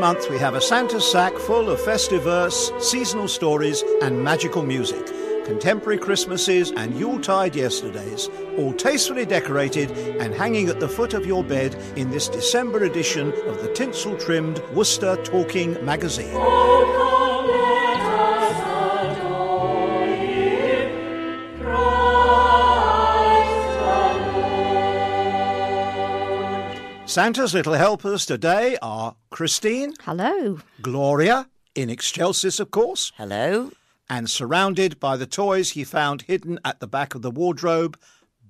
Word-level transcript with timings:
Month 0.00 0.30
we 0.30 0.38
have 0.38 0.54
a 0.54 0.62
Santa 0.62 0.98
sack 0.98 1.34
full 1.34 1.68
of 1.68 1.78
festive 1.78 2.22
verse, 2.22 2.72
seasonal 2.78 3.28
stories, 3.28 3.84
and 4.00 4.24
magical 4.24 4.62
music. 4.62 5.04
Contemporary 5.44 5.98
Christmases 5.98 6.70
and 6.70 6.98
Yuletide 6.98 7.54
yesterdays, 7.54 8.30
all 8.56 8.72
tastefully 8.72 9.26
decorated 9.26 9.90
and 10.18 10.32
hanging 10.32 10.68
at 10.68 10.80
the 10.80 10.88
foot 10.88 11.12
of 11.12 11.26
your 11.26 11.44
bed 11.44 11.74
in 11.96 12.08
this 12.08 12.28
December 12.28 12.84
edition 12.84 13.34
of 13.46 13.60
the 13.60 13.70
tinsel 13.74 14.16
trimmed 14.16 14.60
Worcester 14.72 15.16
Talking 15.22 15.84
Magazine. 15.84 16.34
Santa's 27.10 27.52
little 27.52 27.74
helpers 27.74 28.24
today 28.24 28.78
are 28.80 29.09
Christine, 29.40 29.94
Hello. 30.02 30.60
Gloria, 30.82 31.48
in 31.74 31.88
Excelsis, 31.88 32.60
of 32.60 32.70
course, 32.70 33.10
Hello? 33.16 33.70
and 34.10 34.28
surrounded 34.28 35.00
by 35.00 35.16
the 35.16 35.26
toys 35.26 35.70
he 35.70 35.82
found 35.82 36.20
hidden 36.20 36.58
at 36.62 36.78
the 36.78 36.86
back 36.86 37.14
of 37.14 37.22
the 37.22 37.30
wardrobe, 37.30 37.98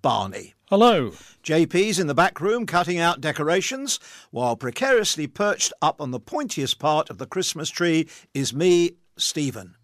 Barney. 0.03 0.55
Hello. 0.69 1.13
JP's 1.45 2.01
in 2.01 2.09
the 2.09 2.13
back 2.13 2.41
room 2.41 2.67
cutting 2.67 2.99
out 2.99 3.21
decorations, 3.21 4.01
while 4.33 4.57
precariously 4.57 5.29
perched 5.29 5.73
up 5.81 6.01
on 6.01 6.11
the 6.11 6.19
pointiest 6.19 6.81
part 6.81 7.09
of 7.09 7.19
the 7.19 7.27
Christmas 7.27 7.71
tree 7.71 8.09
is 8.35 8.53
me, 8.53 8.97
Stephen. 9.17 9.77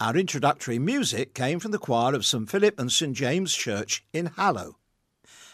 Our 0.00 0.16
introductory 0.16 0.78
music 0.78 1.34
came 1.34 1.60
from 1.60 1.72
the 1.72 1.78
choir 1.78 2.14
of 2.14 2.24
St 2.24 2.48
Philip 2.48 2.80
and 2.80 2.90
St 2.90 3.14
James 3.14 3.54
Church 3.54 4.06
in 4.14 4.24
Hallow. 4.38 4.78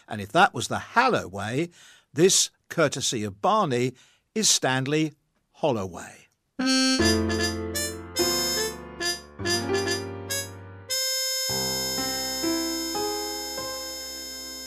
And 0.07 0.21
if 0.21 0.31
that 0.31 0.53
was 0.53 0.69
the 0.69 0.79
Hallow 0.79 1.27
way, 1.27 1.71
this, 2.13 2.51
courtesy 2.69 3.23
of 3.23 3.41
Barney, 3.41 3.93
is 4.35 4.49
Stanley 4.49 5.13
Holloway. 5.53 6.27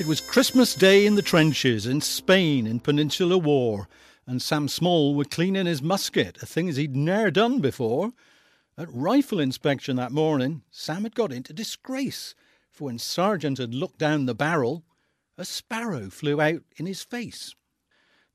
It 0.00 0.06
was 0.06 0.22
Christmas 0.22 0.74
Day 0.74 1.04
in 1.04 1.14
the 1.14 1.22
trenches 1.22 1.86
in 1.86 2.00
Spain 2.00 2.66
in 2.66 2.80
Peninsular 2.80 3.36
War, 3.36 3.86
and 4.26 4.40
Sam 4.40 4.66
Small 4.66 5.14
were 5.14 5.24
cleaning 5.24 5.66
his 5.66 5.82
musket, 5.82 6.42
a 6.42 6.46
thing 6.46 6.70
as 6.70 6.76
he'd 6.76 6.96
ne'er 6.96 7.30
done 7.30 7.60
before. 7.60 8.12
At 8.78 8.88
rifle 8.90 9.40
inspection 9.40 9.96
that 9.96 10.10
morning, 10.10 10.62
Sam 10.70 11.02
had 11.02 11.14
got 11.14 11.32
into 11.32 11.52
disgrace, 11.52 12.34
for 12.70 12.84
when 12.84 12.98
Sergeant 12.98 13.58
had 13.58 13.74
looked 13.74 13.98
down 13.98 14.24
the 14.24 14.34
barrel, 14.34 14.84
a 15.36 15.44
sparrow 15.44 16.08
flew 16.08 16.40
out 16.40 16.62
in 16.76 16.86
his 16.86 17.02
face. 17.02 17.54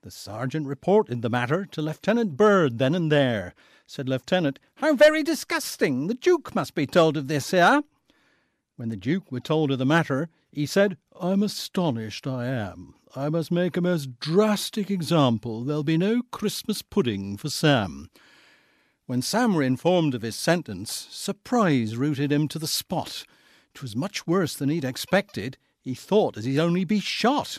The 0.05 0.11
sergeant 0.11 0.67
reported 0.67 1.23
the 1.23 1.31
matter 1.31 1.65
to 1.65 1.81
Lieutenant 1.81 2.37
Bird 2.37 2.77
then 2.77 2.93
and 2.93 3.11
there. 3.11 3.55
Said 3.87 4.07
Lieutenant, 4.07 4.59
How 4.75 4.93
very 4.93 5.23
disgusting! 5.23 6.05
The 6.05 6.13
Duke 6.13 6.53
must 6.53 6.75
be 6.75 6.85
told 6.85 7.17
of 7.17 7.27
this 7.27 7.49
here. 7.49 7.81
When 8.75 8.89
the 8.89 8.97
Duke 8.97 9.31
were 9.31 9.39
told 9.39 9.71
of 9.71 9.79
the 9.79 9.83
matter, 9.85 10.29
he 10.51 10.67
said, 10.67 10.97
I'm 11.19 11.41
astonished, 11.41 12.27
I 12.27 12.45
am. 12.45 12.93
I 13.15 13.29
must 13.29 13.51
make 13.51 13.75
a 13.77 13.81
most 13.81 14.19
drastic 14.19 14.91
example. 14.91 15.63
There'll 15.63 15.81
be 15.81 15.97
no 15.97 16.21
Christmas 16.29 16.83
pudding 16.83 17.35
for 17.35 17.49
Sam. 17.49 18.11
When 19.07 19.23
Sam 19.23 19.55
were 19.55 19.63
informed 19.63 20.13
of 20.13 20.21
his 20.21 20.35
sentence, 20.35 21.07
surprise 21.09 21.97
rooted 21.97 22.31
him 22.31 22.47
to 22.49 22.59
the 22.59 22.67
spot. 22.67 23.25
'Twas 23.73 23.95
much 23.95 24.27
worse 24.27 24.53
than 24.53 24.69
he'd 24.69 24.85
expected. 24.85 25.57
He 25.81 25.95
thought 25.95 26.37
as 26.37 26.45
he'd 26.45 26.59
only 26.59 26.85
be 26.85 26.99
shot. 26.99 27.57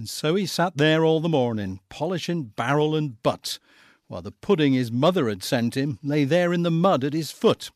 And 0.00 0.08
so 0.08 0.34
he 0.34 0.46
sat 0.46 0.78
there 0.78 1.04
all 1.04 1.20
the 1.20 1.28
morning, 1.28 1.80
polishing 1.90 2.44
barrel 2.44 2.96
and 2.96 3.22
butt, 3.22 3.58
while 4.06 4.22
the 4.22 4.32
pudding 4.32 4.72
his 4.72 4.90
mother 4.90 5.28
had 5.28 5.44
sent 5.44 5.76
him 5.76 5.98
lay 6.02 6.24
there 6.24 6.54
in 6.54 6.62
the 6.62 6.70
mud 6.70 7.04
at 7.04 7.12
his 7.12 7.30
foot. 7.30 7.70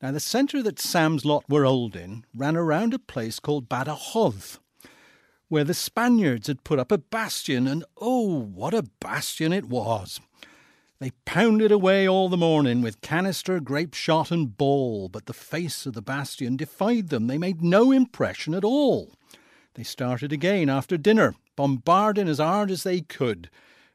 Now, 0.00 0.12
the 0.12 0.18
centre 0.18 0.62
that 0.62 0.78
Sam's 0.78 1.26
lot 1.26 1.44
were 1.46 1.66
old 1.66 1.94
in 1.94 2.24
ran 2.34 2.56
around 2.56 2.94
a 2.94 2.98
place 2.98 3.38
called 3.38 3.68
Badajoz, 3.68 4.60
where 5.48 5.62
the 5.62 5.74
Spaniards 5.74 6.46
had 6.46 6.64
put 6.64 6.78
up 6.78 6.90
a 6.90 6.96
bastion, 6.96 7.66
and 7.66 7.84
oh, 7.98 8.40
what 8.40 8.72
a 8.72 8.88
bastion 8.98 9.52
it 9.52 9.66
was! 9.66 10.22
They 11.00 11.10
pounded 11.26 11.70
away 11.70 12.08
all 12.08 12.30
the 12.30 12.38
morning 12.38 12.80
with 12.80 13.02
canister, 13.02 13.60
grape 13.60 13.92
shot, 13.92 14.30
and 14.30 14.56
ball, 14.56 15.10
but 15.10 15.26
the 15.26 15.34
face 15.34 15.84
of 15.84 15.92
the 15.92 16.00
bastion 16.00 16.56
defied 16.56 17.10
them. 17.10 17.26
They 17.26 17.36
made 17.36 17.60
no 17.60 17.92
impression 17.92 18.54
at 18.54 18.64
all. 18.64 19.12
They 19.76 19.82
started 19.82 20.32
again 20.32 20.70
after 20.70 20.96
dinner, 20.96 21.34
bombarding 21.54 22.28
as 22.28 22.38
hard 22.38 22.70
as 22.70 22.82
they 22.82 23.02
could, 23.02 23.50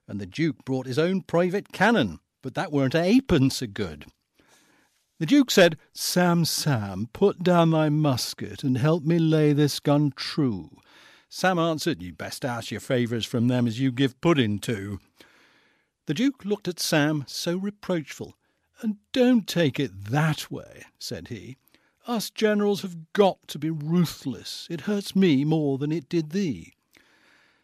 and 0.07 0.21
the 0.21 0.27
Duke 0.27 0.63
brought 0.63 0.85
his 0.85 0.99
own 0.99 1.21
private 1.23 1.71
cannon, 1.71 2.19
but 2.43 2.53
that 2.53 2.71
weren't 2.71 2.93
a 2.93 3.15
ha'pence 3.15 3.63
a 3.63 3.67
good. 3.67 4.05
The 5.17 5.25
Duke 5.25 5.49
said, 5.49 5.79
Sam, 5.91 6.45
Sam, 6.45 7.09
put 7.13 7.41
down 7.41 7.71
thy 7.71 7.89
musket 7.89 8.63
and 8.63 8.77
help 8.77 9.03
me 9.03 9.17
lay 9.17 9.53
this 9.53 9.79
gun 9.79 10.13
true. 10.15 10.69
Sam 11.29 11.57
answered, 11.57 12.03
You 12.03 12.13
best 12.13 12.45
ask 12.45 12.69
your 12.69 12.79
favours 12.79 13.25
from 13.25 13.47
them 13.47 13.65
as 13.65 13.79
you 13.79 13.91
give 13.91 14.21
pudding 14.21 14.59
to. 14.59 14.99
The 16.05 16.13
Duke 16.13 16.45
looked 16.45 16.67
at 16.67 16.79
Sam 16.79 17.23
so 17.25 17.57
reproachful. 17.57 18.35
And 18.81 18.97
don't 19.13 19.47
take 19.47 19.79
it 19.79 20.05
that 20.11 20.51
way, 20.51 20.83
said 20.99 21.29
he. 21.29 21.57
Us 22.07 22.31
generals 22.31 22.81
have 22.81 23.13
got 23.13 23.47
to 23.47 23.59
be 23.59 23.69
ruthless. 23.69 24.67
It 24.71 24.81
hurts 24.81 25.15
me 25.15 25.45
more 25.45 25.77
than 25.77 25.91
it 25.91 26.09
did 26.09 26.31
thee. 26.31 26.73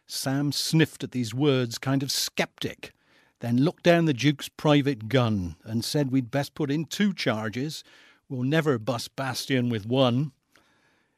Sam 0.06 0.52
sniffed 0.52 1.02
at 1.02 1.10
these 1.10 1.34
words, 1.34 1.76
kind 1.76 2.04
of 2.04 2.12
sceptic, 2.12 2.92
then 3.40 3.58
looked 3.58 3.82
down 3.82 4.04
the 4.04 4.14
Duke's 4.14 4.48
private 4.48 5.08
gun 5.08 5.56
and 5.64 5.84
said 5.84 6.10
we'd 6.10 6.30
best 6.30 6.54
put 6.54 6.70
in 6.70 6.84
two 6.84 7.12
charges. 7.12 7.82
We'll 8.28 8.44
never 8.44 8.78
bust 8.78 9.16
Bastion 9.16 9.70
with 9.70 9.86
one. 9.86 10.32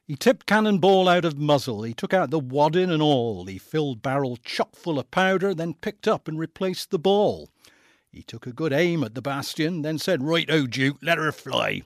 He 0.07 0.15
tipped 0.15 0.47
cannonball 0.47 1.07
out 1.07 1.23
of 1.23 1.37
muzzle. 1.37 1.83
He 1.83 1.93
took 1.93 2.13
out 2.13 2.31
the 2.31 2.39
wadding 2.39 2.89
and 2.89 3.01
all. 3.03 3.45
He 3.45 3.59
filled 3.59 4.01
barrel 4.01 4.37
chock 4.37 4.75
full 4.75 4.97
of 4.99 5.11
powder, 5.11 5.53
then 5.53 5.75
picked 5.75 6.07
up 6.07 6.27
and 6.27 6.39
replaced 6.39 6.89
the 6.89 6.99
ball. 6.99 7.49
He 8.11 8.23
took 8.23 8.47
a 8.47 8.51
good 8.51 8.73
aim 8.73 9.03
at 9.03 9.13
the 9.13 9.21
bastion, 9.21 9.83
then 9.83 9.99
said, 9.99 10.23
Right, 10.23 10.49
O 10.49 10.65
Duke, 10.65 10.97
let 11.01 11.17
her 11.17 11.31
fly. 11.31 11.83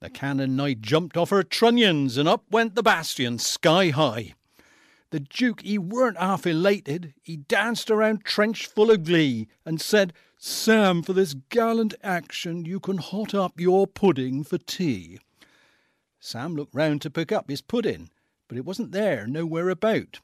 The 0.00 0.10
cannon 0.10 0.56
knight 0.56 0.80
jumped 0.80 1.16
off 1.16 1.30
her 1.30 1.42
trunnions, 1.42 2.16
and 2.16 2.28
up 2.28 2.44
went 2.50 2.74
the 2.74 2.82
bastion 2.82 3.38
sky 3.38 3.90
high. 3.90 4.34
The 5.10 5.20
Duke, 5.20 5.60
he 5.60 5.76
weren't 5.76 6.18
half 6.18 6.46
elated. 6.46 7.14
He 7.22 7.36
danced 7.36 7.90
around 7.90 8.24
trench 8.24 8.66
full 8.66 8.90
of 8.90 9.04
glee, 9.04 9.48
and 9.64 9.80
said, 9.80 10.12
Sam, 10.38 11.02
for 11.02 11.12
this 11.12 11.34
gallant 11.34 11.94
action 12.02 12.64
you 12.64 12.80
can 12.80 12.96
hot 12.96 13.34
up 13.34 13.60
your 13.60 13.86
pudding 13.86 14.42
for 14.42 14.56
tea. 14.56 15.18
Sam 16.18 16.54
looked 16.54 16.74
round 16.74 17.02
to 17.02 17.10
pick 17.10 17.30
up 17.30 17.50
his 17.50 17.60
pudding, 17.60 18.08
but 18.48 18.56
it 18.56 18.64
wasn't 18.64 18.92
there, 18.92 19.26
nowhere 19.26 19.68
about. 19.68 20.20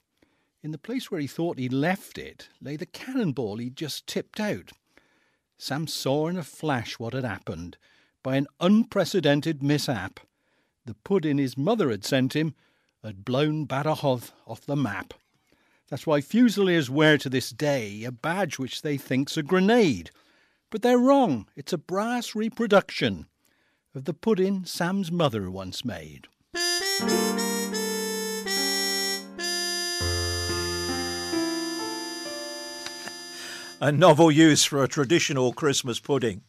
In 0.62 0.70
the 0.70 0.78
place 0.78 1.10
where 1.10 1.20
he 1.20 1.26
thought 1.26 1.58
he'd 1.58 1.72
left 1.72 2.16
it 2.16 2.48
lay 2.62 2.76
the 2.76 2.86
cannonball 2.86 3.58
he'd 3.58 3.76
just 3.76 4.06
tipped 4.06 4.40
out. 4.40 4.72
Sam 5.58 5.86
saw 5.86 6.28
in 6.28 6.38
a 6.38 6.42
flash 6.42 6.98
what 6.98 7.12
had 7.12 7.24
happened. 7.24 7.76
By 8.26 8.34
an 8.34 8.48
unprecedented 8.58 9.62
mishap, 9.62 10.18
the 10.84 10.94
pudding 10.94 11.38
his 11.38 11.56
mother 11.56 11.90
had 11.90 12.04
sent 12.04 12.34
him 12.34 12.56
had 13.04 13.24
blown 13.24 13.68
Badajoz 13.68 14.32
off 14.48 14.66
the 14.66 14.74
map. 14.74 15.14
That's 15.88 16.08
why 16.08 16.20
Fusiliers 16.22 16.90
wear 16.90 17.18
to 17.18 17.30
this 17.30 17.50
day 17.50 18.02
a 18.02 18.10
badge 18.10 18.58
which 18.58 18.82
they 18.82 18.96
think's 18.96 19.36
a 19.36 19.44
grenade. 19.44 20.10
But 20.70 20.82
they're 20.82 20.98
wrong. 20.98 21.46
It's 21.54 21.72
a 21.72 21.78
brass 21.78 22.34
reproduction 22.34 23.28
of 23.94 24.06
the 24.06 24.12
pudding 24.12 24.64
Sam's 24.64 25.12
mother 25.12 25.48
once 25.48 25.84
made. 25.84 26.26
A 33.80 33.92
novel 33.92 34.32
use 34.32 34.64
for 34.64 34.82
a 34.82 34.88
traditional 34.88 35.52
Christmas 35.52 36.00
pudding. 36.00 36.42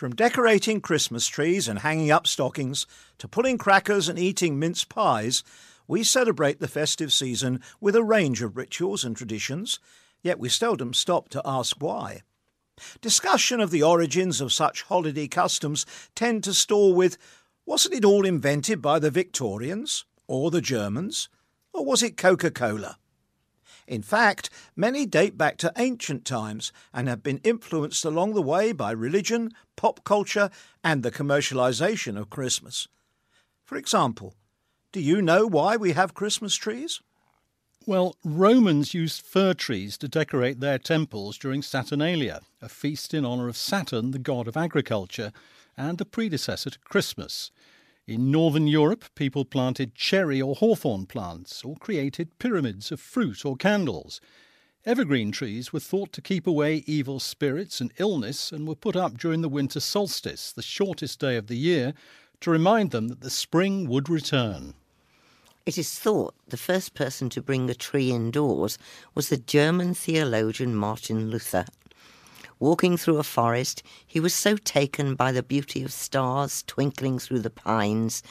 From 0.00 0.14
decorating 0.14 0.80
Christmas 0.80 1.26
trees 1.26 1.68
and 1.68 1.80
hanging 1.80 2.10
up 2.10 2.26
stockings 2.26 2.86
to 3.18 3.28
pulling 3.28 3.58
crackers 3.58 4.08
and 4.08 4.18
eating 4.18 4.58
mince 4.58 4.82
pies, 4.82 5.44
we 5.86 6.04
celebrate 6.04 6.58
the 6.58 6.68
festive 6.68 7.12
season 7.12 7.60
with 7.82 7.94
a 7.94 8.02
range 8.02 8.40
of 8.40 8.56
rituals 8.56 9.04
and 9.04 9.14
traditions, 9.14 9.78
yet 10.22 10.38
we 10.38 10.48
seldom 10.48 10.94
stop 10.94 11.28
to 11.28 11.42
ask 11.44 11.76
why. 11.80 12.22
Discussion 13.02 13.60
of 13.60 13.70
the 13.70 13.82
origins 13.82 14.40
of 14.40 14.54
such 14.54 14.84
holiday 14.84 15.28
customs 15.28 15.84
tend 16.14 16.44
to 16.44 16.54
stall 16.54 16.94
with 16.94 17.18
wasn't 17.66 17.94
it 17.94 18.04
all 18.06 18.24
invented 18.24 18.80
by 18.80 18.98
the 18.98 19.10
Victorians 19.10 20.06
or 20.26 20.50
the 20.50 20.62
Germans, 20.62 21.28
or 21.74 21.84
was 21.84 22.02
it 22.02 22.16
Coca 22.16 22.50
Cola? 22.50 22.96
In 23.90 24.02
fact, 24.02 24.50
many 24.76 25.04
date 25.04 25.36
back 25.36 25.56
to 25.58 25.72
ancient 25.76 26.24
times 26.24 26.72
and 26.94 27.08
have 27.08 27.24
been 27.24 27.40
influenced 27.42 28.04
along 28.04 28.34
the 28.34 28.40
way 28.40 28.70
by 28.70 28.92
religion, 28.92 29.50
pop 29.74 30.04
culture, 30.04 30.48
and 30.84 31.02
the 31.02 31.10
commercialization 31.10 32.16
of 32.16 32.30
Christmas. 32.30 32.86
For 33.64 33.76
example, 33.76 34.36
do 34.92 35.00
you 35.00 35.20
know 35.20 35.44
why 35.44 35.76
we 35.76 35.90
have 35.92 36.14
Christmas 36.14 36.54
trees? 36.54 37.00
Well, 37.84 38.14
Romans 38.24 38.94
used 38.94 39.22
fir 39.22 39.54
trees 39.54 39.98
to 39.98 40.06
decorate 40.06 40.60
their 40.60 40.78
temples 40.78 41.36
during 41.36 41.60
Saturnalia, 41.60 42.42
a 42.62 42.68
feast 42.68 43.12
in 43.12 43.26
honour 43.26 43.48
of 43.48 43.56
Saturn, 43.56 44.12
the 44.12 44.20
god 44.20 44.46
of 44.46 44.56
agriculture, 44.56 45.32
and 45.76 46.00
a 46.00 46.04
predecessor 46.04 46.70
to 46.70 46.78
Christmas. 46.78 47.50
In 48.10 48.32
northern 48.32 48.66
Europe, 48.66 49.04
people 49.14 49.44
planted 49.44 49.94
cherry 49.94 50.42
or 50.42 50.56
hawthorn 50.56 51.06
plants 51.06 51.62
or 51.62 51.76
created 51.76 52.36
pyramids 52.40 52.90
of 52.90 52.98
fruit 52.98 53.44
or 53.44 53.54
candles. 53.54 54.20
Evergreen 54.84 55.30
trees 55.30 55.72
were 55.72 55.78
thought 55.78 56.12
to 56.14 56.20
keep 56.20 56.44
away 56.44 56.82
evil 56.88 57.20
spirits 57.20 57.80
and 57.80 57.92
illness 57.98 58.50
and 58.50 58.66
were 58.66 58.74
put 58.74 58.96
up 58.96 59.16
during 59.16 59.42
the 59.42 59.48
winter 59.48 59.78
solstice, 59.78 60.50
the 60.50 60.60
shortest 60.60 61.20
day 61.20 61.36
of 61.36 61.46
the 61.46 61.56
year, 61.56 61.94
to 62.40 62.50
remind 62.50 62.90
them 62.90 63.06
that 63.06 63.20
the 63.20 63.30
spring 63.30 63.88
would 63.88 64.08
return. 64.08 64.74
It 65.64 65.78
is 65.78 65.96
thought 65.96 66.34
the 66.48 66.56
first 66.56 66.94
person 66.94 67.30
to 67.30 67.40
bring 67.40 67.70
a 67.70 67.74
tree 67.74 68.10
indoors 68.10 68.76
was 69.14 69.28
the 69.28 69.36
German 69.36 69.94
theologian 69.94 70.74
Martin 70.74 71.30
Luther. 71.30 71.64
Walking 72.60 72.98
through 72.98 73.16
a 73.16 73.22
forest, 73.22 73.82
he 74.06 74.20
was 74.20 74.34
so 74.34 74.56
taken 74.56 75.14
by 75.14 75.32
the 75.32 75.42
beauty 75.42 75.82
of 75.82 75.92
stars 75.92 76.62
twinkling 76.66 77.18
through 77.18 77.40
the 77.40 77.48
pines 77.48 78.22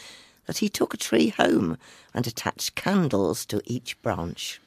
that 0.45 0.59
he 0.59 0.69
took 0.69 0.93
a 0.93 0.97
tree 0.97 1.29
home 1.29 1.77
and 2.13 2.27
attached 2.27 2.75
candles 2.75 3.43
to 3.47 3.61
each 3.65 3.99
branch. 4.03 4.61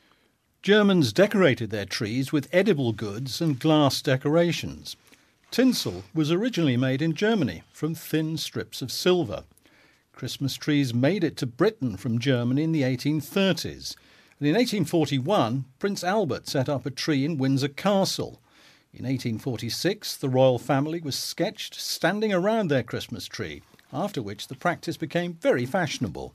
Germans 0.63 1.13
decorated 1.13 1.71
their 1.71 1.85
trees 1.85 2.33
with 2.33 2.49
edible 2.53 2.93
goods 2.93 3.41
and 3.41 3.61
glass 3.61 4.03
decorations. 4.03 4.97
Tinsel 5.53 6.03
was 6.13 6.33
originally 6.33 6.77
made 6.77 7.01
in 7.01 7.15
Germany 7.15 7.63
from 7.73 7.95
thin 7.95 8.37
strips 8.37 8.83
of 8.83 8.91
silver. 8.91 9.45
Christmas 10.13 10.57
trees 10.57 10.93
made 10.93 11.23
it 11.23 11.37
to 11.37 11.47
Britain 11.47 11.97
from 11.97 12.19
Germany 12.19 12.65
in 12.65 12.73
the 12.73 12.83
1830s. 12.83 13.95
And 14.41 14.49
in 14.49 14.55
1841, 14.55 15.67
Prince 15.79 16.03
Albert 16.03 16.49
set 16.49 16.69
up 16.69 16.85
a 16.85 16.91
tree 16.91 17.25
in 17.25 17.39
Windsor 17.39 17.69
Castle. 17.69 18.41
In 18.95 19.07
1846, 19.07 20.17
the 20.17 20.29
royal 20.29 20.59
family 20.59 21.01
was 21.01 21.17
sketched 21.17 21.81
standing 21.81 22.31
around 22.31 22.69
their 22.69 22.83
Christmas 22.83 23.27
tree, 23.27 23.63
after 23.91 24.21
which 24.21 24.49
the 24.49 24.55
practice 24.55 24.99
became 24.99 25.33
very 25.33 25.65
fashionable. 25.65 26.35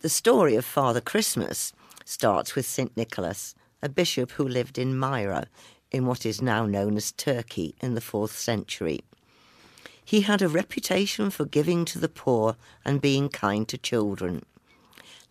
The 0.00 0.08
story 0.08 0.56
of 0.56 0.64
Father 0.64 1.02
Christmas 1.02 1.74
starts 2.06 2.54
with 2.54 2.64
St. 2.64 2.96
Nicholas, 2.96 3.54
a 3.82 3.90
bishop 3.90 4.32
who 4.32 4.48
lived 4.48 4.78
in 4.78 4.96
Myra, 4.96 5.48
in 5.90 6.06
what 6.06 6.24
is 6.24 6.40
now 6.40 6.64
known 6.64 6.96
as 6.96 7.12
Turkey, 7.12 7.74
in 7.82 7.94
the 7.94 8.00
4th 8.00 8.30
century. 8.30 9.00
He 10.02 10.22
had 10.22 10.40
a 10.40 10.48
reputation 10.48 11.28
for 11.28 11.44
giving 11.44 11.84
to 11.84 11.98
the 11.98 12.08
poor 12.08 12.56
and 12.86 13.02
being 13.02 13.28
kind 13.28 13.68
to 13.68 13.76
children. 13.76 14.46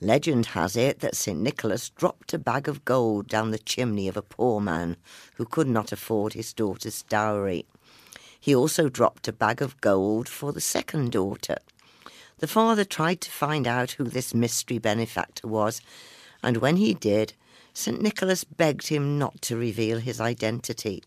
Legend 0.03 0.47
has 0.47 0.75
it 0.75 0.99
that 0.99 1.15
St. 1.15 1.39
Nicholas 1.39 1.89
dropped 1.89 2.33
a 2.33 2.37
bag 2.37 2.67
of 2.67 2.83
gold 2.83 3.29
down 3.29 3.51
the 3.51 3.57
chimney 3.57 4.09
of 4.09 4.17
a 4.17 4.21
poor 4.21 4.59
man 4.59 4.97
who 5.35 5.45
could 5.45 5.67
not 5.67 5.93
afford 5.93 6.33
his 6.33 6.51
daughter's 6.51 7.03
dowry. 7.03 7.65
He 8.37 8.53
also 8.53 8.89
dropped 8.89 9.29
a 9.29 9.33
bag 9.33 9.61
of 9.61 9.79
gold 9.79 10.27
for 10.27 10.51
the 10.51 10.59
second 10.59 11.13
daughter. 11.13 11.57
The 12.39 12.47
father 12.47 12.83
tried 12.83 13.21
to 13.21 13.31
find 13.31 13.65
out 13.65 13.91
who 13.91 14.03
this 14.03 14.33
mystery 14.33 14.77
benefactor 14.77 15.47
was, 15.47 15.81
and 16.43 16.57
when 16.57 16.75
he 16.75 16.93
did, 16.93 17.31
St. 17.73 18.01
Nicholas 18.01 18.43
begged 18.43 18.89
him 18.89 19.17
not 19.17 19.41
to 19.43 19.55
reveal 19.55 19.99
his 19.99 20.19
identity. 20.19 21.01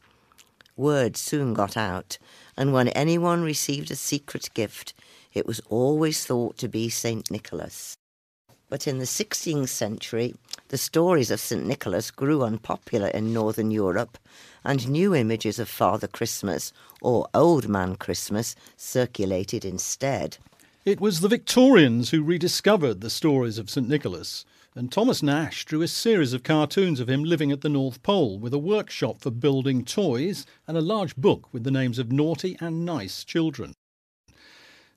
Word 0.74 1.18
soon 1.18 1.52
got 1.52 1.76
out, 1.76 2.16
and 2.56 2.72
when 2.72 2.88
anyone 2.88 3.42
received 3.42 3.90
a 3.90 3.96
secret 3.96 4.48
gift, 4.54 4.94
it 5.34 5.46
was 5.46 5.60
always 5.68 6.24
thought 6.24 6.56
to 6.56 6.68
be 6.68 6.88
St. 6.88 7.30
Nicholas. 7.30 7.98
But 8.68 8.88
in 8.88 8.98
the 8.98 9.04
16th 9.04 9.68
century, 9.68 10.34
the 10.68 10.78
stories 10.78 11.30
of 11.30 11.38
St. 11.38 11.64
Nicholas 11.64 12.10
grew 12.10 12.42
unpopular 12.42 13.08
in 13.08 13.32
Northern 13.32 13.70
Europe, 13.70 14.18
and 14.64 14.88
new 14.88 15.14
images 15.14 15.60
of 15.60 15.68
Father 15.68 16.08
Christmas 16.08 16.72
or 17.00 17.28
Old 17.32 17.68
Man 17.68 17.94
Christmas 17.94 18.56
circulated 18.76 19.64
instead. 19.64 20.38
It 20.84 21.00
was 21.00 21.20
the 21.20 21.28
Victorians 21.28 22.10
who 22.10 22.24
rediscovered 22.24 23.00
the 23.00 23.10
stories 23.10 23.58
of 23.58 23.70
St. 23.70 23.88
Nicholas, 23.88 24.44
and 24.74 24.90
Thomas 24.90 25.22
Nast 25.22 25.68
drew 25.68 25.82
a 25.82 25.88
series 25.88 26.32
of 26.32 26.42
cartoons 26.42 26.98
of 26.98 27.08
him 27.08 27.22
living 27.22 27.52
at 27.52 27.60
the 27.60 27.68
North 27.68 28.02
Pole 28.02 28.38
with 28.38 28.52
a 28.52 28.58
workshop 28.58 29.20
for 29.20 29.30
building 29.30 29.84
toys 29.84 30.44
and 30.66 30.76
a 30.76 30.80
large 30.80 31.14
book 31.14 31.52
with 31.52 31.62
the 31.62 31.70
names 31.70 32.00
of 32.00 32.10
naughty 32.10 32.56
and 32.60 32.84
nice 32.84 33.22
children. 33.22 33.74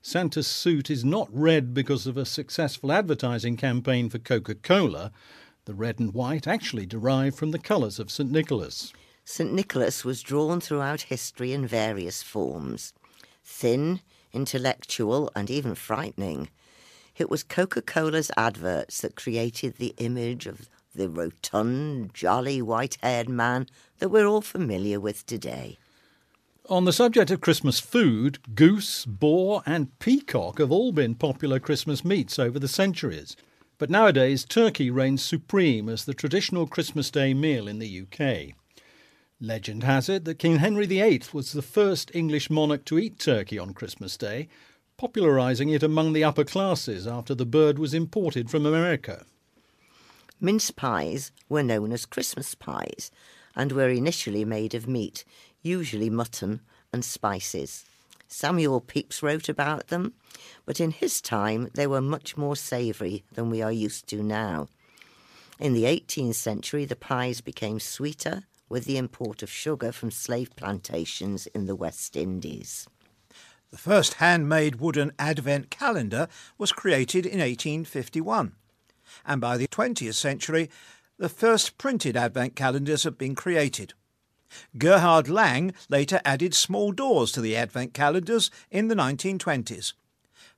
Santa's 0.02 0.46
suit 0.46 0.88
is 0.88 1.04
not 1.04 1.28
red 1.30 1.74
because 1.74 2.06
of 2.06 2.16
a 2.16 2.24
successful 2.24 2.90
advertising 2.90 3.56
campaign 3.56 4.08
for 4.08 4.18
Coca 4.18 4.54
Cola. 4.54 5.12
The 5.66 5.74
red 5.74 5.98
and 5.98 6.14
white 6.14 6.46
actually 6.46 6.86
derive 6.86 7.34
from 7.34 7.50
the 7.50 7.58
colours 7.58 7.98
of 7.98 8.10
St. 8.10 8.30
Nicholas. 8.30 8.94
St. 9.24 9.52
Nicholas 9.52 10.02
was 10.02 10.22
drawn 10.22 10.60
throughout 10.60 11.02
history 11.02 11.52
in 11.52 11.66
various 11.66 12.22
forms 12.22 12.94
thin, 13.44 14.00
intellectual, 14.32 15.30
and 15.36 15.50
even 15.50 15.74
frightening. 15.74 16.48
It 17.16 17.28
was 17.28 17.42
Coca 17.42 17.82
Cola's 17.82 18.30
adverts 18.36 19.02
that 19.02 19.16
created 19.16 19.76
the 19.76 19.94
image 19.98 20.46
of 20.46 20.70
the 20.94 21.10
rotund, 21.10 22.14
jolly, 22.14 22.62
white 22.62 22.96
haired 23.02 23.28
man 23.28 23.66
that 23.98 24.08
we're 24.08 24.26
all 24.26 24.40
familiar 24.40 24.98
with 24.98 25.26
today. 25.26 25.78
On 26.68 26.84
the 26.84 26.92
subject 26.92 27.30
of 27.30 27.40
Christmas 27.40 27.80
food, 27.80 28.38
goose, 28.54 29.04
boar, 29.04 29.62
and 29.66 29.98
peacock 29.98 30.58
have 30.58 30.70
all 30.70 30.92
been 30.92 31.14
popular 31.14 31.58
Christmas 31.58 32.04
meats 32.04 32.38
over 32.38 32.58
the 32.58 32.68
centuries. 32.68 33.36
But 33.78 33.90
nowadays, 33.90 34.44
turkey 34.44 34.90
reigns 34.90 35.24
supreme 35.24 35.88
as 35.88 36.04
the 36.04 36.14
traditional 36.14 36.66
Christmas 36.66 37.10
Day 37.10 37.34
meal 37.34 37.66
in 37.66 37.78
the 37.78 38.02
UK. 38.02 38.54
Legend 39.40 39.84
has 39.84 40.08
it 40.08 40.26
that 40.26 40.38
King 40.38 40.58
Henry 40.58 40.86
VIII 40.86 41.22
was 41.32 41.52
the 41.52 41.62
first 41.62 42.14
English 42.14 42.50
monarch 42.50 42.84
to 42.84 42.98
eat 42.98 43.18
turkey 43.18 43.58
on 43.58 43.72
Christmas 43.72 44.16
Day, 44.16 44.48
popularising 44.98 45.70
it 45.70 45.82
among 45.82 46.12
the 46.12 46.22
upper 46.22 46.44
classes 46.44 47.06
after 47.06 47.34
the 47.34 47.46
bird 47.46 47.78
was 47.78 47.94
imported 47.94 48.50
from 48.50 48.66
America. 48.66 49.24
Mince 50.40 50.70
pies 50.70 51.32
were 51.48 51.62
known 51.62 51.90
as 51.90 52.06
Christmas 52.06 52.54
pies 52.54 53.10
and 53.56 53.72
were 53.72 53.88
initially 53.88 54.44
made 54.44 54.74
of 54.74 54.86
meat, 54.86 55.24
usually 55.62 56.10
mutton, 56.10 56.60
and 56.92 57.04
spices. 57.04 57.84
Samuel 58.28 58.80
Pepys 58.80 59.22
wrote 59.22 59.48
about 59.48 59.88
them, 59.88 60.14
but 60.64 60.80
in 60.80 60.92
his 60.92 61.20
time 61.20 61.68
they 61.74 61.86
were 61.86 62.00
much 62.00 62.36
more 62.36 62.56
savoury 62.56 63.24
than 63.32 63.50
we 63.50 63.60
are 63.60 63.72
used 63.72 64.06
to 64.08 64.22
now. 64.22 64.68
In 65.58 65.74
the 65.74 65.84
18th 65.84 66.36
century, 66.36 66.84
the 66.84 66.96
pies 66.96 67.40
became 67.40 67.80
sweeter 67.80 68.44
with 68.68 68.84
the 68.84 68.96
import 68.96 69.42
of 69.42 69.50
sugar 69.50 69.92
from 69.92 70.10
slave 70.10 70.54
plantations 70.56 71.46
in 71.48 71.66
the 71.66 71.74
West 71.74 72.16
Indies. 72.16 72.86
The 73.70 73.76
first 73.76 74.14
handmade 74.14 74.76
wooden 74.76 75.12
advent 75.18 75.70
calendar 75.70 76.28
was 76.56 76.72
created 76.72 77.26
in 77.26 77.40
1851, 77.40 78.52
and 79.26 79.40
by 79.40 79.56
the 79.56 79.68
20th 79.68 80.14
century, 80.14 80.70
the 81.18 81.28
first 81.28 81.78
printed 81.78 82.16
advent 82.16 82.56
calendars 82.56 83.04
had 83.04 83.18
been 83.18 83.34
created. 83.34 83.92
Gerhard 84.78 85.28
Lang 85.28 85.72
later 85.88 86.20
added 86.24 86.54
small 86.54 86.92
doors 86.92 87.32
to 87.32 87.40
the 87.40 87.56
advent 87.56 87.94
calendars 87.94 88.50
in 88.70 88.88
the 88.88 88.94
1920s. 88.94 89.92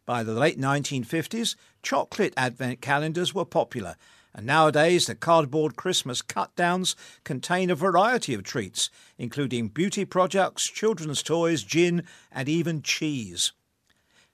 By 0.05 0.23
the 0.23 0.35
late 0.35 0.59
1950s, 0.59 1.55
chocolate 1.83 2.35
advent 2.37 2.81
calendars 2.81 3.35
were 3.35 3.45
popular, 3.45 3.97
and 4.35 4.47
nowadays 4.47 5.07
the 5.07 5.15
cardboard 5.15 5.77
Christmas 5.77 6.23
cut 6.23 6.55
downs 6.57 6.97
contain 7.25 7.71
a 7.71 7.75
variety 7.75 8.35
of 8.35 8.43
treats, 8.43 8.91
including 9.19 9.69
beauty 9.69 10.05
products, 10.05 10.67
children's 10.67 11.23
toys, 11.23 11.63
gin, 11.63 12.05
and 12.31 12.49
even 12.49 12.83
cheese. 12.83 13.53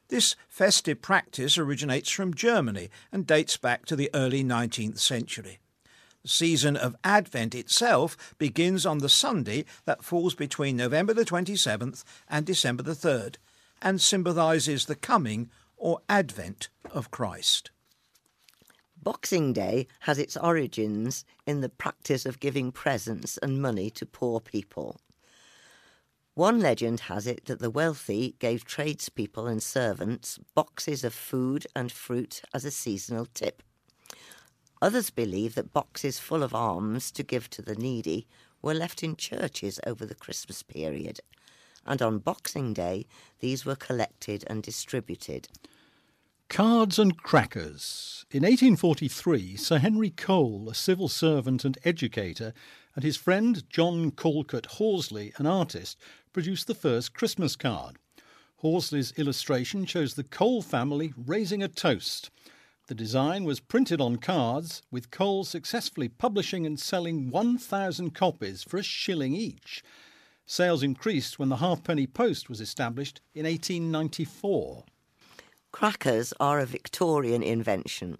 This 0.09 0.37
festive 0.49 1.03
practice 1.03 1.59
originates 1.59 2.11
from 2.11 2.33
Germany 2.33 2.88
and 3.12 3.27
dates 3.27 3.59
back 3.59 3.85
to 3.87 3.97
the 3.97 4.11
early 4.15 4.43
19th 4.43 4.99
century. 4.99 5.59
Season 6.29 6.77
of 6.77 6.97
Advent 7.05 7.55
itself 7.55 8.35
begins 8.39 8.85
on 8.85 8.99
the 8.99 9.09
Sunday 9.09 9.65
that 9.85 10.05
falls 10.05 10.35
between 10.35 10.77
November 10.77 11.15
the 11.15 11.25
27th 11.25 12.05
and 12.29 12.45
December 12.45 12.83
the 12.83 12.93
3rd 12.93 13.37
and 13.81 14.01
symbolises 14.01 14.87
the 14.87 14.95
coming 14.95 15.51
or 15.77 16.01
advent 16.09 16.69
of 16.91 17.11
Christ. 17.11 17.71
Boxing 19.03 19.53
Day 19.53 19.87
has 20.01 20.19
its 20.19 20.37
origins 20.37 21.25
in 21.47 21.61
the 21.61 21.69
practice 21.69 22.27
of 22.27 22.41
giving 22.41 22.73
presents 22.73 23.39
and 23.39 23.63
money 23.63 23.91
to 23.91 24.05
poor 24.05 24.41
people. 24.41 25.01
One 26.35 26.61
legend 26.61 27.01
has 27.01 27.27
it 27.27 27.47
that 27.47 27.59
the 27.59 27.71
wealthy 27.71 28.37
gave 28.39 28.65
tradespeople 28.65 29.47
and 29.47 29.63
servants 29.63 30.39
boxes 30.55 31.05
of 31.05 31.15
food 31.15 31.67
and 31.75 31.91
fruit 31.91 32.43
as 32.53 32.65
a 32.65 32.71
seasonal 32.71 33.27
tip. 33.27 33.63
Others 34.81 35.11
believe 35.11 35.55
that 35.55 35.73
boxes 35.73 36.19
full 36.19 36.43
of 36.43 36.55
alms 36.55 37.11
to 37.13 37.23
give 37.23 37.51
to 37.51 37.63
the 37.63 37.75
needy 37.75 38.27
were 38.63 38.75
left 38.75 39.03
in 39.03 39.17
churches 39.17 39.81
over 39.87 40.07
the 40.07 40.15
Christmas 40.15 40.63
period, 40.63 41.21
and 41.85 42.01
on 42.01 42.19
Boxing 42.19 42.73
Day 42.73 43.07
these 43.41 43.65
were 43.65 43.77
collected 43.77 44.45
and 44.47 44.63
distributed. 44.63 45.49
Cards 46.49 46.99
and 46.99 47.17
crackers. 47.19 48.25
In 48.31 48.43
1843, 48.43 49.57
Sir 49.57 49.79
Henry 49.79 50.11
Cole, 50.11 50.69
a 50.71 50.75
civil 50.75 51.09
servant 51.09 51.65
and 51.65 51.77
educator, 51.85 52.55
and 52.95 53.05
his 53.05 53.17
friend 53.17 53.69
John 53.69 54.11
Callcott 54.11 54.67
Horsley, 54.67 55.33
an 55.37 55.47
artist, 55.47 55.99
produced 56.33 56.67
the 56.67 56.75
first 56.75 57.13
Christmas 57.13 57.55
card. 57.55 57.97
Horsley's 58.57 59.13
illustration 59.13 59.85
shows 59.85 60.15
the 60.15 60.25
Cole 60.25 60.63
family 60.63 61.13
raising 61.17 61.63
a 61.63 61.69
toast. 61.69 62.31
The 62.88 62.95
design 62.95 63.45
was 63.45 63.61
printed 63.61 64.00
on 64.00 64.16
cards, 64.16 64.80
with 64.90 65.11
Cole 65.11 65.45
successfully 65.45 66.09
publishing 66.09 66.64
and 66.64 66.80
selling 66.80 67.28
1,000 67.30 68.14
copies 68.14 68.62
for 68.62 68.78
a 68.78 68.83
shilling 68.83 69.35
each. 69.35 69.85
Sales 70.47 70.83
increased 70.83 71.38
when 71.38 71.50
the 71.50 71.59
halfpenny 71.59 72.07
post 72.07 72.49
was 72.49 72.62
established 72.62 73.21
in 73.35 73.45
1894. 73.45 74.85
Crackers 75.71 76.33
are 76.40 76.61
a 76.61 76.64
Victorian 76.64 77.42
invention, 77.42 78.16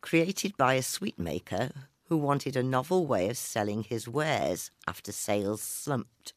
created 0.00 0.56
by 0.56 0.72
a 0.72 0.80
sweetmaker 0.80 1.72
who 2.04 2.16
wanted 2.16 2.56
a 2.56 2.62
novel 2.62 3.06
way 3.06 3.28
of 3.28 3.36
selling 3.36 3.82
his 3.82 4.08
wares 4.08 4.70
after 4.88 5.12
sales 5.12 5.60
slumped. 5.60 6.32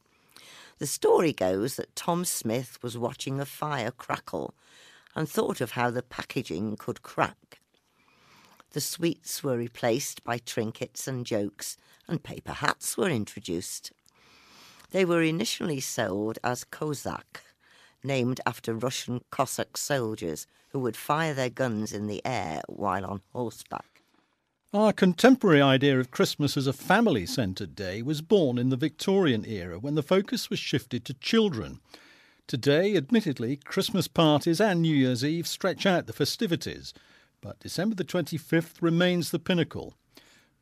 The 0.79 0.87
story 0.87 1.31
goes 1.31 1.77
that 1.77 1.95
Tom 1.95 2.25
Smith 2.25 2.77
was 2.83 2.97
watching 2.97 3.39
a 3.39 3.45
fire 3.45 3.91
crackle 3.91 4.53
and 5.15 5.29
thought 5.29 5.61
of 5.61 5.71
how 5.71 5.89
the 5.89 6.03
packaging 6.03 6.75
could 6.77 7.01
crack. 7.01 7.59
The 8.71 8.81
sweets 8.81 9.43
were 9.43 9.57
replaced 9.57 10.23
by 10.23 10.39
trinkets 10.39 11.07
and 11.07 11.25
jokes, 11.25 11.77
and 12.07 12.21
paper 12.21 12.51
hats 12.51 12.97
were 12.97 13.09
introduced. 13.09 13.93
They 14.91 15.05
were 15.05 15.21
initially 15.21 15.79
sold 15.79 16.39
as 16.43 16.65
Cosaques, 16.65 17.41
named 18.03 18.41
after 18.45 18.73
Russian 18.73 19.21
Cossack 19.31 19.77
soldiers 19.77 20.45
who 20.69 20.79
would 20.79 20.97
fire 20.97 21.33
their 21.33 21.49
guns 21.49 21.93
in 21.93 22.07
the 22.07 22.21
air 22.25 22.61
while 22.67 23.05
on 23.05 23.21
horseback. 23.31 24.03
Our 24.73 24.91
contemporary 24.91 25.61
idea 25.61 25.97
of 25.99 26.11
Christmas 26.11 26.57
as 26.57 26.67
a 26.67 26.73
family 26.73 27.25
centred 27.25 27.75
day 27.75 28.01
was 28.01 28.21
born 28.21 28.57
in 28.57 28.69
the 28.69 28.75
Victorian 28.75 29.45
era 29.45 29.79
when 29.79 29.95
the 29.95 30.03
focus 30.03 30.49
was 30.49 30.59
shifted 30.59 31.05
to 31.05 31.13
children. 31.13 31.79
Today, 32.47 32.95
admittedly, 32.95 33.55
Christmas 33.65 34.07
parties 34.07 34.61
and 34.61 34.79
New 34.79 34.95
Year's 34.95 35.25
Eve 35.25 35.47
stretch 35.47 35.87
out 35.87 36.05
the 36.05 36.13
festivities, 36.13 36.93
but 37.41 37.59
December 37.59 37.95
the 37.95 38.03
25th 38.03 38.83
remains 38.83 39.31
the 39.31 39.39
pinnacle. 39.39 39.95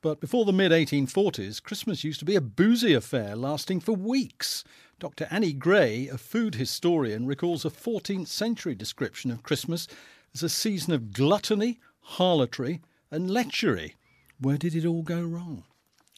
But 0.01 0.21
before 0.21 0.45
the 0.45 0.53
mid 0.53 0.71
1840s, 0.71 1.61
Christmas 1.61 2.05
used 2.05 2.19
to 2.19 2.25
be 2.25 2.37
a 2.37 2.41
boozy 2.41 2.93
affair 2.93 3.35
lasting 3.35 3.81
for 3.81 3.91
weeks. 3.91 4.63
Dr. 4.97 5.27
Annie 5.29 5.51
Gray, 5.51 6.07
a 6.07 6.17
food 6.17 6.55
historian, 6.55 7.25
recalls 7.25 7.65
a 7.65 7.69
14th 7.69 8.27
century 8.27 8.75
description 8.75 9.29
of 9.29 9.43
Christmas 9.43 9.85
as 10.33 10.41
a 10.41 10.47
season 10.47 10.93
of 10.93 11.11
gluttony, 11.11 11.81
harlotry, 11.99 12.79
and 13.11 13.29
lechery. 13.29 13.95
Where 14.39 14.57
did 14.57 14.73
it 14.73 14.85
all 14.85 15.03
go 15.03 15.21
wrong? 15.21 15.65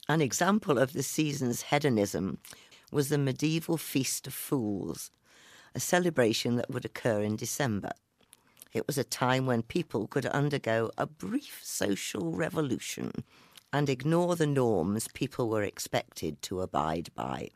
An 0.08 0.22
example 0.22 0.78
of 0.78 0.94
the 0.94 1.02
season's 1.02 1.64
hedonism 1.64 2.38
was 2.92 3.10
the 3.10 3.18
medieval 3.18 3.78
Feast 3.78 4.28
of 4.28 4.34
Fools, 4.34 5.10
a 5.76 5.80
celebration 5.80 6.56
that 6.56 6.72
would 6.72 6.86
occur 6.86 7.22
in 7.22 7.36
December. 7.36 7.92
It 8.74 8.88
was 8.88 8.98
a 8.98 9.04
time 9.04 9.46
when 9.46 9.62
people 9.62 10.08
could 10.08 10.26
undergo 10.26 10.90
a 10.98 11.06
brief 11.06 11.60
social 11.62 12.32
revolution 12.32 13.12
and 13.72 13.90
ignore 13.90 14.36
the 14.36 14.48
norms 14.48 15.08
people 15.14 15.50
were 15.50 15.64
expected 15.64 16.42
to 16.44 16.62
abide 16.62 17.10
by. 17.14 17.50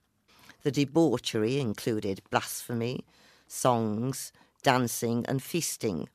The 0.63 0.71
debauchery 0.71 1.59
included 1.59 2.21
blasphemy, 2.29 3.05
songs, 3.47 4.33
dancing, 4.63 5.25
and 5.27 5.41
feasting. 5.41 6.09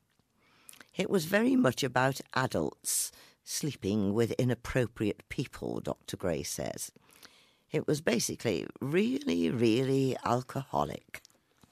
It 0.95 1.09
was 1.09 1.25
very 1.25 1.55
much 1.55 1.83
about 1.83 2.21
adults 2.35 3.11
sleeping 3.43 4.13
with 4.13 4.31
inappropriate 4.33 5.27
people, 5.29 5.79
Dr. 5.79 6.17
Gray 6.17 6.43
says. 6.43 6.91
It 7.71 7.87
was 7.87 8.01
basically 8.01 8.67
really, 8.79 9.49
really 9.49 10.15
alcoholic. 10.23 11.21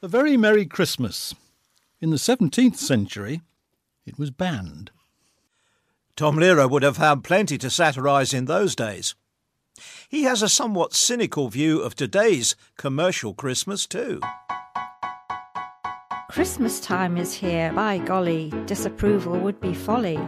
A 0.04 0.08
very 0.10 0.36
Merry 0.36 0.66
Christmas. 0.66 1.34
In 2.02 2.10
the 2.10 2.18
17th 2.18 2.76
century, 2.76 3.40
it 4.06 4.20
was 4.20 4.32
banned. 4.32 4.92
Tom 6.18 6.36
Lehrer 6.36 6.70
would 6.70 6.84
have 6.84 6.98
had 6.98 7.24
plenty 7.24 7.58
to 7.60 7.70
satirise 7.70 8.34
in 8.34 8.44
those 8.44 8.76
days. 8.76 9.16
He 10.10 10.24
has 10.24 10.42
a 10.42 10.50
somewhat 10.50 10.94
cynical 10.94 11.48
view 11.48 11.80
of 11.80 11.96
today's 11.96 12.58
commercial 12.76 13.34
Christmas, 13.34 13.88
too. 13.88 14.20
Christmas 16.30 16.82
time 16.82 17.16
is 17.16 17.34
here, 17.34 17.72
by 17.72 18.00
golly, 18.00 18.52
disapproval 18.66 19.40
would 19.40 19.62
be 19.62 19.74
folly. 19.74 20.20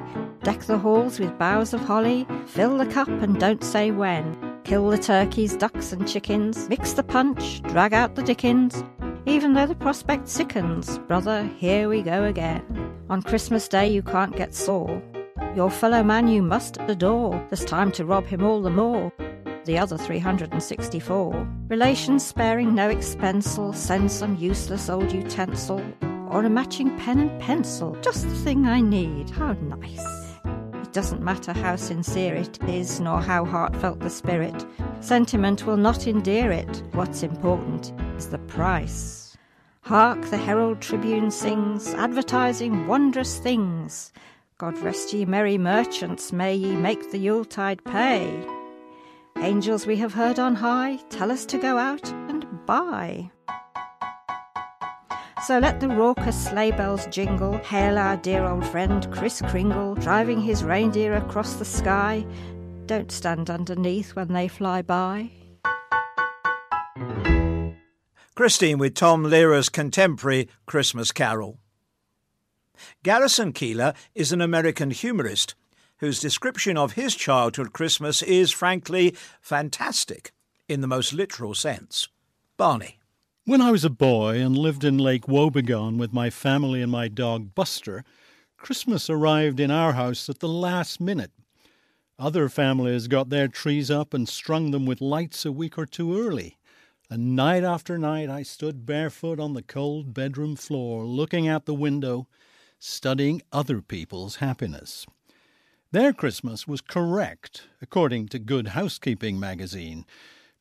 Deck 0.44 0.62
the 0.62 0.77
halls 0.77 1.20
with 1.20 1.38
boughs 1.38 1.74
of 1.74 1.82
holly, 1.82 2.25
fill 2.46 2.77
the 2.77 2.86
cup 2.86 3.10
and 3.10 3.38
don't 3.41 3.62
say 3.62 3.91
when. 3.91 4.38
Kill 4.63 4.89
the 4.89 4.98
turkeys, 4.98 5.58
ducks, 5.58 5.91
and 5.91 6.08
chickens, 6.08 6.70
mix 6.70 6.94
the 6.94 7.03
punch, 7.03 7.62
drag 7.63 7.94
out 7.94 8.15
the 8.15 8.24
dickens. 8.24 8.82
Even 9.25 9.53
though 9.53 9.67
the 9.67 9.75
prospect 9.75 10.27
sickens, 10.27 10.98
brother, 11.00 11.44
here 11.58 11.89
we 11.89 12.01
go 12.01 12.25
again. 12.25 12.63
On 13.10 13.22
Christmas 13.22 13.67
Day 13.67 13.88
you 13.88 14.01
can't 14.01 14.36
get 14.36 14.53
sore. 14.53 15.01
Your 15.55 15.70
fellow 15.70 16.03
man 16.03 16.27
you 16.27 16.41
must 16.41 16.77
adore. 16.82 17.34
There's 17.50 17.65
time 17.65 17.91
to 17.94 18.05
rob 18.05 18.25
him 18.25 18.44
all 18.44 18.62
the 18.62 18.70
more 18.70 19.12
the 19.65 19.77
other 19.77 19.98
364. 19.98 21.48
Relations 21.67 22.25
sparing 22.25 22.74
no 22.74 22.89
expensel, 22.89 23.75
send 23.75 24.12
some 24.12 24.38
useless 24.38 24.89
old 24.89 25.12
utensil, 25.12 25.84
or 26.29 26.44
a 26.44 26.50
matching 26.50 26.96
pen 27.00 27.20
and 27.20 27.41
pencil. 27.41 27.98
Just 28.01 28.29
the 28.29 28.36
thing 28.36 28.67
I 28.67 28.82
need. 28.82 29.29
How 29.32 29.53
nice. 29.53 30.25
Doesn't 30.96 31.22
matter 31.22 31.52
how 31.52 31.75
sincere 31.75 32.36
it 32.36 32.58
is, 32.70 33.02
nor 33.02 33.20
how 33.20 33.44
heartfelt 33.44 34.00
the 34.00 34.10
spirit. 34.10 34.66
Sentiment 35.02 35.66
will 35.66 35.75
not 35.75 36.08
endear 36.08 36.54
it. 36.54 36.84
What's 36.94 37.22
important 37.22 37.92
is 38.18 38.30
the 38.30 38.38
price. 38.38 39.36
Hark, 39.82 40.22
the 40.30 40.38
Herald 40.38 40.80
Tribune 40.80 41.32
sings, 41.32 41.94
advertising 41.96 42.88
wondrous 42.88 43.40
things. 43.40 44.14
God 44.58 44.78
rest 44.78 45.12
ye 45.12 45.25
merry 45.25 45.58
merchants, 45.58 46.32
may 46.32 46.56
ye 46.56 46.78
make 46.78 47.12
the 47.12 47.20
Yuletide 47.20 47.84
pay. 47.84 48.34
Angels 49.36 49.86
we 49.86 49.98
have 49.98 50.14
heard 50.14 50.40
on 50.40 50.56
high 50.56 50.96
tell 51.10 51.30
us 51.30 51.46
to 51.48 51.58
go 51.58 51.78
out 51.78 52.10
and 52.30 52.48
buy. 52.66 53.32
So 55.46 55.60
let 55.60 55.80
the 55.80 55.90
raucous 55.90 56.48
sleigh 56.48 56.72
bells 56.72 57.06
jingle, 57.12 57.60
hail 57.60 58.00
our 58.00 58.18
dear 58.18 58.46
old 58.46 58.66
friend 58.66 59.08
Kris 59.12 59.44
Kringle, 59.44 59.94
driving 59.94 60.42
his 60.42 60.64
reindeer 60.64 61.14
across 61.14 61.54
the 61.54 61.66
sky. 61.66 62.25
Don't 62.88 63.12
stand 63.12 63.52
underneath 63.52 64.16
when 64.16 64.34
they 64.34 64.48
fly 64.48 64.82
by. 64.82 65.30
Christine 68.34 68.80
with 68.80 68.96
Tom 68.96 69.24
Lehrer's 69.24 69.70
contemporary 69.70 70.50
Christmas 70.66 71.12
Carol. 71.12 71.60
Garrison 73.04 73.54
Keillor 73.54 73.94
is 74.16 74.32
an 74.32 74.42
American 74.42 74.90
humorist 74.90 75.54
whose 76.00 76.20
description 76.20 76.75
of 76.75 76.94
his 76.94 77.14
childhood 77.14 77.72
Christmas 77.72 78.24
is, 78.24 78.52
frankly, 78.52 79.16
fantastic 79.42 80.32
in 80.68 80.82
the 80.82 80.88
most 80.88 81.14
literal 81.14 81.54
sense. 81.54 82.08
Barney. 82.58 82.98
When 83.48 83.62
I 83.62 83.70
was 83.70 83.86
a 83.86 83.92
boy 83.92 84.42
and 84.42 84.58
lived 84.58 84.84
in 84.84 84.98
Lake 84.98 85.28
Wobegon 85.28 86.00
with 86.00 86.12
my 86.12 86.32
family 86.32 86.82
and 86.82 86.92
my 86.92 87.08
dog 87.08 87.54
Buster, 87.54 88.04
Christmas 88.58 89.08
arrived 89.08 89.60
in 89.60 89.70
our 89.70 89.94
house 89.94 90.28
at 90.30 90.40
the 90.40 90.48
last 90.48 91.00
minute. 91.00 91.30
Other 92.18 92.50
families 92.50 93.08
got 93.08 93.30
their 93.30 93.48
trees 93.48 93.92
up 93.92 94.16
and 94.16 94.28
strung 94.28 94.72
them 94.72 94.88
with 94.88 95.00
lights 95.00 95.46
a 95.46 95.52
week 95.52 95.78
or 95.78 95.86
two 95.86 96.20
early. 96.20 96.58
And 97.08 97.36
night 97.36 97.64
after 97.64 98.00
night 98.00 98.32
I 98.32 98.42
stood 98.42 98.84
barefoot 98.84 99.40
on 99.40 99.54
the 99.54 99.62
cold 99.62 100.12
bedroom 100.12 100.56
floor, 100.56 101.06
looking 101.06 101.48
out 101.48 101.66
the 101.66 101.75
window, 101.75 102.28
studying 102.80 103.44
other 103.52 103.80
people's 103.80 104.38
happiness. 104.38 105.06
Their 105.92 106.14
Christmas 106.14 106.68
was 106.68 106.82
correct, 106.82 107.68
according 107.80 108.30
to 108.30 108.40
Good 108.40 108.70
Housekeeping 108.70 109.40
magazine, 109.40 110.04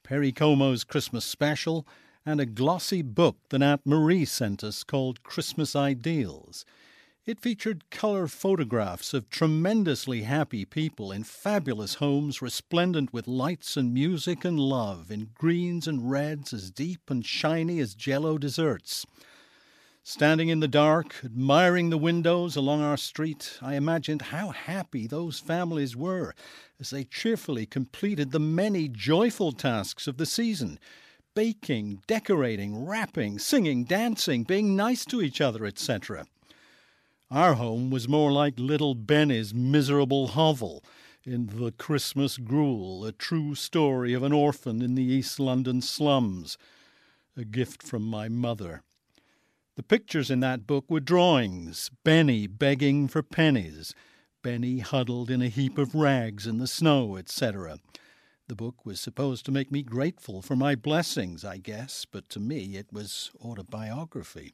Perry 0.02 0.32
Como's 0.32 0.84
Christmas 0.84 1.24
special, 1.24 1.86
and 2.26 2.40
a 2.40 2.46
glossy 2.46 3.02
book 3.02 3.36
that 3.50 3.62
Aunt 3.62 3.82
Marie 3.84 4.24
sent 4.24 4.64
us 4.64 4.82
called 4.82 5.22
Christmas 5.22 5.76
Ideals. 5.76 6.64
It 7.26 7.40
featured 7.40 7.90
colour 7.90 8.26
photographs 8.28 9.12
of 9.12 9.28
tremendously 9.28 10.22
happy 10.22 10.64
people 10.64 11.12
in 11.12 11.24
fabulous 11.24 11.94
homes 11.94 12.40
resplendent 12.40 13.12
with 13.12 13.28
lights 13.28 13.76
and 13.76 13.92
music 13.92 14.44
and 14.44 14.58
love, 14.58 15.10
in 15.10 15.30
greens 15.34 15.86
and 15.86 16.10
reds 16.10 16.52
as 16.52 16.70
deep 16.70 17.10
and 17.10 17.24
shiny 17.24 17.78
as 17.80 17.94
jello 17.94 18.38
desserts. 18.38 19.06
Standing 20.02 20.50
in 20.50 20.60
the 20.60 20.68
dark, 20.68 21.16
admiring 21.24 21.88
the 21.88 21.96
windows 21.96 22.56
along 22.56 22.82
our 22.82 22.98
street, 22.98 23.58
I 23.62 23.74
imagined 23.74 24.20
how 24.22 24.50
happy 24.50 25.06
those 25.06 25.38
families 25.38 25.96
were 25.96 26.34
as 26.78 26.90
they 26.90 27.04
cheerfully 27.04 27.64
completed 27.64 28.30
the 28.30 28.40
many 28.40 28.88
joyful 28.88 29.52
tasks 29.52 30.06
of 30.06 30.18
the 30.18 30.26
season 30.26 30.78
baking, 31.34 32.02
decorating, 32.06 32.86
wrapping, 32.86 33.38
singing, 33.38 33.84
dancing, 33.84 34.44
being 34.44 34.76
nice 34.76 35.04
to 35.04 35.20
each 35.20 35.40
other, 35.40 35.66
etc. 35.66 36.26
Our 37.30 37.54
home 37.54 37.90
was 37.90 38.08
more 38.08 38.30
like 38.30 38.58
little 38.58 38.94
Benny's 38.94 39.52
miserable 39.52 40.28
hovel 40.28 40.84
in 41.24 41.46
The 41.46 41.72
Christmas 41.72 42.36
Gruel, 42.36 43.04
a 43.04 43.12
true 43.12 43.54
story 43.54 44.12
of 44.12 44.22
an 44.22 44.32
orphan 44.32 44.82
in 44.82 44.94
the 44.94 45.02
East 45.02 45.40
London 45.40 45.80
slums, 45.80 46.58
a 47.36 47.44
gift 47.44 47.82
from 47.82 48.02
my 48.02 48.28
mother. 48.28 48.82
The 49.76 49.82
pictures 49.82 50.30
in 50.30 50.40
that 50.40 50.66
book 50.66 50.84
were 50.88 51.00
drawings 51.00 51.90
Benny 52.04 52.46
begging 52.46 53.08
for 53.08 53.22
pennies, 53.22 53.94
Benny 54.42 54.78
huddled 54.78 55.30
in 55.30 55.42
a 55.42 55.48
heap 55.48 55.78
of 55.78 55.94
rags 55.94 56.46
in 56.46 56.58
the 56.58 56.66
snow, 56.68 57.16
etc. 57.16 57.78
The 58.46 58.54
book 58.54 58.84
was 58.84 59.00
supposed 59.00 59.46
to 59.46 59.52
make 59.52 59.72
me 59.72 59.82
grateful 59.82 60.42
for 60.42 60.54
my 60.54 60.74
blessings, 60.74 61.46
I 61.46 61.56
guess, 61.56 62.04
but 62.04 62.28
to 62.28 62.38
me 62.38 62.76
it 62.76 62.92
was 62.92 63.30
autobiography. 63.42 64.52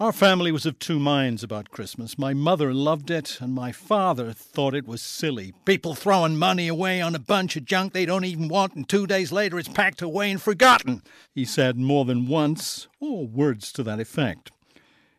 Our 0.00 0.12
family 0.12 0.50
was 0.50 0.64
of 0.64 0.78
two 0.78 0.98
minds 0.98 1.42
about 1.42 1.68
Christmas. 1.68 2.18
My 2.18 2.32
mother 2.32 2.72
loved 2.72 3.10
it, 3.10 3.38
and 3.42 3.54
my 3.54 3.70
father 3.70 4.32
thought 4.32 4.74
it 4.74 4.88
was 4.88 5.02
silly. 5.02 5.52
People 5.66 5.94
throwing 5.94 6.38
money 6.38 6.66
away 6.66 7.02
on 7.02 7.14
a 7.14 7.18
bunch 7.18 7.54
of 7.56 7.66
junk 7.66 7.92
they 7.92 8.06
don't 8.06 8.24
even 8.24 8.48
want, 8.48 8.74
and 8.74 8.88
two 8.88 9.06
days 9.06 9.30
later 9.30 9.58
it's 9.58 9.68
packed 9.68 10.00
away 10.00 10.30
and 10.30 10.40
forgotten, 10.40 11.02
he 11.34 11.44
said 11.44 11.76
more 11.76 12.06
than 12.06 12.26
once, 12.26 12.88
or 12.98 13.26
words 13.26 13.72
to 13.72 13.82
that 13.82 14.00
effect. 14.00 14.50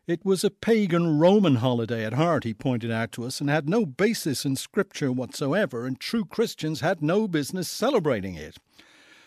It 0.06 0.24
was 0.24 0.44
a 0.44 0.50
pagan 0.50 1.18
Roman 1.18 1.56
holiday 1.56 2.04
at 2.04 2.12
heart, 2.12 2.44
he 2.44 2.54
pointed 2.54 2.92
out 2.92 3.10
to 3.12 3.24
us, 3.24 3.40
and 3.40 3.50
had 3.50 3.68
no 3.68 3.84
basis 3.84 4.44
in 4.44 4.54
Scripture 4.54 5.10
whatsoever, 5.10 5.84
and 5.84 5.98
true 5.98 6.24
Christians 6.24 6.80
had 6.80 7.02
no 7.02 7.26
business 7.26 7.68
celebrating 7.68 8.36
it. 8.36 8.56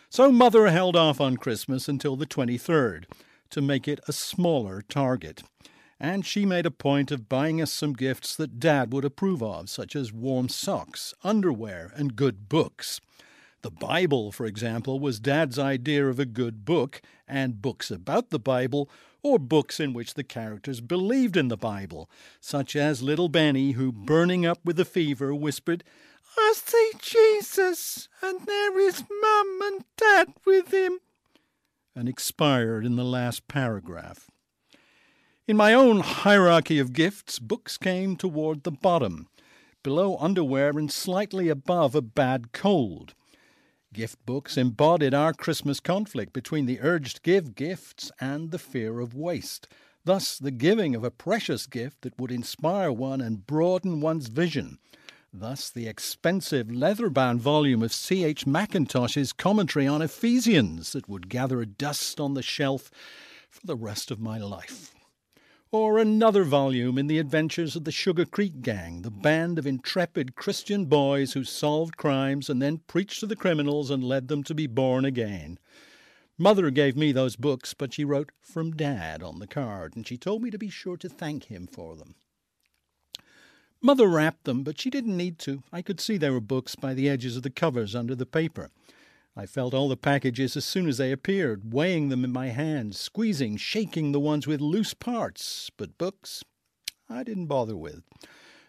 So 0.09 0.31
mother 0.31 0.69
held 0.69 0.95
off 0.95 1.19
on 1.19 1.35
Christmas 1.35 1.89
until 1.89 2.15
the 2.15 2.25
23rd 2.25 3.03
to 3.49 3.61
make 3.61 3.89
it 3.89 3.99
a 4.07 4.13
smaller 4.13 4.81
target. 4.81 5.43
And 5.99 6.25
she 6.25 6.45
made 6.45 6.65
a 6.65 6.71
point 6.71 7.11
of 7.11 7.27
buying 7.27 7.61
us 7.61 7.73
some 7.73 7.91
gifts 7.91 8.33
that 8.37 8.57
Dad 8.57 8.93
would 8.93 9.03
approve 9.03 9.43
of, 9.43 9.69
such 9.69 9.97
as 9.97 10.13
warm 10.13 10.47
socks, 10.47 11.13
underwear, 11.25 11.91
and 11.93 12.15
good 12.15 12.47
books. 12.47 13.01
The 13.63 13.71
Bible, 13.71 14.31
for 14.31 14.45
example, 14.45 15.01
was 15.01 15.19
Dad's 15.19 15.59
idea 15.59 16.07
of 16.07 16.19
a 16.19 16.25
good 16.25 16.63
book, 16.63 17.01
and 17.27 17.61
books 17.61 17.91
about 17.91 18.29
the 18.29 18.39
Bible, 18.39 18.89
or 19.23 19.39
books 19.39 19.79
in 19.79 19.93
which 19.93 20.13
the 20.13 20.23
characters 20.23 20.81
believed 20.81 21.37
in 21.37 21.47
the 21.47 21.57
Bible, 21.57 22.09
such 22.39 22.75
as 22.75 23.01
little 23.01 23.29
Benny, 23.29 23.71
who, 23.71 23.91
burning 23.91 24.45
up 24.45 24.59
with 24.63 24.77
the 24.77 24.85
fever, 24.85 25.33
whispered, 25.33 25.83
I 26.37 26.53
see 26.55 26.91
Jesus, 27.01 28.07
and 28.21 28.45
there 28.45 28.79
is 28.79 29.03
Mum 29.09 29.59
and 29.63 29.85
Dad 29.97 30.33
with 30.45 30.73
him 30.73 30.99
and 31.95 32.07
expired 32.07 32.85
in 32.85 32.95
the 32.95 33.03
last 33.03 33.47
paragraph. 33.47 34.29
In 35.47 35.57
my 35.57 35.73
own 35.73 35.99
hierarchy 35.99 36.79
of 36.79 36.93
gifts, 36.93 37.39
books 37.39 37.77
came 37.77 38.15
toward 38.15 38.63
the 38.63 38.71
bottom, 38.71 39.27
below 39.83 40.15
underwear 40.17 40.69
and 40.69 40.91
slightly 40.91 41.49
above 41.49 41.95
a 41.95 42.01
bad 42.01 42.53
cold. 42.53 43.15
Gift 43.93 44.25
books 44.25 44.57
embodied 44.57 45.13
our 45.13 45.33
Christmas 45.33 45.79
conflict 45.79 46.33
between 46.33 46.65
the 46.65 46.79
urge 46.81 47.15
to 47.15 47.21
give 47.21 47.55
gifts 47.55 48.11
and 48.19 48.51
the 48.51 48.59
fear 48.59 48.99
of 48.99 49.15
waste. 49.15 49.67
Thus, 50.05 50.37
the 50.37 50.51
giving 50.51 50.95
of 50.95 51.03
a 51.03 51.11
precious 51.11 51.65
gift 51.65 52.01
that 52.01 52.19
would 52.19 52.31
inspire 52.31 52.91
one 52.91 53.21
and 53.21 53.45
broaden 53.45 54.01
one's 54.01 54.27
vision 54.27 54.79
Thus, 55.31 55.69
the 55.69 55.87
expensive 55.87 56.71
leather 56.71 57.09
bound 57.09 57.39
volume 57.39 57.83
of 57.83 57.93
C.H. 57.93 58.47
Mackintosh's 58.47 59.31
commentary 59.31 59.85
on 59.85 60.01
Ephesians 60.01 60.93
that 60.93 61.07
would 61.07 61.29
gather 61.29 61.61
a 61.61 61.67
dust 61.67 62.19
on 62.19 62.33
the 62.33 62.41
shelf 62.41 62.89
for 63.47 63.67
the 63.67 63.75
rest 63.75 64.09
of 64.09 64.19
my 64.19 64.39
life. 64.39 64.91
Or 65.71 65.99
another 65.99 66.43
volume 66.45 66.97
in 66.97 67.05
the 67.05 67.19
adventures 67.19 67.75
of 67.75 67.83
the 67.83 67.91
Sugar 67.91 68.25
Creek 68.25 68.63
Gang, 68.63 69.03
the 69.03 69.11
band 69.11 69.59
of 69.59 69.67
intrepid 69.67 70.35
Christian 70.35 70.85
boys 70.85 71.33
who 71.33 71.43
solved 71.43 71.95
crimes 71.95 72.49
and 72.49 72.59
then 72.59 72.79
preached 72.87 73.19
to 73.19 73.27
the 73.27 73.35
criminals 73.35 73.91
and 73.91 74.03
led 74.03 74.29
them 74.29 74.43
to 74.45 74.55
be 74.55 74.65
born 74.65 75.05
again. 75.05 75.59
Mother 76.39 76.71
gave 76.71 76.95
me 76.95 77.11
those 77.11 77.35
books, 77.35 77.75
but 77.75 77.93
she 77.93 78.03
wrote 78.03 78.31
from 78.41 78.71
Dad 78.71 79.21
on 79.21 79.37
the 79.37 79.45
card, 79.45 79.95
and 79.95 80.07
she 80.07 80.17
told 80.17 80.41
me 80.41 80.49
to 80.49 80.57
be 80.57 80.71
sure 80.71 80.97
to 80.97 81.07
thank 81.07 81.45
him 81.45 81.67
for 81.67 81.95
them. 81.95 82.15
Mother 83.79 84.07
wrapped 84.07 84.45
them, 84.45 84.63
but 84.63 84.81
she 84.81 84.89
didn't 84.89 85.15
need 85.15 85.37
to. 85.39 85.61
I 85.71 85.83
could 85.83 85.99
see 85.99 86.17
they 86.17 86.31
were 86.31 86.41
books 86.41 86.75
by 86.75 86.95
the 86.95 87.07
edges 87.07 87.37
of 87.37 87.43
the 87.43 87.51
covers 87.51 87.93
under 87.93 88.15
the 88.15 88.25
paper. 88.25 88.71
I 89.39 89.45
felt 89.45 89.73
all 89.73 89.87
the 89.87 89.95
packages 89.95 90.57
as 90.57 90.65
soon 90.65 90.89
as 90.89 90.97
they 90.97 91.13
appeared, 91.13 91.71
weighing 91.71 92.09
them 92.09 92.25
in 92.25 92.33
my 92.33 92.47
hands, 92.47 92.99
squeezing, 92.99 93.55
shaking 93.55 94.11
the 94.11 94.19
ones 94.19 94.45
with 94.45 94.59
loose 94.59 94.93
parts. 94.93 95.71
But 95.77 95.97
books, 95.97 96.43
I 97.09 97.23
didn't 97.23 97.45
bother 97.45 97.77
with. 97.77 98.03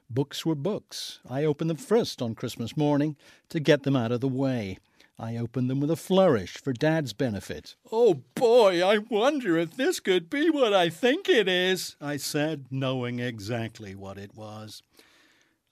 Books 0.09 0.47
were 0.47 0.55
books. 0.55 1.19
I 1.29 1.43
opened 1.43 1.71
them 1.71 1.77
first 1.77 2.23
on 2.23 2.37
Christmas 2.37 2.77
morning 2.77 3.17
to 3.49 3.59
get 3.59 3.83
them 3.83 3.97
out 3.97 4.13
of 4.13 4.21
the 4.21 4.29
way. 4.29 4.79
I 5.19 5.37
opened 5.37 5.69
them 5.69 5.81
with 5.81 5.91
a 5.91 5.97
flourish 5.97 6.57
for 6.57 6.73
Dad's 6.73 7.15
benefit. 7.15 7.75
Oh 7.91 8.23
boy, 8.37 8.81
I 8.81 8.99
wonder 8.99 9.59
if 9.59 9.77
this 9.77 9.99
could 9.99 10.31
be 10.31 10.51
what 10.51 10.73
I 10.73 10.89
think 10.89 11.29
it 11.29 11.49
is, 11.49 11.97
I 12.01 12.17
said, 12.17 12.67
knowing 12.71 13.19
exactly 13.19 13.97
what 13.97 14.19
it 14.19 14.37
was. 14.37 14.85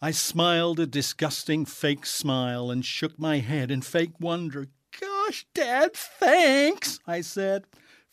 I 0.02 0.10
smiled 0.10 0.80
a 0.80 0.86
disgusting 0.88 1.66
fake 1.66 2.04
smile 2.04 2.68
and 2.68 2.84
shook 2.84 3.16
my 3.16 3.38
head 3.38 3.70
in 3.70 3.82
fake 3.82 4.18
wonder. 4.18 4.66
Gosh, 5.28 5.44
Dad, 5.52 5.92
thanks, 5.92 7.00
I 7.06 7.20
said. 7.20 7.64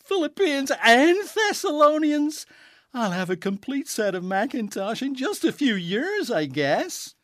Philippians 0.04 0.70
and 0.84 1.16
Thessalonians. 1.26 2.44
I'll 2.92 3.12
have 3.12 3.30
a 3.30 3.38
complete 3.38 3.88
set 3.88 4.14
of 4.14 4.22
Mackintosh 4.22 5.00
in 5.00 5.14
just 5.14 5.42
a 5.42 5.50
few 5.50 5.74
years, 5.74 6.30
I 6.30 6.44
guess. 6.44 7.14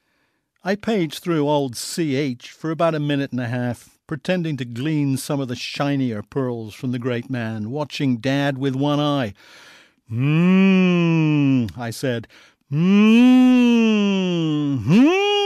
I 0.65 0.77
paged 0.77 1.23
through 1.23 1.47
old 1.47 1.77
CH 1.77 2.49
for 2.49 2.71
about 2.71 2.95
a 2.95 3.01
minute 3.01 3.33
and 3.33 3.41
a 3.43 3.49
half, 3.49 3.99
pretending 4.07 4.57
to 4.57 4.65
glean 4.65 5.19
some 5.19 5.41
of 5.41 5.49
the 5.49 5.57
shinier 5.57 6.23
pearls 6.23 6.73
from 6.73 6.93
the 6.93 6.99
great 6.99 7.29
man, 7.29 7.71
watching 7.71 8.17
Dad 8.17 8.57
with 8.57 8.75
one 8.75 8.99
eye. 8.99 9.35
Mmm, 10.11 11.71
I 11.77 11.91
said, 11.91 12.29
Mmm, 12.73 13.93
Hmm. 14.79 15.42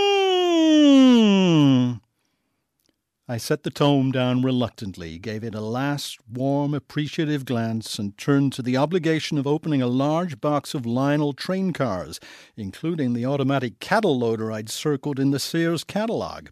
I 3.28 3.38
set 3.38 3.64
the 3.64 3.70
tome 3.70 4.12
down 4.12 4.42
reluctantly, 4.42 5.18
gave 5.18 5.42
it 5.42 5.52
a 5.52 5.60
last 5.60 6.18
warm, 6.32 6.72
appreciative 6.74 7.44
glance, 7.44 7.98
and 7.98 8.16
turned 8.16 8.52
to 8.52 8.62
the 8.62 8.76
obligation 8.76 9.36
of 9.36 9.48
opening 9.48 9.82
a 9.82 9.88
large 9.88 10.40
box 10.40 10.74
of 10.74 10.86
Lionel 10.86 11.32
train 11.32 11.72
cars, 11.72 12.20
including 12.56 13.14
the 13.14 13.26
automatic 13.26 13.80
cattle 13.80 14.16
loader 14.16 14.52
I'd 14.52 14.70
circled 14.70 15.18
in 15.18 15.32
the 15.32 15.40
Sears 15.40 15.82
catalogue. 15.82 16.50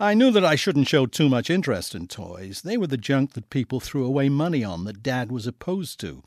I 0.00 0.14
knew 0.14 0.32
that 0.32 0.44
I 0.44 0.56
shouldn't 0.56 0.88
show 0.88 1.06
too 1.06 1.28
much 1.28 1.48
interest 1.50 1.94
in 1.94 2.08
toys. 2.08 2.62
They 2.62 2.76
were 2.76 2.88
the 2.88 2.96
junk 2.96 3.34
that 3.34 3.48
people 3.48 3.78
threw 3.78 4.04
away 4.04 4.28
money 4.28 4.64
on 4.64 4.82
that 4.86 5.04
Dad 5.04 5.30
was 5.30 5.46
opposed 5.46 6.00
to. 6.00 6.24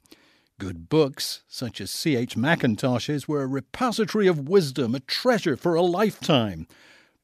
Good 0.58 0.88
books, 0.88 1.44
such 1.50 1.82
as 1.82 1.92
C.H. 1.92 2.38
Mackintosh's, 2.38 3.28
were 3.28 3.44
a 3.44 3.48
repository 3.48 4.28
of 4.28 4.48
wisdom, 4.48 4.96
a 4.96 5.02
treasure 5.02 5.58
for 5.58 5.76
a 5.76 5.82
lifetime. 5.82 6.66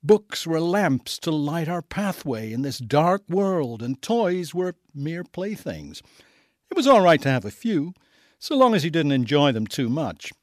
Books 0.06 0.46
were 0.46 0.60
lamps 0.60 1.18
to 1.20 1.32
light 1.32 1.70
our 1.70 1.82
pathway 1.82 2.52
in 2.52 2.62
this 2.62 2.78
dark 2.78 3.24
world, 3.30 3.82
and 3.82 4.02
toys 4.02 4.54
were 4.54 4.76
mere 4.94 5.24
playthings. 5.24 6.02
It 6.70 6.76
was 6.76 6.88
all 6.88 7.00
right 7.00 7.22
to 7.22 7.30
have 7.30 7.46
a 7.46 7.52
few, 7.52 7.94
so 8.38 8.58
long 8.58 8.76
as 8.76 8.84
you 8.84 8.90
didn't 8.90 9.14
enjoy 9.14 9.54
them 9.54 9.66
too 9.66 9.88
much. 9.88 10.34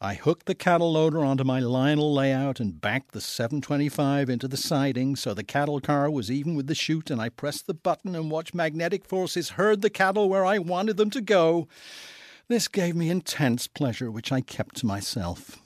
I 0.00 0.14
hooked 0.14 0.46
the 0.46 0.54
cattle 0.54 0.90
loader 0.90 1.22
onto 1.22 1.44
my 1.44 1.60
Lionel 1.60 2.14
layout 2.14 2.60
and 2.60 2.80
backed 2.80 3.12
the 3.12 3.20
725 3.20 4.30
into 4.30 4.48
the 4.48 4.56
siding 4.56 5.16
so 5.16 5.34
the 5.34 5.44
cattle 5.44 5.80
car 5.80 6.10
was 6.10 6.30
even 6.30 6.54
with 6.54 6.66
the 6.66 6.74
chute, 6.74 7.10
and 7.10 7.20
I 7.20 7.28
pressed 7.28 7.66
the 7.66 7.74
button 7.74 8.16
and 8.16 8.30
watched 8.30 8.54
magnetic 8.54 9.04
forces 9.04 9.50
herd 9.50 9.82
the 9.82 9.90
cattle 9.90 10.30
where 10.30 10.46
I 10.46 10.56
wanted 10.56 10.96
them 10.96 11.10
to 11.10 11.20
go. 11.20 11.68
This 12.48 12.68
gave 12.68 12.96
me 12.96 13.10
intense 13.10 13.66
pleasure, 13.66 14.10
which 14.10 14.32
I 14.32 14.40
kept 14.40 14.76
to 14.76 14.86
myself. 14.86 15.58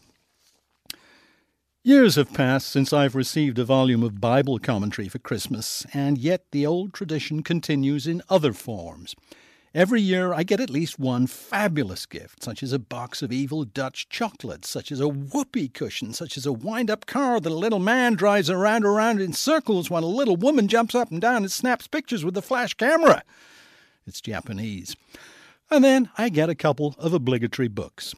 Years 1.85 2.15
have 2.15 2.33
passed 2.33 2.69
since 2.69 2.93
I've 2.93 3.17
received 3.17 3.59
a 3.59 3.65
volume 3.65 4.05
of 4.05 4.21
Bible 4.21 4.61
commentary 4.61 5.09
for 5.09 5.19
Christmas, 5.19 5.85
and 5.93 6.17
yet 6.17 6.45
the 6.53 6.65
old 6.65 6.95
tradition 6.95 7.43
continues 7.43 8.07
in 8.07 8.23
other 8.29 8.53
forms. 8.53 9.17
Every 9.75 10.01
year 10.01 10.33
I 10.33 10.45
get 10.45 10.61
at 10.61 10.71
least 10.71 11.01
one 11.01 11.27
fabulous 11.27 12.07
gift, 12.07 12.45
such 12.45 12.63
as 12.63 12.73
a 12.73 12.79
box 12.79 13.21
of 13.21 13.33
evil 13.33 13.65
Dutch 13.65 14.09
chocolates, 14.09 14.71
such 14.71 14.93
as 14.93 15.01
a 15.01 15.09
whoopee 15.09 15.71
cushion, 15.71 16.13
such 16.13 16.37
as 16.37 16.47
a 16.47 16.53
wind 16.53 16.89
up 16.89 17.05
car 17.05 17.41
that 17.41 17.51
a 17.51 17.57
little 17.57 17.81
man 17.81 18.15
drives 18.15 18.49
around 18.49 18.85
and 18.85 18.87
around 18.87 19.21
in 19.21 19.33
circles 19.33 19.91
while 19.91 20.05
a 20.05 20.07
little 20.07 20.37
woman 20.37 20.69
jumps 20.69 20.95
up 20.95 21.11
and 21.11 21.21
down 21.21 21.39
and 21.39 21.51
snaps 21.51 21.89
pictures 21.89 22.25
with 22.25 22.37
a 22.37 22.43
flash 22.43 22.75
camera. 22.75 23.25
It's 24.07 24.21
Japanese. 24.21 24.95
And 25.69 25.83
then 25.83 26.11
I 26.17 26.29
get 26.29 26.49
a 26.49 26.55
couple 26.55 26.95
of 26.97 27.13
obligatory 27.13 27.67
books. 27.67 28.15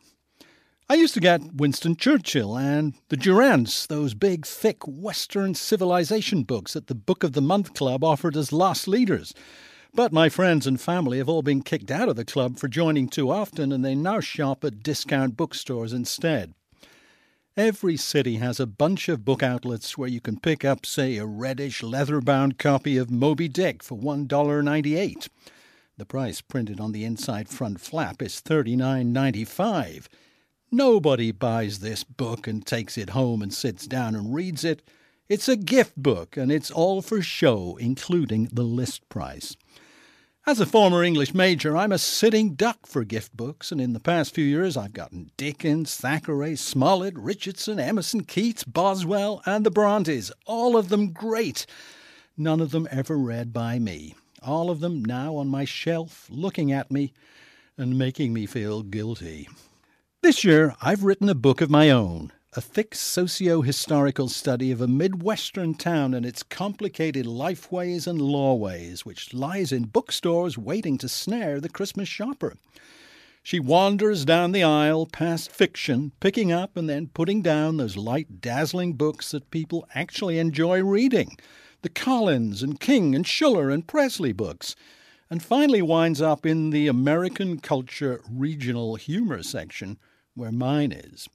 I 0.87 0.97
used 0.97 1.15
to 1.15 1.21
get 1.21 1.55
Winston 1.55 1.97
Churchill 1.97 2.59
and 2.59 2.93
the 3.09 3.17
Durants, 3.17 3.87
those 3.87 4.13
big, 4.13 4.45
thick 4.45 4.87
Western 4.87 5.55
civilization 5.55 6.43
books 6.43 6.75
that 6.75 6.89
the 6.89 6.95
Book 6.95 7.25
of 7.25 7.33
the 7.33 7.41
Month 7.41 7.73
Club 7.73 8.05
offered 8.05 8.37
as 8.37 8.53
lost 8.53 8.87
leaders. 8.87 9.33
But 9.95 10.13
my 10.13 10.29
friends 10.29 10.67
and 10.67 10.79
family 10.79 11.17
have 11.17 11.29
all 11.29 11.41
been 11.41 11.63
kicked 11.63 11.91
out 11.91 12.11
of 12.11 12.17
the 12.17 12.25
club 12.25 12.59
for 12.59 12.69
joining 12.69 13.09
too 13.09 13.31
often, 13.31 13.73
and 13.73 13.83
they 13.83 13.95
now 13.95 14.21
shop 14.21 14.63
at 14.63 14.83
discount 14.83 15.39
bookstores 15.39 15.95
instead. 15.95 16.53
Every 17.57 17.97
city 17.97 18.37
has 18.37 18.61
a 18.61 18.67
bunch 18.67 19.09
of 19.09 19.25
book 19.25 19.43
outlets 19.43 19.97
where 19.97 20.09
you 20.09 20.21
can 20.21 20.39
pick 20.39 20.67
up, 20.67 20.85
say, 20.85 21.17
a 21.17 21.25
reddish 21.25 21.83
leather 21.83 22.21
bound 22.21 22.59
copy 22.59 22.99
of 22.99 23.11
Moby 23.11 23.49
Dick 23.49 23.83
for 23.83 23.97
$1.98. 23.97 25.29
The 25.97 26.05
price 26.05 26.43
printed 26.43 26.79
on 26.79 26.93
the 26.93 27.05
inside 27.05 27.49
front 27.49 27.81
flap 27.81 28.21
is 28.21 28.43
$39.95. 28.45 30.09
Nobody 30.77 31.31
buys 31.31 31.79
this 31.79 32.03
book 32.03 32.49
and 32.49 32.67
takes 32.67 32.99
it 32.99 33.11
home 33.11 33.43
and 33.43 33.55
sits 33.55 33.87
down 33.87 34.17
and 34.17 34.35
reads 34.35 34.65
it. 34.65 34.83
It's 35.29 35.49
a 35.49 35.55
gift 35.55 35.97
book 35.97 36.37
and 36.37 36.51
it's 36.51 36.69
all 36.69 37.01
for 37.01 37.23
show, 37.23 37.77
including 37.77 38.49
the 38.53 38.65
list 38.65 39.09
price. 39.09 39.57
As 40.45 40.59
a 40.59 40.67
former 40.67 41.05
English 41.05 41.33
major, 41.33 41.77
I'm 41.77 41.93
a 41.93 41.99
sitting 41.99 42.55
duck 42.55 42.89
for 42.89 43.05
gift 43.05 43.37
books, 43.37 43.71
and 43.71 43.81
in 43.81 43.93
the 43.93 44.01
past 44.01 44.35
few 44.35 44.45
years 44.45 44.77
I've 44.77 44.93
gotten 44.93 45.31
Dickens, 45.37 45.95
Thackeray, 45.95 46.57
Smollett, 46.57 47.17
Richardson, 47.17 47.79
Emerson, 47.79 48.25
Keats, 48.25 48.65
Boswell, 48.65 49.43
and 49.47 49.65
the 49.65 49.71
Brontes. 49.71 50.33
All 50.45 50.77
of 50.77 50.89
them 50.89 51.13
great. 51.13 51.67
None 52.37 52.61
of 52.61 52.73
them 52.73 52.89
ever 52.91 53.17
read 53.17 53.53
by 53.53 53.79
me. 53.79 54.17
All 54.43 54.71
of 54.71 54.81
them 54.81 55.05
now 55.05 55.37
on 55.37 55.47
my 55.47 55.65
shelf, 55.65 56.27
looking 56.29 56.73
at 56.73 56.91
me 56.91 57.13
and 57.79 57.97
making 57.97 58.33
me 58.33 58.45
feel 58.45 58.83
guilty. 58.83 59.47
This 60.25 60.43
year 60.43 60.75
I've 60.81 61.05
written 61.05 61.29
a 61.29 61.35
book 61.35 61.61
of 61.61 61.69
my 61.69 61.91
own 61.91 62.33
a 62.55 62.61
thick 62.63 62.95
socio 62.95 63.61
historical 63.61 64.31
study 64.31 64.71
of 64.71 64.81
a 64.81 64.89
Midwestern 64.89 65.75
town 65.75 66.15
and 66.15 66.25
its 66.25 66.43
complicated 66.43 67.27
lifeways 67.27 68.07
and 68.07 68.19
lawways, 68.19 69.01
which 69.01 69.35
lies 69.35 69.71
in 69.71 69.85
bookstores 69.85 70.57
waiting 70.57 70.97
to 70.97 71.11
snare 71.11 71.61
the 71.61 71.69
Christmas 71.69 72.09
shopper. 72.09 72.57
She 73.43 73.61
wanders 73.61 74.25
down 74.25 74.53
the 74.53 74.63
aisle 74.63 75.05
past 75.05 75.51
fiction, 75.51 76.13
picking 76.21 76.51
up 76.51 76.75
and 76.75 76.89
then 76.89 77.09
putting 77.09 77.43
down 77.43 77.77
those 77.77 77.99
light, 77.99 78.41
dazzling 78.41 78.95
books 78.95 79.31
that 79.33 79.51
people 79.51 79.87
actually 79.95 80.39
enjoy 80.39 80.83
reading 80.83 81.37
the 81.83 81.91
Collins 81.91 82.63
and 82.63 82.81
King 82.81 83.15
and 83.15 83.27
Schuller 83.27 83.71
and 83.71 83.87
Presley 83.87 84.33
books, 84.33 84.75
and 85.29 85.43
finally 85.43 85.83
winds 85.83 86.23
up 86.23 86.47
in 86.47 86.71
the 86.71 86.89
American 86.89 87.61
Culture 87.61 88.23
Regional 88.27 88.97
Humor 88.97 89.43
section, 89.43 89.99
where 90.35 90.53
mine 90.53 90.93
is. 90.93 91.29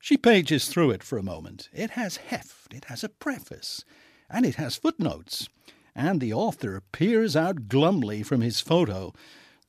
She 0.00 0.16
pages 0.16 0.68
through 0.68 0.90
it 0.90 1.02
for 1.02 1.18
a 1.18 1.22
moment. 1.22 1.68
It 1.72 1.90
has 1.90 2.16
heft, 2.16 2.72
it 2.72 2.86
has 2.86 3.02
a 3.02 3.08
preface, 3.08 3.84
and 4.30 4.46
it 4.46 4.54
has 4.54 4.76
footnotes. 4.76 5.48
And 5.94 6.20
the 6.20 6.32
author 6.32 6.80
peers 6.92 7.34
out 7.34 7.68
glumly 7.68 8.22
from 8.22 8.40
his 8.40 8.60
photo, 8.60 9.12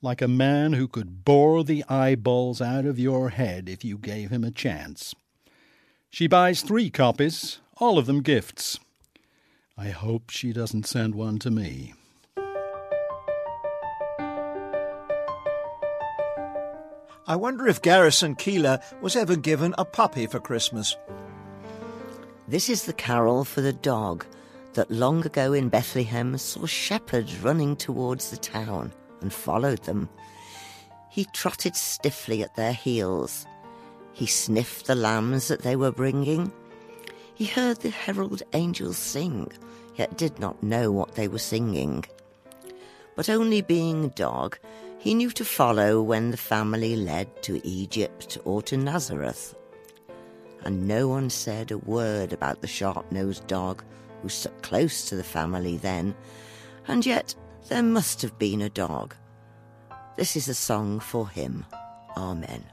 like 0.00 0.22
a 0.22 0.28
man 0.28 0.74
who 0.74 0.86
could 0.86 1.24
bore 1.24 1.64
the 1.64 1.84
eyeballs 1.88 2.60
out 2.60 2.86
of 2.86 2.98
your 2.98 3.30
head 3.30 3.68
if 3.68 3.84
you 3.84 3.98
gave 3.98 4.30
him 4.30 4.44
a 4.44 4.50
chance. 4.50 5.14
She 6.08 6.26
buys 6.26 6.62
three 6.62 6.90
copies, 6.90 7.58
all 7.78 7.98
of 7.98 8.06
them 8.06 8.22
gifts. 8.22 8.78
I 9.76 9.88
hope 9.90 10.30
she 10.30 10.52
doesn't 10.52 10.86
send 10.86 11.14
one 11.14 11.38
to 11.40 11.50
me. 11.50 11.94
I 17.30 17.36
wonder 17.36 17.68
if 17.68 17.80
Garrison 17.80 18.34
Keillor 18.34 18.82
was 19.00 19.14
ever 19.14 19.36
given 19.36 19.72
a 19.78 19.84
puppy 19.84 20.26
for 20.26 20.40
Christmas. 20.40 20.96
This 22.48 22.68
is 22.68 22.86
the 22.86 22.92
carol 22.92 23.44
for 23.44 23.60
the 23.60 23.72
dog 23.72 24.26
that 24.72 24.90
long 24.90 25.24
ago 25.24 25.52
in 25.52 25.68
Bethlehem 25.68 26.36
saw 26.38 26.66
shepherds 26.66 27.38
running 27.38 27.76
towards 27.76 28.32
the 28.32 28.36
town 28.36 28.92
and 29.20 29.32
followed 29.32 29.84
them. 29.84 30.08
He 31.08 31.24
trotted 31.26 31.76
stiffly 31.76 32.42
at 32.42 32.56
their 32.56 32.72
heels. 32.72 33.46
He 34.12 34.26
sniffed 34.26 34.88
the 34.88 34.96
lambs 34.96 35.46
that 35.46 35.62
they 35.62 35.76
were 35.76 35.92
bringing. 35.92 36.50
He 37.32 37.44
heard 37.44 37.76
the 37.76 37.90
herald 37.90 38.42
angels 38.54 38.98
sing, 38.98 39.52
yet 39.94 40.18
did 40.18 40.40
not 40.40 40.64
know 40.64 40.90
what 40.90 41.14
they 41.14 41.28
were 41.28 41.38
singing. 41.38 42.04
But 43.14 43.28
only 43.28 43.60
being 43.60 44.06
a 44.06 44.08
dog, 44.08 44.58
he 45.00 45.14
knew 45.14 45.30
to 45.30 45.44
follow 45.46 46.02
when 46.02 46.30
the 46.30 46.36
family 46.36 46.94
led 46.94 47.42
to 47.42 47.66
Egypt 47.66 48.36
or 48.44 48.60
to 48.60 48.76
Nazareth. 48.76 49.54
And 50.62 50.86
no 50.86 51.08
one 51.08 51.30
said 51.30 51.70
a 51.70 51.78
word 51.78 52.34
about 52.34 52.60
the 52.60 52.66
sharp 52.66 53.10
nosed 53.10 53.46
dog 53.46 53.82
who 54.20 54.28
stuck 54.28 54.60
close 54.60 55.08
to 55.08 55.16
the 55.16 55.24
family 55.24 55.78
then, 55.78 56.14
and 56.86 57.06
yet 57.06 57.34
there 57.68 57.82
must 57.82 58.20
have 58.20 58.38
been 58.38 58.60
a 58.60 58.68
dog. 58.68 59.14
This 60.16 60.36
is 60.36 60.48
a 60.48 60.54
song 60.54 61.00
for 61.00 61.26
him. 61.30 61.64
Amen. 62.14 62.66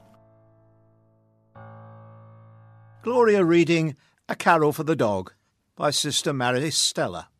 Gloria 3.02 3.42
reading 3.42 3.96
A 4.28 4.36
Carol 4.36 4.74
for 4.74 4.84
the 4.84 4.96
Dog 4.96 5.32
by 5.76 5.90
Sister 5.90 6.34
Mary 6.34 6.70
Stella. 6.70 7.30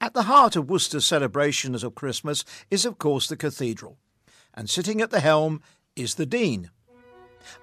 At 0.00 0.12
the 0.12 0.24
heart 0.24 0.56
of 0.56 0.68
Worcester's 0.68 1.06
celebrations 1.06 1.82
of 1.82 1.94
Christmas 1.94 2.44
is, 2.70 2.84
of 2.84 2.98
course, 2.98 3.28
the 3.28 3.36
cathedral, 3.36 3.96
and 4.52 4.68
sitting 4.68 5.00
at 5.00 5.10
the 5.10 5.20
helm 5.20 5.62
is 5.94 6.16
the 6.16 6.26
Dean. 6.26 6.70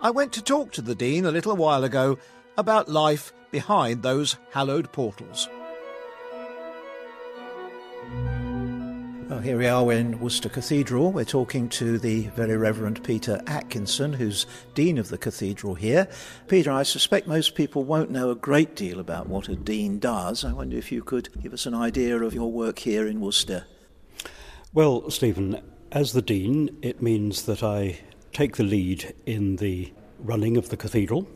I 0.01 0.09
went 0.09 0.33
to 0.33 0.41
talk 0.41 0.71
to 0.73 0.81
the 0.81 0.95
Dean 0.95 1.25
a 1.25 1.31
little 1.31 1.55
while 1.55 1.83
ago 1.83 2.17
about 2.57 2.89
life 2.89 3.33
behind 3.51 4.01
those 4.01 4.37
hallowed 4.51 4.91
portals. 4.91 5.47
Well, 9.29 9.39
here 9.39 9.57
we 9.57 9.67
are 9.67 9.91
in 9.93 10.19
Worcester 10.19 10.49
Cathedral. 10.49 11.13
We're 11.13 11.23
talking 11.23 11.69
to 11.69 11.97
the 11.97 12.27
Very 12.35 12.57
Reverend 12.57 13.03
Peter 13.05 13.41
Atkinson, 13.47 14.11
who's 14.11 14.45
Dean 14.73 14.97
of 14.97 15.07
the 15.07 15.17
Cathedral 15.17 15.75
here. 15.75 16.09
Peter, 16.49 16.71
I 16.71 16.83
suspect 16.83 17.25
most 17.25 17.55
people 17.55 17.85
won't 17.85 18.11
know 18.11 18.31
a 18.31 18.35
great 18.35 18.75
deal 18.75 18.99
about 18.99 19.27
what 19.27 19.47
a 19.47 19.55
Dean 19.55 19.97
does. 19.97 20.43
I 20.43 20.51
wonder 20.51 20.77
if 20.77 20.91
you 20.91 21.03
could 21.03 21.29
give 21.41 21.53
us 21.53 21.65
an 21.65 21.73
idea 21.73 22.21
of 22.21 22.33
your 22.33 22.51
work 22.51 22.79
here 22.79 23.07
in 23.07 23.21
Worcester. 23.21 23.65
Well, 24.73 25.09
Stephen, 25.09 25.61
as 25.91 26.11
the 26.11 26.21
Dean, 26.21 26.77
it 26.81 27.01
means 27.01 27.43
that 27.43 27.63
I 27.63 27.99
take 28.33 28.57
the 28.57 28.63
lead 28.63 29.15
in 29.25 29.55
the 29.55 29.93
running 30.19 30.57
of 30.57 30.67
the 30.67 30.77
cathedral. 30.77 31.29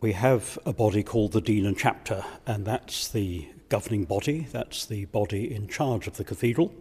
We 0.00 0.12
have 0.12 0.58
a 0.66 0.72
body 0.72 1.04
called 1.04 1.32
the 1.32 1.40
Dean 1.40 1.64
and 1.64 1.78
Chapter, 1.78 2.24
and 2.44 2.64
that's 2.64 3.08
the 3.08 3.48
governing 3.68 4.04
body, 4.04 4.46
that's 4.50 4.86
the 4.86 5.04
body 5.06 5.54
in 5.54 5.68
charge 5.68 6.06
of 6.06 6.16
the 6.16 6.24
cathedral, 6.24 6.74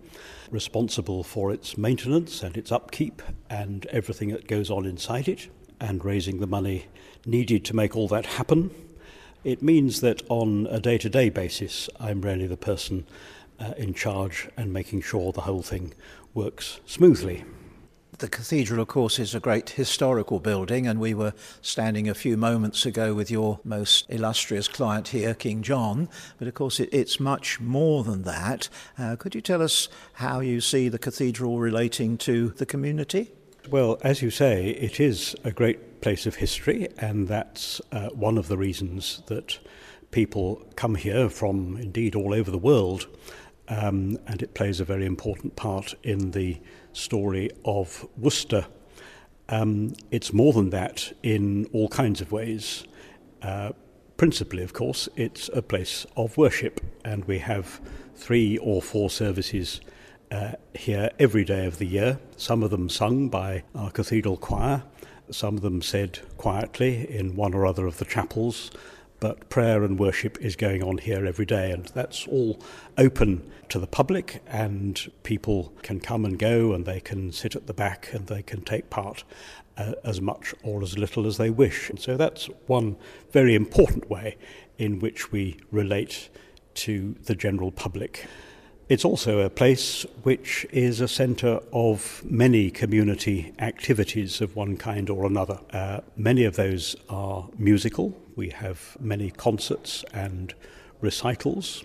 responsible 0.52 1.24
for 1.24 1.52
its 1.52 1.78
maintenance 1.78 2.44
and 2.44 2.56
its 2.56 2.72
upkeep 2.72 3.22
and 3.50 3.86
everything 3.88 4.30
that 4.30 4.48
goes 4.48 4.70
on 4.70 4.86
inside 4.86 5.28
it, 5.28 5.50
and 5.80 6.04
raising 6.04 6.40
the 6.40 6.48
money 6.48 6.86
needed 7.26 7.66
to 7.66 7.76
make 7.76 7.96
all 7.96 8.08
that 8.08 8.26
happen. 8.26 8.72
It 9.44 9.62
means 9.62 10.02
that 10.02 10.24
on 10.30 10.68
a 10.70 10.80
day 10.80 10.98
to 10.98 11.10
day 11.10 11.30
basis, 11.30 11.90
I'm 12.00 12.22
really 12.22 12.48
the 12.48 12.58
person 12.58 13.06
uh, 13.60 13.74
in 13.78 13.94
charge 13.94 14.50
and 14.58 14.74
making 14.74 15.02
sure 15.02 15.32
the 15.32 15.42
whole 15.42 15.62
thing 15.62 15.94
works 16.34 16.80
smoothly. 16.86 17.44
The 18.20 18.28
cathedral, 18.28 18.82
of 18.82 18.88
course, 18.88 19.20
is 19.20 19.36
a 19.36 19.40
great 19.40 19.70
historical 19.70 20.40
building, 20.40 20.88
and 20.88 21.00
we 21.00 21.14
were 21.14 21.34
standing 21.62 22.10
a 22.10 22.16
few 22.16 22.36
moments 22.36 22.84
ago 22.84 23.14
with 23.14 23.30
your 23.30 23.60
most 23.64 24.08
illustrious 24.10 24.68
client 24.68 25.10
here, 25.10 25.36
King 25.36 25.62
John. 25.62 26.10
But 26.40 26.48
of 26.48 26.56
course, 26.56 26.80
it, 26.80 26.90
it's 26.92 27.20
much 27.20 27.60
more 27.60 28.04
than 28.04 28.24
that. 28.24 28.70
Uh, 28.98 29.18
could 29.18 29.36
you 29.36 29.42
tell 29.42 29.62
us 29.62 29.88
how 30.14 30.40
you 30.40 30.62
see 30.62 30.90
the 30.90 30.98
cathedral 30.98 31.60
relating 31.60 32.18
to 32.20 32.50
the 32.50 32.66
community? 32.66 33.34
Well, 33.70 34.00
as 34.02 34.24
you 34.24 34.32
say, 34.32 34.72
it 34.72 35.00
is 35.00 35.36
a 35.44 35.52
great 35.52 36.02
place 36.02 36.26
of 36.26 36.38
history, 36.38 36.88
and 36.98 37.28
that's 37.28 37.82
uh, 37.92 38.10
one 38.10 38.40
of 38.40 38.48
the 38.48 38.58
reasons 38.58 39.22
that 39.28 39.60
people 40.10 40.66
come 40.76 40.96
here 40.96 41.30
from 41.30 41.78
indeed 41.78 42.16
all 42.16 42.34
over 42.34 42.50
the 42.50 42.58
world. 42.58 43.06
Um, 43.68 44.18
and 44.26 44.42
it 44.42 44.56
plays 44.56 44.80
a 44.80 44.86
very 44.86 45.06
important 45.06 45.56
part 45.56 45.94
in 46.02 46.32
the 46.32 46.58
story 46.98 47.50
of 47.64 48.08
Worcester. 48.18 48.66
Um, 49.50 49.94
it's 50.12 50.34
more 50.34 50.52
than 50.52 50.72
that 50.72 51.14
in 51.24 51.66
all 51.72 51.88
kinds 51.88 52.22
of 52.22 52.32
ways. 52.32 52.84
Uh, 53.42 53.72
principally, 54.18 54.64
of 54.64 54.74
course, 54.74 55.08
it's 55.16 55.50
a 55.54 55.62
place 55.62 56.06
of 56.18 56.38
worship, 56.38 56.82
and 57.06 57.24
we 57.26 57.40
have 57.40 57.80
three 58.16 58.58
or 58.58 58.82
four 58.82 59.10
services 59.10 59.80
uh, 60.32 60.54
here 60.74 61.10
every 61.20 61.46
day 61.46 61.66
of 61.66 61.78
the 61.78 61.86
year, 61.86 62.20
some 62.36 62.64
of 62.64 62.72
them 62.72 62.90
sung 62.90 63.30
by 63.30 63.64
our 63.76 63.92
cathedral 63.92 64.36
choir, 64.36 64.84
some 65.32 65.56
of 65.56 65.62
them 65.62 65.82
said 65.82 66.20
quietly 66.38 67.10
in 67.10 67.36
one 67.36 67.54
or 67.54 67.66
other 67.66 67.86
of 67.86 67.98
the 67.98 68.06
chapels 68.06 68.72
but 69.20 69.50
prayer 69.50 69.84
and 69.84 70.00
worship 70.00 70.38
is 70.40 70.56
going 70.56 70.84
on 70.84 71.00
here 71.00 71.26
every 71.26 71.46
day, 71.46 71.72
and 71.72 71.86
that's 71.88 72.28
all 72.28 72.60
open 72.98 73.52
to 73.70 73.80
the 73.80 73.88
public, 73.88 74.42
and 74.48 75.12
people 75.24 75.74
can 75.82 76.00
come 76.00 76.26
and 76.26 76.38
go, 76.40 76.74
and 76.74 76.86
they 76.86 77.00
can 77.00 77.32
sit 77.32 77.56
at 77.56 77.68
the 77.68 77.74
back 77.74 78.14
and 78.14 78.28
they 78.28 78.42
can 78.42 78.62
take 78.62 78.90
part 78.90 79.24
uh, 79.78 79.94
as 80.04 80.22
much 80.22 80.54
or 80.64 80.82
as 80.82 80.98
little 80.98 81.26
as 81.26 81.38
they 81.38 81.50
wish. 81.50 81.90
And 81.90 82.00
so 82.00 82.18
that's 82.18 82.46
one 82.68 82.96
very 83.32 83.56
important 83.56 84.10
way 84.10 84.38
in 84.78 85.00
which 85.00 85.32
we 85.32 85.58
relate 85.72 86.30
to 86.76 87.16
the 87.24 87.36
general 87.36 87.72
public. 87.72 88.26
It's 88.90 89.04
also 89.04 89.40
a 89.40 89.50
place 89.50 90.06
which 90.24 90.66
is 90.72 91.02
a 91.02 91.10
centre 91.10 91.60
of 91.74 92.24
many 92.24 92.72
community 92.72 93.54
activities 93.60 94.40
of 94.40 94.56
one 94.56 94.78
kind 94.78 95.10
or 95.10 95.26
another. 95.26 95.60
Uh, 95.74 96.00
many 96.16 96.46
of 96.46 96.56
those 96.56 96.96
are 97.10 97.50
musical. 97.58 98.18
We 98.38 98.50
have 98.52 98.96
many 99.02 99.30
concerts 99.30 100.06
and 100.14 100.54
recitals. 101.02 101.84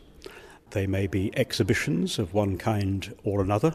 They 0.71 0.87
may 0.87 1.09
be 1.09 1.37
exhibitions 1.37 2.21
of 2.21 2.35
one 2.35 2.57
kind 2.57 3.13
or 3.25 3.41
another. 3.41 3.75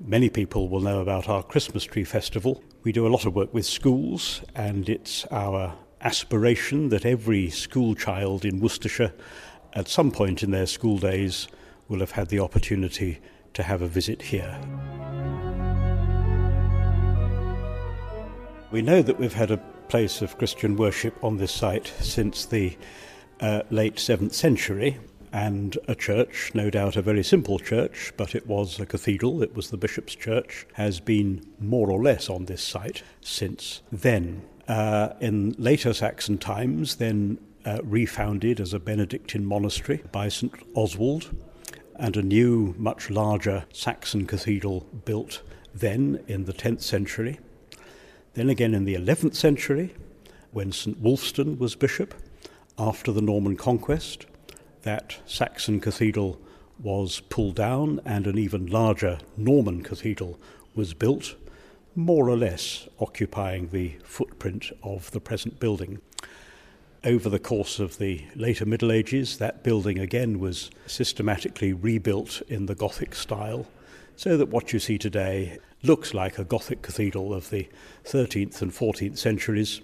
Many 0.00 0.30
people 0.30 0.70
will 0.70 0.80
know 0.80 1.02
about 1.02 1.28
our 1.28 1.42
Christmas 1.42 1.84
tree 1.84 2.04
festival. 2.04 2.64
We 2.84 2.90
do 2.90 3.06
a 3.06 3.12
lot 3.12 3.26
of 3.26 3.34
work 3.34 3.52
with 3.52 3.66
schools, 3.66 4.40
and 4.54 4.88
it's 4.88 5.26
our 5.30 5.74
aspiration 6.00 6.88
that 6.88 7.04
every 7.04 7.50
school 7.50 7.94
child 7.94 8.46
in 8.46 8.60
Worcestershire, 8.60 9.12
at 9.74 9.88
some 9.88 10.10
point 10.10 10.42
in 10.42 10.52
their 10.52 10.66
school 10.66 10.96
days, 10.96 11.48
will 11.88 12.00
have 12.00 12.12
had 12.12 12.28
the 12.28 12.40
opportunity 12.40 13.20
to 13.54 13.62
have 13.62 13.82
a 13.82 13.88
visit 13.88 14.22
here. 14.22 14.58
We 18.70 18.82
know 18.82 19.02
that 19.02 19.18
we've 19.18 19.32
had 19.32 19.50
a 19.50 19.62
place 19.88 20.22
of 20.22 20.36
Christian 20.38 20.76
worship 20.76 21.14
on 21.22 21.36
this 21.36 21.52
site 21.52 21.92
since 22.00 22.44
the 22.44 22.76
uh, 23.40 23.62
late 23.70 23.96
7th 23.96 24.32
century, 24.32 24.98
and 25.32 25.76
a 25.86 25.94
church, 25.94 26.52
no 26.54 26.70
doubt 26.70 26.96
a 26.96 27.02
very 27.02 27.22
simple 27.22 27.58
church, 27.58 28.12
but 28.16 28.34
it 28.34 28.46
was 28.46 28.80
a 28.80 28.86
cathedral, 28.86 29.42
it 29.42 29.54
was 29.54 29.70
the 29.70 29.76
Bishop's 29.76 30.14
Church, 30.14 30.66
has 30.74 30.98
been 30.98 31.44
more 31.60 31.90
or 31.90 32.02
less 32.02 32.30
on 32.30 32.46
this 32.46 32.62
site 32.62 33.02
since 33.20 33.82
then. 33.92 34.42
Uh, 34.66 35.10
in 35.20 35.54
later 35.58 35.92
Saxon 35.92 36.38
times, 36.38 36.96
then 36.96 37.38
uh, 37.66 37.80
refounded 37.82 38.60
as 38.60 38.72
a 38.72 38.78
Benedictine 38.78 39.44
monastery 39.44 40.02
by 40.10 40.28
St 40.28 40.54
Oswald, 40.74 41.34
and 41.98 42.16
a 42.16 42.22
new, 42.22 42.74
much 42.78 43.10
larger 43.10 43.64
Saxon 43.72 44.26
cathedral 44.26 44.86
built 45.04 45.42
then 45.74 46.22
in 46.26 46.44
the 46.44 46.52
10th 46.52 46.82
century. 46.82 47.38
Then 48.34 48.50
again 48.50 48.74
in 48.74 48.84
the 48.84 48.94
11th 48.94 49.34
century, 49.34 49.94
when 50.52 50.72
St 50.72 51.02
Wulfstan 51.02 51.58
was 51.58 51.74
bishop, 51.74 52.14
after 52.78 53.12
the 53.12 53.22
Norman 53.22 53.56
conquest, 53.56 54.26
that 54.82 55.18
Saxon 55.26 55.80
cathedral 55.80 56.40
was 56.82 57.20
pulled 57.28 57.56
down 57.56 58.00
and 58.04 58.26
an 58.26 58.38
even 58.38 58.66
larger 58.66 59.18
Norman 59.36 59.82
cathedral 59.82 60.38
was 60.74 60.94
built, 60.94 61.34
more 61.94 62.28
or 62.28 62.36
less 62.36 62.88
occupying 63.00 63.68
the 63.68 63.96
footprint 64.04 64.70
of 64.82 65.10
the 65.12 65.20
present 65.20 65.58
building. 65.58 66.00
Over 67.06 67.28
the 67.28 67.38
course 67.38 67.78
of 67.78 67.98
the 67.98 68.24
later 68.34 68.66
Middle 68.66 68.90
Ages, 68.90 69.38
that 69.38 69.62
building 69.62 69.96
again 69.96 70.40
was 70.40 70.72
systematically 70.88 71.72
rebuilt 71.72 72.42
in 72.48 72.66
the 72.66 72.74
Gothic 72.74 73.14
style, 73.14 73.68
so 74.16 74.36
that 74.36 74.48
what 74.48 74.72
you 74.72 74.80
see 74.80 74.98
today 74.98 75.58
looks 75.84 76.14
like 76.14 76.36
a 76.36 76.44
Gothic 76.44 76.82
cathedral 76.82 77.32
of 77.32 77.50
the 77.50 77.68
13th 78.06 78.60
and 78.60 78.72
14th 78.72 79.18
centuries, 79.18 79.82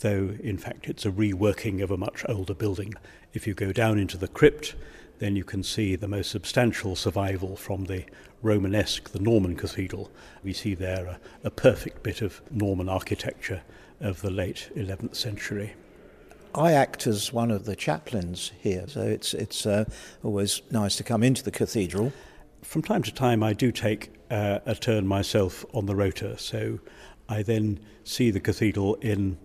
though 0.00 0.34
in 0.42 0.58
fact 0.58 0.88
it's 0.88 1.06
a 1.06 1.12
reworking 1.12 1.84
of 1.84 1.92
a 1.92 1.96
much 1.96 2.24
older 2.28 2.52
building. 2.52 2.94
If 3.32 3.46
you 3.46 3.54
go 3.54 3.70
down 3.70 3.96
into 3.96 4.18
the 4.18 4.26
crypt, 4.26 4.74
then 5.20 5.36
you 5.36 5.44
can 5.44 5.62
see 5.62 5.94
the 5.94 6.08
most 6.08 6.32
substantial 6.32 6.96
survival 6.96 7.54
from 7.54 7.84
the 7.84 8.06
Romanesque, 8.42 9.10
the 9.10 9.20
Norman 9.20 9.54
cathedral. 9.54 10.10
We 10.42 10.52
see 10.52 10.74
there 10.74 11.06
a, 11.06 11.20
a 11.44 11.50
perfect 11.52 12.02
bit 12.02 12.22
of 12.22 12.42
Norman 12.50 12.88
architecture 12.88 13.62
of 14.00 14.20
the 14.20 14.30
late 14.30 14.68
11th 14.74 15.14
century. 15.14 15.74
I 16.56 16.72
act 16.72 17.06
as 17.06 17.34
one 17.34 17.50
of 17.50 17.66
the 17.66 17.76
chaplains 17.76 18.50
here, 18.58 18.86
so 18.88 19.02
it's 19.02 19.34
it's 19.34 19.66
uh, 19.66 19.84
always 20.22 20.62
nice 20.70 20.96
to 20.96 21.04
come 21.04 21.22
into 21.22 21.42
the 21.42 21.50
cathedral. 21.50 22.14
From 22.62 22.80
time 22.80 23.02
to 23.02 23.12
time, 23.12 23.42
I 23.42 23.52
do 23.52 23.70
take 23.70 24.10
uh, 24.30 24.60
a 24.64 24.74
turn 24.74 25.06
myself 25.06 25.66
on 25.74 25.84
the 25.84 25.94
rota, 25.94 26.38
so 26.38 26.80
I 27.28 27.42
then 27.42 27.78
see 28.04 28.30
the 28.30 28.40
cathedral 28.40 28.94
in 28.96 29.36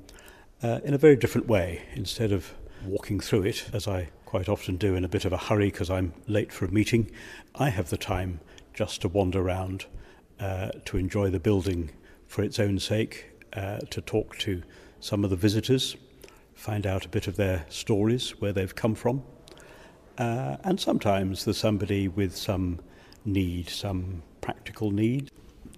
uh, 0.64 0.80
in 0.86 0.94
a 0.94 0.98
very 0.98 1.18
different 1.18 1.48
way. 1.48 1.82
Instead 1.96 2.32
of 2.32 2.54
walking 2.86 3.20
through 3.20 3.44
it, 3.44 3.66
as 3.74 3.90
I 3.90 4.08
quite 4.26 4.48
often 4.48 4.78
do 4.78 4.96
in 4.96 5.04
a 5.04 5.10
bit 5.10 5.26
of 5.26 5.34
a 5.34 5.38
hurry 5.38 5.66
because 5.66 5.90
I'm 5.90 6.14
late 6.28 6.54
for 6.54 6.64
a 6.64 6.72
meeting, 6.72 7.12
I 7.56 7.72
have 7.72 7.90
the 7.90 7.98
time 7.98 8.40
just 8.74 9.02
to 9.02 9.10
wander 9.10 9.42
around, 9.42 9.86
uh, 10.40 10.70
to 10.86 10.96
enjoy 10.96 11.30
the 11.30 11.42
building 11.42 11.92
for 12.28 12.42
its 12.42 12.58
own 12.58 12.80
sake, 12.80 13.32
uh, 13.52 13.80
to 13.90 14.00
talk 14.00 14.38
to 14.40 14.64
some 15.02 15.26
of 15.26 15.30
the 15.30 15.36
visitors 15.36 15.98
find 16.62 16.86
out 16.86 17.06
a 17.06 17.10
bit 17.10 17.26
of 17.26 17.38
their 17.38 17.66
stories, 17.70 18.40
where 18.40 18.54
they've 18.54 18.76
come 18.76 18.94
from. 18.94 19.24
Uh, 20.20 20.58
and 20.64 20.80
sometimes 20.80 21.44
there's 21.44 21.58
somebody 21.58 22.08
with 22.08 22.38
some 22.38 22.80
need, 23.26 23.68
some 23.68 24.22
practical 24.42 24.92
need. 24.92 25.32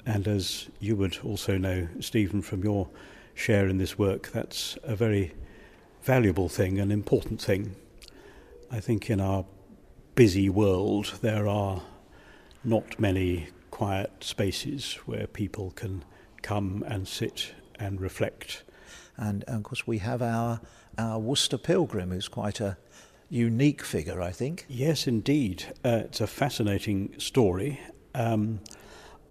And 0.06 0.28
as 0.28 0.68
you 0.82 0.98
would 0.98 1.20
also 1.24 1.58
know, 1.58 1.88
Stephen, 2.02 2.42
from 2.42 2.66
your 2.66 2.90
share 3.34 3.70
in 3.70 3.78
this 3.78 3.98
work, 3.98 4.34
that's 4.34 4.78
a 4.84 4.94
very 4.94 5.34
valuable 6.02 6.50
thing, 6.50 6.80
an 6.80 6.92
important 6.92 7.42
thing. 7.42 7.78
I 8.70 8.82
think 8.82 9.10
in 9.10 9.22
our 9.22 9.46
busy 10.16 10.50
world, 10.50 11.14
there 11.22 11.48
are 11.48 11.82
not 12.66 13.00
many 13.00 13.48
quiet 13.72 14.12
spaces 14.20 14.96
where 15.06 15.28
people 15.28 15.72
can 15.72 16.04
come 16.42 16.84
and 16.86 17.08
sit 17.08 17.54
and 17.80 18.02
reflect 18.02 18.64
and, 19.18 19.44
and 19.48 19.58
of 19.58 19.64
course, 19.64 19.88
we 19.88 20.00
have 20.00 20.22
our, 20.22 20.60
our 20.98 21.20
Worcester 21.20 21.58
Pilgrim, 21.58 22.12
who's 22.12 22.28
quite 22.28 22.60
a 22.60 22.78
unique 23.30 23.84
figure, 23.84 24.22
I 24.22 24.32
think. 24.32 24.66
Yes, 24.70 25.08
indeed. 25.08 25.66
Uh, 25.84 26.02
it's 26.06 26.22
a 26.22 26.28
fascinating 26.28 27.16
story. 27.20 27.80
Um, 28.16 28.60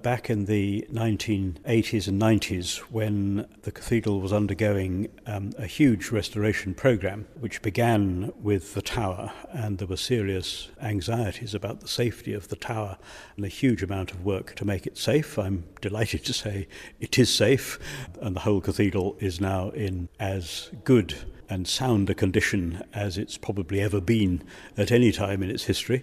back 0.03 0.29
in 0.29 0.47
the 0.47 0.87
1980s 0.93 2.09
and 2.09 2.21
90s 2.21 2.79
when 2.91 3.47
the 3.63 3.71
cathedral 3.71 4.21
was 4.21 4.33
undergoing 4.33 5.09
um, 5.27 5.53
a 5.59 5.67
huge 5.67 6.11
restoration 6.11 6.75
program, 6.75 7.27
which 7.39 7.63
began 7.63 8.33
with 8.41 8.75
the 8.75 8.83
tower, 8.83 9.33
and 9.53 9.79
there 9.79 9.87
were 9.87 9.97
serious 9.97 10.71
anxieties 10.81 11.55
about 11.55 11.81
the 11.81 11.89
safety 11.89 12.33
of 12.33 12.49
the 12.49 12.57
tower 12.57 12.99
and 13.37 13.45
a 13.45 13.49
huge 13.49 13.83
amount 13.83 14.11
of 14.11 14.25
work 14.25 14.55
to 14.57 14.65
make 14.65 14.87
it 14.87 14.99
safe. 14.99 15.39
I'm 15.39 15.65
delighted 15.81 16.25
to 16.25 16.33
say 16.33 16.67
it 17.01 17.19
is 17.19 17.33
safe, 17.33 17.79
and 18.21 18.35
the 18.35 18.41
whole 18.41 18.61
cathedral 18.61 19.17
is 19.21 19.41
now 19.41 19.71
in 19.71 20.09
as 20.19 20.71
good 20.85 21.15
and 21.49 21.69
sound 21.69 22.09
a 22.09 22.15
condition 22.15 22.83
as 22.95 23.19
it's 23.19 23.37
probably 23.37 23.81
ever 23.81 24.01
been 24.01 24.43
at 24.77 24.91
any 24.91 25.13
time 25.13 25.43
in 25.43 25.51
its 25.51 25.65
history. 25.65 26.03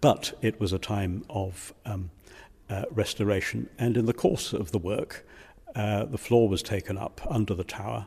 But 0.00 0.34
it 0.42 0.60
was 0.60 0.72
a 0.72 0.78
time 0.78 1.24
of 1.30 1.72
um, 1.86 2.10
uh, 2.70 2.84
restoration. 2.90 3.68
And 3.78 3.96
in 3.96 4.06
the 4.06 4.14
course 4.14 4.52
of 4.52 4.70
the 4.72 4.78
work, 4.78 5.26
uh, 5.74 6.04
the 6.04 6.18
floor 6.18 6.48
was 6.48 6.62
taken 6.62 6.96
up 6.96 7.20
under 7.28 7.54
the 7.54 7.64
tower, 7.64 8.06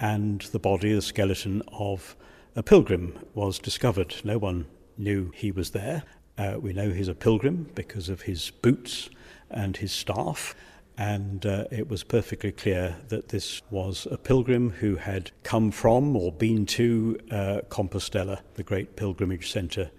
and 0.00 0.40
the 0.52 0.58
body, 0.58 0.94
the 0.94 1.02
skeleton 1.02 1.62
of 1.72 2.16
a 2.56 2.62
pilgrim, 2.62 3.18
was 3.34 3.58
discovered. 3.58 4.14
No 4.24 4.38
one 4.38 4.66
knew 4.96 5.30
he 5.34 5.50
was 5.50 5.70
there. 5.70 6.04
Uh, 6.36 6.56
we 6.60 6.72
know 6.72 6.90
he's 6.90 7.08
a 7.08 7.14
pilgrim 7.14 7.68
because 7.74 8.08
of 8.08 8.22
his 8.22 8.50
boots 8.62 9.10
and 9.50 9.76
his 9.76 9.92
staff. 9.92 10.54
And 10.96 11.46
uh, 11.46 11.64
it 11.70 11.88
was 11.88 12.02
perfectly 12.02 12.50
clear 12.50 12.96
that 13.08 13.28
this 13.28 13.62
was 13.70 14.06
a 14.10 14.16
pilgrim 14.16 14.70
who 14.70 14.96
had 14.96 15.30
come 15.44 15.70
from 15.70 16.16
or 16.16 16.32
been 16.32 16.66
to 16.66 17.18
uh, 17.30 17.60
Compostela, 17.68 18.40
the 18.54 18.64
great 18.64 18.96
pilgrimage 18.96 19.50
centre 19.50 19.90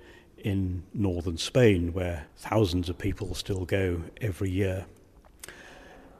in 0.44 0.84
northern 0.94 1.38
Spain, 1.38 1.94
where 1.94 2.28
thousands 2.38 2.90
of 2.90 2.98
people 2.98 3.34
still 3.36 3.66
go 3.66 4.02
every 4.22 4.50
year. 4.50 4.86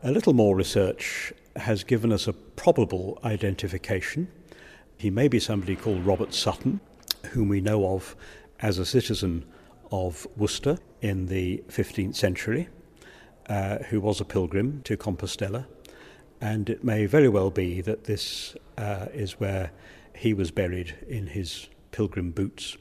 A 0.04 0.12
little 0.12 0.34
more 0.34 0.56
research 0.56 1.34
has 1.56 1.84
given 1.84 2.12
us 2.12 2.28
a 2.28 2.34
probable 2.34 3.20
identification. 3.24 4.30
He 4.98 5.10
may 5.10 5.28
be 5.28 5.40
somebody 5.40 5.76
called 5.76 6.06
Robert 6.06 6.34
Sutton, 6.34 6.80
whom 7.32 7.50
we 7.50 7.62
know 7.62 7.94
of 7.94 8.16
as 8.62 8.78
a 8.78 8.86
citizen 8.86 9.46
of 9.92 10.28
Worcester 10.38 10.78
in 11.02 11.26
the 11.28 11.64
15th 11.70 12.16
century, 12.16 12.70
uh, 13.48 13.80
who 13.90 14.00
was 14.00 14.22
a 14.22 14.26
pilgrim 14.26 14.82
to 14.84 14.96
Compostela. 14.96 15.66
And 16.42 16.70
it 16.70 16.84
may 16.84 17.06
very 17.06 17.28
well 17.28 17.52
be 17.52 17.82
that 17.82 18.06
this 18.06 18.56
uh, 18.78 19.08
is 19.14 19.40
where 19.40 19.72
he 20.16 20.34
was 20.34 20.52
buried 20.52 20.96
in 21.08 21.28
his 21.28 21.68
pilgrim 21.92 22.32
boots. 22.32 22.78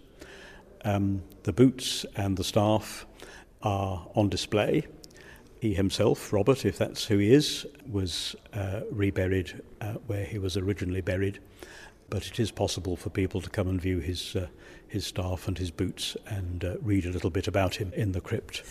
Um, 0.85 1.23
the 1.43 1.53
boots 1.53 2.07
and 2.17 2.37
the 2.37 2.45
staff 2.45 3.07
are 3.63 4.07
on 4.15 4.29
display. 4.29 4.87
He 5.61 5.75
himself, 5.75 6.33
Robert, 6.33 6.65
if 6.65 6.79
that's 6.79 7.05
who 7.05 7.19
he 7.19 7.33
is, 7.33 7.67
was 7.91 8.37
uh, 8.55 8.83
reburied 8.91 9.61
uh, 9.81 9.95
where 10.07 10.25
he 10.25 10.39
was 10.39 10.57
originally 10.57 11.01
buried. 11.01 11.41
But 12.11 12.27
it 12.27 12.39
is 12.39 12.51
possible 12.51 12.97
for 12.97 13.11
people 13.11 13.41
to 13.41 13.51
come 13.51 13.69
and 13.69 13.81
view 13.81 13.99
his, 13.99 14.37
uh, 14.37 14.47
his 14.87 15.07
staff 15.07 15.49
and 15.49 15.59
his 15.59 15.71
boots 15.71 16.17
and 16.27 16.65
uh, 16.65 16.77
read 16.81 17.07
a 17.07 17.11
little 17.11 17.31
bit 17.31 17.49
about 17.49 17.75
him 17.75 17.93
in 17.95 18.13
the 18.13 18.21
crypt. 18.21 18.63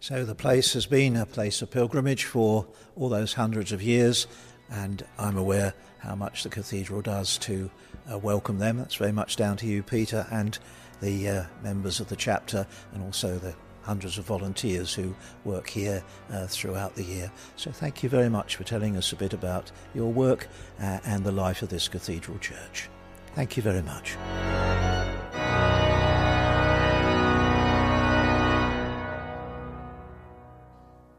So 0.00 0.24
the 0.24 0.34
place 0.34 0.72
has 0.72 0.84
been 0.84 1.16
a 1.16 1.24
place 1.24 1.62
of 1.62 1.70
pilgrimage 1.70 2.24
for 2.24 2.66
all 2.96 3.08
those 3.08 3.34
hundreds 3.34 3.70
of 3.70 3.80
years, 3.80 4.26
and 4.68 5.04
I'm 5.16 5.38
aware 5.38 5.74
how 5.98 6.16
much 6.16 6.42
the 6.42 6.48
cathedral 6.48 7.02
does 7.02 7.38
to 7.38 7.70
uh, 8.12 8.18
welcome 8.18 8.58
them. 8.58 8.78
That's 8.78 8.96
very 8.96 9.12
much 9.12 9.36
down 9.36 9.56
to 9.58 9.66
you, 9.66 9.84
Peter, 9.84 10.26
and 10.32 10.58
the 11.02 11.28
uh, 11.28 11.44
members 11.62 12.00
of 12.00 12.08
the 12.08 12.16
chapter 12.16 12.66
and 12.94 13.02
also 13.02 13.36
the 13.38 13.54
hundreds 13.82 14.16
of 14.16 14.24
volunteers 14.24 14.94
who 14.94 15.14
work 15.44 15.68
here 15.68 16.02
uh, 16.30 16.46
throughout 16.46 16.94
the 16.94 17.02
year. 17.02 17.30
So 17.56 17.70
thank 17.70 18.02
you 18.02 18.08
very 18.08 18.28
much 18.30 18.56
for 18.56 18.64
telling 18.64 18.96
us 18.96 19.12
a 19.12 19.16
bit 19.16 19.34
about 19.34 19.70
your 19.94 20.10
work 20.10 20.48
uh, 20.80 21.00
and 21.04 21.24
the 21.24 21.32
life 21.32 21.62
of 21.62 21.68
this 21.68 21.88
cathedral 21.88 22.38
church. 22.38 22.88
Thank 23.34 23.56
you 23.56 23.62
very 23.62 23.82
much. 23.82 24.16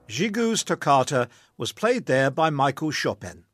Gigout's 0.08 0.63
Toccata 0.63 1.28
was 1.58 1.72
played 1.72 2.06
there 2.06 2.30
by 2.30 2.50
Michael 2.50 2.91
Chopin. 2.91 3.46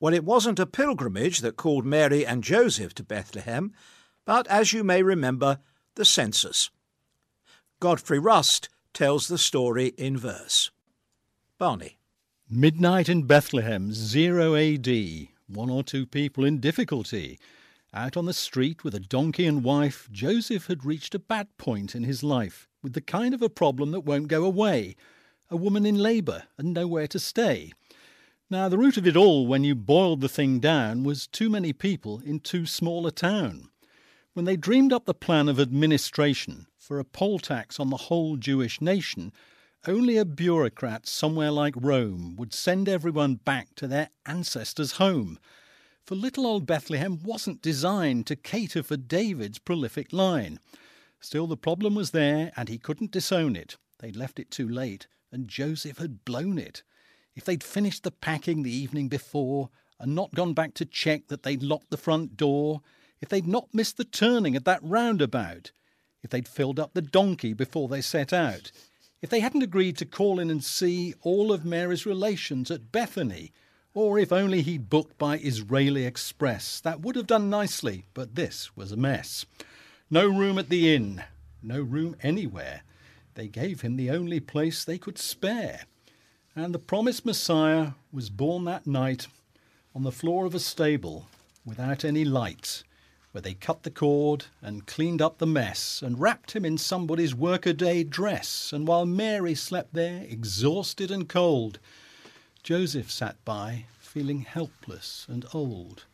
Well, 0.00 0.14
it 0.14 0.24
wasn't 0.24 0.58
a 0.58 0.66
pilgrimage 0.66 1.40
that 1.40 1.56
called 1.56 1.84
Mary 1.84 2.24
and 2.24 2.42
Joseph 2.42 2.94
to 2.94 3.02
Bethlehem, 3.02 3.72
but 4.26 4.46
as 4.48 4.74
you 4.74 4.84
may 4.84 5.02
remember, 5.02 5.60
the 5.94 6.04
census. 6.04 6.68
Godfrey 7.80 8.18
Rust 8.18 8.68
tells 8.92 9.28
the 9.28 9.38
story 9.38 9.88
in 9.96 10.18
verse. 10.18 10.70
Barney. 11.56 11.96
Midnight 12.50 13.08
in 13.08 13.22
Bethlehem, 13.22 13.92
0 13.92 14.54
AD. 14.54 14.88
One 15.48 15.70
or 15.70 15.82
two 15.82 16.04
people 16.04 16.44
in 16.44 16.60
difficulty. 16.60 17.38
Out 17.94 18.18
on 18.18 18.26
the 18.26 18.34
street 18.34 18.84
with 18.84 18.94
a 18.94 19.00
donkey 19.00 19.46
and 19.46 19.64
wife, 19.64 20.08
Joseph 20.12 20.66
had 20.66 20.84
reached 20.84 21.14
a 21.14 21.18
bad 21.18 21.48
point 21.56 21.94
in 21.94 22.04
his 22.04 22.22
life, 22.22 22.68
with 22.82 22.92
the 22.92 23.00
kind 23.00 23.32
of 23.32 23.40
a 23.40 23.48
problem 23.48 23.92
that 23.92 24.00
won't 24.00 24.28
go 24.28 24.44
away 24.44 24.96
a 25.50 25.56
woman 25.56 25.86
in 25.86 25.96
labour 25.96 26.44
and 26.58 26.74
nowhere 26.74 27.06
to 27.08 27.18
stay. 27.18 27.72
Now, 28.50 28.68
the 28.68 28.78
root 28.78 28.96
of 28.96 29.06
it 29.06 29.16
all, 29.16 29.46
when 29.46 29.64
you 29.64 29.74
boiled 29.74 30.20
the 30.20 30.28
thing 30.28 30.60
down, 30.60 31.04
was 31.04 31.26
too 31.26 31.50
many 31.50 31.72
people 31.72 32.20
in 32.24 32.40
too 32.40 32.66
small 32.66 33.06
a 33.06 33.12
town. 33.12 33.70
When 34.36 34.44
they 34.44 34.58
dreamed 34.58 34.92
up 34.92 35.06
the 35.06 35.14
plan 35.14 35.48
of 35.48 35.58
administration 35.58 36.66
for 36.76 36.98
a 36.98 37.06
poll 37.06 37.38
tax 37.38 37.80
on 37.80 37.88
the 37.88 37.96
whole 37.96 38.36
Jewish 38.36 38.82
nation, 38.82 39.32
only 39.86 40.18
a 40.18 40.26
bureaucrat 40.26 41.06
somewhere 41.06 41.50
like 41.50 41.72
Rome 41.74 42.36
would 42.36 42.52
send 42.52 42.86
everyone 42.86 43.36
back 43.36 43.74
to 43.76 43.86
their 43.86 44.10
ancestors' 44.26 44.98
home. 45.00 45.38
For 46.04 46.16
little 46.16 46.44
old 46.44 46.66
Bethlehem 46.66 47.18
wasn't 47.22 47.62
designed 47.62 48.26
to 48.26 48.36
cater 48.36 48.82
for 48.82 48.98
David's 48.98 49.58
prolific 49.58 50.12
line. 50.12 50.60
Still, 51.18 51.46
the 51.46 51.56
problem 51.56 51.94
was 51.94 52.10
there, 52.10 52.52
and 52.58 52.68
he 52.68 52.76
couldn't 52.76 53.12
disown 53.12 53.56
it. 53.56 53.78
They'd 54.00 54.16
left 54.16 54.38
it 54.38 54.50
too 54.50 54.68
late, 54.68 55.06
and 55.32 55.48
Joseph 55.48 55.96
had 55.96 56.26
blown 56.26 56.58
it. 56.58 56.82
If 57.34 57.46
they'd 57.46 57.64
finished 57.64 58.02
the 58.02 58.10
packing 58.10 58.64
the 58.64 58.76
evening 58.76 59.08
before, 59.08 59.70
and 59.98 60.14
not 60.14 60.34
gone 60.34 60.52
back 60.52 60.74
to 60.74 60.84
check 60.84 61.28
that 61.28 61.42
they'd 61.42 61.62
locked 61.62 61.88
the 61.88 61.96
front 61.96 62.36
door, 62.36 62.82
if 63.20 63.28
they'd 63.28 63.46
not 63.46 63.72
missed 63.72 63.96
the 63.96 64.04
turning 64.04 64.54
at 64.54 64.64
that 64.64 64.82
roundabout, 64.82 65.72
if 66.22 66.30
they'd 66.30 66.48
filled 66.48 66.78
up 66.78 66.92
the 66.92 67.02
donkey 67.02 67.52
before 67.52 67.88
they 67.88 68.00
set 68.00 68.32
out, 68.32 68.70
if 69.22 69.30
they 69.30 69.40
hadn't 69.40 69.62
agreed 69.62 69.96
to 69.96 70.04
call 70.04 70.38
in 70.38 70.50
and 70.50 70.62
see 70.62 71.14
all 71.22 71.50
of 71.50 71.64
Mary's 71.64 72.06
relations 72.06 72.70
at 72.70 72.92
Bethany, 72.92 73.52
or 73.94 74.18
if 74.18 74.30
only 74.30 74.60
he'd 74.60 74.90
booked 74.90 75.16
by 75.16 75.38
Israeli 75.38 76.04
Express, 76.04 76.80
that 76.80 77.00
would 77.00 77.16
have 77.16 77.26
done 77.26 77.48
nicely, 77.48 78.06
but 78.12 78.34
this 78.34 78.76
was 78.76 78.92
a 78.92 78.96
mess. 78.96 79.46
No 80.10 80.28
room 80.28 80.58
at 80.58 80.68
the 80.68 80.94
inn, 80.94 81.24
no 81.62 81.80
room 81.80 82.14
anywhere. 82.22 82.82
They 83.34 83.48
gave 83.48 83.80
him 83.80 83.96
the 83.96 84.10
only 84.10 84.38
place 84.38 84.84
they 84.84 84.98
could 84.98 85.18
spare. 85.18 85.84
And 86.54 86.74
the 86.74 86.78
promised 86.78 87.24
Messiah 87.24 87.92
was 88.12 88.30
born 88.30 88.64
that 88.64 88.86
night 88.86 89.26
on 89.94 90.02
the 90.02 90.12
floor 90.12 90.44
of 90.44 90.54
a 90.54 90.60
stable 90.60 91.26
without 91.64 92.04
any 92.04 92.24
light 92.24 92.82
where 93.36 93.42
they 93.42 93.52
cut 93.52 93.82
the 93.82 93.90
cord 93.90 94.46
and 94.62 94.86
cleaned 94.86 95.20
up 95.20 95.36
the 95.36 95.46
mess 95.46 96.00
and 96.00 96.18
wrapped 96.18 96.52
him 96.52 96.64
in 96.64 96.78
somebody's 96.78 97.34
workaday 97.34 98.02
dress. 98.02 98.72
And 98.72 98.88
while 98.88 99.04
Mary 99.04 99.54
slept 99.54 99.92
there, 99.92 100.24
exhausted 100.26 101.10
and 101.10 101.28
cold, 101.28 101.78
Joseph 102.62 103.10
sat 103.10 103.36
by, 103.44 103.84
feeling 103.98 104.40
helpless 104.40 105.26
and 105.28 105.44
old. 105.52 106.06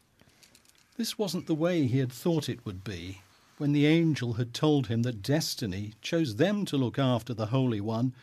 This 0.97 1.17
wasn't 1.17 1.47
the 1.47 1.55
way 1.55 1.87
he 1.87 2.01
had 2.01 2.11
thought 2.11 2.49
it 2.49 2.67
would 2.67 2.83
be 2.83 3.21
when 3.57 3.71
the 3.71 3.87
angel 3.87 4.33
had 4.33 4.53
told 4.53 4.89
him 4.89 5.03
that 5.03 5.23
destiny 5.23 5.95
chose 6.03 6.35
them 6.35 6.65
to 6.65 6.77
look 6.77 6.99
after 6.99 7.33
the 7.33 7.47
Holy 7.47 7.81
One. 7.81 8.15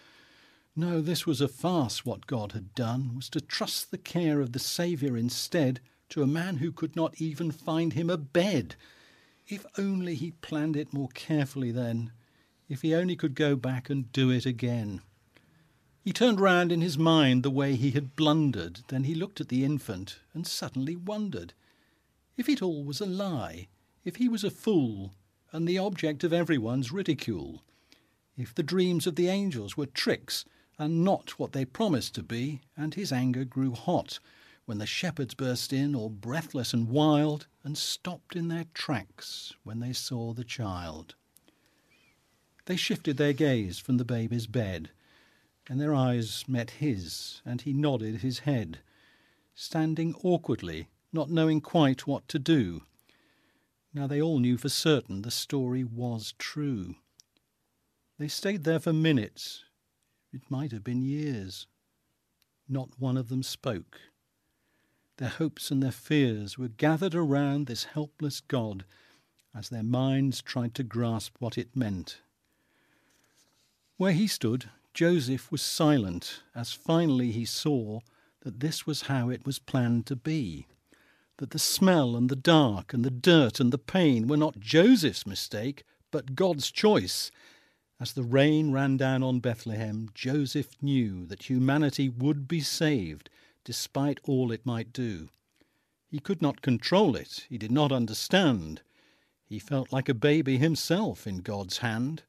No, 0.75 0.99
this 0.99 1.25
was 1.25 1.39
a 1.39 1.47
farce 1.47 2.05
what 2.05 2.27
God 2.27 2.51
had 2.51 2.75
done, 2.75 3.15
was 3.15 3.29
to 3.29 3.39
trust 3.39 3.91
the 3.91 3.97
care 3.97 4.41
of 4.41 4.51
the 4.51 4.59
Saviour 4.59 5.15
instead 5.15 5.79
to 6.09 6.23
a 6.23 6.27
man 6.27 6.57
who 6.57 6.71
could 6.71 6.95
not 6.95 7.21
even 7.21 7.51
find 7.51 7.93
him 7.93 8.09
a 8.09 8.17
bed. 8.17 8.75
If 9.47 9.65
only 9.77 10.15
he 10.15 10.31
planned 10.31 10.75
it 10.75 10.93
more 10.93 11.09
carefully 11.13 11.71
then, 11.71 12.11
if 12.67 12.81
he 12.81 12.93
only 12.93 13.15
could 13.15 13.35
go 13.35 13.55
back 13.55 13.89
and 13.89 14.11
do 14.11 14.29
it 14.29 14.45
again. 14.45 15.01
He 16.03 16.13
turned 16.13 16.39
round 16.39 16.71
in 16.71 16.81
his 16.81 16.97
mind 16.97 17.43
the 17.43 17.49
way 17.49 17.75
he 17.75 17.91
had 17.91 18.15
blundered, 18.15 18.81
then 18.87 19.03
he 19.03 19.13
looked 19.13 19.41
at 19.41 19.49
the 19.49 19.63
infant 19.63 20.19
and 20.33 20.47
suddenly 20.47 20.95
wondered. 20.95 21.53
If 22.37 22.47
it 22.47 22.61
all 22.61 22.83
was 22.83 23.01
a 23.01 23.05
lie, 23.05 23.67
if 24.03 24.15
he 24.15 24.29
was 24.29 24.43
a 24.43 24.49
fool 24.49 25.13
and 25.51 25.67
the 25.67 25.77
object 25.77 26.23
of 26.23 26.31
everyone's 26.31 26.91
ridicule, 26.91 27.63
if 28.37 28.55
the 28.55 28.63
dreams 28.63 29.05
of 29.05 29.15
the 29.15 29.27
angels 29.27 29.75
were 29.75 29.85
tricks 29.85 30.45
and 30.77 31.03
not 31.03 31.37
what 31.37 31.51
they 31.51 31.65
promised 31.65 32.15
to 32.15 32.23
be, 32.23 32.61
and 32.77 32.93
his 32.93 33.11
anger 33.11 33.43
grew 33.43 33.73
hot, 33.73 34.19
when 34.69 34.77
the 34.77 34.85
shepherds 34.85 35.33
burst 35.33 35.73
in, 35.73 35.95
all 35.95 36.11
breathless 36.11 36.75
and 36.75 36.89
wild, 36.89 37.47
and 37.63 37.75
stopped 37.75 38.35
in 38.35 38.49
their 38.49 38.65
tracks 38.75 39.51
when 39.63 39.79
they 39.79 39.91
saw 39.91 40.31
the 40.31 40.43
child. 40.43 41.15
They 42.65 42.75
shifted 42.75 43.17
their 43.17 43.33
gaze 43.33 43.79
from 43.79 43.97
the 43.97 44.05
baby's 44.05 44.45
bed, 44.45 44.91
and 45.67 45.81
their 45.81 45.95
eyes 45.95 46.45
met 46.47 46.69
his, 46.69 47.41
and 47.43 47.61
he 47.61 47.73
nodded 47.73 48.17
his 48.17 48.39
head, 48.39 48.77
standing 49.55 50.13
awkwardly, 50.23 50.87
not 51.11 51.31
knowing 51.31 51.61
quite 51.61 52.05
what 52.05 52.27
to 52.27 52.37
do. 52.37 52.83
Now 53.91 54.05
they 54.05 54.21
all 54.21 54.37
knew 54.37 54.55
for 54.55 54.69
certain 54.69 55.23
the 55.23 55.31
story 55.31 55.83
was 55.83 56.35
true. 56.37 56.93
They 58.19 58.27
stayed 58.27 58.65
there 58.65 58.79
for 58.79 58.93
minutes. 58.93 59.63
It 60.31 60.43
might 60.47 60.71
have 60.71 60.83
been 60.83 61.01
years. 61.01 61.65
Not 62.67 62.89
one 62.99 63.17
of 63.17 63.29
them 63.29 63.41
spoke. 63.41 63.99
Their 65.19 65.27
hopes 65.27 65.69
and 65.69 65.83
their 65.83 65.91
fears 65.91 66.57
were 66.57 66.69
gathered 66.69 67.13
around 67.13 67.67
this 67.67 67.83
helpless 67.83 68.39
God 68.39 68.85
as 69.53 69.67
their 69.67 69.83
minds 69.83 70.41
tried 70.41 70.73
to 70.75 70.83
grasp 70.83 71.35
what 71.39 71.57
it 71.57 71.75
meant. 71.75 72.21
Where 73.97 74.13
he 74.13 74.27
stood, 74.27 74.69
Joseph 74.93 75.51
was 75.51 75.61
silent 75.61 76.43
as 76.55 76.71
finally 76.71 77.33
he 77.33 77.43
saw 77.43 77.99
that 78.43 78.61
this 78.61 78.87
was 78.87 79.03
how 79.03 79.29
it 79.29 79.45
was 79.45 79.59
planned 79.59 80.05
to 80.05 80.15
be. 80.15 80.67
That 81.35 81.51
the 81.51 81.59
smell 81.59 82.15
and 82.15 82.29
the 82.29 82.37
dark 82.37 82.93
and 82.93 83.03
the 83.03 83.11
dirt 83.11 83.59
and 83.59 83.73
the 83.73 83.77
pain 83.77 84.25
were 84.25 84.37
not 84.37 84.61
Joseph's 84.61 85.27
mistake, 85.27 85.83
but 86.11 86.33
God's 86.33 86.71
choice. 86.71 87.29
As 87.99 88.13
the 88.13 88.23
rain 88.23 88.71
ran 88.71 88.95
down 88.95 89.21
on 89.23 89.41
Bethlehem, 89.41 90.11
Joseph 90.13 90.81
knew 90.81 91.25
that 91.25 91.49
humanity 91.49 92.07
would 92.07 92.47
be 92.47 92.61
saved 92.61 93.29
despite 93.69 94.19
all 94.23 94.51
it 94.51 94.65
might 94.65 94.91
do. 94.91 95.29
He 96.07 96.17
could 96.17 96.41
not 96.41 96.63
control 96.63 97.15
it, 97.15 97.45
he 97.49 97.59
did 97.59 97.71
not 97.71 97.91
understand. 97.91 98.81
He 99.45 99.59
felt 99.59 99.93
like 99.93 100.09
a 100.09 100.15
baby 100.15 100.57
himself 100.57 101.27
in 101.27 101.41
God's 101.41 101.77
hand. 101.77 102.23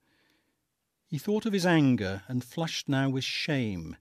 He 1.07 1.16
thought 1.16 1.46
of 1.46 1.55
his 1.55 1.64
anger 1.64 2.24
and 2.29 2.44
flushed 2.44 2.90
now 2.90 3.09
with 3.09 3.24
shame. 3.24 3.96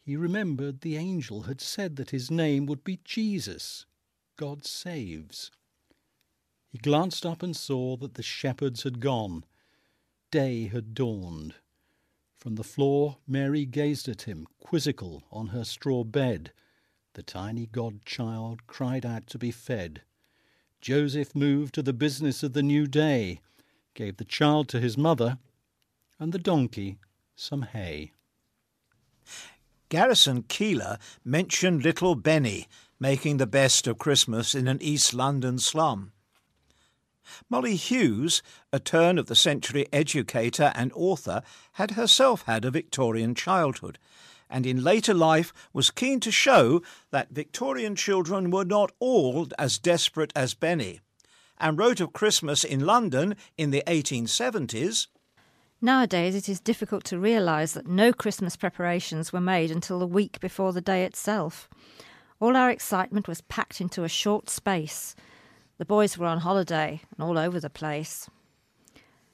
He 0.00 0.14
remembered 0.14 0.82
the 0.82 0.96
angel 0.96 1.42
had 1.42 1.60
said 1.60 1.96
that 1.96 2.10
his 2.10 2.30
name 2.30 2.66
would 2.66 2.84
be 2.84 3.00
Jesus, 3.04 3.84
God 4.36 4.64
saves. 4.64 5.50
He 6.68 6.78
glanced 6.78 7.26
up 7.26 7.42
and 7.42 7.56
saw 7.56 7.96
that 7.96 8.14
the 8.14 8.22
shepherds 8.22 8.84
had 8.84 9.00
gone. 9.00 9.44
Day 10.30 10.68
had 10.68 10.94
dawned. 10.94 11.56
From 12.36 12.54
the 12.54 12.62
floor, 12.62 13.18
Mary 13.26 13.66
gazed 13.66 14.08
at 14.08 14.22
him, 14.22 14.46
quizzical, 14.60 15.24
on 15.32 15.48
her 15.48 15.64
straw 15.64 16.04
bed. 16.04 16.52
The 17.14 17.22
tiny 17.22 17.66
godchild 17.66 18.66
cried 18.66 19.04
out 19.04 19.26
to 19.28 19.38
be 19.38 19.50
fed. 19.50 20.02
Joseph 20.80 21.34
moved 21.34 21.74
to 21.74 21.82
the 21.82 21.92
business 21.92 22.42
of 22.42 22.52
the 22.52 22.62
new 22.62 22.86
day, 22.86 23.40
gave 23.94 24.16
the 24.16 24.24
child 24.24 24.68
to 24.68 24.80
his 24.80 24.96
mother, 24.96 25.38
and 26.18 26.32
the 26.32 26.38
donkey 26.38 26.98
some 27.34 27.62
hay. 27.62 28.12
Garrison 29.88 30.44
Keillor 30.44 30.98
mentioned 31.24 31.82
little 31.82 32.14
Benny 32.14 32.68
making 33.00 33.38
the 33.38 33.46
best 33.46 33.86
of 33.86 33.98
Christmas 33.98 34.54
in 34.54 34.68
an 34.68 34.80
East 34.80 35.12
London 35.12 35.58
slum. 35.58 36.12
Molly 37.48 37.76
Hughes, 37.76 38.42
a 38.72 38.78
turn 38.78 39.18
of 39.18 39.26
the 39.26 39.34
century 39.34 39.86
educator 39.92 40.72
and 40.74 40.92
author, 40.94 41.42
had 41.72 41.92
herself 41.92 42.42
had 42.42 42.64
a 42.64 42.70
Victorian 42.70 43.34
childhood, 43.34 43.98
and 44.50 44.66
in 44.66 44.84
later 44.84 45.14
life 45.14 45.52
was 45.72 45.90
keen 45.90 46.20
to 46.20 46.30
show 46.30 46.82
that 47.10 47.30
Victorian 47.30 47.96
children 47.96 48.50
were 48.50 48.64
not 48.64 48.92
all 48.98 49.48
as 49.58 49.78
desperate 49.78 50.32
as 50.36 50.54
Benny, 50.54 51.00
and 51.58 51.78
wrote 51.78 52.00
of 52.00 52.12
Christmas 52.12 52.64
in 52.64 52.84
London 52.84 53.36
in 53.56 53.70
the 53.70 53.82
1870s. 53.86 55.06
Nowadays, 55.80 56.34
it 56.34 56.48
is 56.48 56.60
difficult 56.60 57.04
to 57.04 57.18
realise 57.18 57.72
that 57.72 57.86
no 57.86 58.12
Christmas 58.12 58.54
preparations 58.54 59.32
were 59.32 59.40
made 59.40 59.70
until 59.70 59.98
the 59.98 60.06
week 60.06 60.38
before 60.40 60.74
the 60.74 60.82
day 60.82 61.04
itself. 61.04 61.70
All 62.38 62.56
our 62.56 62.70
excitement 62.70 63.28
was 63.28 63.40
packed 63.42 63.80
into 63.80 64.04
a 64.04 64.08
short 64.08 64.50
space. 64.50 65.14
The 65.78 65.86
boys 65.86 66.18
were 66.18 66.26
on 66.26 66.40
holiday 66.40 67.00
and 67.16 67.26
all 67.26 67.38
over 67.38 67.58
the 67.58 67.70
place. 67.70 68.28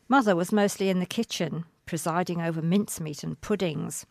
Mother 0.09 0.37
was 0.37 0.53
mostly 0.53 0.89
in 0.89 1.01
the 1.01 1.07
kitchen, 1.07 1.65
presiding 1.85 2.41
over 2.41 2.63
mincemeat 2.63 3.25
and 3.25 3.41
puddings. 3.41 4.07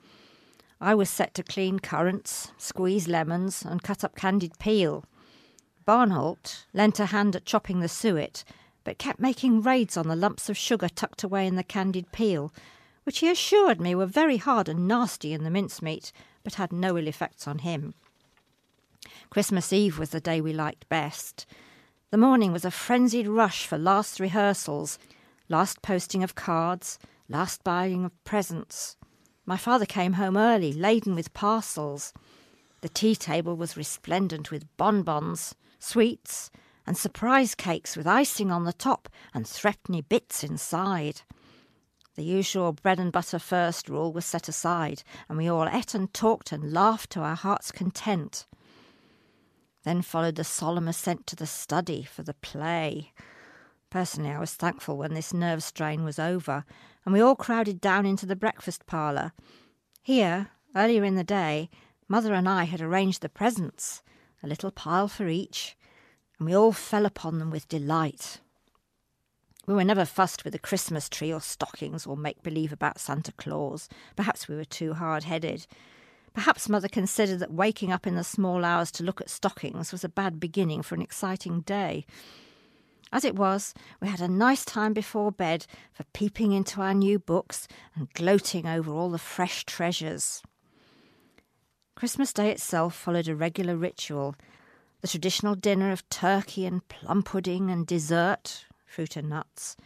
I 0.81 0.93
was 0.93 1.09
set 1.09 1.33
to 1.35 1.43
clean 1.43 1.79
currants, 1.79 2.51
squeeze 2.57 3.07
lemons, 3.07 3.63
and 3.63 3.81
cut 3.81 4.03
up 4.03 4.15
candied 4.15 4.59
peel. 4.59 5.05
Barnholt 5.87 6.65
lent 6.73 6.99
a 6.99 7.07
hand 7.07 7.35
at 7.35 7.45
chopping 7.45 7.79
the 7.79 7.87
suet, 7.87 8.43
but 8.83 8.97
kept 8.97 9.19
making 9.19 9.61
raids 9.61 9.95
on 9.97 10.07
the 10.07 10.15
lumps 10.15 10.49
of 10.49 10.57
sugar 10.57 10.89
tucked 10.89 11.23
away 11.23 11.47
in 11.47 11.55
the 11.55 11.63
candied 11.63 12.11
peel, 12.11 12.53
which 13.03 13.19
he 13.19 13.29
assured 13.29 13.79
me 13.79 13.95
were 13.95 14.05
very 14.05 14.37
hard 14.37 14.67
and 14.67 14.87
nasty 14.87 15.31
in 15.31 15.43
the 15.43 15.49
mincemeat, 15.49 16.11
but 16.43 16.55
had 16.55 16.73
no 16.73 16.97
ill 16.97 17.07
effects 17.07 17.47
on 17.47 17.59
him. 17.59 17.93
Christmas 19.29 19.71
Eve 19.71 19.97
was 19.97 20.09
the 20.09 20.19
day 20.19 20.41
we 20.41 20.53
liked 20.53 20.89
best. 20.89 21.45
The 22.11 22.17
morning 22.17 22.51
was 22.51 22.65
a 22.65 22.71
frenzied 22.71 23.27
rush 23.27 23.65
for 23.65 23.77
last 23.77 24.19
rehearsals, 24.19 24.99
last 25.49 25.81
posting 25.81 26.23
of 26.23 26.35
cards, 26.35 26.99
last 27.29 27.63
buying 27.63 28.05
of 28.05 28.23
presents. 28.23 28.97
My 29.45 29.57
father 29.57 29.85
came 29.85 30.13
home 30.13 30.37
early, 30.37 30.73
laden 30.73 31.13
with 31.13 31.33
parcels. 31.33 32.13
The 32.81 32.89
tea 32.89 33.15
table 33.15 33.55
was 33.55 33.77
resplendent 33.77 34.49
with 34.49 34.65
bonbons, 34.77 35.53
sweets, 35.77 36.49
and 36.87 36.97
surprise 36.97 37.53
cakes 37.53 37.95
with 37.95 38.07
icing 38.07 38.51
on 38.51 38.63
the 38.63 38.73
top 38.73 39.07
and 39.33 39.47
threepenny 39.47 40.01
bits 40.01 40.43
inside. 40.43 41.21
The 42.15 42.23
usual 42.23 42.73
bread 42.73 42.99
and 42.99 43.11
butter 43.11 43.39
first 43.39 43.89
rule 43.89 44.13
was 44.13 44.25
set 44.25 44.47
aside, 44.47 45.03
and 45.27 45.37
we 45.37 45.47
all 45.47 45.67
ate 45.67 45.93
and 45.93 46.11
talked 46.13 46.51
and 46.51 46.73
laughed 46.73 47.11
to 47.11 47.21
our 47.21 47.35
heart's 47.35 47.71
content. 47.71 48.47
Then 49.83 50.01
followed 50.01 50.35
the 50.35 50.43
solemn 50.43 50.87
ascent 50.87 51.27
to 51.27 51.35
the 51.35 51.45
study 51.45 52.03
for 52.03 52.23
the 52.23 52.33
play. 52.33 53.11
Personally, 53.95 54.31
I 54.31 54.41
was 54.41 54.53
thankful 54.53 54.97
when 54.97 55.13
this 55.13 55.33
nerve 55.33 55.63
strain 55.63 56.03
was 56.03 56.19
over, 56.19 56.65
and 57.05 57.13
we 57.13 57.21
all 57.21 57.33
crowded 57.33 57.79
down 57.79 58.05
into 58.05 58.25
the 58.25 58.35
breakfast 58.35 58.85
parlour. 58.87 59.31
Here, 60.01 60.49
earlier 60.75 61.05
in 61.05 61.15
the 61.15 61.23
day, 61.23 61.69
Mother 62.09 62.33
and 62.33 62.49
I 62.49 62.65
had 62.65 62.81
arranged 62.81 63.21
the 63.21 63.29
presents, 63.29 64.03
a 64.43 64.47
little 64.47 64.69
pile 64.69 65.07
for 65.07 65.29
each, 65.29 65.77
and 66.37 66.45
we 66.45 66.53
all 66.53 66.73
fell 66.73 67.05
upon 67.05 67.39
them 67.39 67.51
with 67.51 67.69
delight. 67.69 68.41
We 69.65 69.73
were 69.73 69.85
never 69.85 70.03
fussed 70.03 70.43
with 70.43 70.53
a 70.53 70.59
Christmas 70.59 71.07
tree 71.07 71.31
or 71.31 71.39
stockings 71.39 72.05
or 72.05 72.17
make 72.17 72.43
believe 72.43 72.73
about 72.73 72.99
Santa 72.99 73.31
Claus. 73.31 73.87
Perhaps 74.17 74.49
we 74.49 74.57
were 74.57 74.65
too 74.65 74.95
hard 74.95 75.23
headed. 75.23 75.67
Perhaps 76.33 76.67
Mother 76.67 76.89
considered 76.89 77.39
that 77.39 77.53
waking 77.53 77.93
up 77.93 78.05
in 78.05 78.15
the 78.15 78.25
small 78.25 78.65
hours 78.65 78.91
to 78.91 79.05
look 79.05 79.21
at 79.21 79.29
stockings 79.29 79.93
was 79.93 80.03
a 80.03 80.09
bad 80.09 80.37
beginning 80.37 80.81
for 80.81 80.95
an 80.95 81.01
exciting 81.01 81.61
day. 81.61 82.05
As 83.15 83.23
it 83.23 83.37
was, 83.37 83.73
we 84.01 84.09
had 84.09 84.19
a 84.19 84.27
nice 84.27 84.65
time 84.65 84.91
before 84.91 85.31
bed 85.31 85.67
for 85.93 86.03
peeping 86.11 86.51
into 86.51 86.81
our 86.81 86.93
new 86.93 87.17
books 87.17 87.65
and 87.95 88.11
gloating 88.13 88.67
over 88.67 88.91
all 88.91 89.09
the 89.09 89.17
fresh 89.17 89.63
treasures. 89.63 90.43
Christmas 91.95 92.33
Day 92.33 92.51
itself 92.51 92.93
followed 92.93 93.29
a 93.29 93.35
regular 93.35 93.77
ritual. 93.77 94.35
The 94.99 95.07
traditional 95.07 95.55
dinner 95.55 95.93
of 95.93 96.09
turkey 96.09 96.65
and 96.65 96.85
plum 96.89 97.23
pudding 97.23 97.71
and 97.71 97.87
dessert, 97.87 98.65
fruit 98.85 99.15
and 99.15 99.29
nuts, 99.29 99.77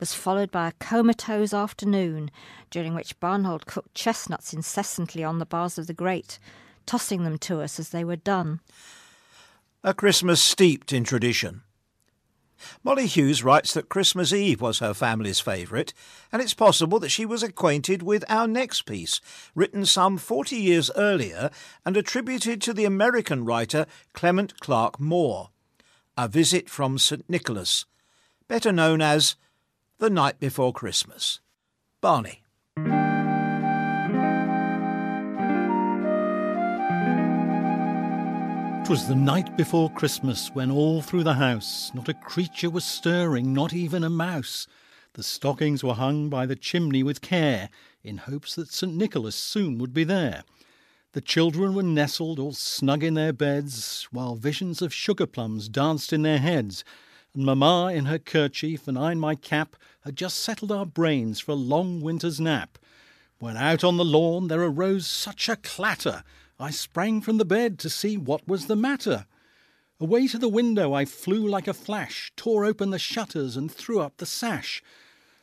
was 0.00 0.12
followed 0.12 0.50
by 0.50 0.66
a 0.66 0.72
comatose 0.80 1.54
afternoon, 1.54 2.32
during 2.70 2.96
which 2.96 3.20
Barnholt 3.20 3.66
cooked 3.66 3.94
chestnuts 3.94 4.52
incessantly 4.52 5.22
on 5.22 5.38
the 5.38 5.46
bars 5.46 5.78
of 5.78 5.86
the 5.86 5.94
grate, 5.94 6.40
tossing 6.84 7.22
them 7.22 7.38
to 7.38 7.60
us 7.60 7.78
as 7.78 7.90
they 7.90 8.02
were 8.02 8.16
done. 8.16 8.58
A 9.84 9.94
Christmas 9.94 10.42
steeped 10.42 10.92
in 10.92 11.04
tradition. 11.04 11.62
Molly 12.82 13.06
Hughes 13.06 13.44
writes 13.44 13.74
that 13.74 13.88
Christmas 13.88 14.32
Eve 14.32 14.60
was 14.60 14.78
her 14.78 14.94
family's 14.94 15.40
favourite, 15.40 15.92
and 16.32 16.40
it's 16.40 16.54
possible 16.54 16.98
that 17.00 17.10
she 17.10 17.26
was 17.26 17.42
acquainted 17.42 18.02
with 18.02 18.24
our 18.28 18.46
next 18.46 18.82
piece, 18.82 19.20
written 19.54 19.84
some 19.84 20.18
40 20.18 20.56
years 20.56 20.90
earlier 20.96 21.50
and 21.84 21.96
attributed 21.96 22.62
to 22.62 22.72
the 22.72 22.84
American 22.84 23.44
writer 23.44 23.86
Clement 24.12 24.58
Clarke 24.60 24.98
Moore. 24.98 25.50
A 26.16 26.28
Visit 26.28 26.70
from 26.70 26.98
St. 26.98 27.28
Nicholas, 27.28 27.84
better 28.48 28.72
known 28.72 29.02
as 29.02 29.36
The 29.98 30.08
Night 30.08 30.40
Before 30.40 30.72
Christmas. 30.72 31.40
Barney. 32.00 32.45
'Twas 38.86 39.08
the 39.08 39.16
night 39.16 39.56
before 39.56 39.90
Christmas, 39.90 40.54
when 40.54 40.70
all 40.70 41.02
through 41.02 41.24
the 41.24 41.34
house 41.34 41.90
not 41.92 42.08
a 42.08 42.14
creature 42.14 42.70
was 42.70 42.84
stirring, 42.84 43.52
not 43.52 43.74
even 43.74 44.04
a 44.04 44.08
mouse. 44.08 44.68
The 45.14 45.24
stockings 45.24 45.82
were 45.82 45.94
hung 45.94 46.28
by 46.28 46.46
the 46.46 46.54
chimney 46.54 47.02
with 47.02 47.20
care, 47.20 47.68
in 48.04 48.18
hopes 48.18 48.54
that 48.54 48.68
St. 48.68 48.94
Nicholas 48.94 49.34
soon 49.34 49.78
would 49.78 49.92
be 49.92 50.04
there. 50.04 50.44
The 51.14 51.20
children 51.20 51.74
were 51.74 51.82
nestled 51.82 52.38
all 52.38 52.52
snug 52.52 53.02
in 53.02 53.14
their 53.14 53.32
beds, 53.32 54.06
while 54.12 54.36
visions 54.36 54.80
of 54.80 54.94
sugar 54.94 55.26
plums 55.26 55.68
danced 55.68 56.12
in 56.12 56.22
their 56.22 56.38
heads, 56.38 56.84
and 57.34 57.44
Mamma 57.44 57.90
in 57.92 58.04
her 58.04 58.20
kerchief 58.20 58.86
and 58.86 58.96
I 58.96 59.10
in 59.10 59.18
my 59.18 59.34
cap 59.34 59.74
had 60.04 60.14
just 60.14 60.38
settled 60.38 60.70
our 60.70 60.86
brains 60.86 61.40
for 61.40 61.50
a 61.50 61.56
long 61.56 62.02
winter's 62.02 62.38
nap. 62.38 62.78
When 63.40 63.56
out 63.56 63.82
on 63.82 63.96
the 63.96 64.04
lawn 64.04 64.46
there 64.46 64.62
arose 64.62 65.08
such 65.08 65.48
a 65.48 65.56
clatter 65.56 66.22
I 66.58 66.70
sprang 66.70 67.20
from 67.20 67.36
the 67.36 67.44
bed 67.44 67.78
to 67.80 67.90
see 67.90 68.16
what 68.16 68.48
was 68.48 68.66
the 68.66 68.76
matter. 68.76 69.26
Away 70.00 70.26
to 70.28 70.38
the 70.38 70.48
window 70.48 70.94
I 70.94 71.04
flew 71.04 71.46
like 71.46 71.68
a 71.68 71.74
flash, 71.74 72.32
tore 72.36 72.64
open 72.64 72.90
the 72.90 72.98
shutters 72.98 73.56
and 73.56 73.70
threw 73.70 74.00
up 74.00 74.16
the 74.16 74.26
sash. 74.26 74.82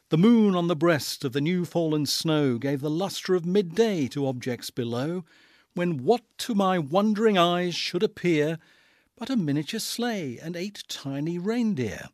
The 0.09 0.17
moon 0.17 0.55
on 0.55 0.67
the 0.67 0.75
breast 0.75 1.23
of 1.23 1.33
the 1.33 1.41
new 1.41 1.65
fallen 1.65 2.05
snow 2.05 2.57
gave 2.57 2.81
the 2.81 2.89
lustre 2.89 3.35
of 3.35 3.45
midday 3.45 4.07
to 4.09 4.27
objects 4.27 4.69
below, 4.69 5.23
when 5.73 6.03
what 6.03 6.23
to 6.39 6.55
my 6.55 6.79
wondering 6.79 7.37
eyes 7.37 7.75
should 7.75 8.03
appear 8.03 8.57
but 9.15 9.29
a 9.29 9.35
miniature 9.35 9.79
sleigh 9.79 10.39
and 10.39 10.55
eight 10.55 10.83
tiny 10.87 11.37
reindeer. 11.37 12.09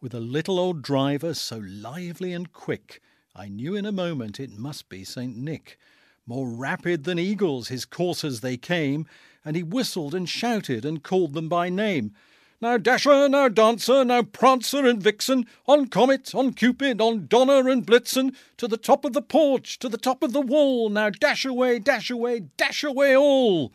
With 0.00 0.14
a 0.14 0.20
little 0.20 0.58
old 0.58 0.82
driver 0.82 1.32
so 1.32 1.56
lively 1.56 2.32
and 2.32 2.52
quick, 2.52 3.00
I 3.34 3.48
knew 3.48 3.74
in 3.74 3.86
a 3.86 3.92
moment 3.92 4.38
it 4.38 4.50
must 4.50 4.88
be 4.88 5.04
St. 5.04 5.36
Nick. 5.36 5.78
More 6.26 6.48
rapid 6.48 7.04
than 7.04 7.20
eagles 7.20 7.68
his 7.68 7.84
coursers 7.84 8.40
they 8.40 8.56
came, 8.56 9.06
and 9.44 9.54
he 9.54 9.62
whistled 9.62 10.12
and 10.12 10.28
shouted 10.28 10.84
and 10.84 11.02
called 11.02 11.34
them 11.34 11.48
by 11.48 11.68
name. 11.68 12.14
Now 12.60 12.78
Dasher, 12.78 13.28
now 13.28 13.48
Dancer, 13.48 14.04
now 14.04 14.22
Prancer 14.22 14.86
and 14.86 15.00
Vixen, 15.00 15.46
on 15.66 15.86
Comet, 15.86 16.34
on 16.34 16.52
Cupid, 16.52 17.00
on 17.00 17.28
Donner 17.28 17.68
and 17.68 17.86
Blitzen, 17.86 18.34
to 18.56 18.66
the 18.66 18.76
top 18.76 19.04
of 19.04 19.12
the 19.12 19.22
porch, 19.22 19.78
to 19.78 19.88
the 19.88 19.98
top 19.98 20.22
of 20.24 20.32
the 20.32 20.40
wall, 20.40 20.88
now 20.88 21.10
dash 21.10 21.44
away, 21.44 21.78
dash 21.78 22.10
away, 22.10 22.40
dash 22.56 22.82
away 22.82 23.16
all. 23.16 23.72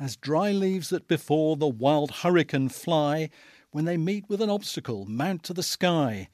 As 0.00 0.16
dry 0.16 0.50
leaves 0.50 0.88
that 0.88 1.06
before 1.06 1.56
the 1.56 1.68
wild 1.68 2.10
hurricane 2.10 2.70
fly, 2.70 3.30
when 3.70 3.84
they 3.84 3.96
meet 3.96 4.28
with 4.28 4.42
an 4.42 4.50
obstacle, 4.50 5.04
mount 5.06 5.42
to 5.44 5.52
the 5.52 5.62
sky, 5.62 6.28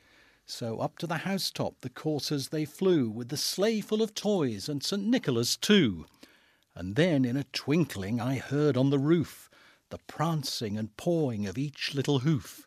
so 0.46 0.78
up 0.78 0.98
to 0.98 1.06
the 1.06 1.18
housetop 1.18 1.80
the 1.80 1.90
coursers 1.90 2.48
they 2.48 2.64
flew, 2.64 3.08
with 3.08 3.28
the 3.28 3.36
sleigh 3.36 3.80
full 3.80 4.02
of 4.02 4.14
toys, 4.14 4.68
and 4.68 4.82
St. 4.82 5.02
Nicholas 5.02 5.56
too. 5.56 6.06
And 6.74 6.96
then 6.96 7.24
in 7.24 7.36
a 7.36 7.44
twinkling 7.52 8.20
I 8.20 8.38
heard 8.38 8.76
on 8.76 8.90
the 8.90 8.98
roof 8.98 9.50
the 9.90 9.98
prancing 10.06 10.78
and 10.78 10.96
pawing 10.96 11.46
of 11.46 11.58
each 11.58 11.94
little 11.94 12.20
hoof. 12.20 12.66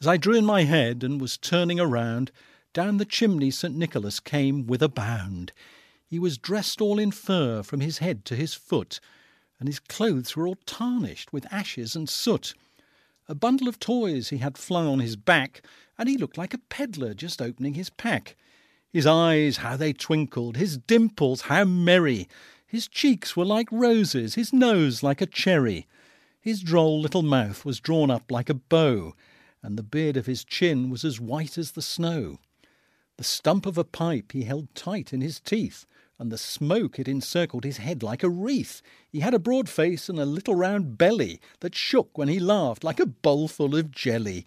As 0.00 0.06
I 0.06 0.16
drew 0.16 0.34
in 0.34 0.44
my 0.44 0.64
head 0.64 1.02
and 1.02 1.20
was 1.20 1.38
turning 1.38 1.80
around, 1.80 2.30
down 2.72 2.98
the 2.98 3.04
chimney 3.04 3.50
St. 3.50 3.74
Nicholas 3.74 4.20
came 4.20 4.66
with 4.66 4.82
a 4.82 4.88
bound. 4.88 5.52
He 6.06 6.18
was 6.18 6.38
dressed 6.38 6.80
all 6.80 6.98
in 6.98 7.10
fur 7.10 7.62
from 7.62 7.80
his 7.80 7.98
head 7.98 8.24
to 8.26 8.36
his 8.36 8.54
foot, 8.54 9.00
and 9.58 9.68
his 9.68 9.78
clothes 9.78 10.36
were 10.36 10.46
all 10.46 10.58
tarnished 10.66 11.32
with 11.32 11.52
ashes 11.52 11.96
and 11.96 12.08
soot. 12.08 12.54
A 13.28 13.34
bundle 13.34 13.68
of 13.68 13.78
toys 13.78 14.30
he 14.30 14.38
had 14.38 14.58
flung 14.58 14.86
on 14.86 15.00
his 15.00 15.16
back, 15.16 15.62
and 16.00 16.08
he 16.08 16.16
looked 16.16 16.38
like 16.38 16.54
a 16.54 16.58
pedlar 16.70 17.12
just 17.12 17.42
opening 17.42 17.74
his 17.74 17.90
pack. 17.90 18.34
His 18.90 19.06
eyes, 19.06 19.58
how 19.58 19.76
they 19.76 19.92
twinkled, 19.92 20.56
his 20.56 20.78
dimples, 20.78 21.42
how 21.42 21.64
merry! 21.64 22.26
His 22.66 22.88
cheeks 22.88 23.36
were 23.36 23.44
like 23.44 23.68
roses, 23.70 24.34
his 24.34 24.50
nose 24.50 25.02
like 25.02 25.20
a 25.20 25.26
cherry. 25.26 25.86
His 26.40 26.62
droll 26.62 27.02
little 27.02 27.20
mouth 27.20 27.66
was 27.66 27.80
drawn 27.80 28.10
up 28.10 28.30
like 28.30 28.48
a 28.48 28.54
bow, 28.54 29.14
and 29.62 29.76
the 29.76 29.82
beard 29.82 30.16
of 30.16 30.24
his 30.24 30.42
chin 30.42 30.88
was 30.88 31.04
as 31.04 31.20
white 31.20 31.58
as 31.58 31.72
the 31.72 31.82
snow. 31.82 32.38
The 33.18 33.24
stump 33.24 33.66
of 33.66 33.76
a 33.76 33.84
pipe 33.84 34.32
he 34.32 34.44
held 34.44 34.74
tight 34.74 35.12
in 35.12 35.20
his 35.20 35.38
teeth, 35.38 35.84
and 36.18 36.32
the 36.32 36.38
smoke 36.38 36.98
it 36.98 37.08
encircled 37.08 37.64
his 37.64 37.76
head 37.76 38.02
like 38.02 38.22
a 38.22 38.30
wreath. 38.30 38.80
He 39.10 39.20
had 39.20 39.34
a 39.34 39.38
broad 39.38 39.68
face 39.68 40.08
and 40.08 40.18
a 40.18 40.24
little 40.24 40.54
round 40.54 40.96
belly 40.96 41.42
that 41.60 41.74
shook 41.74 42.16
when 42.16 42.28
he 42.28 42.40
laughed 42.40 42.84
like 42.84 43.00
a 43.00 43.04
bowl 43.04 43.48
full 43.48 43.76
of 43.76 43.90
jelly. 43.90 44.46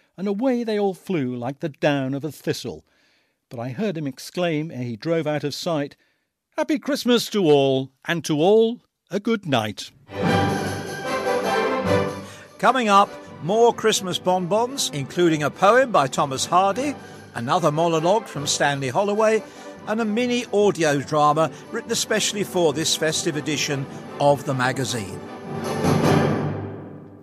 and 0.17 0.27
away 0.27 0.63
they 0.63 0.79
all 0.79 0.93
flew 0.93 1.35
like 1.35 1.59
the 1.59 1.69
down 1.69 2.13
of 2.13 2.23
a 2.23 2.31
thistle. 2.31 2.85
But 3.49 3.59
I 3.59 3.69
heard 3.69 3.97
him 3.97 4.07
exclaim, 4.07 4.71
ere 4.71 4.83
he 4.83 4.95
drove 4.95 5.27
out 5.27 5.43
of 5.43 5.53
sight, 5.53 5.95
Happy 6.57 6.77
Christmas 6.77 7.29
to 7.29 7.45
all, 7.45 7.91
and 8.05 8.25
to 8.25 8.37
all 8.37 8.81
a 9.09 9.21
good 9.21 9.45
night. 9.45 9.89
Coming 12.59 12.89
up, 12.89 13.09
more 13.41 13.73
Christmas 13.73 14.19
bonbons, 14.19 14.91
including 14.93 15.43
a 15.43 15.49
poem 15.49 15.91
by 15.91 16.07
Thomas 16.07 16.45
Hardy, 16.45 16.93
another 17.35 17.71
monologue 17.71 18.27
from 18.27 18.45
Stanley 18.45 18.89
Holloway, 18.89 19.41
and 19.87 20.01
a 20.01 20.05
mini 20.05 20.45
audio 20.53 20.99
drama 20.99 21.49
written 21.71 21.91
especially 21.91 22.43
for 22.43 22.73
this 22.73 22.95
festive 22.97 23.37
edition 23.37 23.85
of 24.19 24.45
the 24.45 24.53
magazine. 24.53 25.19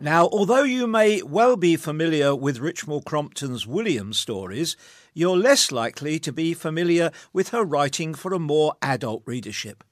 Now, 0.00 0.28
although 0.28 0.62
you 0.62 0.86
may 0.86 1.22
well 1.22 1.56
be 1.56 1.74
familiar 1.74 2.32
with 2.32 2.60
Richmal 2.60 3.04
Crompton's 3.04 3.66
William 3.66 4.12
stories, 4.12 4.76
you're 5.12 5.36
less 5.36 5.72
likely 5.72 6.20
to 6.20 6.32
be 6.32 6.54
familiar 6.54 7.10
with 7.32 7.48
her 7.48 7.64
writing 7.64 8.14
for 8.14 8.32
a 8.32 8.38
more 8.38 8.74
adult 8.80 9.24
readership. 9.26 9.82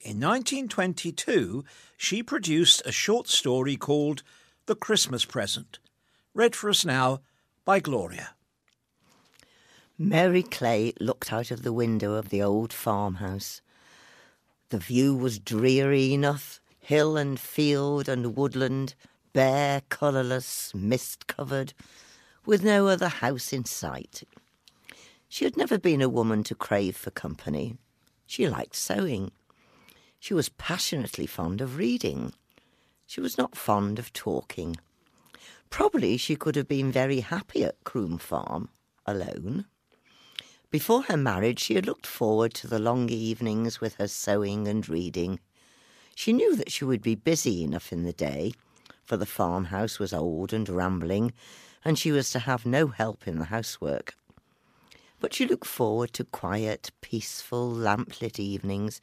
In 0.00 0.20
1922, 0.20 1.64
she 1.96 2.22
produced 2.22 2.82
a 2.84 2.92
short 2.92 3.26
story 3.26 3.76
called 3.76 4.22
The 4.66 4.76
Christmas 4.76 5.24
Present, 5.24 5.80
read 6.32 6.54
for 6.54 6.70
us 6.70 6.84
now 6.84 7.20
by 7.64 7.80
Gloria. 7.80 8.36
Mary 9.98 10.44
Clay 10.44 10.92
looked 11.00 11.32
out 11.32 11.50
of 11.50 11.62
the 11.62 11.72
window 11.72 12.14
of 12.14 12.28
the 12.28 12.42
old 12.42 12.72
farmhouse. 12.72 13.60
The 14.68 14.78
view 14.78 15.16
was 15.16 15.40
dreary 15.40 16.12
enough 16.14 16.60
hill 16.78 17.16
and 17.16 17.40
field 17.40 18.08
and 18.08 18.36
woodland, 18.36 18.94
bare, 19.36 19.82
colourless, 19.90 20.74
mist 20.74 21.26
covered, 21.26 21.74
with 22.46 22.64
no 22.64 22.86
other 22.86 23.08
house 23.08 23.52
in 23.52 23.66
sight. 23.66 24.22
She 25.28 25.44
had 25.44 25.58
never 25.58 25.76
been 25.76 26.00
a 26.00 26.08
woman 26.08 26.42
to 26.44 26.54
crave 26.54 26.96
for 26.96 27.10
company. 27.10 27.76
She 28.26 28.48
liked 28.48 28.74
sewing. 28.74 29.32
She 30.18 30.32
was 30.32 30.48
passionately 30.48 31.26
fond 31.26 31.60
of 31.60 31.76
reading. 31.76 32.32
She 33.06 33.20
was 33.20 33.36
not 33.36 33.58
fond 33.58 33.98
of 33.98 34.10
talking. 34.14 34.78
Probably 35.68 36.16
she 36.16 36.34
could 36.34 36.56
have 36.56 36.66
been 36.66 36.90
very 36.90 37.20
happy 37.20 37.62
at 37.62 37.84
Croom 37.84 38.16
Farm, 38.16 38.70
alone. 39.04 39.66
Before 40.70 41.02
her 41.02 41.16
marriage, 41.18 41.60
she 41.60 41.74
had 41.74 41.84
looked 41.84 42.06
forward 42.06 42.54
to 42.54 42.68
the 42.68 42.78
long 42.78 43.10
evenings 43.10 43.82
with 43.82 43.96
her 43.96 44.08
sewing 44.08 44.66
and 44.66 44.88
reading. 44.88 45.40
She 46.14 46.32
knew 46.32 46.56
that 46.56 46.72
she 46.72 46.86
would 46.86 47.02
be 47.02 47.16
busy 47.16 47.62
enough 47.62 47.92
in 47.92 48.04
the 48.04 48.14
day, 48.14 48.54
for 49.06 49.16
the 49.16 49.24
farmhouse 49.24 49.98
was 49.98 50.12
old 50.12 50.52
and 50.52 50.68
rambling, 50.68 51.32
and 51.84 51.98
she 51.98 52.12
was 52.12 52.30
to 52.30 52.40
have 52.40 52.66
no 52.66 52.88
help 52.88 53.26
in 53.26 53.38
the 53.38 53.46
housework. 53.46 54.14
But 55.20 55.32
she 55.32 55.46
looked 55.46 55.66
forward 55.66 56.12
to 56.14 56.24
quiet, 56.24 56.90
peaceful, 57.00 57.70
lamplit 57.70 58.38
evenings, 58.38 59.00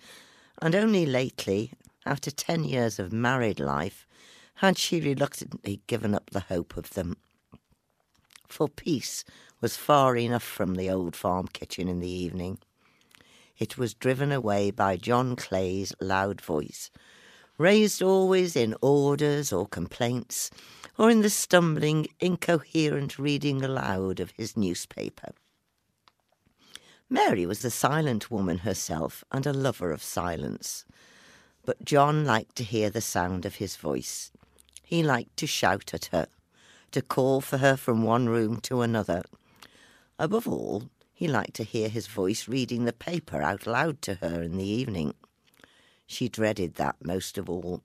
and 0.62 0.76
only 0.76 1.06
lately, 1.06 1.72
after 2.06 2.30
ten 2.30 2.64
years 2.64 3.00
of 3.00 3.12
married 3.12 3.60
life, 3.60 4.06
had 4.56 4.78
she 4.78 5.00
reluctantly 5.00 5.82
given 5.88 6.14
up 6.14 6.30
the 6.30 6.42
hope 6.42 6.78
of 6.78 6.92
them. 6.92 7.18
For 8.48 8.68
peace 8.68 9.24
was 9.62 9.78
far 9.78 10.16
enough 10.16 10.44
from 10.44 10.76
the 10.76 10.90
old 10.90 11.16
farm 11.16 11.48
kitchen 11.48 11.88
in 11.88 12.00
the 12.00 12.12
evening. 12.12 12.60
It 13.58 13.78
was 13.78 13.94
driven 13.94 14.32
away 14.32 14.72
by 14.72 14.98
John 14.98 15.36
Clay's 15.36 15.94
loud 16.00 16.42
voice, 16.42 16.92
raised 17.58 18.02
always 18.02 18.56
in 18.56 18.76
orders 18.82 19.54
or 19.54 19.68
complaints, 19.68 20.50
or 20.98 21.10
in 21.10 21.22
the 21.22 21.30
stumbling, 21.30 22.08
incoherent 22.20 23.18
reading 23.20 23.64
aloud 23.64 24.20
of 24.20 24.32
his 24.32 24.58
newspaper. 24.58 25.32
Mary 27.10 27.46
was 27.46 27.64
a 27.64 27.70
silent 27.70 28.32
woman 28.32 28.60
herself 28.60 29.24
and 29.32 29.46
a 29.46 29.54
lover 29.54 29.92
of 29.92 30.02
silence. 30.02 30.86
But 31.66 31.86
John 31.86 32.26
liked 32.26 32.56
to 32.58 32.64
hear 32.64 32.90
the 32.90 33.02
sound 33.02 33.46
of 33.46 33.56
his 33.56 33.76
voice. 33.76 34.32
He 34.84 35.04
liked 35.04 35.38
to 35.38 35.48
shout 35.48 35.94
at 35.94 36.06
her, 36.06 36.28
to 36.92 37.02
call 37.02 37.40
for 37.42 37.58
her 37.60 37.78
from 37.78 38.04
one 38.04 38.28
room 38.28 38.60
to 38.62 38.82
another, 38.82 39.24
Above 40.20 40.48
all, 40.48 40.90
he 41.12 41.28
liked 41.28 41.56
to 41.56 41.64
hear 41.64 41.90
his 41.90 42.08
voice 42.08 42.48
reading 42.48 42.86
the 42.86 42.94
paper 42.94 43.42
out 43.42 43.66
loud 43.66 44.02
to 44.04 44.16
her 44.16 44.44
in 44.44 44.58
the 44.58 44.66
evening. 44.66 45.16
She 46.14 46.30
dreaded 46.30 46.76
that 46.76 47.04
most 47.04 47.40
of 47.40 47.50
all. 47.50 47.82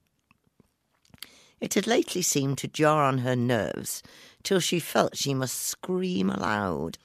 It 1.62 1.72
had 1.72 1.86
lately 1.86 2.20
seemed 2.20 2.58
to 2.58 2.68
jar 2.68 3.02
on 3.02 3.18
her 3.18 3.34
nerves 3.34 4.02
till 4.42 4.60
she 4.60 4.80
felt 4.80 5.16
she 5.16 5.32
must 5.32 5.56
scream 5.56 6.28
aloud. 6.28 6.98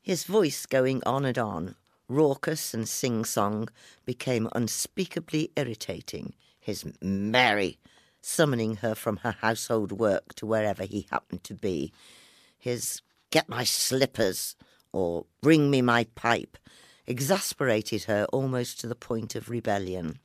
His 0.00 0.22
voice 0.22 0.64
going 0.64 1.02
on 1.04 1.24
and 1.24 1.36
on, 1.36 1.74
raucous 2.08 2.72
and 2.72 2.88
sing 2.88 3.24
song, 3.24 3.68
became 4.04 4.48
unspeakably 4.52 5.50
irritating. 5.56 6.32
His 6.60 6.84
Mary, 7.02 7.80
summoning 8.22 8.76
her 8.76 8.94
from 8.94 9.16
her 9.18 9.32
household 9.32 9.90
work 9.90 10.32
to 10.36 10.46
wherever 10.46 10.84
he 10.84 11.08
happened 11.10 11.42
to 11.42 11.54
be. 11.54 11.92
His 12.56 13.02
Get 13.32 13.48
my 13.48 13.64
slippers, 13.64 14.54
or 14.92 15.26
Bring 15.40 15.70
me 15.70 15.82
my 15.82 16.04
pipe, 16.14 16.56
exasperated 17.04 18.04
her 18.04 18.26
almost 18.26 18.78
to 18.78 18.86
the 18.86 18.94
point 18.94 19.34
of 19.34 19.50
rebellion. 19.50 20.20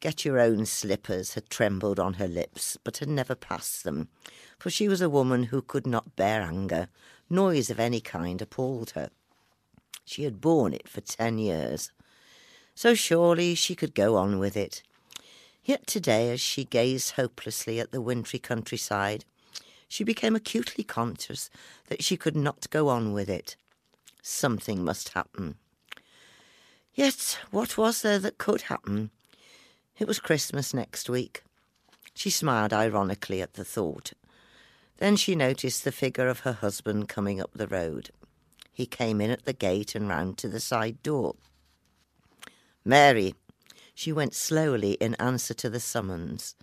Get 0.00 0.24
your 0.24 0.38
own 0.38 0.64
slippers 0.64 1.34
had 1.34 1.50
trembled 1.50 1.98
on 1.98 2.14
her 2.14 2.28
lips, 2.28 2.78
but 2.84 2.98
had 2.98 3.08
never 3.08 3.34
passed 3.34 3.82
them, 3.82 4.08
for 4.58 4.70
she 4.70 4.86
was 4.86 5.00
a 5.00 5.10
woman 5.10 5.44
who 5.44 5.60
could 5.60 5.86
not 5.86 6.14
bear 6.14 6.42
anger. 6.42 6.88
Noise 7.28 7.68
of 7.68 7.80
any 7.80 8.00
kind 8.00 8.40
appalled 8.40 8.90
her. 8.90 9.10
She 10.04 10.22
had 10.22 10.40
borne 10.40 10.72
it 10.72 10.88
for 10.88 11.00
ten 11.00 11.38
years, 11.38 11.90
so 12.74 12.94
surely 12.94 13.56
she 13.56 13.74
could 13.74 13.94
go 13.94 14.14
on 14.14 14.38
with 14.38 14.56
it. 14.56 14.82
Yet 15.64 15.86
today, 15.86 16.30
as 16.30 16.40
she 16.40 16.64
gazed 16.64 17.12
hopelessly 17.12 17.80
at 17.80 17.90
the 17.90 18.00
wintry 18.00 18.38
countryside, 18.38 19.24
she 19.88 20.04
became 20.04 20.36
acutely 20.36 20.84
conscious 20.84 21.50
that 21.88 22.04
she 22.04 22.16
could 22.16 22.36
not 22.36 22.70
go 22.70 22.88
on 22.88 23.12
with 23.12 23.28
it. 23.28 23.56
Something 24.22 24.84
must 24.84 25.10
happen. 25.10 25.56
Yet, 26.94 27.38
what 27.50 27.76
was 27.76 28.02
there 28.02 28.18
that 28.20 28.38
could 28.38 28.62
happen? 28.62 29.10
It 29.98 30.06
was 30.06 30.20
Christmas 30.20 30.72
next 30.72 31.10
week. 31.10 31.42
She 32.14 32.30
smiled 32.30 32.72
ironically 32.72 33.42
at 33.42 33.54
the 33.54 33.64
thought. 33.64 34.12
Then 34.98 35.16
she 35.16 35.34
noticed 35.34 35.82
the 35.82 35.90
figure 35.90 36.28
of 36.28 36.40
her 36.40 36.52
husband 36.52 37.08
coming 37.08 37.40
up 37.40 37.50
the 37.52 37.66
road. 37.66 38.10
He 38.72 38.86
came 38.86 39.20
in 39.20 39.32
at 39.32 39.44
the 39.44 39.52
gate 39.52 39.96
and 39.96 40.08
round 40.08 40.38
to 40.38 40.48
the 40.48 40.60
side 40.60 41.02
door. 41.02 41.34
Mary, 42.84 43.34
she 43.92 44.12
went 44.12 44.34
slowly 44.34 44.92
in 44.92 45.16
answer 45.16 45.52
to 45.54 45.68
the 45.68 45.80
summons. 45.80 46.54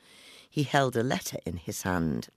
He 0.50 0.64
held 0.64 0.96
a 0.96 1.04
letter 1.04 1.40
in 1.46 1.58
his 1.58 1.82
hand. 1.82 2.30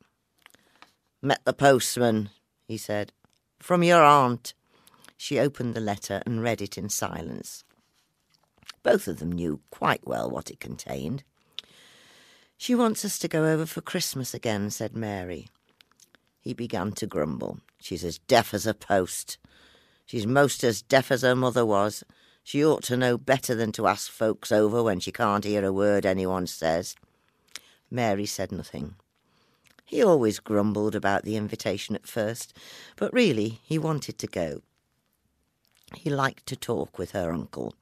Met 1.22 1.44
the 1.44 1.52
postman, 1.52 2.30
he 2.66 2.76
said. 2.76 3.12
From 3.60 3.84
your 3.84 4.02
aunt. 4.02 4.52
She 5.16 5.38
opened 5.38 5.74
the 5.74 5.80
letter 5.80 6.22
and 6.26 6.42
read 6.42 6.60
it 6.60 6.76
in 6.76 6.88
silence. 6.88 7.62
Both 8.82 9.08
of 9.08 9.18
them 9.18 9.32
knew 9.32 9.60
quite 9.70 10.06
well 10.06 10.30
what 10.30 10.50
it 10.50 10.60
contained. 10.60 11.24
She 12.56 12.74
wants 12.74 13.04
us 13.04 13.18
to 13.20 13.28
go 13.28 13.46
over 13.46 13.66
for 13.66 13.80
Christmas 13.80 14.34
again, 14.34 14.70
said 14.70 14.96
Mary. 14.96 15.48
He 16.40 16.54
began 16.54 16.92
to 16.92 17.06
grumble. 17.06 17.60
She's 17.80 18.04
as 18.04 18.18
deaf 18.18 18.52
as 18.52 18.66
a 18.66 18.74
post. 18.74 19.38
She's 20.06 20.26
most 20.26 20.64
as 20.64 20.82
deaf 20.82 21.10
as 21.10 21.22
her 21.22 21.36
mother 21.36 21.64
was. 21.64 22.02
She 22.42 22.64
ought 22.64 22.82
to 22.84 22.96
know 22.96 23.18
better 23.18 23.54
than 23.54 23.72
to 23.72 23.86
ask 23.86 24.10
folks 24.10 24.50
over 24.50 24.82
when 24.82 25.00
she 25.00 25.12
can't 25.12 25.44
hear 25.44 25.64
a 25.64 25.72
word 25.72 26.06
anyone 26.06 26.46
says. 26.46 26.96
Mary 27.90 28.26
said 28.26 28.50
nothing. 28.50 28.94
He 29.84 30.02
always 30.02 30.40
grumbled 30.40 30.94
about 30.94 31.24
the 31.24 31.36
invitation 31.36 31.94
at 31.94 32.06
first, 32.06 32.56
but 32.96 33.12
really 33.12 33.60
he 33.62 33.78
wanted 33.78 34.18
to 34.18 34.26
go. 34.26 34.62
He 35.94 36.10
liked 36.10 36.46
to 36.46 36.56
talk 36.56 36.98
with 36.98 37.12
her 37.12 37.32
uncle. 37.32 37.74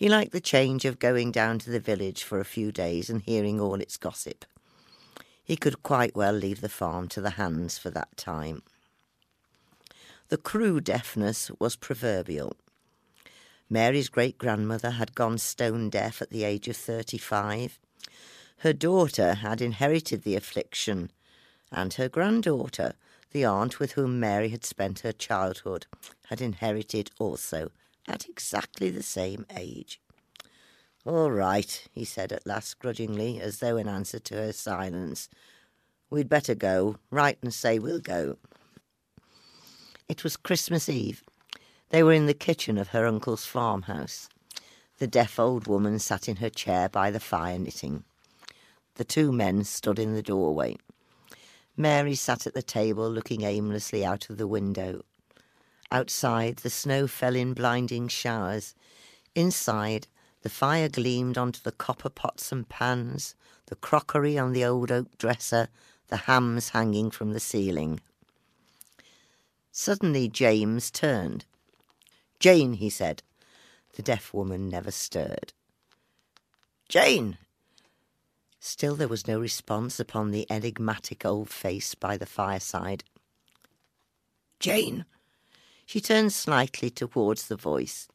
He 0.00 0.08
liked 0.08 0.32
the 0.32 0.40
change 0.40 0.86
of 0.86 0.98
going 0.98 1.30
down 1.30 1.58
to 1.58 1.68
the 1.68 1.78
village 1.78 2.22
for 2.22 2.40
a 2.40 2.44
few 2.46 2.72
days 2.72 3.10
and 3.10 3.20
hearing 3.20 3.60
all 3.60 3.82
its 3.82 3.98
gossip. 3.98 4.46
He 5.44 5.56
could 5.56 5.82
quite 5.82 6.16
well 6.16 6.32
leave 6.32 6.62
the 6.62 6.70
farm 6.70 7.06
to 7.08 7.20
the 7.20 7.36
hands 7.36 7.76
for 7.76 7.90
that 7.90 8.16
time. 8.16 8.62
The 10.30 10.38
crew 10.38 10.80
deafness 10.80 11.50
was 11.58 11.76
proverbial. 11.76 12.56
Mary's 13.68 14.08
great 14.08 14.38
grandmother 14.38 14.92
had 14.92 15.14
gone 15.14 15.36
stone 15.36 15.90
deaf 15.90 16.22
at 16.22 16.30
the 16.30 16.44
age 16.44 16.66
of 16.66 16.78
35. 16.78 17.78
Her 18.60 18.72
daughter 18.72 19.34
had 19.34 19.60
inherited 19.60 20.22
the 20.22 20.34
affliction, 20.34 21.10
and 21.70 21.92
her 21.92 22.08
granddaughter, 22.08 22.94
the 23.32 23.44
aunt 23.44 23.78
with 23.78 23.92
whom 23.92 24.18
Mary 24.18 24.48
had 24.48 24.64
spent 24.64 25.00
her 25.00 25.12
childhood, 25.12 25.84
had 26.30 26.40
inherited 26.40 27.10
also 27.18 27.70
at 28.10 28.28
exactly 28.28 28.90
the 28.90 29.02
same 29.02 29.46
age. 29.56 30.00
All 31.06 31.30
right, 31.30 31.88
he 31.92 32.04
said 32.04 32.32
at 32.32 32.46
last 32.46 32.78
grudgingly, 32.78 33.40
as 33.40 33.60
though 33.60 33.78
in 33.78 33.88
answer 33.88 34.18
to 34.18 34.34
her 34.34 34.52
silence. 34.52 35.28
We'd 36.10 36.28
better 36.28 36.54
go. 36.54 36.96
Write 37.10 37.38
and 37.40 37.54
say 37.54 37.78
we'll 37.78 38.00
go. 38.00 38.36
It 40.08 40.24
was 40.24 40.36
Christmas 40.36 40.88
Eve. 40.88 41.22
They 41.90 42.02
were 42.02 42.12
in 42.12 42.26
the 42.26 42.34
kitchen 42.34 42.76
of 42.76 42.88
her 42.88 43.06
uncle's 43.06 43.46
farmhouse. 43.46 44.28
The 44.98 45.06
deaf 45.06 45.38
old 45.38 45.66
woman 45.66 45.98
sat 45.98 46.28
in 46.28 46.36
her 46.36 46.50
chair 46.50 46.88
by 46.88 47.10
the 47.10 47.20
fire 47.20 47.58
knitting. 47.58 48.04
The 48.96 49.04
two 49.04 49.32
men 49.32 49.64
stood 49.64 49.98
in 49.98 50.14
the 50.14 50.22
doorway. 50.22 50.76
Mary 51.76 52.14
sat 52.14 52.46
at 52.46 52.52
the 52.52 52.62
table 52.62 53.08
looking 53.08 53.42
aimlessly 53.42 54.04
out 54.04 54.28
of 54.28 54.36
the 54.36 54.48
window. 54.48 55.02
Outside, 55.92 56.58
the 56.58 56.70
snow 56.70 57.06
fell 57.06 57.34
in 57.34 57.52
blinding 57.52 58.08
showers. 58.08 58.74
Inside, 59.34 60.06
the 60.42 60.48
fire 60.48 60.88
gleamed 60.88 61.36
onto 61.36 61.60
the 61.62 61.72
copper 61.72 62.08
pots 62.08 62.52
and 62.52 62.68
pans, 62.68 63.34
the 63.66 63.76
crockery 63.76 64.38
on 64.38 64.52
the 64.52 64.64
old 64.64 64.90
oak 64.90 65.18
dresser, 65.18 65.68
the 66.08 66.16
hams 66.16 66.70
hanging 66.70 67.10
from 67.10 67.32
the 67.32 67.40
ceiling. 67.40 68.00
Suddenly, 69.72 70.28
James 70.28 70.90
turned. 70.90 71.44
Jane, 72.38 72.74
he 72.74 72.90
said. 72.90 73.22
The 73.94 74.02
deaf 74.02 74.32
woman 74.32 74.68
never 74.68 74.90
stirred. 74.90 75.52
Jane! 76.88 77.38
Still, 78.58 78.94
there 78.94 79.08
was 79.08 79.26
no 79.26 79.40
response 79.40 79.98
upon 79.98 80.30
the 80.30 80.46
enigmatic 80.50 81.24
old 81.24 81.48
face 81.50 81.94
by 81.94 82.16
the 82.16 82.26
fireside. 82.26 83.04
Jane! 84.58 85.04
She 85.90 86.00
turned 86.00 86.32
slightly 86.32 86.88
towards 86.88 87.48
the 87.48 87.56
voice. 87.56 88.06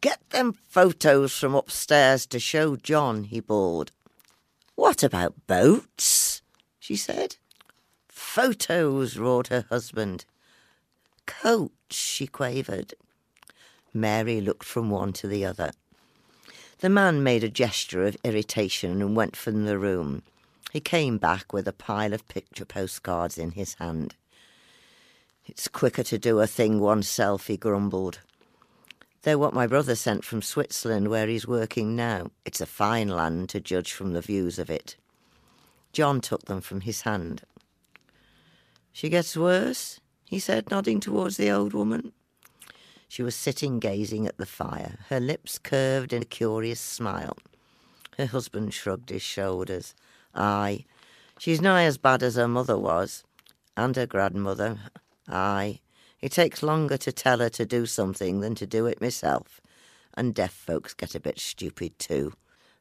Get 0.00 0.20
them 0.30 0.54
photos 0.54 1.34
from 1.36 1.54
upstairs 1.54 2.24
to 2.28 2.40
show 2.40 2.76
John, 2.76 3.24
he 3.24 3.40
bawled. 3.40 3.92
What 4.74 5.02
about 5.02 5.46
boats? 5.46 6.40
she 6.78 6.96
said. 6.96 7.36
Photos, 8.08 9.18
roared 9.18 9.48
her 9.48 9.66
husband. 9.68 10.24
Coats, 11.26 11.96
she 11.96 12.26
quavered. 12.26 12.94
Mary 13.92 14.40
looked 14.40 14.64
from 14.64 14.88
one 14.88 15.12
to 15.12 15.28
the 15.28 15.44
other. 15.44 15.72
The 16.78 16.88
man 16.88 17.22
made 17.22 17.44
a 17.44 17.50
gesture 17.50 18.06
of 18.06 18.16
irritation 18.24 19.02
and 19.02 19.14
went 19.14 19.36
from 19.36 19.66
the 19.66 19.78
room. 19.78 20.22
He 20.72 20.80
came 20.80 21.18
back 21.18 21.52
with 21.52 21.68
a 21.68 21.74
pile 21.74 22.14
of 22.14 22.26
picture 22.28 22.64
postcards 22.64 23.36
in 23.36 23.50
his 23.50 23.74
hand. 23.74 24.14
It's 25.50 25.66
quicker 25.66 26.04
to 26.04 26.16
do 26.16 26.38
a 26.38 26.46
thing 26.46 26.78
oneself, 26.78 27.48
he 27.48 27.56
grumbled. 27.56 28.20
They're 29.22 29.36
what 29.36 29.52
my 29.52 29.66
brother 29.66 29.96
sent 29.96 30.24
from 30.24 30.42
Switzerland, 30.42 31.08
where 31.08 31.26
he's 31.26 31.44
working 31.44 31.96
now. 31.96 32.30
It's 32.44 32.60
a 32.60 32.66
fine 32.66 33.08
land 33.08 33.48
to 33.48 33.58
judge 33.58 33.92
from 33.92 34.12
the 34.12 34.20
views 34.20 34.60
of 34.60 34.70
it. 34.70 34.94
John 35.92 36.20
took 36.20 36.44
them 36.44 36.60
from 36.60 36.82
his 36.82 37.00
hand. 37.00 37.42
She 38.92 39.08
gets 39.08 39.36
worse, 39.36 39.98
he 40.24 40.38
said, 40.38 40.70
nodding 40.70 41.00
towards 41.00 41.36
the 41.36 41.50
old 41.50 41.74
woman. 41.74 42.12
She 43.08 43.24
was 43.24 43.34
sitting 43.34 43.80
gazing 43.80 44.28
at 44.28 44.38
the 44.38 44.46
fire, 44.46 44.98
her 45.08 45.18
lips 45.18 45.58
curved 45.58 46.12
in 46.12 46.22
a 46.22 46.26
curious 46.26 46.80
smile. 46.80 47.36
Her 48.16 48.26
husband 48.26 48.72
shrugged 48.72 49.10
his 49.10 49.22
shoulders. 49.22 49.96
Aye, 50.32 50.84
she's 51.40 51.60
nigh 51.60 51.82
as 51.82 51.98
bad 51.98 52.22
as 52.22 52.36
her 52.36 52.46
mother 52.46 52.78
was, 52.78 53.24
and 53.76 53.96
her 53.96 54.06
grandmother. 54.06 54.78
Aye, 55.30 55.80
it 56.20 56.32
takes 56.32 56.62
longer 56.62 56.98
to 56.98 57.12
tell 57.12 57.38
her 57.38 57.48
to 57.50 57.64
do 57.64 57.86
something 57.86 58.40
than 58.40 58.54
to 58.56 58.66
do 58.66 58.86
it 58.86 59.00
myself. 59.00 59.60
And 60.14 60.34
deaf 60.34 60.52
folks 60.52 60.92
get 60.92 61.14
a 61.14 61.20
bit 61.20 61.38
stupid 61.38 61.98
too. 61.98 62.34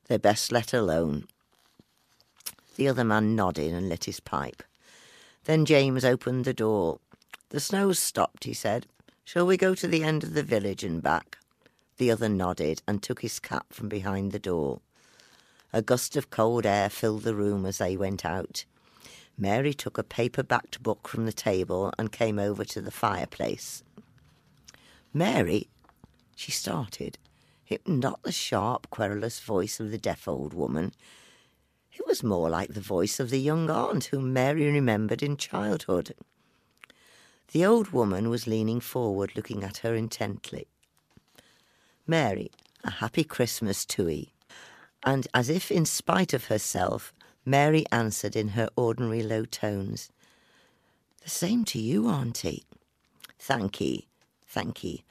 They're 0.08 0.20
best 0.20 0.52
let 0.52 0.74
alone. 0.74 1.28
The 2.76 2.88
other 2.88 3.04
man 3.04 3.36
nodded 3.36 3.74
and 3.74 3.88
lit 3.88 4.06
his 4.06 4.20
pipe. 4.20 4.64
Then 5.46 5.66
James 5.66 6.04
opened 6.04 6.46
the 6.46 6.54
door. 6.54 7.00
The 7.50 7.60
snow's 7.60 8.00
stopped, 8.00 8.46
he 8.46 8.54
said. 8.54 8.88
Shall 9.24 9.46
we 9.46 9.58
go 9.58 9.76
to 9.76 9.88
the 9.88 10.04
end 10.04 10.24
of 10.24 10.34
the 10.34 10.44
village 10.44 10.84
and 10.84 11.04
back? 11.04 11.38
The 11.98 12.10
other 12.10 12.30
nodded 12.30 12.82
and 12.88 13.04
took 13.04 13.22
his 13.22 13.40
cap 13.40 13.68
from 13.72 13.90
behind 13.90 14.32
the 14.32 14.40
door. 14.40 14.82
A 15.72 15.84
gust 15.84 16.16
of 16.16 16.32
cold 16.32 16.66
air 16.66 16.90
filled 16.90 17.24
the 17.24 17.36
room 17.36 17.66
as 17.66 17.78
they 17.78 17.96
went 17.96 18.26
out. 18.26 18.66
Mary 19.42 19.74
took 19.74 19.98
a 19.98 20.04
paper 20.04 20.44
backed 20.44 20.84
book 20.84 21.08
from 21.08 21.26
the 21.26 21.32
table 21.32 21.94
and 21.98 22.12
came 22.12 22.38
over 22.38 22.66
to 22.66 22.82
the 22.82 22.92
fireplace. 22.92 23.84
Mary, 25.14 25.70
she 26.36 26.52
started. 26.52 27.18
It 27.70 27.82
was 27.88 27.96
not 27.96 28.22
the 28.24 28.34
sharp, 28.34 28.90
querulous 28.90 29.40
voice 29.40 29.80
of 29.80 29.92
the 29.92 29.98
deaf 29.98 30.28
old 30.28 30.54
woman. 30.54 30.92
It 31.94 32.06
was 32.06 32.22
more 32.22 32.50
like 32.50 32.74
the 32.74 32.82
voice 32.82 33.18
of 33.18 33.30
the 33.30 33.40
young 33.40 33.70
aunt 33.70 34.06
whom 34.06 34.34
Mary 34.34 34.66
remembered 34.66 35.24
in 35.24 35.38
childhood. 35.38 36.14
The 37.54 37.66
old 37.66 37.92
woman 37.92 38.30
was 38.30 38.46
leaning 38.46 38.82
forward, 38.82 39.32
looking 39.38 39.64
at 39.64 39.78
her 39.78 39.96
intently. 39.96 40.68
Mary, 42.06 42.52
a 42.84 42.92
happy 42.92 43.24
Christmas 43.24 43.86
to 43.86 44.10
'ee. 44.10 44.34
And 45.04 45.28
as 45.34 45.48
if 45.50 45.72
in 45.72 45.86
spite 45.86 46.34
of 46.34 46.46
herself, 46.46 47.14
Mary 47.50 47.84
answered 47.92 48.36
in 48.36 48.50
her 48.50 48.70
ordinary 48.76 49.24
low 49.24 49.44
tones. 49.44 50.12
The 51.24 51.32
same 51.32 51.66
to 51.66 51.80
you, 51.80 52.08
Auntie. 52.08 52.64
Thank 53.40 53.82
ye, 53.82 54.08
thank 54.46 54.84
ye. 54.84 55.04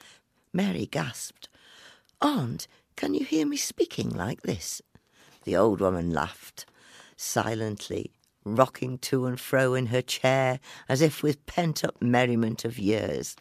Mary 0.53 0.85
gasped. 0.85 1.49
Aunt, 2.21 2.65
can 2.95 3.13
you 3.13 3.25
hear 3.25 3.45
me 3.45 3.57
speaking 3.57 4.09
like 4.09 4.43
this? 4.43 4.81
The 5.43 5.57
old 5.57 5.81
woman 5.81 6.11
laughed, 6.11 6.65
silently, 7.17 8.13
rocking 8.45 8.99
to 8.99 9.25
and 9.25 9.37
fro 9.37 9.73
in 9.73 9.87
her 9.87 10.01
chair 10.01 10.61
as 10.87 11.01
if 11.01 11.21
with 11.21 11.45
pent 11.45 11.83
up 11.83 12.01
merriment 12.01 12.63
of 12.63 12.79
years. 12.79 13.35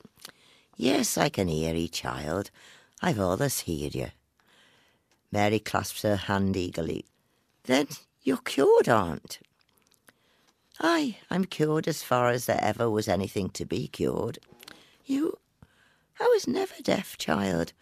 Yes, 0.77 1.17
I 1.17 1.29
can 1.29 1.47
hear 1.47 1.73
ye, 1.73 1.87
child. 1.87 2.51
I've 3.01 3.21
allus 3.21 3.61
heard 3.61 3.95
you. 3.95 4.09
Mary 5.31 5.61
clasped 5.61 6.03
her 6.03 6.17
hand 6.17 6.57
eagerly. 6.57 7.05
Then 7.63 7.87
you're 8.23 8.39
cured, 8.39 8.89
aunt. 8.89 9.39
Aye, 10.81 11.19
I'm 11.31 11.45
cured 11.45 11.89
as 11.89 12.03
far 12.03 12.29
as 12.29 12.47
there 12.47 12.61
ever 12.62 12.89
was 12.89 13.09
anything 13.09 13.51
to 13.51 13.64
be 13.64 13.89
cured. 13.89 14.39
You, 15.05 15.39
I 16.21 16.25
was 16.25 16.47
never 16.47 16.75
deaf, 16.83 17.19
child, 17.19 17.73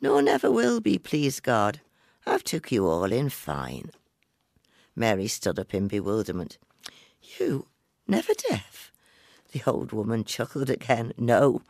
nor 0.00 0.22
never 0.22 0.50
will 0.50 0.80
be, 0.80 0.98
please 0.98 1.40
God. 1.40 1.80
I've 2.26 2.44
took 2.44 2.70
you 2.70 2.86
all 2.86 3.12
in 3.12 3.28
fine. 3.28 3.90
Mary 4.94 5.26
stood 5.26 5.58
up 5.58 5.74
in 5.74 5.88
bewilderment. 5.88 6.58
You, 7.38 7.66
never 8.06 8.32
deaf? 8.48 8.92
The 9.52 9.62
old 9.66 9.92
woman 9.92 10.24
chuckled 10.24 10.70
again. 10.70 11.12
No, 11.18 11.62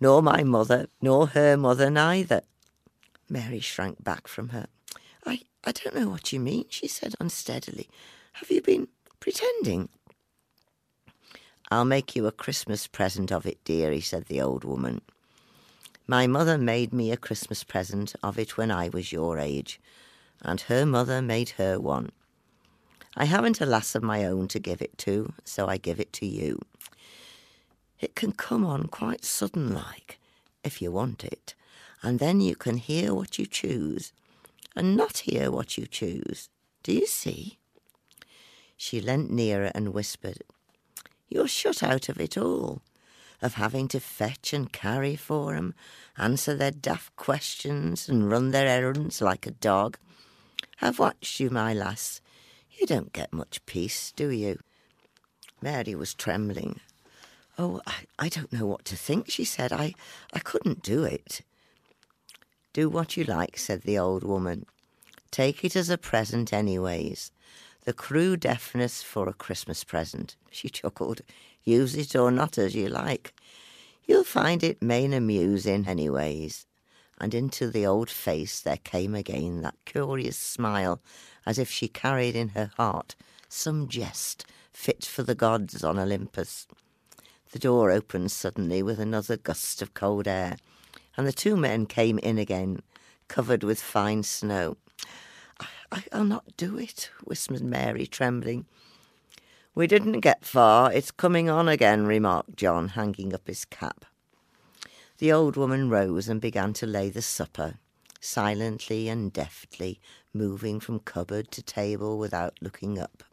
nor 0.00 0.22
my 0.22 0.42
mother, 0.42 0.86
nor 1.00 1.28
her 1.28 1.56
mother 1.56 1.90
neither. 1.90 2.42
Mary 3.28 3.60
shrank 3.60 4.02
back 4.02 4.26
from 4.26 4.50
her. 4.50 4.66
I, 5.64 5.72
don't 5.72 5.94
know 5.94 6.08
what 6.08 6.32
you 6.32 6.40
mean, 6.40 6.64
she 6.68 6.88
said 6.88 7.14
unsteadily. 7.20 7.88
Have 8.34 8.50
you 8.50 8.62
been 8.62 8.88
pretending? 9.20 9.88
I'll 11.70 11.84
make 11.84 12.16
you 12.16 12.26
a 12.26 12.32
Christmas 12.32 12.86
present 12.86 13.30
of 13.30 13.44
it, 13.44 13.62
dearie, 13.64 14.00
said 14.00 14.26
the 14.26 14.40
old 14.40 14.64
woman. 14.64 15.02
My 16.06 16.26
mother 16.26 16.56
made 16.56 16.92
me 16.92 17.12
a 17.12 17.18
Christmas 17.18 17.64
present 17.64 18.14
of 18.22 18.38
it 18.38 18.56
when 18.56 18.70
I 18.70 18.88
was 18.88 19.12
your 19.12 19.38
age, 19.38 19.78
and 20.40 20.60
her 20.62 20.86
mother 20.86 21.20
made 21.20 21.50
her 21.50 21.78
one. 21.78 22.10
I 23.16 23.24
haven't 23.26 23.60
a 23.60 23.66
lass 23.66 23.94
of 23.94 24.02
my 24.02 24.24
own 24.24 24.48
to 24.48 24.58
give 24.58 24.80
it 24.80 24.96
to, 24.98 25.34
so 25.44 25.66
I 25.66 25.76
give 25.76 26.00
it 26.00 26.12
to 26.14 26.26
you. 26.26 26.60
It 28.00 28.14
can 28.14 28.32
come 28.32 28.64
on 28.64 28.86
quite 28.86 29.24
sudden 29.24 29.74
like, 29.74 30.18
if 30.62 30.80
you 30.80 30.92
want 30.92 31.24
it, 31.24 31.54
and 32.02 32.18
then 32.18 32.40
you 32.40 32.54
can 32.54 32.76
hear 32.76 33.12
what 33.12 33.38
you 33.38 33.44
choose 33.44 34.12
and 34.78 34.96
not 34.96 35.18
hear 35.18 35.50
what 35.50 35.76
you 35.76 35.86
choose. 35.86 36.48
Do 36.84 36.92
you 36.92 37.06
see? 37.06 37.58
She 38.76 39.00
leant 39.00 39.28
nearer 39.28 39.72
and 39.74 39.92
whispered, 39.92 40.44
You're 41.28 41.48
shut 41.48 41.82
out 41.82 42.08
of 42.08 42.20
it 42.20 42.38
all, 42.38 42.82
of 43.42 43.54
having 43.54 43.88
to 43.88 43.98
fetch 43.98 44.52
and 44.52 44.72
carry 44.72 45.16
for 45.16 45.56
'em, 45.56 45.74
answer 46.16 46.54
their 46.54 46.70
daft 46.70 47.16
questions 47.16 48.08
and 48.08 48.30
run 48.30 48.52
their 48.52 48.68
errands 48.68 49.20
like 49.20 49.48
a 49.48 49.50
dog. 49.50 49.98
I've 50.80 51.00
watched 51.00 51.40
you, 51.40 51.50
my 51.50 51.74
lass. 51.74 52.20
You 52.70 52.86
don't 52.86 53.12
get 53.12 53.32
much 53.32 53.66
peace, 53.66 54.12
do 54.14 54.28
you? 54.28 54.60
Mary 55.60 55.96
was 55.96 56.14
trembling. 56.14 56.78
Oh, 57.58 57.80
I, 57.84 57.94
I 58.16 58.28
don't 58.28 58.52
know 58.52 58.66
what 58.66 58.84
to 58.84 58.96
think, 58.96 59.28
she 59.28 59.44
said. 59.44 59.72
I, 59.72 59.94
I 60.32 60.38
couldn't 60.38 60.84
do 60.84 61.02
it. 61.02 61.40
Do 62.78 62.88
what 62.88 63.16
you 63.16 63.24
like, 63.24 63.58
said 63.58 63.82
the 63.82 63.98
old 63.98 64.22
woman. 64.22 64.64
Take 65.32 65.64
it 65.64 65.74
as 65.74 65.90
a 65.90 65.98
present, 65.98 66.52
anyways. 66.52 67.32
The 67.84 67.92
crew 67.92 68.36
deafness 68.36 69.02
for 69.02 69.28
a 69.28 69.32
Christmas 69.32 69.82
present. 69.82 70.36
She 70.52 70.68
chuckled. 70.68 71.22
Use 71.64 71.96
it 71.96 72.14
or 72.14 72.30
not 72.30 72.56
as 72.56 72.76
you 72.76 72.88
like. 72.88 73.34
You'll 74.06 74.22
find 74.22 74.62
it 74.62 74.80
main 74.80 75.12
amusing, 75.12 75.88
anyways. 75.88 76.66
And 77.20 77.34
into 77.34 77.68
the 77.68 77.84
old 77.84 78.10
face 78.10 78.60
there 78.60 78.76
came 78.76 79.16
again 79.16 79.62
that 79.62 79.74
curious 79.84 80.36
smile, 80.36 81.00
as 81.44 81.58
if 81.58 81.68
she 81.68 81.88
carried 81.88 82.36
in 82.36 82.50
her 82.50 82.70
heart 82.76 83.16
some 83.48 83.88
jest 83.88 84.46
fit 84.72 85.04
for 85.04 85.24
the 85.24 85.34
gods 85.34 85.82
on 85.82 85.98
Olympus. 85.98 86.68
The 87.50 87.58
door 87.58 87.90
opened 87.90 88.30
suddenly 88.30 88.84
with 88.84 89.00
another 89.00 89.36
gust 89.36 89.82
of 89.82 89.94
cold 89.94 90.28
air, 90.28 90.58
and 91.18 91.26
the 91.26 91.32
two 91.32 91.56
men 91.56 91.84
came 91.84 92.16
in 92.20 92.38
again, 92.38 92.80
covered 93.26 93.64
with 93.64 93.82
fine 93.82 94.22
snow. 94.22 94.76
I, 95.90 96.04
will 96.12 96.22
not 96.22 96.56
do 96.56 96.78
it, 96.78 97.10
whispered 97.24 97.60
Mary, 97.60 98.06
trembling. 98.06 98.66
We 99.74 99.88
didn't 99.88 100.20
get 100.20 100.44
far. 100.44 100.92
It's 100.92 101.10
coming 101.10 101.50
on 101.50 101.68
again, 101.68 102.06
remarked 102.06 102.56
John, 102.56 102.90
hanging 102.90 103.34
up 103.34 103.48
his 103.48 103.64
cap. 103.64 104.04
The 105.18 105.32
old 105.32 105.56
woman 105.56 105.90
rose 105.90 106.28
and 106.28 106.40
began 106.40 106.72
to 106.74 106.86
lay 106.86 107.10
the 107.10 107.20
supper, 107.20 107.74
silently 108.20 109.08
and 109.08 109.32
deftly, 109.32 109.98
moving 110.32 110.78
from 110.78 111.00
cupboard 111.00 111.50
to 111.50 111.62
table 111.62 112.16
without 112.16 112.58
looking 112.60 112.96
up. 112.96 113.24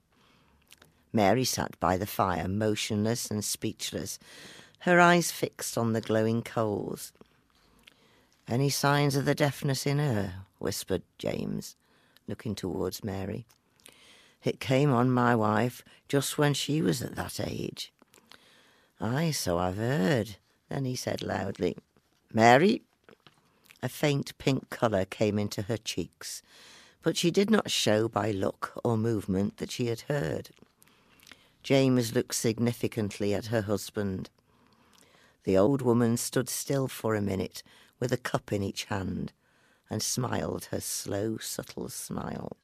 Mary 1.13 1.45
sat 1.45 1.79
by 1.79 1.97
the 1.97 2.07
fire, 2.07 2.47
motionless 2.47 3.29
and 3.29 3.45
speechless, 3.45 4.17
her 4.79 4.99
eyes 4.99 5.31
fixed 5.31 5.77
on 5.77 5.93
the 5.93 6.01
glowing 6.01 6.41
coals. 6.41 7.13
Any 8.47 8.69
signs 8.69 9.15
of 9.15 9.25
the 9.25 9.35
deafness 9.35 9.87
in 9.87 9.97
her? 9.97 10.45
whispered 10.59 11.01
James, 11.17 11.75
looking 12.27 12.53
towards 12.53 13.03
Mary. 13.03 13.45
It 14.43 14.59
came 14.59 14.91
on 14.91 15.09
my 15.09 15.35
wife 15.35 15.83
just 16.07 16.37
when 16.37 16.53
she 16.53 16.81
was 16.81 17.01
at 17.01 17.15
that 17.15 17.39
age. 17.39 17.91
Ay, 19.01 19.31
so 19.31 19.57
I've 19.57 19.77
heard. 19.77 20.35
Then 20.69 20.85
he 20.85 20.95
said 20.95 21.23
loudly, 21.23 21.77
Mary. 22.31 22.83
A 23.81 23.89
faint 23.89 24.37
pink 24.37 24.69
colour 24.69 25.05
came 25.05 25.37
into 25.37 25.63
her 25.63 25.77
cheeks, 25.77 26.41
but 27.01 27.17
she 27.17 27.31
did 27.31 27.49
not 27.49 27.69
show 27.71 28.07
by 28.07 28.31
look 28.31 28.79
or 28.83 28.97
movement 28.97 29.57
that 29.57 29.71
she 29.71 29.87
had 29.87 30.01
heard. 30.01 30.49
James 31.63 32.13
looked 32.13 32.35
significantly 32.35 33.33
at 33.33 33.47
her 33.47 33.61
husband. 33.61 34.29
The 35.43 35.57
old 35.57 35.81
woman 35.81 36.17
stood 36.17 36.49
still 36.49 36.87
for 36.87 37.15
a 37.15 37.21
minute 37.21 37.63
with 37.99 38.11
a 38.11 38.17
cup 38.17 38.51
in 38.51 38.63
each 38.63 38.85
hand 38.85 39.33
and 39.89 40.01
smiled 40.01 40.65
her 40.71 40.79
slow, 40.79 41.37
subtle 41.37 41.89
smile. 41.89 42.57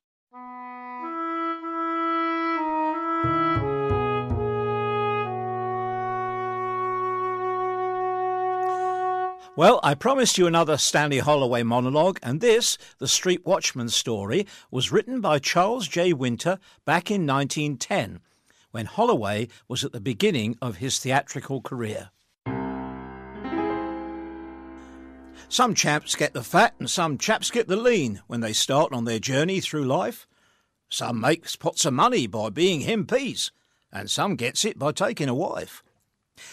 Well, 9.57 9.81
I 9.83 9.95
promised 9.95 10.37
you 10.37 10.47
another 10.47 10.77
Stanley 10.77 11.19
Holloway 11.19 11.63
monologue, 11.63 12.19
and 12.23 12.39
this, 12.39 12.77
The 12.99 13.07
Street 13.07 13.45
Watchman 13.45 13.89
story, 13.89 14.47
was 14.71 14.93
written 14.93 15.19
by 15.19 15.39
Charles 15.39 15.89
J. 15.89 16.13
Winter 16.13 16.57
back 16.85 17.11
in 17.11 17.27
1910 17.27 18.21
when 18.71 18.85
Holloway 18.85 19.49
was 19.67 19.83
at 19.83 19.91
the 19.91 19.99
beginning 19.99 20.57
of 20.61 20.77
his 20.77 20.99
theatrical 20.99 21.61
career. 21.61 22.11
Some 25.51 25.75
chaps 25.75 26.15
get 26.15 26.33
the 26.33 26.45
fat 26.45 26.75
and 26.79 26.89
some 26.89 27.17
chaps 27.17 27.51
get 27.51 27.67
the 27.67 27.75
lean 27.75 28.21
when 28.27 28.39
they 28.39 28.53
start 28.53 28.93
on 28.93 29.03
their 29.03 29.19
journey 29.19 29.59
through 29.59 29.83
life. 29.83 30.25
Some 30.87 31.19
makes 31.19 31.57
pots 31.57 31.83
of 31.83 31.93
money 31.93 32.25
by 32.25 32.49
being 32.49 32.83
MPs, 32.83 33.51
and 33.91 34.09
some 34.09 34.37
gets 34.37 34.63
it 34.63 34.79
by 34.79 34.93
taking 34.93 35.27
a 35.27 35.35
wife. 35.35 35.83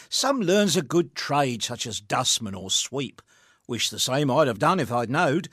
Some 0.08 0.40
learns 0.40 0.76
a 0.76 0.82
good 0.82 1.14
trade 1.14 1.62
such 1.62 1.86
as 1.86 2.00
dustman 2.00 2.56
or 2.56 2.72
sweep. 2.72 3.22
Wish 3.68 3.88
the 3.88 4.00
same 4.00 4.32
I'd 4.32 4.48
have 4.48 4.58
done 4.58 4.80
if 4.80 4.90
I'd 4.90 5.10
knowed. 5.10 5.48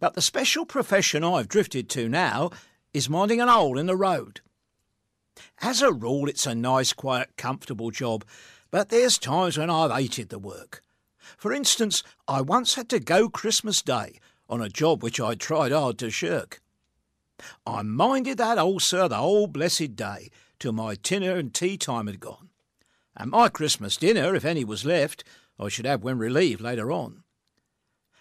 But 0.00 0.14
the 0.14 0.20
special 0.20 0.66
profession 0.66 1.22
I've 1.22 1.46
drifted 1.46 1.88
to 1.90 2.08
now 2.08 2.50
is 2.92 3.08
minding 3.08 3.40
an 3.40 3.46
hole 3.46 3.78
in 3.78 3.86
the 3.86 3.94
road. 3.94 4.40
As 5.62 5.82
a 5.82 5.92
rule, 5.92 6.28
it's 6.28 6.48
a 6.48 6.54
nice, 6.56 6.92
quiet, 6.92 7.30
comfortable 7.36 7.92
job, 7.92 8.24
but 8.72 8.88
there's 8.88 9.18
times 9.18 9.56
when 9.56 9.70
I've 9.70 9.92
hated 9.92 10.30
the 10.30 10.40
work. 10.40 10.82
For 11.46 11.52
instance, 11.52 12.02
I 12.26 12.40
once 12.40 12.74
had 12.74 12.88
to 12.88 12.98
go 12.98 13.28
Christmas 13.28 13.80
Day 13.80 14.18
on 14.48 14.60
a 14.60 14.68
job 14.68 15.00
which 15.00 15.20
I'd 15.20 15.38
tried 15.38 15.70
hard 15.70 15.96
to 15.98 16.10
shirk. 16.10 16.60
I 17.64 17.82
minded 17.82 18.38
that 18.38 18.58
hole, 18.58 18.80
sir, 18.80 19.06
the 19.06 19.18
whole 19.18 19.46
blessed 19.46 19.94
day, 19.94 20.30
till 20.58 20.72
my 20.72 20.96
dinner 20.96 21.36
and 21.36 21.54
tea 21.54 21.78
time 21.78 22.08
had 22.08 22.18
gone. 22.18 22.48
And 23.16 23.30
my 23.30 23.48
Christmas 23.48 23.96
dinner, 23.96 24.34
if 24.34 24.44
any 24.44 24.64
was 24.64 24.84
left, 24.84 25.22
I 25.56 25.68
should 25.68 25.86
have 25.86 26.02
when 26.02 26.18
relieved 26.18 26.62
later 26.62 26.90
on. 26.90 27.22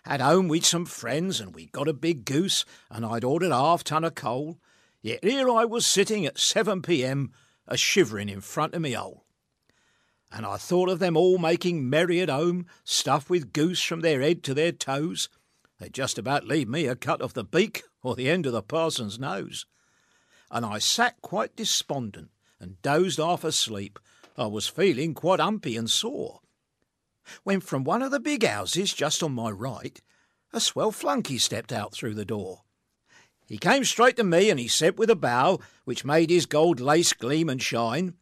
At 0.05 0.21
home 0.21 0.47
we'd 0.47 0.63
some 0.63 0.85
friends, 0.85 1.41
and 1.41 1.55
we'd 1.55 1.71
got 1.71 1.87
a 1.87 1.93
big 1.93 2.25
goose, 2.25 2.63
and 2.91 3.03
I'd 3.03 3.23
ordered 3.23 3.49
a 3.49 3.57
half 3.57 3.83
ton 3.83 4.03
of 4.03 4.13
coal, 4.13 4.59
Yet 5.01 5.23
here 5.23 5.49
I 5.49 5.65
was 5.65 5.87
sitting 5.87 6.27
at 6.27 6.37
7 6.37 6.83
p.m. 6.83 7.31
a 7.67 7.75
shivering 7.75 8.29
in 8.29 8.41
front 8.41 8.75
of 8.75 8.83
me 8.83 8.91
hole. 8.91 9.24
And 10.35 10.45
I 10.45 10.57
thought 10.57 10.89
of 10.89 10.99
them 10.99 11.15
all 11.15 11.37
making 11.37 11.89
merry 11.89 12.19
at 12.19 12.27
home, 12.27 12.65
stuffed 12.83 13.29
with 13.29 13.53
goose 13.53 13.81
from 13.81 14.01
their 14.01 14.19
head 14.19 14.43
to 14.43 14.53
their 14.53 14.73
toes. 14.73 15.29
They'd 15.79 15.93
just 15.93 16.17
about 16.17 16.45
leave 16.45 16.67
me 16.67 16.87
a 16.87 16.95
cut 16.97 17.21
off 17.21 17.33
the 17.33 17.45
beak 17.45 17.83
or 18.03 18.15
the 18.15 18.29
end 18.29 18.45
of 18.45 18.51
the 18.51 18.61
parson's 18.61 19.17
nose. 19.17 19.65
And 20.51 20.65
I 20.65 20.79
sat 20.79 21.21
quite 21.21 21.55
despondent 21.55 22.31
and 22.59 22.81
dozed 22.81 23.17
half 23.17 23.45
asleep. 23.45 23.97
I 24.37 24.47
was 24.47 24.67
feeling 24.67 25.13
quite 25.13 25.39
umpy 25.39 25.79
and 25.79 25.89
sore. 25.89 26.41
When 27.43 27.61
from 27.61 27.85
one 27.85 28.01
of 28.01 28.11
the 28.11 28.19
big 28.19 28.45
houses 28.45 28.93
just 28.93 29.23
on 29.23 29.31
my 29.31 29.49
right, 29.49 30.01
a 30.51 30.59
swell 30.59 30.91
flunkey 30.91 31.39
stepped 31.39 31.71
out 31.71 31.93
through 31.93 32.13
the 32.13 32.25
door. 32.25 32.63
He 33.47 33.57
came 33.57 33.85
straight 33.85 34.17
to 34.17 34.23
me 34.25 34.49
and 34.49 34.59
he 34.59 34.67
said 34.67 34.97
with 34.97 35.09
a 35.09 35.15
bow, 35.15 35.61
which 35.85 36.03
made 36.03 36.29
his 36.29 36.45
gold 36.45 36.81
lace 36.81 37.13
gleam 37.13 37.47
and 37.47 37.61
shine, 37.61 38.15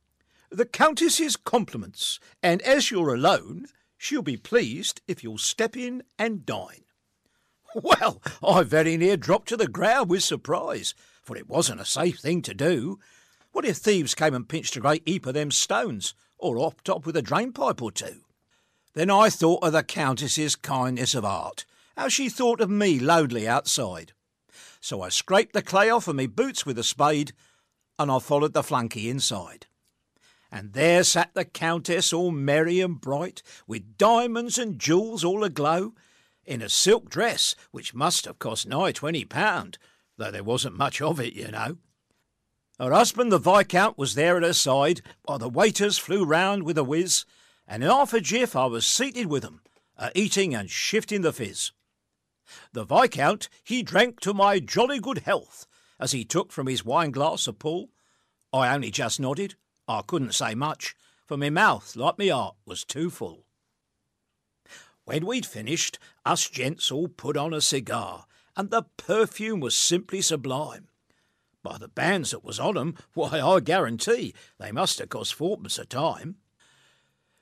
The 0.53 0.65
Countess's 0.65 1.35
compliments, 1.35 2.19
and 2.43 2.61
as 2.61 2.91
you're 2.91 3.13
alone, 3.13 3.65
she'll 3.97 4.21
be 4.21 4.37
pleased 4.37 5.01
if 5.07 5.23
you'll 5.23 5.39
step 5.39 5.75
in 5.75 6.03
and 6.17 6.45
dine. 6.45 6.83
Well, 7.81 8.21
I 8.43 8.61
very 8.61 8.95
near 8.97 9.17
dropped 9.17 9.49
to 9.49 9.57
the 9.57 9.67
ground 9.67 10.11
with 10.11 10.23
surprise, 10.23 10.93
for 11.23 11.35
it 11.35 11.49
wasn't 11.49 11.81
a 11.81 11.85
safe 11.85 12.19
thing 12.19 12.43
to 12.43 12.53
do. 12.53 12.99
What 13.51 13.65
if 13.65 13.77
thieves 13.77 14.13
came 14.13 14.35
and 14.35 14.47
pinched 14.47 14.75
a 14.75 14.79
great 14.79 15.01
heap 15.07 15.25
of 15.25 15.33
them 15.33 15.49
stones, 15.49 16.13
or 16.37 16.59
hopped 16.59 16.87
up 16.87 17.07
with 17.07 17.17
a 17.17 17.23
drain 17.23 17.51
pipe 17.51 17.81
or 17.81 17.91
two? 17.91 18.21
Then 18.93 19.09
I 19.09 19.31
thought 19.31 19.63
of 19.63 19.73
the 19.73 19.81
Countess's 19.81 20.55
kindness 20.55 21.15
of 21.15 21.23
heart, 21.23 21.65
how 21.97 22.09
she 22.09 22.29
thought 22.29 22.61
of 22.61 22.69
me 22.69 22.99
lonely 22.99 23.47
outside 23.47 24.13
so 24.83 25.01
I 25.01 25.07
scraped 25.07 25.53
the 25.53 25.61
clay 25.61 25.89
off 25.89 26.09
of 26.09 26.15
me 26.17 26.27
boots 26.27 26.65
with 26.65 26.77
a 26.77 26.83
spade, 26.83 27.31
and 27.97 28.11
I 28.11 28.19
followed 28.19 28.53
the 28.53 28.61
flunkey 28.61 29.09
inside. 29.09 29.65
And 30.53 30.73
there 30.73 31.03
sat 31.03 31.33
the 31.33 31.45
Countess 31.45 32.13
all 32.13 32.29
merry 32.29 32.79
and 32.79 33.01
bright, 33.01 33.41
with 33.65 33.97
diamonds 33.97 34.59
and 34.59 34.77
jewels 34.77 35.23
all 35.23 35.43
aglow, 35.43 35.95
in 36.45 36.61
a 36.61 36.69
silk 36.69 37.09
dress 37.09 37.55
which 37.71 37.95
must 37.95 38.25
have 38.25 38.37
cost 38.37 38.67
nigh 38.67 38.91
twenty 38.91 39.25
pound, 39.25 39.79
though 40.15 40.29
there 40.29 40.43
wasn't 40.43 40.77
much 40.77 41.01
of 41.01 41.19
it, 41.19 41.33
you 41.33 41.49
know. 41.49 41.79
Her 42.79 42.91
husband, 42.91 43.31
the 43.31 43.39
Viscount, 43.39 43.97
was 43.97 44.13
there 44.13 44.37
at 44.37 44.43
her 44.43 44.53
side, 44.53 45.01
while 45.23 45.39
the 45.39 45.49
waiters 45.49 45.97
flew 45.97 46.23
round 46.23 46.61
with 46.61 46.77
a 46.77 46.83
whiz, 46.83 47.25
and 47.67 47.83
in 47.83 47.89
half 47.89 48.13
a 48.13 48.21
jiff 48.21 48.55
I 48.55 48.67
was 48.67 48.85
seated 48.85 49.25
with 49.25 49.43
with 49.43 49.45
'em, 49.45 49.61
a 49.97 50.11
eating 50.13 50.53
and 50.53 50.69
shifting 50.69 51.21
the 51.21 51.33
fizz. 51.33 51.71
The 52.73 52.85
Viscount, 52.85 53.49
he 53.63 53.81
drank 53.81 54.19
to 54.19 54.35
my 54.35 54.59
jolly 54.59 54.99
good 54.99 55.19
health, 55.19 55.65
as 55.99 56.11
he 56.11 56.23
took 56.23 56.51
from 56.51 56.67
his 56.67 56.85
wine 56.85 57.09
glass 57.09 57.47
a 57.47 57.53
pull. 57.53 57.89
I 58.53 58.71
only 58.71 58.91
just 58.91 59.19
nodded. 59.19 59.55
I 59.88 60.01
couldn't 60.05 60.34
say 60.34 60.55
much, 60.55 60.95
for 61.25 61.38
my 61.38 61.49
mouth, 61.49 61.95
like 61.95 62.17
me 62.17 62.29
heart, 62.29 62.55
was 62.65 62.84
too 62.84 63.09
full. 63.09 63.45
When 65.05 65.25
we'd 65.25 65.45
finished, 65.45 65.99
us 66.25 66.49
gents 66.49 66.91
all 66.91 67.07
put 67.07 67.36
on 67.36 67.53
a 67.53 67.61
cigar, 67.61 68.25
and 68.55 68.69
the 68.69 68.84
perfume 68.97 69.59
was 69.59 69.75
simply 69.75 70.21
sublime. 70.21 70.88
By 71.61 71.77
the 71.77 71.88
bands 71.88 72.31
that 72.31 72.43
was 72.43 72.59
on 72.59 72.77
'em, 72.77 72.95
why, 73.13 73.41
I 73.41 73.59
guarantee 73.59 74.34
they 74.57 74.71
must 74.71 74.99
have 74.99 75.09
cost 75.09 75.34
fourpence 75.34 75.77
a 75.77 75.86
time. 75.86 76.38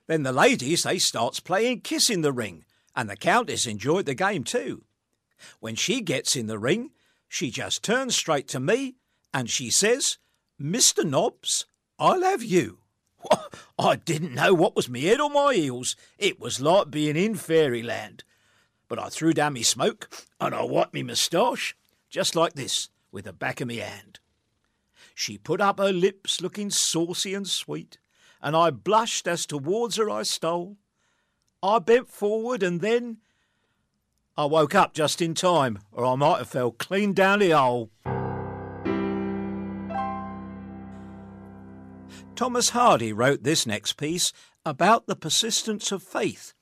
Then 0.07 0.23
the 0.23 0.31
ladies, 0.31 0.83
they 0.83 0.99
starts 0.99 1.39
playing 1.39 1.81
Kiss 1.81 2.09
in 2.09 2.21
the 2.21 2.33
Ring, 2.33 2.65
and 2.95 3.09
the 3.09 3.15
Countess 3.15 3.65
enjoyed 3.65 4.05
the 4.05 4.15
game 4.15 4.43
too. 4.43 4.83
When 5.59 5.75
she 5.75 6.01
gets 6.01 6.35
in 6.35 6.47
the 6.47 6.59
ring, 6.59 6.91
she 7.27 7.49
just 7.49 7.83
turns 7.83 8.15
straight 8.15 8.47
to 8.49 8.59
me 8.59 8.95
and 9.33 9.49
she 9.49 9.69
says, 9.69 10.17
Mr. 10.61 11.05
Nobbs, 11.05 11.65
I'll 12.01 12.23
have 12.23 12.41
you. 12.41 12.79
I 13.79 13.95
didn't 13.95 14.33
know 14.33 14.55
what 14.55 14.75
was 14.75 14.89
me 14.89 15.03
head 15.03 15.21
or 15.21 15.29
my 15.29 15.53
heels. 15.53 15.95
It 16.17 16.39
was 16.39 16.59
like 16.59 16.89
being 16.89 17.15
in 17.15 17.35
fairyland. 17.35 18.23
but 18.87 18.97
I 18.97 19.09
threw 19.09 19.33
down 19.33 19.53
me 19.53 19.61
smoke 19.61 20.09
and 20.39 20.55
I 20.55 20.63
wiped 20.63 20.95
me 20.95 21.03
moustache, 21.03 21.77
just 22.09 22.35
like 22.35 22.53
this, 22.53 22.89
with 23.11 23.25
the 23.25 23.33
back 23.33 23.61
of 23.61 23.67
me 23.67 23.77
hand. 23.77 24.19
She 25.13 25.37
put 25.37 25.61
up 25.61 25.77
her 25.77 25.93
lips 25.93 26.41
looking 26.41 26.71
saucy 26.71 27.35
and 27.35 27.47
sweet, 27.47 27.99
and 28.41 28.55
I 28.55 28.71
blushed 28.71 29.27
as 29.27 29.45
towards 29.45 29.97
her 29.97 30.09
I 30.09 30.23
stole. 30.23 30.77
I 31.61 31.77
bent 31.77 32.07
forward 32.09 32.63
and 32.63 32.81
then 32.81 33.17
I 34.35 34.45
woke 34.45 34.73
up 34.73 34.95
just 34.95 35.21
in 35.21 35.35
time, 35.35 35.77
or 35.91 36.03
I 36.03 36.15
might 36.15 36.39
have 36.39 36.49
fell 36.49 36.71
clean 36.71 37.13
down 37.13 37.39
the 37.39 37.51
hole. 37.51 37.91
Thomas 42.41 42.69
Hardy 42.71 43.13
wrote 43.13 43.43
this 43.43 43.67
next 43.67 43.97
piece 43.97 44.33
about 44.65 45.05
the 45.05 45.15
persistence 45.15 45.91
of 45.91 46.01
faith, 46.01 46.55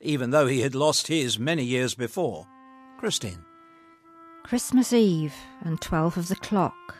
even 0.00 0.30
though 0.30 0.46
he 0.46 0.60
had 0.60 0.76
lost 0.76 1.08
his 1.08 1.40
many 1.40 1.64
years 1.64 1.96
before. 1.96 2.46
Christine. 3.00 3.44
Christmas 4.44 4.92
Eve 4.92 5.34
and 5.62 5.80
twelve 5.80 6.16
of 6.16 6.28
the 6.28 6.36
clock. 6.36 6.94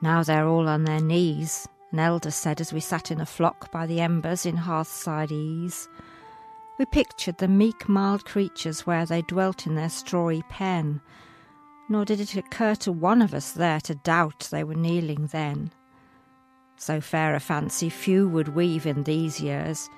Now 0.00 0.22
they're 0.22 0.46
all 0.46 0.68
on 0.68 0.84
their 0.84 1.00
knees, 1.00 1.66
an 1.90 1.98
elder 1.98 2.30
said 2.30 2.60
as 2.60 2.72
we 2.72 2.78
sat 2.78 3.10
in 3.10 3.20
a 3.20 3.26
flock 3.26 3.72
by 3.72 3.84
the 3.84 4.00
embers 4.00 4.46
in 4.46 4.54
hearthside 4.54 5.32
ease. 5.32 5.88
We 6.78 6.84
pictured 6.84 7.38
the 7.38 7.48
meek, 7.48 7.88
mild 7.88 8.24
creatures 8.26 8.86
where 8.86 9.06
they 9.06 9.22
dwelt 9.22 9.66
in 9.66 9.74
their 9.74 9.88
strawy 9.88 10.48
pen, 10.48 11.00
nor 11.88 12.04
did 12.04 12.20
it 12.20 12.36
occur 12.36 12.76
to 12.76 12.92
one 12.92 13.20
of 13.20 13.34
us 13.34 13.50
there 13.50 13.80
to 13.80 13.96
doubt 13.96 14.50
they 14.52 14.62
were 14.62 14.76
kneeling 14.76 15.30
then. 15.32 15.72
So 16.76 17.00
fair 17.00 17.34
a 17.34 17.40
fancy 17.40 17.88
few 17.88 18.28
would 18.28 18.48
weave 18.48 18.86
in 18.86 19.02
these 19.02 19.40
years. 19.40 19.88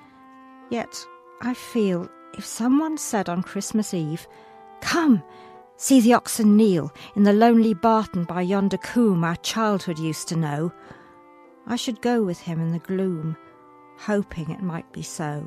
Yet 0.69 1.05
I 1.41 1.53
feel 1.53 2.09
if 2.37 2.45
someone 2.45 2.97
said 2.97 3.29
on 3.29 3.43
Christmas 3.43 3.93
Eve, 3.93 4.27
Come, 4.81 5.21
see 5.75 5.99
the 5.99 6.13
oxen 6.13 6.55
kneel 6.55 6.91
in 7.15 7.23
the 7.23 7.33
lonely 7.33 7.73
barton 7.73 8.23
by 8.23 8.41
yonder 8.41 8.77
coombe 8.77 9.23
our 9.23 9.35
childhood 9.37 9.99
used 9.99 10.27
to 10.29 10.35
know, 10.35 10.71
I 11.67 11.75
should 11.75 12.01
go 12.01 12.23
with 12.23 12.39
him 12.39 12.59
in 12.61 12.71
the 12.71 12.79
gloom, 12.79 13.35
hoping 13.97 14.49
it 14.49 14.61
might 14.61 14.91
be 14.93 15.03
so. 15.03 15.45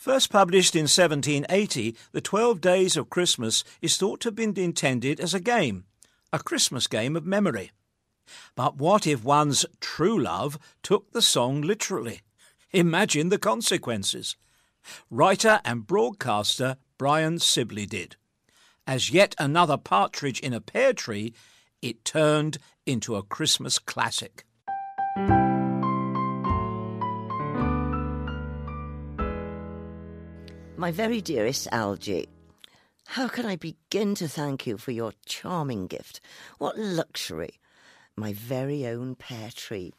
First 0.00 0.30
published 0.30 0.74
in 0.74 0.84
1780, 0.84 1.94
The 2.12 2.22
Twelve 2.22 2.62
Days 2.62 2.96
of 2.96 3.10
Christmas 3.10 3.64
is 3.82 3.98
thought 3.98 4.20
to 4.20 4.28
have 4.28 4.34
been 4.34 4.58
intended 4.58 5.20
as 5.20 5.34
a 5.34 5.40
game, 5.40 5.84
a 6.32 6.38
Christmas 6.38 6.86
game 6.86 7.16
of 7.16 7.26
memory. 7.26 7.70
But 8.56 8.78
what 8.78 9.06
if 9.06 9.22
one's 9.22 9.66
true 9.78 10.18
love 10.18 10.58
took 10.82 11.12
the 11.12 11.20
song 11.20 11.60
literally? 11.60 12.22
Imagine 12.70 13.28
the 13.28 13.36
consequences. 13.36 14.36
Writer 15.10 15.60
and 15.66 15.86
broadcaster 15.86 16.78
Brian 16.96 17.38
Sibley 17.38 17.84
did. 17.84 18.16
As 18.86 19.10
yet 19.10 19.34
another 19.38 19.76
partridge 19.76 20.40
in 20.40 20.54
a 20.54 20.62
pear 20.62 20.94
tree, 20.94 21.34
it 21.82 22.06
turned 22.06 22.56
into 22.86 23.16
a 23.16 23.22
Christmas 23.22 23.78
classic. 23.78 24.46
My 30.80 30.90
very 30.90 31.20
dearest 31.20 31.68
Algy, 31.72 32.26
how 33.08 33.28
can 33.28 33.44
I 33.44 33.56
begin 33.56 34.14
to 34.14 34.26
thank 34.26 34.66
you 34.66 34.78
for 34.78 34.92
your 34.92 35.12
charming 35.26 35.86
gift? 35.86 36.22
What 36.56 36.78
luxury! 36.78 37.60
My 38.16 38.32
very 38.32 38.86
own 38.86 39.14
pear 39.14 39.50
tree, 39.54 39.92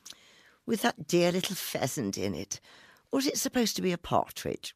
with 0.65 0.81
that 0.81 1.07
dear 1.07 1.31
little 1.31 1.55
pheasant 1.55 2.17
in 2.17 2.33
it. 2.33 2.59
Is 3.13 3.27
it 3.27 3.37
supposed 3.37 3.75
to 3.75 3.83
be 3.83 3.91
a 3.91 3.97
partridge? 3.99 4.75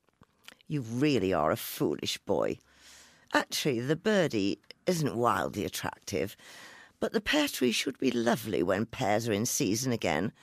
You 0.67 0.81
really 0.81 1.33
are 1.33 1.49
a 1.49 1.57
foolish 1.57 2.19
boy. 2.19 2.59
Actually, 3.33 3.79
the 3.79 3.95
birdie 3.95 4.59
isn't 4.85 5.17
wildly 5.17 5.65
attractive, 5.65 6.37
but 6.99 7.13
the 7.13 7.19
pear 7.19 7.47
tree 7.47 7.71
should 7.71 7.97
be 7.97 8.11
lovely 8.11 8.61
when 8.61 8.85
pears 8.85 9.27
are 9.27 9.33
in 9.33 9.47
season 9.47 9.91
again. 9.91 10.33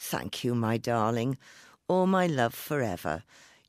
Thank 0.00 0.42
you, 0.42 0.56
my 0.56 0.78
darling. 0.78 1.38
All 1.86 2.08
my 2.08 2.26
love 2.26 2.54
forever. 2.54 3.22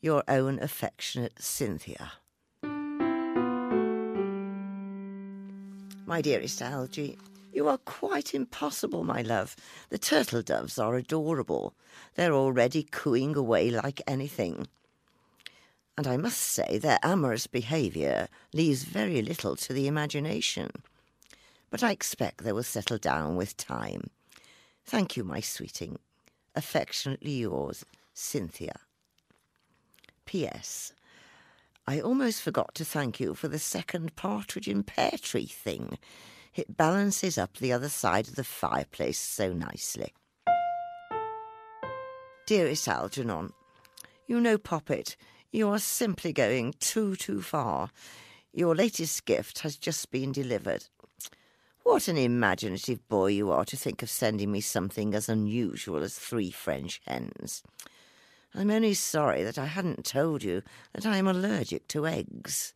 Your 0.03 0.21
own 0.27 0.59
affectionate 0.61 1.41
Cynthia. 1.41 2.11
My 6.05 6.21
dearest 6.21 6.61
Algy, 6.61 7.17
you 7.53 7.69
are 7.69 7.77
quite 7.77 8.33
impossible, 8.33 9.05
my 9.05 9.21
love. 9.21 9.55
The 9.87 9.97
turtle 9.97 10.41
doves 10.41 10.77
are 10.77 10.97
adorable. 10.97 11.73
They're 12.15 12.33
already 12.33 12.83
cooing 12.83 13.37
away 13.37 13.71
like 13.71 14.01
anything. 14.05 14.67
And 15.97 16.05
I 16.05 16.17
must 16.17 16.41
say 16.41 16.77
their 16.79 16.99
amorous 17.01 17.47
behaviour 17.47 18.27
leaves 18.53 18.83
very 18.83 19.21
little 19.21 19.55
to 19.55 19.71
the 19.71 19.87
imagination. 19.87 20.69
But 21.69 21.81
I 21.81 21.91
expect 21.91 22.43
they 22.43 22.51
will 22.51 22.63
settle 22.63 22.97
down 22.97 23.37
with 23.37 23.55
time. 23.55 24.09
Thank 24.83 25.15
you, 25.15 25.23
my 25.23 25.39
sweeting. 25.39 25.97
Affectionately 26.55 27.31
yours, 27.31 27.85
Cynthia. 28.13 28.81
P.S. 30.25 30.93
I 31.85 31.99
almost 31.99 32.41
forgot 32.41 32.73
to 32.75 32.85
thank 32.85 33.19
you 33.19 33.33
for 33.33 33.47
the 33.47 33.59
second 33.59 34.15
partridge 34.15 34.67
in 34.67 34.83
pear 34.83 35.11
tree 35.21 35.45
thing. 35.45 35.97
It 36.55 36.77
balances 36.77 37.37
up 37.37 37.57
the 37.57 37.73
other 37.73 37.89
side 37.89 38.27
of 38.27 38.35
the 38.35 38.43
fireplace 38.43 39.19
so 39.19 39.53
nicely. 39.53 40.13
Dearest 42.45 42.87
Algernon, 42.87 43.51
you 44.27 44.39
know, 44.39 44.57
Poppet, 44.57 45.15
you 45.51 45.69
are 45.69 45.79
simply 45.79 46.33
going 46.33 46.73
too, 46.79 47.15
too 47.15 47.41
far. 47.41 47.89
Your 48.53 48.75
latest 48.75 49.25
gift 49.25 49.59
has 49.59 49.77
just 49.77 50.11
been 50.11 50.31
delivered. 50.31 50.85
What 51.83 52.07
an 52.07 52.17
imaginative 52.17 53.07
boy 53.09 53.27
you 53.27 53.51
are 53.51 53.65
to 53.65 53.75
think 53.75 54.01
of 54.03 54.09
sending 54.09 54.51
me 54.51 54.61
something 54.61 55.13
as 55.13 55.27
unusual 55.27 56.01
as 56.03 56.17
three 56.17 56.49
French 56.49 57.01
hens. 57.05 57.61
I'm 58.55 58.69
only 58.69 58.93
sorry 58.93 59.43
that 59.43 59.57
I 59.57 59.65
hadn't 59.65 60.05
told 60.05 60.43
you 60.43 60.61
that 60.93 61.05
I 61.05 61.17
am 61.17 61.27
allergic 61.27 61.87
to 61.89 62.05
eggs. 62.05 62.73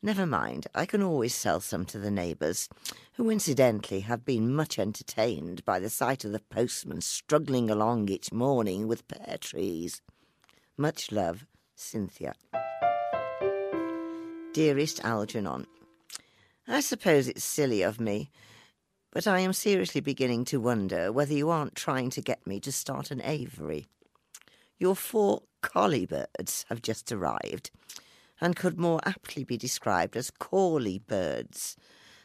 Never 0.00 0.26
mind, 0.26 0.66
I 0.74 0.86
can 0.86 1.02
always 1.02 1.34
sell 1.34 1.60
some 1.60 1.84
to 1.86 1.98
the 1.98 2.10
neighbours, 2.10 2.68
who 3.14 3.30
incidentally 3.30 4.00
have 4.00 4.24
been 4.24 4.54
much 4.54 4.78
entertained 4.78 5.64
by 5.64 5.80
the 5.80 5.90
sight 5.90 6.24
of 6.24 6.32
the 6.32 6.40
postman 6.40 7.00
struggling 7.00 7.70
along 7.70 8.08
each 8.08 8.32
morning 8.32 8.86
with 8.86 9.06
pear 9.08 9.38
trees. 9.40 10.02
Much 10.76 11.10
love, 11.12 11.46
Cynthia. 11.74 12.34
Dearest 14.52 15.04
Algernon, 15.04 15.66
I 16.68 16.80
suppose 16.80 17.26
it's 17.26 17.44
silly 17.44 17.82
of 17.82 18.00
me, 18.00 18.30
but 19.10 19.26
I 19.26 19.40
am 19.40 19.52
seriously 19.52 20.00
beginning 20.00 20.44
to 20.46 20.60
wonder 20.60 21.10
whether 21.10 21.32
you 21.32 21.50
aren't 21.50 21.74
trying 21.74 22.10
to 22.10 22.20
get 22.20 22.46
me 22.46 22.60
to 22.60 22.70
start 22.70 23.10
an 23.10 23.20
aviary. 23.22 23.86
Your 24.78 24.96
four 24.96 25.42
collie 25.60 26.06
birds 26.06 26.64
have 26.68 26.82
just 26.82 27.10
arrived 27.12 27.70
and 28.40 28.56
could 28.56 28.78
more 28.78 29.00
aptly 29.04 29.44
be 29.44 29.56
described 29.56 30.16
as 30.16 30.30
corley 30.30 30.98
birds, 30.98 31.76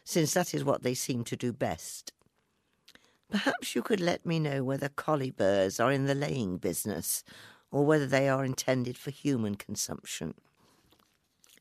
since 0.03 0.33
that 0.33 0.53
is 0.53 0.63
what 0.63 0.81
they 0.81 0.93
seem 0.93 1.23
to 1.25 1.35
do 1.35 1.53
best. 1.53 2.11
Perhaps 3.29 3.75
you 3.75 3.83
could 3.83 3.99
let 3.99 4.25
me 4.25 4.39
know 4.39 4.63
whether 4.63 4.89
collie 4.89 5.31
birds 5.31 5.79
are 5.79 5.91
in 5.91 6.05
the 6.05 6.15
laying 6.15 6.57
business 6.57 7.23
or 7.71 7.85
whether 7.85 8.07
they 8.07 8.29
are 8.29 8.45
intended 8.45 8.97
for 8.97 9.11
human 9.11 9.55
consumption. 9.55 10.33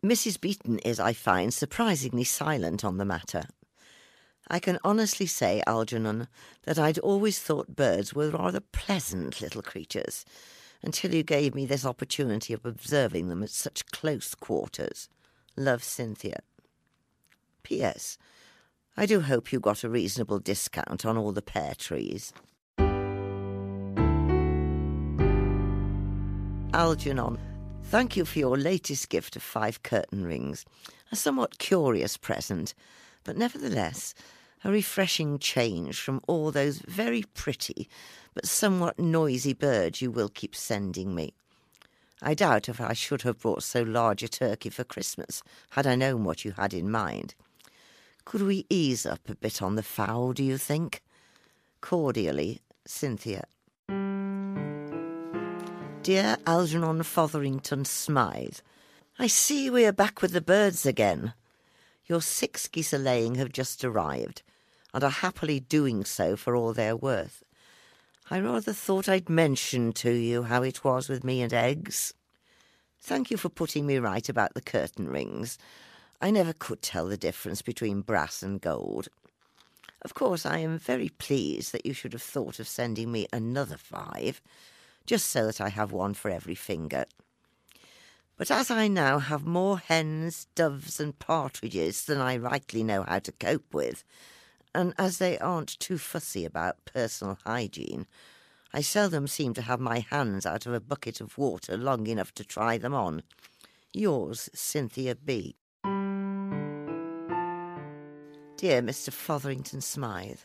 Mrs. 0.03 0.41
Beeton 0.41 0.78
is, 0.84 1.01
I 1.01 1.12
find, 1.12 1.53
surprisingly 1.53 2.24
silent 2.24 2.84
on 2.84 2.97
the 2.97 3.05
matter. 3.05 3.43
I 4.49 4.61
can 4.61 4.78
honestly 4.84 5.26
say, 5.26 5.62
Algernon, 5.66 6.28
that 6.62 6.78
I'd 6.78 6.99
always 7.01 7.41
thought 7.41 7.74
birds 7.74 8.14
were 8.14 8.30
rather 8.30 8.61
pleasant 8.61 9.41
little 9.41 9.62
creatures, 9.62 10.24
until 10.83 11.14
you 11.14 11.22
gave 11.22 11.55
me 11.55 11.66
this 11.66 11.85
opportunity 11.85 12.53
of 12.53 12.64
observing 12.64 13.29
them 13.29 13.43
at 13.43 13.51
such 13.51 13.87
close 13.87 14.35
quarters. 14.35 15.09
Love, 15.57 15.83
Cynthia. 15.83 16.41
P.S. 17.62 18.18
I 18.97 19.07
do 19.07 19.20
hope 19.20 19.53
you 19.53 19.61
got 19.61 19.85
a 19.85 19.89
reasonable 19.89 20.39
discount 20.39 21.05
on 21.05 21.16
all 21.16 21.33
the 21.33 21.43
pear 21.43 21.74
trees. 21.77 22.33
Algernon, 26.72 27.39
thank 27.85 28.16
you 28.16 28.24
for 28.24 28.39
your 28.39 28.57
latest 28.57 29.09
gift 29.09 29.37
of 29.37 29.43
five 29.43 29.83
curtain 29.83 30.24
rings. 30.24 30.64
A 31.11 31.16
somewhat 31.16 31.59
curious 31.59 32.16
present, 32.16 32.74
but 33.24 33.37
nevertheless 33.37 34.14
a 34.65 34.71
refreshing 34.71 35.39
change 35.39 36.01
from 36.01 36.21
all 36.27 36.51
those 36.51 36.79
very 36.79 37.25
pretty 37.35 37.89
but 38.35 38.47
somewhat 38.47 38.99
noisy 38.99 39.55
birds 39.55 40.03
you 40.03 40.11
will 40.11 40.29
keep 40.29 40.55
sending 40.55 41.15
me. 41.15 41.33
I 42.23 42.35
doubt 42.35 42.69
if 42.69 42.81
I 42.81 42.93
should 42.93 43.23
have 43.23 43.41
brought 43.41 43.63
so 43.63 43.83
large 43.83 44.23
a 44.23 44.29
turkey 44.29 44.71
for 44.71 44.85
Christmas 44.85 45.43
had 45.71 45.87
I 45.87 45.95
known 45.95 46.25
what 46.25 46.45
you 46.45 46.53
had 46.53 46.75
in 46.75 46.91
mind. 46.91 47.35
Could 48.27 48.43
we 48.43 48.67
ease 48.69 49.07
up 49.07 49.29
a 49.29 49.35
bit 49.35 49.63
on 49.63 49.77
the 49.77 49.83
fowl, 49.83 50.33
do 50.33 50.43
you 50.43 50.59
think? 50.59 51.03
Cordially, 51.81 52.61
Cynthia. 52.85 53.45
Dear 56.03 56.37
Algernon 56.47 57.03
Fotherington 57.03 57.85
Smythe, 57.85 58.59
I 59.19 59.29
see 59.29 59.71
we 59.71 59.87
are 59.87 59.93
back 59.93 60.21
with 60.21 60.33
the 60.33 60.41
birds 60.41 60.85
again. 60.85 61.33
Your 62.07 62.23
six 62.23 62.69
geese 62.69 62.93
a 62.93 62.99
laying 62.99 63.35
have 63.35 63.53
just 63.53 63.85
arrived, 63.85 64.43
and 64.95 65.03
are 65.03 65.11
happily 65.11 65.61
doing 65.61 66.05
so 66.05 66.37
for 66.37 66.55
all 66.55 66.73
they're 66.73 66.97
worth. 66.97 67.43
I 68.31 68.41
rather 68.41 68.73
thought 68.73 69.09
I'd 69.09 69.29
mention 69.29 69.93
to 69.95 70.11
you 70.11 70.45
how 70.45 70.63
it 70.63 70.85
was 70.85 71.09
with 71.09 71.25
me 71.25 71.43
and 71.43 71.53
eggs. 71.53 72.15
Thank 73.01 73.31
you 73.31 73.37
for 73.37 73.49
putting 73.49 73.87
me 73.87 73.99
right 73.99 74.29
about 74.29 74.55
the 74.55 74.61
curtain 74.63 75.09
rings. 75.09 75.59
I 76.21 76.31
never 76.31 76.53
could 76.53 76.83
tell 76.83 77.07
the 77.07 77.17
difference 77.17 77.63
between 77.63 78.01
brass 78.01 78.43
and 78.43 78.61
gold. 78.61 79.09
Of 80.03 80.15
course, 80.15 80.47
I 80.47 80.59
am 80.59 80.79
very 80.79 81.09
pleased 81.11 81.73
that 81.73 81.87
you 81.87 81.93
should 81.93 82.13
have 82.13 82.23
thought 82.23 82.59
of 82.59 82.69
sending 82.69 83.13
me 83.13 83.27
another 83.33 83.77
five, 83.77 84.41
just 85.07 85.27
so 85.29 85.47
that 85.47 85.61
I 85.61 85.69
have 85.69 85.93
one 85.93 86.15
for 86.15 86.31
every 86.31 86.55
finger. 86.55 87.05
But 88.37 88.51
as 88.51 88.70
I 88.70 88.89
now 88.89 89.18
have 89.18 89.47
more 89.47 89.78
hens, 89.78 90.47
doves, 90.55 91.01
and 91.01 91.18
partridges 91.18 92.05
than 92.05 92.20
I 92.20 92.37
rightly 92.37 92.84
know 92.84 93.03
how 93.03 93.18
to 93.20 93.32
cope 93.32 93.72
with, 93.72 94.05
and 94.74 94.93
as 94.99 95.16
they 95.16 95.39
aren't 95.39 95.78
too 95.78 95.97
fussy 95.97 96.45
about 96.45 96.84
personal 96.84 97.39
hygiene, 97.47 98.07
I 98.74 98.82
seldom 98.82 99.26
seem 99.26 99.55
to 99.55 99.62
have 99.62 99.80
my 99.80 100.01
hands 100.01 100.45
out 100.45 100.66
of 100.66 100.74
a 100.74 100.80
bucket 100.80 101.22
of 101.22 101.39
water 101.39 101.78
long 101.78 102.07
enough 102.07 102.34
to 102.34 102.45
try 102.45 102.76
them 102.76 102.93
on. 102.93 103.22
Yours, 103.95 104.51
Cynthia 104.53 105.14
B. 105.14 105.57
Dear 108.59 108.82
Mr. 108.82 109.11
Fotherington 109.11 109.80
Smythe, 109.80 110.41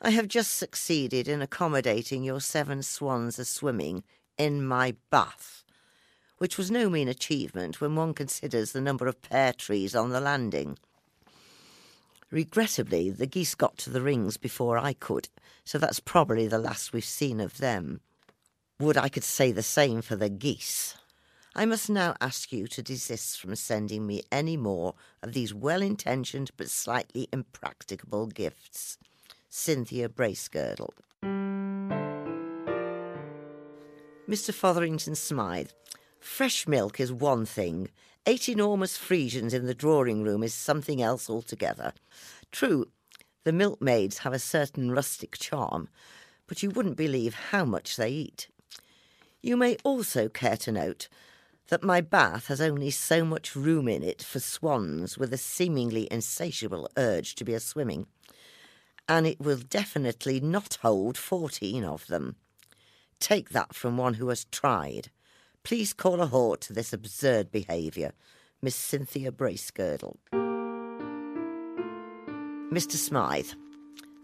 I 0.00 0.10
have 0.10 0.28
just 0.28 0.54
succeeded 0.54 1.28
in 1.28 1.42
accommodating 1.42 2.22
your 2.22 2.40
seven 2.40 2.82
swans 2.82 3.38
a 3.38 3.44
swimming 3.44 4.04
in 4.38 4.66
my 4.66 4.94
bath, 5.10 5.64
which 6.38 6.58
was 6.58 6.70
no 6.70 6.88
mean 6.90 7.08
achievement 7.08 7.80
when 7.80 7.94
one 7.94 8.14
considers 8.14 8.72
the 8.72 8.80
number 8.80 9.06
of 9.06 9.22
pear 9.22 9.52
trees 9.52 9.94
on 9.94 10.10
the 10.10 10.20
landing. 10.20 10.78
Regrettably, 12.30 13.10
the 13.10 13.26
geese 13.26 13.54
got 13.54 13.78
to 13.78 13.90
the 13.90 14.02
rings 14.02 14.36
before 14.36 14.78
I 14.78 14.92
could, 14.92 15.28
so 15.64 15.78
that's 15.78 16.00
probably 16.00 16.48
the 16.48 16.58
last 16.58 16.92
we've 16.92 17.04
seen 17.04 17.40
of 17.40 17.58
them. 17.58 18.00
Would 18.78 18.96
I 18.96 19.08
could 19.08 19.24
say 19.24 19.52
the 19.52 19.62
same 19.62 20.02
for 20.02 20.16
the 20.16 20.28
geese. 20.28 20.96
I 21.54 21.64
must 21.64 21.88
now 21.88 22.14
ask 22.20 22.52
you 22.52 22.66
to 22.66 22.82
desist 22.82 23.40
from 23.40 23.56
sending 23.56 24.06
me 24.06 24.22
any 24.30 24.58
more 24.58 24.94
of 25.22 25.32
these 25.32 25.54
well 25.54 25.80
intentioned 25.80 26.50
but 26.58 26.68
slightly 26.68 27.28
impracticable 27.32 28.26
gifts. 28.26 28.98
Cynthia 29.48 30.10
Bracegirdle. 30.10 30.90
Mr. 34.28 34.52
Fotherington 34.52 35.14
Smythe, 35.14 35.70
fresh 36.26 36.66
milk 36.66 37.00
is 37.00 37.12
one 37.12 37.46
thing. 37.46 37.88
Eight 38.26 38.48
enormous 38.48 38.98
Friesians 38.98 39.54
in 39.54 39.66
the 39.66 39.74
drawing 39.74 40.22
room 40.22 40.42
is 40.42 40.52
something 40.52 41.00
else 41.00 41.30
altogether. 41.30 41.92
True, 42.50 42.86
the 43.44 43.52
milkmaids 43.52 44.18
have 44.18 44.32
a 44.32 44.38
certain 44.38 44.90
rustic 44.90 45.38
charm, 45.38 45.88
but 46.46 46.62
you 46.62 46.70
wouldn't 46.70 46.96
believe 46.96 47.34
how 47.50 47.64
much 47.64 47.96
they 47.96 48.10
eat. 48.10 48.48
You 49.42 49.56
may 49.56 49.76
also 49.84 50.28
care 50.28 50.56
to 50.58 50.72
note 50.72 51.08
that 51.68 51.84
my 51.84 52.00
bath 52.00 52.48
has 52.48 52.60
only 52.60 52.90
so 52.90 53.24
much 53.24 53.56
room 53.56 53.88
in 53.88 54.02
it 54.02 54.22
for 54.22 54.40
swans 54.40 55.16
with 55.16 55.32
a 55.32 55.38
seemingly 55.38 56.08
insatiable 56.10 56.88
urge 56.96 57.34
to 57.36 57.44
be 57.44 57.54
a 57.54 57.60
swimming, 57.60 58.06
and 59.08 59.26
it 59.26 59.40
will 59.40 59.58
definitely 59.58 60.40
not 60.40 60.78
hold 60.82 61.16
fourteen 61.16 61.84
of 61.84 62.06
them. 62.08 62.36
Take 63.20 63.50
that 63.50 63.74
from 63.74 63.96
one 63.96 64.14
who 64.14 64.28
has 64.28 64.44
tried. 64.46 65.10
Please 65.66 65.92
call 65.92 66.20
a 66.20 66.26
halt 66.26 66.60
to 66.60 66.72
this 66.72 66.92
absurd 66.92 67.50
behaviour. 67.50 68.12
Miss 68.62 68.76
Cynthia 68.76 69.32
Bracegirdle. 69.32 70.16
Mr. 72.70 72.92
Smythe, 72.92 73.50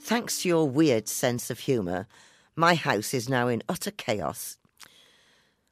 thanks 0.01 0.43
to 0.43 0.49
your 0.49 0.69
weird 0.69 1.09
sense 1.09 1.51
of 1.51 1.59
humour, 1.59 2.07
my 2.55 2.77
house 2.77 3.13
is 3.13 3.29
now 3.29 3.49
in 3.49 3.61
utter 3.69 3.91
chaos. 3.91 4.57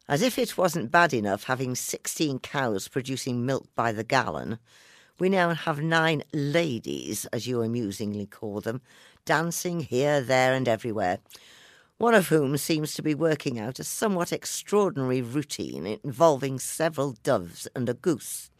As 0.08 0.22
if 0.22 0.40
it 0.40 0.58
wasn't 0.58 0.90
bad 0.90 1.14
enough 1.14 1.44
having 1.44 1.76
16 1.76 2.40
cows 2.40 2.88
producing 2.88 3.46
milk 3.46 3.68
by 3.76 3.92
the 3.92 4.02
gallon, 4.02 4.58
we 5.20 5.28
now 5.28 5.54
have 5.54 5.80
nine 5.80 6.24
ladies, 6.32 7.26
as 7.26 7.46
you 7.46 7.62
amusingly 7.62 8.26
call 8.26 8.60
them, 8.60 8.80
dancing 9.24 9.78
here, 9.78 10.20
there, 10.20 10.52
and 10.52 10.66
everywhere, 10.66 11.20
one 12.00 12.14
of 12.14 12.28
whom 12.28 12.56
seems 12.56 12.94
to 12.94 13.02
be 13.02 13.14
working 13.14 13.58
out 13.58 13.78
a 13.78 13.84
somewhat 13.84 14.32
extraordinary 14.32 15.20
routine 15.20 15.98
involving 16.02 16.58
several 16.58 17.14
doves 17.22 17.68
and 17.76 17.90
a 17.90 17.94
goose. 17.94 18.50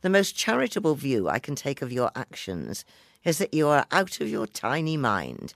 The 0.00 0.08
most 0.08 0.34
charitable 0.34 0.94
view 0.94 1.28
I 1.28 1.38
can 1.38 1.54
take 1.54 1.82
of 1.82 1.92
your 1.92 2.10
actions 2.16 2.86
is 3.24 3.36
that 3.36 3.52
you 3.52 3.68
are 3.68 3.84
out 3.90 4.22
of 4.22 4.30
your 4.30 4.46
tiny 4.46 4.96
mind. 4.96 5.52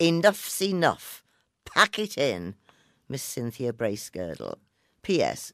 Enough's 0.00 0.60
enough. 0.60 1.22
Pack 1.64 2.00
it 2.00 2.18
in. 2.18 2.56
Miss 3.08 3.22
Cynthia 3.22 3.72
Bracegirdle. 3.72 4.56
P.S. 5.02 5.52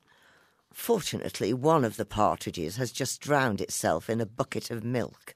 Fortunately, 0.73 1.53
one 1.53 1.85
of 1.85 1.99
the 1.99 2.07
partridges 2.07 2.77
has 2.77 2.91
just 2.91 3.21
drowned 3.21 3.61
itself 3.61 4.09
in 4.09 4.19
a 4.19 4.25
bucket 4.25 4.71
of 4.71 4.83
milk. 4.83 5.35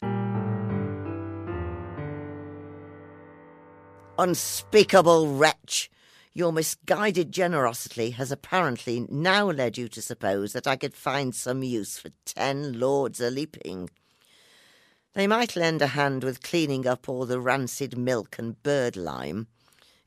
Unspeakable 4.19 5.37
wretch! 5.37 5.91
Your 6.33 6.51
misguided 6.51 7.33
generosity 7.33 8.11
has 8.12 8.33
apparently 8.33 9.07
now 9.11 9.51
led 9.51 9.77
you 9.77 9.89
to 9.89 10.01
suppose 10.01 10.55
that 10.55 10.67
I 10.67 10.77
could 10.77 10.95
find 10.95 11.35
some 11.35 11.62
use 11.62 11.99
for 11.99 12.09
ten 12.25 12.81
lords 12.81 13.21
a 13.21 13.29
leaping. 13.31 13.91
They 15.12 15.27
might 15.27 15.55
lend 15.55 15.83
a 15.83 15.89
hand 15.89 16.25
with 16.25 16.43
cleaning 16.43 16.87
up 16.87 17.11
all 17.11 17.27
the 17.27 17.41
rancid 17.41 17.99
milk 17.99 18.37
and 18.39 18.62
bird 18.62 18.97
lime 18.97 19.49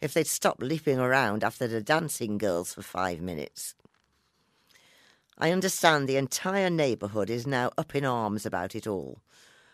if 0.01 0.13
they'd 0.13 0.25
stop 0.25 0.57
leaping 0.59 0.97
around 0.97 1.43
after 1.43 1.67
the 1.67 1.81
dancing 1.81 2.39
girls 2.39 2.73
for 2.73 2.81
five 2.81 3.21
minutes. 3.21 3.75
I 5.37 5.51
understand 5.51 6.07
the 6.07 6.17
entire 6.17 6.71
neighbourhood 6.71 7.29
is 7.29 7.45
now 7.45 7.71
up 7.77 7.95
in 7.95 8.05
arms 8.05 8.45
about 8.45 8.75
it 8.75 8.87
all, 8.87 9.21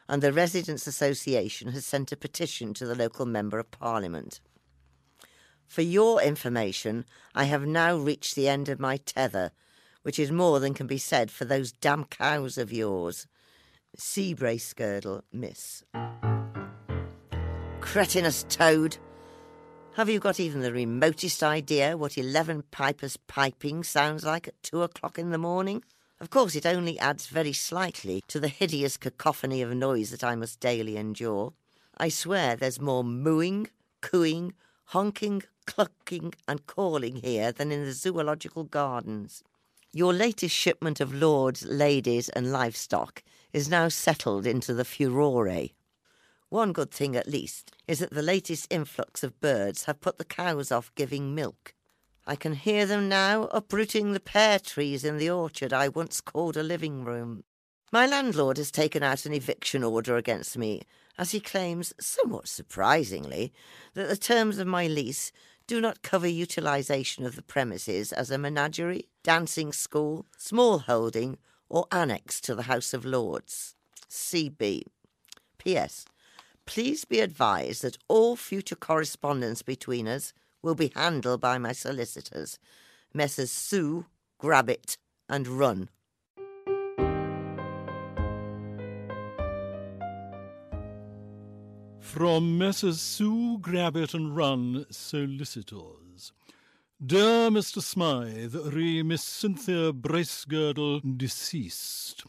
and 0.08 0.22
the 0.22 0.34
Residents' 0.34 0.88
Association 0.88 1.70
has 1.72 1.86
sent 1.86 2.12
a 2.12 2.18
petition 2.18 2.74
to 2.76 2.86
the 2.86 2.96
local 2.96 3.26
Member 3.26 3.60
of 3.60 3.72
Parliament. 3.72 4.40
For 5.68 5.82
your 5.82 6.22
information, 6.22 7.06
I 7.34 7.46
have 7.46 7.66
now 7.66 7.96
reached 7.98 8.36
the 8.36 8.48
end 8.48 8.70
of 8.70 8.80
my 8.80 8.98
tether, 8.98 9.52
which 10.04 10.20
is 10.20 10.32
more 10.32 10.60
than 10.60 10.74
can 10.74 10.88
be 10.88 11.00
said 11.00 11.32
for 11.32 11.46
those 11.46 11.72
damn 11.72 12.06
cows 12.06 12.58
of 12.58 12.72
yours. 12.72 13.28
C. 13.98 14.36
Bracegirdle, 14.36 15.24
miss. 15.32 15.84
Cretinous 17.82 18.46
toad! 18.50 18.98
Have 19.94 20.10
you 20.10 20.20
got 20.20 20.40
even 20.40 20.62
the 20.62 20.74
remotest 20.74 21.42
idea 21.42 21.96
what 21.96 22.18
eleven 22.18 22.64
pipers 22.70 23.16
piping 23.16 23.84
sounds 23.84 24.26
like 24.26 24.48
at 24.48 24.62
two 24.62 24.84
o'clock 24.84 25.18
in 25.18 25.32
the 25.32 25.38
morning? 25.38 25.84
Of 26.20 26.30
course, 26.30 26.56
it 26.56 26.66
only 26.66 26.98
adds 26.98 27.28
very 27.28 27.52
slightly 27.52 28.24
to 28.30 28.40
the 28.40 28.48
hideous 28.48 28.96
cacophony 28.96 29.62
of 29.62 29.76
noise 29.76 30.12
that 30.12 30.24
I 30.24 30.36
must 30.36 30.62
daily 30.62 30.96
endure. 30.96 31.54
I 31.98 32.08
swear 32.08 32.56
there's 32.56 32.80
more 32.80 33.04
mooing, 33.04 33.68
cooing, 34.02 34.54
honking, 34.86 35.44
clucking, 35.66 36.34
and 36.48 36.66
calling 36.68 37.18
here 37.18 37.52
than 37.52 37.72
in 37.72 37.84
the 37.84 37.92
zoological 37.92 38.64
gardens. 38.64 39.44
Your 39.92 40.14
latest 40.14 40.56
shipment 40.56 41.00
of 41.00 41.14
lords, 41.14 41.66
ladies, 41.66 42.30
and 42.30 42.52
livestock 42.52 43.22
is 43.52 43.70
now 43.70 43.90
settled 43.90 44.46
into 44.46 44.74
the 44.74 44.86
furore. 44.86 45.70
One 46.50 46.72
good 46.74 46.92
thing, 46.92 47.16
at 47.16 47.28
least, 47.28 47.72
is 47.88 48.00
that 48.00 48.12
the 48.12 48.22
latest 48.22 48.68
influx 48.70 49.22
of 49.24 49.40
birds 49.42 49.84
have 49.84 50.02
put 50.02 50.18
the 50.18 50.26
cows 50.26 50.72
off 50.72 50.96
giving 50.96 51.36
milk. 51.36 51.75
I 52.28 52.36
can 52.36 52.54
hear 52.54 52.86
them 52.86 53.08
now 53.08 53.44
uprooting 53.52 54.14
the 54.14 54.20
pear 54.20 54.58
trees 54.58 55.06
in 55.06 55.18
the 55.18 55.30
orchard 55.30 55.72
I 55.72 55.90
once 55.90 56.22
called 56.22 56.58
a 56.58 56.64
living 56.64 57.04
room. 57.04 57.44
My 57.92 58.08
landlord 58.08 58.58
has 58.58 58.72
taken 58.72 59.04
out 59.04 59.26
an 59.26 59.34
eviction 59.34 59.84
order 59.84 60.18
against 60.18 60.58
me, 60.58 60.82
as 61.18 61.32
he 61.32 61.40
claims, 61.40 61.94
somewhat 62.00 62.48
surprisingly, 62.48 63.54
that 63.94 64.10
the 64.10 64.18
terms 64.18 64.58
of 64.58 64.68
my 64.68 64.88
lease 64.88 65.32
do 65.68 65.80
not 65.80 66.02
cover 66.02 66.28
utilisation 66.28 67.26
of 67.26 67.36
the 67.36 67.42
premises 67.42 68.12
as 68.12 68.32
a 68.32 68.38
menagerie, 68.38 69.08
dancing 69.24 69.72
school, 69.72 70.26
small 70.38 70.80
holding, 70.80 71.38
or 71.70 71.86
annex 71.92 72.42
to 72.42 72.56
the 72.56 72.64
House 72.64 72.94
of 72.94 73.06
Lords. 73.06 73.76
CB. 74.10 74.84
P.S. 75.58 76.06
Please 76.66 77.06
be 77.06 77.20
advised 77.20 77.84
that 77.84 77.98
all 78.08 78.36
future 78.36 78.76
correspondence 78.76 79.62
between 79.62 80.08
us 80.08 80.34
will 80.66 80.76
be 80.76 80.92
handled 80.96 81.40
by 81.40 81.60
my 81.60 81.72
solicitors, 81.72 82.58
Messrs. 83.14 83.52
Sue, 83.52 84.08
Grabbit, 84.40 84.98
and 85.30 85.48
Run. 85.48 85.90
From 92.00 92.58
Messrs. 92.58 93.00
Sue, 93.00 93.60
Grabbit, 93.60 94.16
and 94.16 94.36
Run, 94.36 94.88
solicitors. 94.90 96.34
Dear 97.06 97.52
Mr. 97.52 97.80
Smythe, 97.80 98.56
re 98.56 99.04
Miss 99.04 99.24
Cynthia 99.24 99.94
Bracegirdle, 99.94 101.16
deceased. 101.16 102.24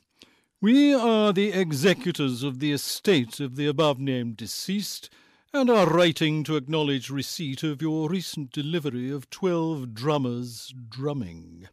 We 0.60 0.92
are 0.92 1.32
the 1.32 1.52
executors 1.52 2.42
of 2.42 2.58
the 2.58 2.72
estate 2.72 3.40
of 3.40 3.56
the 3.56 3.66
above 3.66 3.98
named 3.98 4.36
deceased, 4.36 5.08
and 5.52 5.70
are 5.70 5.88
writing 5.88 6.44
to 6.44 6.56
acknowledge 6.56 7.08
receipt 7.08 7.62
of 7.62 7.80
your 7.80 8.08
recent 8.08 8.50
delivery 8.52 9.10
of 9.10 9.30
twelve 9.30 9.94
drummers 9.94 10.74
drumming. 10.88 11.68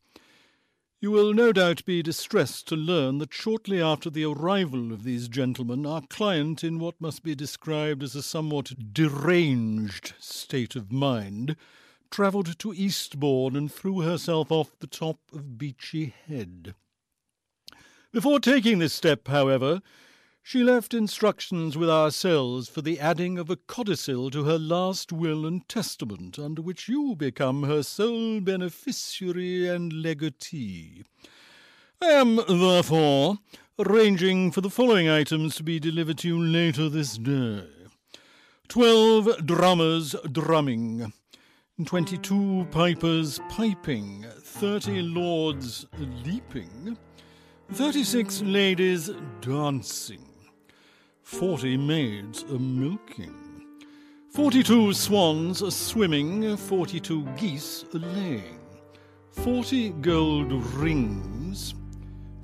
You 1.01 1.11
will 1.11 1.33
no 1.33 1.51
doubt 1.51 1.83
be 1.83 2.01
distressed 2.01 2.67
to 2.69 2.77
learn 2.77 3.17
that 3.17 3.33
shortly 3.33 3.81
after 3.81 4.09
the 4.09 4.23
arrival 4.23 4.93
of 4.93 5.03
these 5.03 5.27
gentlemen, 5.27 5.85
our 5.85 6.01
client, 6.01 6.63
in 6.63 6.79
what 6.79 7.01
must 7.01 7.23
be 7.23 7.35
described 7.35 8.03
as 8.03 8.15
a 8.15 8.23
somewhat 8.23 8.93
deranged 8.93 10.13
state 10.17 10.77
of 10.77 10.93
mind, 10.93 11.57
travelled 12.09 12.57
to 12.59 12.73
Eastbourne 12.73 13.57
and 13.57 13.69
threw 13.69 13.99
herself 13.99 14.49
off 14.49 14.79
the 14.79 14.87
top 14.87 15.19
of 15.33 15.57
Beachy 15.57 16.13
Head. 16.27 16.73
Before 18.13 18.39
taking 18.39 18.79
this 18.79 18.93
step, 18.93 19.27
however, 19.27 19.81
she 20.45 20.61
left 20.61 20.93
instructions 20.93 21.77
with 21.77 21.89
ourselves 21.89 22.67
for 22.67 22.81
the 22.81 22.99
adding 22.99 23.39
of 23.39 23.49
a 23.49 23.55
codicil 23.55 24.29
to 24.29 24.43
her 24.43 24.59
last 24.59 25.11
will 25.11 25.45
and 25.45 25.67
testament, 25.69 26.37
under 26.37 26.61
which 26.61 26.89
you 26.89 27.15
become 27.15 27.63
her 27.63 27.81
sole 27.81 28.41
beneficiary 28.41 29.67
and 29.67 29.93
legatee. 29.93 31.03
I 32.01 32.07
am, 32.07 32.35
therefore, 32.47 33.37
arranging 33.79 34.51
for 34.51 34.59
the 34.59 34.69
following 34.69 35.07
items 35.07 35.55
to 35.55 35.63
be 35.63 35.79
delivered 35.79 36.17
to 36.19 36.27
you 36.27 36.39
later 36.39 36.89
this 36.89 37.17
day. 37.17 37.63
Twelve 38.67 39.45
drummers 39.45 40.13
drumming, 40.31 41.13
twenty-two 41.85 42.67
pipers 42.69 43.39
piping, 43.49 44.25
thirty 44.41 45.01
lords 45.01 45.85
leaping, 46.25 46.97
thirty-six 47.71 48.41
ladies 48.41 49.09
dancing, 49.41 50.25
forty 51.23 51.77
maids 51.77 52.43
a 52.43 52.59
milking, 52.59 53.33
forty-two 54.29 54.93
swans 54.93 55.61
a 55.61 55.71
swimming, 55.71 56.55
forty-two 56.57 57.25
geese 57.37 57.85
a 57.93 57.97
laying, 57.97 58.59
forty 59.31 59.89
gold 59.89 60.51
rings, 60.75 61.73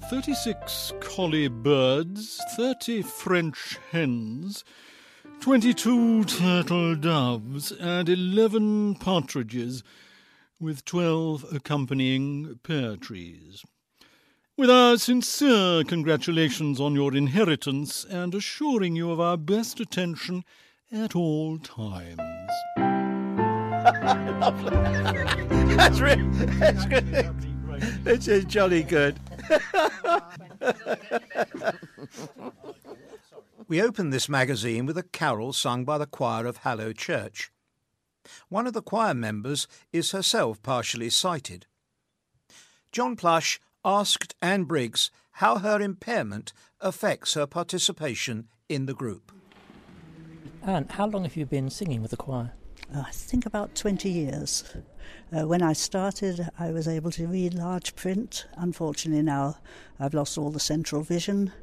thirty-six 0.10 0.94
collie 1.02 1.50
birds, 1.50 2.40
thirty 2.56 3.02
French 3.02 3.78
hens, 3.92 4.64
twenty-two 5.42 6.24
turtle 6.24 6.96
doves, 6.96 7.72
and 7.74 8.08
eleven 8.08 8.96
partridges, 8.96 9.84
with 10.60 10.86
twelve 10.86 11.46
accompanying 11.54 12.58
pear 12.64 12.96
trees 12.96 13.64
with 14.60 14.70
our 14.70 14.97
sincere 14.97 15.86
congratulations 15.86 16.82
on 16.82 16.93
your 16.93 17.16
inheritance 17.16 18.03
and 18.03 18.36
assuring 18.36 18.93
you 18.93 19.10
of 19.10 19.18
our 19.18 19.38
best 19.38 19.80
attention 19.80 20.43
at 20.91 21.16
all 21.16 21.57
times. 21.60 22.20
Lovely. 24.41 24.72
that's, 25.78 26.01
really, 26.01 26.28
that's 26.60 26.86
good. 26.88 28.03
This 28.03 28.28
is 28.28 28.43
jolly 28.43 28.84
good. 28.84 29.18
we 33.70 33.82
open 33.82 34.10
this 34.10 34.28
magazine 34.28 34.86
with 34.86 34.97
a 34.97 35.03
carol 35.03 35.53
sung 35.53 35.86
by 35.86 35.97
the 35.97 36.05
choir 36.05 36.45
of 36.45 36.57
Hallow 36.57 36.91
Church. 36.91 37.49
One 38.49 38.68
of 38.68 38.74
the 38.74 38.82
choir 38.82 39.14
members 39.14 39.70
is 39.93 40.12
herself 40.12 40.62
partially 40.62 41.10
sighted. 41.10 41.66
John 42.91 43.16
Plush 43.16 43.62
asked 43.86 44.36
Anne 44.42 44.64
Briggs 44.66 45.12
how 45.34 45.60
her 45.60 45.80
impairment 45.82 46.54
affects 46.82 47.34
her 47.34 47.48
participation 47.48 48.48
in 48.68 48.86
the 48.86 48.94
group. 48.94 49.32
Anne, 50.64 50.88
how 50.90 51.08
long 51.08 51.24
have 51.24 51.38
you 51.38 51.46
been 51.46 51.70
singing 51.70 52.02
with 52.02 52.12
the 52.12 52.18
choir? 52.18 52.52
Uh, 52.94 53.04
I 53.08 53.12
think 53.12 53.46
about 53.46 53.76
20 53.76 54.10
years. 54.10 54.64
Uh, 55.32 55.48
when 55.48 55.62
I 55.62 55.74
started, 55.74 56.50
I 56.58 56.72
was 56.72 56.88
able 56.88 57.12
to 57.12 57.28
read 57.28 57.54
large 57.54 57.96
print. 57.96 58.48
Unfortunately, 58.58 59.24
now 59.24 59.58
I've 60.00 60.14
lost 60.14 60.38
all 60.38 60.50
the 60.50 60.60
central 60.60 61.02
vision, 61.02 61.54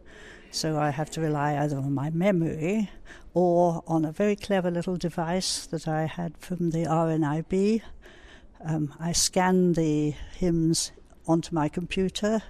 so 0.51 0.79
I 0.79 0.91
have 0.91 1.11
to 1.11 1.21
rely 1.21 1.57
either 1.57 1.77
on 1.77 1.93
my 1.93 2.11
memory 2.11 2.91
or 3.35 3.83
on 3.87 4.05
a 4.05 4.13
very 4.13 4.37
clever 4.37 4.71
little 4.71 4.97
device 4.97 5.67
that 5.67 5.87
I 5.87 6.07
had 6.07 6.39
from 6.39 6.71
the 6.71 6.85
RNIB. 6.85 7.83
Um, 8.65 8.95
I 8.99 9.13
scan 9.13 9.75
the 9.75 10.15
hymns 10.37 10.93
onto 11.27 11.55
my 11.55 11.69
computer, 11.69 12.43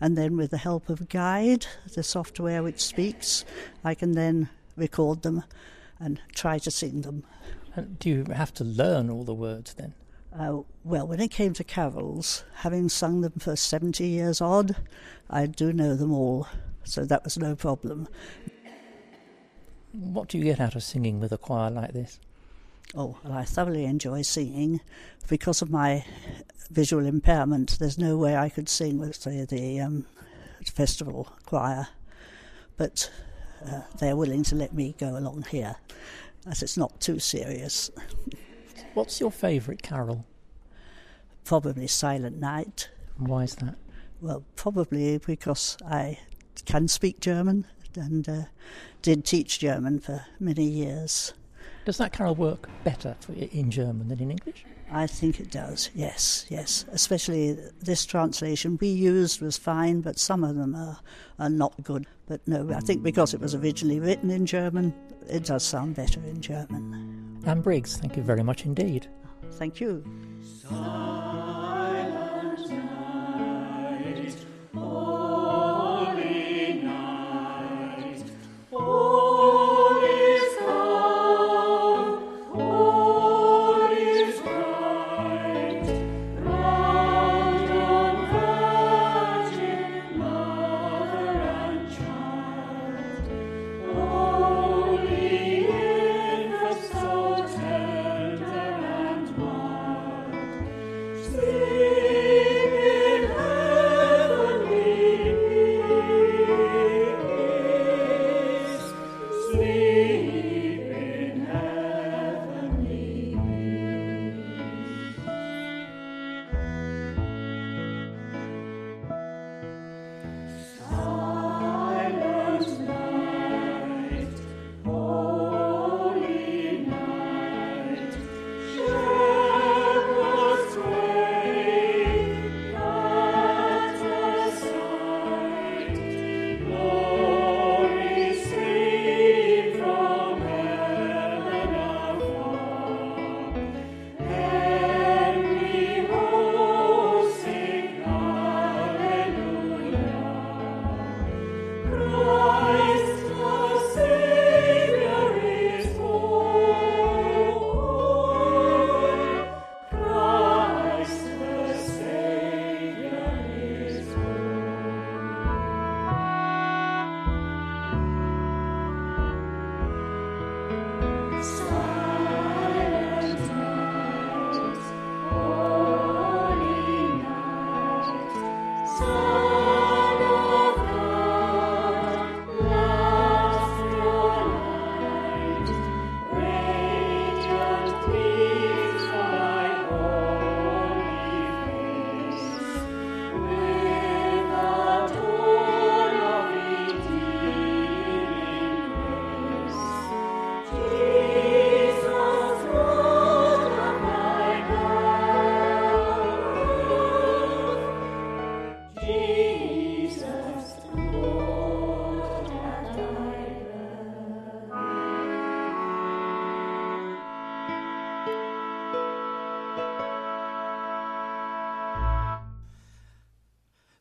and 0.00 0.16
then 0.16 0.36
with 0.36 0.50
the 0.50 0.58
help 0.58 0.88
of 0.88 1.08
Guide, 1.08 1.66
the 1.94 2.02
software 2.02 2.62
which 2.62 2.80
speaks, 2.80 3.44
I 3.84 3.94
can 3.94 4.12
then 4.12 4.48
record 4.76 5.22
them 5.22 5.44
and 5.98 6.20
try 6.34 6.58
to 6.58 6.70
sing 6.70 7.02
them. 7.02 7.24
And 7.76 7.98
do 7.98 8.08
you 8.08 8.24
have 8.32 8.52
to 8.54 8.64
learn 8.64 9.10
all 9.10 9.24
the 9.24 9.34
words 9.34 9.74
then? 9.74 9.94
Uh, 10.36 10.62
well, 10.84 11.06
when 11.06 11.20
it 11.20 11.30
came 11.30 11.52
to 11.54 11.64
carols, 11.64 12.44
having 12.56 12.88
sung 12.88 13.20
them 13.20 13.32
for 13.38 13.56
70 13.56 14.06
years 14.06 14.40
odd, 14.40 14.76
I 15.28 15.46
do 15.46 15.72
know 15.72 15.96
them 15.96 16.12
all, 16.12 16.46
so 16.84 17.04
that 17.04 17.24
was 17.24 17.36
no 17.36 17.56
problem. 17.56 18.08
What 19.92 20.28
do 20.28 20.38
you 20.38 20.44
get 20.44 20.60
out 20.60 20.76
of 20.76 20.84
singing 20.84 21.18
with 21.18 21.32
a 21.32 21.38
choir 21.38 21.70
like 21.70 21.92
this? 21.92 22.20
Oh, 22.94 23.16
well, 23.22 23.32
I 23.34 23.44
thoroughly 23.44 23.84
enjoy 23.84 24.22
singing. 24.22 24.80
Because 25.28 25.62
of 25.62 25.70
my 25.70 26.04
visual 26.70 27.06
impairment, 27.06 27.78
there's 27.78 27.98
no 27.98 28.16
way 28.16 28.36
I 28.36 28.48
could 28.48 28.68
sing 28.68 28.98
with, 28.98 29.14
say, 29.16 29.44
the 29.44 29.80
um, 29.80 30.06
festival 30.64 31.28
choir. 31.46 31.88
But 32.76 33.10
uh, 33.64 33.82
they're 33.98 34.16
willing 34.16 34.42
to 34.44 34.56
let 34.56 34.72
me 34.72 34.94
go 34.98 35.16
along 35.16 35.44
here, 35.50 35.76
as 36.46 36.62
it's 36.62 36.76
not 36.76 37.00
too 37.00 37.18
serious. 37.18 37.90
What's 38.94 39.20
your 39.20 39.30
favourite 39.30 39.82
carol? 39.82 40.24
Probably 41.44 41.86
Silent 41.86 42.40
Night. 42.40 42.88
Why 43.16 43.44
is 43.44 43.54
that? 43.56 43.76
Well, 44.20 44.44
probably 44.56 45.18
because 45.18 45.76
I 45.86 46.18
can 46.64 46.88
speak 46.88 47.20
German 47.20 47.66
and 47.94 48.28
uh, 48.28 48.42
did 49.02 49.24
teach 49.24 49.60
German 49.60 50.00
for 50.00 50.26
many 50.38 50.64
years. 50.64 51.32
Does 51.84 51.98
that 51.98 52.12
carol 52.12 52.34
work 52.34 52.68
better 52.84 53.16
for, 53.20 53.32
in 53.32 53.70
German 53.70 54.08
than 54.08 54.20
in 54.20 54.30
English? 54.30 54.64
I 54.92 55.06
think 55.06 55.38
it 55.38 55.50
does, 55.50 55.90
yes, 55.94 56.46
yes. 56.48 56.84
Especially 56.90 57.56
this 57.80 58.04
translation 58.04 58.76
we 58.80 58.88
used 58.88 59.40
was 59.40 59.56
fine, 59.56 60.00
but 60.00 60.18
some 60.18 60.42
of 60.42 60.56
them 60.56 60.74
are, 60.74 60.98
are 61.38 61.48
not 61.48 61.80
good. 61.82 62.06
But 62.26 62.40
no, 62.46 62.68
I 62.74 62.80
think 62.80 63.02
because 63.02 63.32
it 63.32 63.40
was 63.40 63.54
originally 63.54 64.00
written 64.00 64.30
in 64.30 64.46
German, 64.46 64.92
it 65.28 65.44
does 65.44 65.62
sound 65.62 65.94
better 65.94 66.20
in 66.24 66.40
German. 66.40 67.40
Anne 67.46 67.60
Briggs, 67.60 67.96
thank 67.96 68.16
you 68.16 68.22
very 68.22 68.42
much 68.42 68.64
indeed. 68.64 69.06
Thank 69.52 69.80
you. 69.80 70.04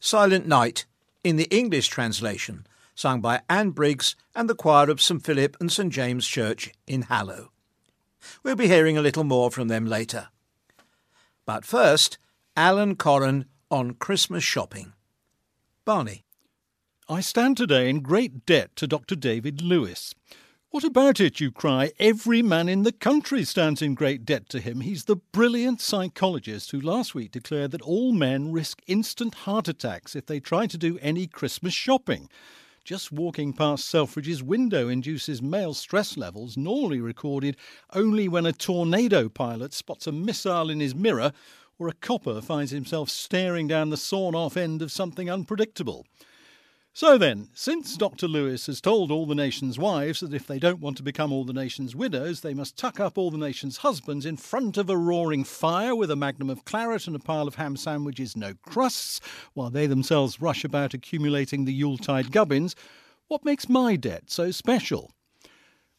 Silent 0.10 0.48
Night, 0.48 0.88
in 1.23 1.36
the 1.36 1.48
English 1.56 1.88
translation, 1.88 2.65
sung 2.95 3.22
by 3.22 3.41
Anne 3.48 3.69
Briggs 3.69 4.15
and 4.34 4.49
the 4.49 4.56
choir 4.56 4.90
of 4.90 4.99
St 4.99 5.23
Philip 5.23 5.56
and 5.60 5.72
St 5.72 5.94
James 5.94 6.27
Church 6.27 6.72
in 6.88 7.03
Hallow. 7.03 7.52
We'll 8.41 8.56
be 8.56 8.68
hearing 8.68 8.98
a 8.98 9.03
little 9.03 9.23
more 9.23 9.52
from 9.52 9.68
them 9.68 9.86
later. 9.86 10.30
But 11.45 11.64
first, 11.64 12.18
Alan 12.57 12.95
Coren 12.95 13.45
on 13.69 13.94
Christmas 13.94 14.44
shopping. 14.44 14.94
Barney. 15.86 16.26
I 17.07 17.22
stand 17.22 17.56
today 17.56 17.88
in 17.88 17.99
great 17.99 18.48
debt 18.48 18.76
to 18.77 18.88
Dr. 18.88 19.15
David 19.15 19.61
Lewis. 19.61 20.15
What 20.72 20.84
about 20.84 21.20
it, 21.20 21.40
you 21.40 21.52
cry? 21.52 21.94
Every 21.98 22.44
man 22.44 22.70
in 22.70 22.84
the 22.84 22.91
country 22.91 23.44
stands 23.44 23.82
in 23.82 23.96
great 23.96 24.24
debt 24.24 24.50
to 24.50 24.60
him. 24.60 24.82
He's 24.82 25.06
the 25.06 25.16
brilliant 25.16 25.82
psychologist 25.82 26.70
who 26.70 26.80
last 26.80 27.16
week 27.16 27.32
declared 27.32 27.72
that 27.72 27.82
all 27.82 28.12
men 28.12 28.52
risk 28.52 28.80
instant 28.86 29.34
heart 29.34 29.68
attacks 29.68 30.16
if 30.16 30.28
they 30.28 30.40
try 30.40 30.68
to 30.68 30.78
do 30.78 31.00
any 31.02 31.26
Christmas 31.26 31.74
shopping. 31.74 32.30
Just 32.84 33.12
walking 33.12 33.52
past 33.52 33.86
Selfridge's 33.86 34.44
window 34.44 34.90
induces 34.90 35.41
male 35.41 35.74
stress 35.74 36.16
levels 36.18 36.56
normally 36.56 37.02
recorded 37.02 37.58
only 37.96 38.28
when 38.28 38.46
a 38.46 38.54
tornado 38.54 39.28
pilot 39.28 39.74
spots 39.74 40.06
a 40.06 40.12
missile 40.12 40.70
in 40.70 40.80
his 40.80 40.94
mirror 40.94 41.32
or 41.80 41.88
a 41.88 41.94
copper 41.94 42.41
finds 42.41 42.70
himself 42.70 43.10
staring 43.10 43.68
down 43.68 43.90
the 43.90 43.98
sawn 43.98 44.36
off 44.36 44.56
end 44.56 44.84
of 44.84 44.91
something 44.91 45.32
unpredictable. 45.32 46.06
So 47.00 47.18
then, 47.18 47.48
since 47.54 47.96
Dr. 47.96 48.28
Lewis 48.28 48.66
has 48.66 48.82
told 48.82 49.10
all 49.10 49.26
the 49.26 49.34
nation's 49.34 49.80
wives 49.80 50.20
that 50.20 50.34
if 50.34 50.46
they 50.46 50.60
don't 50.60 50.82
want 50.82 50.98
to 50.98 51.02
become 51.04 51.32
all 51.32 51.46
the 51.46 51.54
nation's 51.54 51.96
widows, 51.96 52.42
they 52.42 52.54
must 52.54 52.76
tuck 52.76 53.00
up 53.00 53.18
all 53.18 53.32
the 53.32 53.38
nation's 53.38 53.78
husbands 53.78 54.26
in 54.26 54.36
front 54.36 54.76
of 54.76 54.90
a 54.90 54.98
roaring 54.98 55.46
fire 55.46 55.96
with 55.96 56.12
a 56.12 56.18
magnum 56.18 56.50
of 56.50 56.66
claret 56.66 57.08
and 57.08 57.16
a 57.16 57.20
pile 57.20 57.48
of 57.48 57.56
ham 57.56 57.78
sandwiches, 57.78 58.36
no 58.36 58.54
crusts, 58.64 59.22
while 59.54 59.70
they 59.70 59.88
themselves 59.88 60.42
rush 60.42 60.66
about 60.66 60.94
accumulating 60.94 61.64
the 61.64 61.72
Yuletide 61.72 62.34
gubbins, 62.34 62.76
what 63.30 63.46
makes 63.46 63.70
my 63.70 63.96
debt 63.96 64.24
so 64.30 64.52
special? 64.52 65.14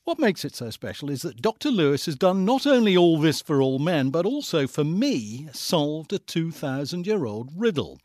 What 0.04 0.18
makes 0.18 0.44
it 0.44 0.54
so 0.54 0.68
special 0.68 1.08
is 1.08 1.22
that 1.22 1.40
Dr. 1.40 1.70
Lewis 1.70 2.04
has 2.04 2.16
done 2.16 2.44
not 2.44 2.66
only 2.66 2.94
all 2.94 3.18
this 3.18 3.40
for 3.40 3.62
all 3.62 3.78
men, 3.78 4.10
but 4.10 4.26
also 4.26 4.66
for 4.66 4.84
me 4.84 5.48
solved 5.54 6.12
a 6.12 6.18
2,000 6.18 7.06
year 7.06 7.24
old 7.24 7.48
riddle. 7.56 7.98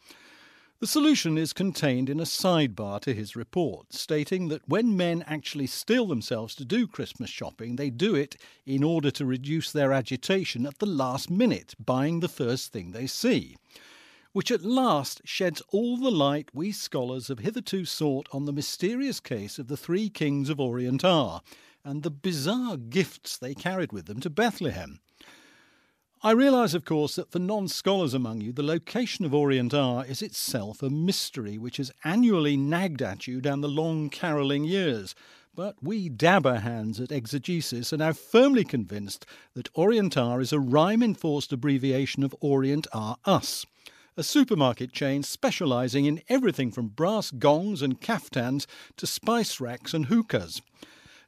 The 0.85 0.91
solution 0.91 1.35
is 1.35 1.51
contained 1.51 2.11
in 2.11 2.19
a 2.19 2.27
sidebar 2.27 2.99
to 2.99 3.13
his 3.15 3.35
report, 3.35 3.91
stating 3.91 4.49
that 4.49 4.69
when 4.69 4.95
men 4.95 5.23
actually 5.25 5.65
steel 5.65 6.05
themselves 6.05 6.53
to 6.53 6.63
do 6.63 6.85
Christmas 6.85 7.31
shopping, 7.31 7.75
they 7.75 7.89
do 7.89 8.13
it 8.13 8.35
in 8.67 8.83
order 8.83 9.09
to 9.09 9.25
reduce 9.25 9.71
their 9.71 9.91
agitation 9.91 10.67
at 10.67 10.77
the 10.77 10.85
last 10.85 11.31
minute, 11.31 11.73
buying 11.83 12.19
the 12.19 12.27
first 12.27 12.71
thing 12.71 12.91
they 12.91 13.07
see. 13.07 13.57
Which 14.31 14.51
at 14.51 14.61
last 14.61 15.23
sheds 15.25 15.59
all 15.71 15.97
the 15.97 16.11
light 16.11 16.51
we 16.53 16.71
scholars 16.71 17.29
have 17.29 17.39
hitherto 17.39 17.83
sought 17.85 18.29
on 18.31 18.45
the 18.45 18.53
mysterious 18.53 19.19
case 19.19 19.57
of 19.57 19.69
the 19.69 19.77
three 19.77 20.07
kings 20.07 20.51
of 20.51 20.59
Orient 20.59 21.03
are, 21.03 21.41
and 21.83 22.03
the 22.03 22.11
bizarre 22.11 22.77
gifts 22.77 23.37
they 23.37 23.55
carried 23.55 23.91
with 23.91 24.05
them 24.05 24.19
to 24.19 24.29
Bethlehem. 24.29 24.99
I 26.25 26.31
realise, 26.31 26.73
of 26.73 26.85
course, 26.85 27.17
that 27.17 27.29
for 27.29 27.37
non 27.37 27.67
scholars 27.67 28.15
among 28.15 28.41
you, 28.41 28.51
the 28.51 28.63
location 28.63 29.25
of 29.25 29.33
Orient 29.35 29.75
R 29.75 30.03
is 30.03 30.23
itself 30.23 30.81
a 30.81 30.89
mystery 30.89 31.59
which 31.59 31.77
has 31.77 31.91
annually 32.03 32.57
nagged 32.57 33.03
at 33.03 33.27
you 33.27 33.39
down 33.39 33.61
the 33.61 33.67
long 33.67 34.09
carolling 34.09 34.63
years. 34.63 35.13
But 35.53 35.75
we 35.83 36.09
dabber 36.09 36.61
hands 36.61 36.99
at 36.99 37.11
exegesis 37.11 37.93
are 37.93 37.97
now 37.97 38.13
firmly 38.13 38.63
convinced 38.63 39.27
that 39.53 39.69
Orient 39.75 40.17
R 40.17 40.41
is 40.41 40.51
a 40.51 40.59
rhyme 40.59 41.03
enforced 41.03 41.53
abbreviation 41.53 42.23
of 42.23 42.35
Orient 42.41 42.87
R 42.91 43.17
Us, 43.25 43.67
a 44.17 44.23
supermarket 44.23 44.91
chain 44.93 45.21
specialising 45.21 46.05
in 46.05 46.23
everything 46.27 46.71
from 46.71 46.87
brass 46.87 47.29
gongs 47.29 47.83
and 47.83 48.01
caftans 48.01 48.65
to 48.97 49.05
spice 49.05 49.61
racks 49.61 49.93
and 49.93 50.07
hookahs 50.07 50.63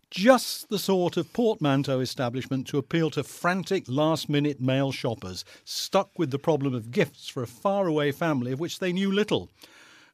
just 0.10 0.70
the 0.70 0.80
sort 0.80 1.18
of 1.18 1.34
portmanteau 1.34 2.00
establishment 2.00 2.66
to 2.68 2.78
appeal 2.78 3.10
to 3.12 3.24
frantic 3.24 3.84
last 3.88 4.30
minute 4.30 4.62
male 4.62 4.92
shoppers 4.92 5.44
stuck 5.66 6.18
with 6.18 6.32
the 6.32 6.40
problem 6.40 6.74
of 6.74 6.92
gifts 6.92 7.28
for 7.28 7.44
a 7.44 7.48
faraway 7.48 8.12
family 8.12 8.54
of 8.54 8.60
which 8.60 8.80
they 8.80 8.94
knew 8.94 9.12
little. 9.12 9.50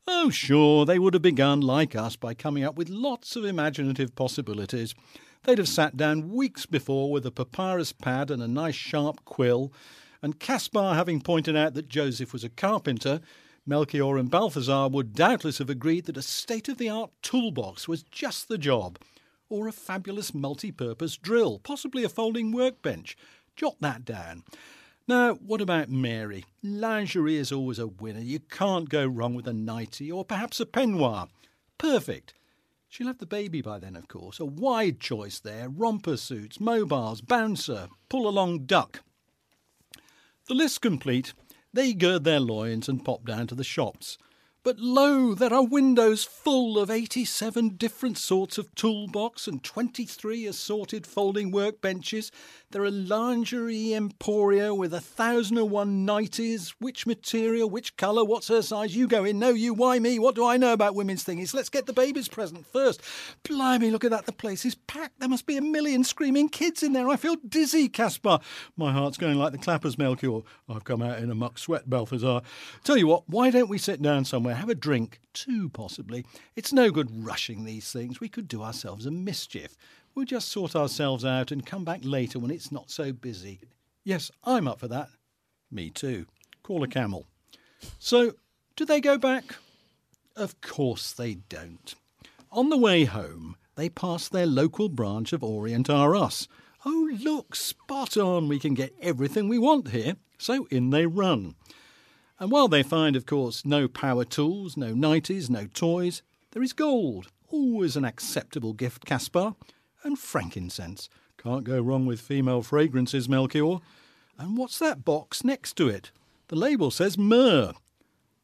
Oh, 0.07 0.29
sure, 0.29 0.85
they 0.85 0.99
would 0.99 1.13
have 1.13 1.21
begun, 1.21 1.61
like 1.61 1.95
us, 1.95 2.15
by 2.15 2.33
coming 2.33 2.63
up 2.63 2.75
with 2.75 2.89
lots 2.89 3.35
of 3.35 3.45
imaginative 3.45 4.15
possibilities. 4.15 4.95
They'd 5.43 5.59
have 5.59 5.67
sat 5.67 5.95
down 5.95 6.31
weeks 6.31 6.65
before 6.65 7.11
with 7.11 7.25
a 7.25 7.31
papyrus 7.31 7.93
pad 7.93 8.31
and 8.31 8.41
a 8.41 8.47
nice 8.47 8.75
sharp 8.75 9.23
quill, 9.23 9.71
and 10.21 10.39
Caspar 10.39 10.95
having 10.95 11.21
pointed 11.21 11.55
out 11.55 11.73
that 11.75 11.87
Joseph 11.87 12.33
was 12.33 12.43
a 12.43 12.49
carpenter, 12.49 13.21
Melchior 13.65 14.17
and 14.17 14.29
Balthazar 14.29 14.89
would 14.89 15.13
doubtless 15.13 15.59
have 15.59 15.69
agreed 15.69 16.05
that 16.05 16.17
a 16.17 16.21
state 16.21 16.67
of 16.67 16.77
the 16.77 16.89
art 16.89 17.11
toolbox 17.21 17.87
was 17.87 18.03
just 18.03 18.49
the 18.49 18.57
job 18.57 18.97
or 19.53 19.67
a 19.67 19.71
fabulous 19.71 20.33
multi 20.33 20.71
purpose 20.71 21.15
drill, 21.15 21.59
possibly 21.59 22.03
a 22.03 22.09
folding 22.09 22.51
workbench. 22.51 23.15
Jot 23.55 23.75
that 23.81 24.03
down. 24.03 24.43
Now, 25.07 25.35
what 25.35 25.61
about 25.61 25.89
Mary? 25.89 26.45
Lingerie 26.63 27.35
is 27.35 27.51
always 27.51 27.77
a 27.77 27.85
winner. 27.85 28.21
You 28.21 28.39
can't 28.39 28.89
go 28.89 29.05
wrong 29.05 29.35
with 29.35 29.47
a 29.47 29.53
nightie 29.53 30.11
or 30.11 30.25
perhaps 30.25 30.59
a 30.59 30.65
peignoir. 30.65 31.27
Perfect. 31.77 32.33
She'll 32.89 33.05
have 33.05 33.19
the 33.19 33.27
baby 33.27 33.61
by 33.61 33.77
then, 33.77 33.95
of 33.95 34.07
course. 34.07 34.39
A 34.39 34.45
wide 34.45 34.99
choice 34.99 35.39
there 35.39 35.69
romper 35.69 36.17
suits, 36.17 36.59
mobiles, 36.59 37.21
bouncer, 37.21 37.89
pull 38.09 38.27
along 38.27 38.65
duck. 38.65 39.03
The 40.47 40.55
list 40.55 40.81
complete, 40.81 41.33
they 41.71 41.93
gird 41.93 42.23
their 42.23 42.39
loins 42.39 42.89
and 42.89 43.05
pop 43.05 43.23
down 43.23 43.45
to 43.47 43.55
the 43.55 43.63
shops. 43.63 44.17
But 44.63 44.79
lo, 44.79 45.33
there 45.33 45.53
are 45.53 45.61
windows 45.61 46.23
full 46.23 46.79
of 46.79 46.89
87 46.89 47.71
different 47.71 48.17
sorts 48.17 48.57
of 48.57 48.73
toolbox 48.75 49.45
and 49.45 49.61
23 49.61 50.45
assorted 50.45 51.05
folding 51.05 51.51
workbenches. 51.51 52.31
There 52.71 52.85
are 52.85 52.89
lingerie 52.89 53.93
emporia 53.93 54.73
with 54.73 54.93
a 54.93 55.01
thousand 55.01 55.57
and 55.57 55.69
one 55.69 56.07
nighties. 56.07 56.73
Which 56.79 57.05
material, 57.05 57.69
which 57.69 57.97
colour, 57.97 58.23
what's 58.23 58.47
her 58.47 58.61
size? 58.61 58.95
You 58.95 59.05
go 59.05 59.25
in, 59.25 59.37
no, 59.37 59.49
you, 59.49 59.73
why 59.73 59.99
me? 59.99 60.17
What 60.17 60.33
do 60.33 60.45
I 60.45 60.55
know 60.55 60.71
about 60.71 60.95
women's 60.95 61.23
things? 61.23 61.53
Let's 61.53 61.67
get 61.67 61.85
the 61.85 61.91
baby's 61.91 62.29
present 62.29 62.65
first. 62.65 63.01
Blimey, 63.43 63.91
look 63.91 64.05
at 64.05 64.11
that, 64.11 64.25
the 64.25 64.31
place 64.31 64.63
is 64.63 64.75
packed. 64.75 65.19
There 65.19 65.27
must 65.27 65.45
be 65.45 65.57
a 65.57 65.61
million 65.61 66.05
screaming 66.05 66.47
kids 66.47 66.81
in 66.83 66.93
there. 66.93 67.09
I 67.09 67.17
feel 67.17 67.35
dizzy, 67.47 67.89
Caspar. 67.89 68.39
My 68.77 68.93
heart's 68.93 69.17
going 69.17 69.37
like 69.37 69.51
the 69.51 69.57
clappers, 69.57 69.97
Melchior. 69.97 70.39
I've 70.69 70.85
come 70.85 71.01
out 71.01 71.19
in 71.19 71.29
a 71.29 71.35
muck 71.35 71.59
sweat, 71.59 71.89
Balthazar. 71.89 72.41
Tell 72.85 72.95
you 72.95 73.07
what, 73.07 73.27
why 73.27 73.51
don't 73.51 73.69
we 73.69 73.77
sit 73.77 74.01
down 74.01 74.23
somewhere? 74.23 74.52
Have 74.53 74.69
a 74.69 74.75
drink, 74.75 75.19
two 75.33 75.69
possibly. 75.69 76.25
It's 76.55 76.73
no 76.73 76.91
good 76.91 77.25
rushing 77.25 77.63
these 77.63 77.91
things. 77.91 78.19
We 78.19 78.29
could 78.29 78.47
do 78.47 78.63
ourselves 78.63 79.05
a 79.05 79.11
mischief. 79.11 79.77
We'll 80.15 80.25
just 80.25 80.49
sort 80.49 80.75
ourselves 80.75 81.25
out 81.25 81.51
and 81.51 81.65
come 81.65 81.83
back 81.83 82.01
later 82.03 82.39
when 82.39 82.51
it's 82.51 82.71
not 82.71 82.91
so 82.91 83.11
busy. 83.11 83.61
Yes, 84.03 84.31
I'm 84.43 84.67
up 84.67 84.79
for 84.79 84.87
that. 84.89 85.09
Me 85.71 85.89
too. 85.89 86.25
Call 86.61 86.83
a 86.83 86.87
camel. 86.87 87.25
So, 87.99 88.33
do 88.75 88.85
they 88.85 89.01
go 89.01 89.17
back? 89.17 89.55
Of 90.35 90.61
course 90.61 91.11
they 91.11 91.35
don't. 91.35 91.95
On 92.51 92.69
the 92.69 92.77
way 92.77 93.05
home, 93.05 93.55
they 93.75 93.89
pass 93.89 94.29
their 94.29 94.45
local 94.45 94.89
branch 94.89 95.33
of 95.33 95.43
Orient 95.43 95.89
R 95.89 96.15
Us. 96.15 96.47
Oh, 96.85 97.09
look, 97.19 97.55
spot 97.55 98.17
on. 98.17 98.47
We 98.47 98.59
can 98.59 98.73
get 98.73 98.93
everything 99.01 99.47
we 99.47 99.57
want 99.57 99.89
here. 99.89 100.17
So 100.37 100.67
in 100.69 100.89
they 100.89 101.05
run. 101.05 101.55
And 102.43 102.51
while 102.51 102.67
they 102.67 102.83
find, 102.83 103.15
of 103.15 103.25
course, 103.25 103.63
no 103.63 103.87
power 103.87 104.25
tools, 104.25 104.75
no 104.75 104.93
nighties, 104.93 105.49
no 105.49 105.65
toys, 105.73 106.23
there 106.51 106.61
is 106.61 106.73
gold, 106.73 107.29
always 107.47 107.95
an 107.95 108.03
acceptable 108.03 108.73
gift, 108.73 109.05
Caspar, 109.05 109.55
and 110.03 110.19
frankincense. 110.19 111.07
Can't 111.37 111.63
go 111.63 111.79
wrong 111.79 112.05
with 112.05 112.19
female 112.19 112.61
fragrances, 112.61 113.29
Melchior. 113.29 113.77
And 114.37 114.57
what's 114.57 114.77
that 114.79 115.05
box 115.05 115.45
next 115.45 115.77
to 115.77 115.87
it? 115.87 116.11
The 116.49 116.57
label 116.57 116.91
says 116.91 117.17
myrrh. 117.17 117.71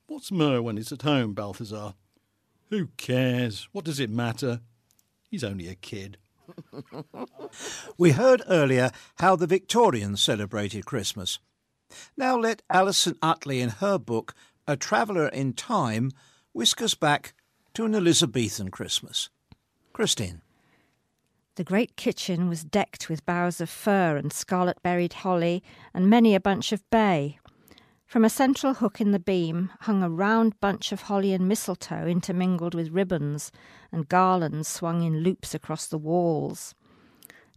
What's 0.07 0.31
myrrh 0.31 0.61
when 0.61 0.77
it's 0.77 0.93
at 0.93 1.01
home, 1.01 1.33
Balthazar? 1.33 1.93
Who 2.69 2.87
cares? 2.95 3.67
What 3.73 3.83
does 3.83 3.99
it 3.99 4.09
matter? 4.09 4.61
He's 5.29 5.43
only 5.43 5.67
a 5.67 5.75
kid. 5.75 6.17
we 7.97 8.11
heard 8.11 8.43
earlier 8.47 8.91
how 9.15 9.35
the 9.35 9.45
Victorians 9.45 10.23
celebrated 10.23 10.85
Christmas. 10.85 11.39
Now 12.17 12.37
let 12.37 12.61
Alison 12.69 13.15
Uttley, 13.21 13.61
in 13.61 13.69
her 13.69 13.97
book 13.97 14.33
A 14.67 14.75
Traveller 14.75 15.27
in 15.27 15.53
Time, 15.53 16.11
whisk 16.53 16.81
us 16.81 16.93
back 16.93 17.33
to 17.73 17.85
an 17.85 17.95
Elizabethan 17.95 18.71
Christmas. 18.71 19.29
Christine. 19.93 20.41
The 21.55 21.63
great 21.63 21.95
kitchen 21.97 22.47
was 22.47 22.63
decked 22.63 23.09
with 23.09 23.25
boughs 23.25 23.59
of 23.59 23.69
fir 23.69 24.15
and 24.15 24.31
scarlet 24.31 24.81
berried 24.81 25.13
holly 25.13 25.61
and 25.93 26.09
many 26.09 26.33
a 26.33 26.39
bunch 26.39 26.71
of 26.71 26.89
bay. 26.89 27.37
From 28.05 28.25
a 28.25 28.29
central 28.29 28.75
hook 28.75 28.99
in 28.99 29.11
the 29.11 29.19
beam 29.19 29.69
hung 29.81 30.01
a 30.01 30.09
round 30.09 30.59
bunch 30.59 30.91
of 30.91 31.03
holly 31.03 31.33
and 31.33 31.47
mistletoe 31.47 32.07
intermingled 32.07 32.73
with 32.73 32.89
ribbons, 32.89 33.51
and 33.91 34.09
garlands 34.09 34.67
swung 34.67 35.03
in 35.03 35.19
loops 35.19 35.53
across 35.53 35.85
the 35.85 35.97
walls. 35.97 36.73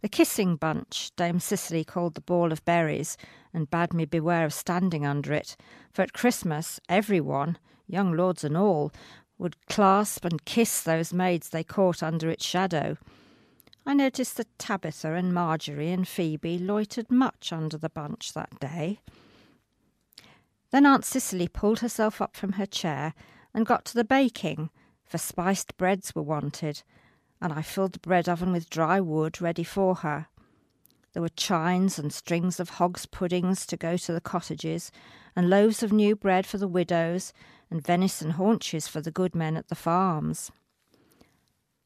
The 0.03 0.09
kissing 0.09 0.57
bunch 0.57 1.15
Dame 1.15 1.39
Cicely 1.39 1.85
called 1.85 2.15
the 2.15 2.19
ball 2.19 2.51
of 2.51 2.65
berries, 2.65 3.15
and 3.53 3.69
bade 3.69 3.93
me 3.93 4.03
beware 4.03 4.43
of 4.43 4.53
standing 4.53 5.05
under 5.05 5.31
it, 5.31 5.55
for 5.93 6.01
at 6.01 6.11
Christmas 6.11 6.77
every 6.89 7.21
one, 7.21 7.57
young 7.87 8.11
lords 8.11 8.43
and 8.43 8.57
all, 8.57 8.91
would 9.37 9.55
clasp 9.67 10.25
and 10.25 10.43
kiss 10.43 10.81
those 10.81 11.13
maids 11.13 11.47
they 11.47 11.63
caught 11.63 12.03
under 12.03 12.29
its 12.29 12.45
shadow. 12.45 12.97
I 13.85 13.93
noticed 13.93 14.35
that 14.35 14.59
Tabitha 14.59 15.13
and 15.13 15.33
Marjorie 15.33 15.91
and 15.93 16.05
Phoebe 16.05 16.59
loitered 16.59 17.09
much 17.09 17.53
under 17.53 17.77
the 17.77 17.89
bunch 17.89 18.33
that 18.33 18.59
day. 18.59 18.99
Then 20.71 20.85
Aunt 20.85 21.05
Cicely 21.05 21.47
pulled 21.47 21.79
herself 21.79 22.21
up 22.21 22.35
from 22.35 22.53
her 22.53 22.65
chair 22.65 23.13
and 23.53 23.65
got 23.65 23.85
to 23.85 23.93
the 23.93 24.03
baking, 24.03 24.69
for 25.05 25.17
spiced 25.17 25.77
breads 25.77 26.13
were 26.13 26.23
wanted, 26.23 26.83
and 27.43 27.51
I 27.51 27.61
filled 27.61 27.91
the 27.91 27.99
bread 27.99 28.29
oven 28.29 28.53
with 28.53 28.69
dry 28.69 29.01
wood 29.01 29.41
ready 29.41 29.65
for 29.65 29.95
her. 29.95 30.27
There 31.11 31.21
were 31.21 31.27
chines 31.27 31.99
and 31.99 32.11
strings 32.13 32.57
of 32.57 32.69
hog's 32.69 33.05
puddings 33.05 33.65
to 33.65 33.75
go 33.75 33.97
to 33.97 34.13
the 34.13 34.21
cottages, 34.21 34.93
and 35.35 35.49
loaves 35.49 35.83
of 35.83 35.91
new 35.91 36.15
bread 36.15 36.45
for 36.47 36.57
the 36.57 36.69
widows, 36.69 37.33
and 37.69 37.85
venison 37.85 38.31
haunches 38.31 38.87
for 38.87 39.01
the 39.01 39.11
good 39.11 39.35
men 39.35 39.57
at 39.57 39.67
the 39.67 39.75
farms. 39.75 40.51